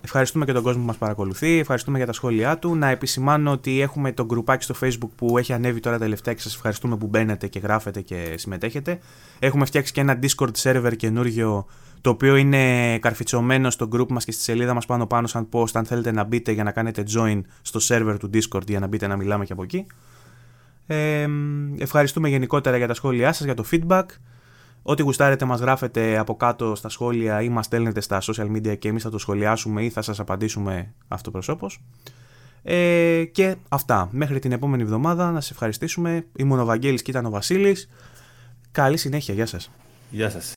[0.00, 2.76] ευχαριστούμε και τον κόσμο που μας παρακολουθεί, ευχαριστούμε για τα σχόλιά του.
[2.76, 6.54] Να επισημάνω ότι έχουμε το γκρουπάκι στο facebook που έχει ανέβει τώρα τελευταία και σας
[6.54, 8.98] ευχαριστούμε που μπαίνετε και γράφετε και συμμετέχετε.
[9.38, 11.66] Έχουμε φτιάξει και ένα discord server καινούριο
[12.00, 15.70] το οποίο είναι καρφιτσωμένο στο group μας και στη σελίδα μας πάνω πάνω σαν post
[15.72, 19.06] αν θέλετε να μπείτε για να κάνετε join στο server του discord για να μπείτε
[19.06, 19.86] να μιλάμε και από εκεί.
[20.86, 21.26] Ε,
[21.78, 24.04] ευχαριστούμε γενικότερα για τα σχόλιά σας, για το feedback.
[24.82, 28.88] Ό,τι γουστάρετε μας γράφετε από κάτω στα σχόλια ή μας στέλνετε στα social media και
[28.88, 31.80] εμείς θα το σχολιάσουμε ή θα σας απαντήσουμε αυτοπροσώπως.
[32.62, 34.08] Ε, και αυτά.
[34.12, 36.26] Μέχρι την επόμενη εβδομάδα να σας ευχαριστήσουμε.
[36.36, 37.88] Ήμουν ο Βαγγέλης και ήταν ο Βασίλης.
[38.70, 39.34] Καλή συνέχεια.
[39.34, 39.70] Γεια σας.
[40.10, 40.54] Γεια σας.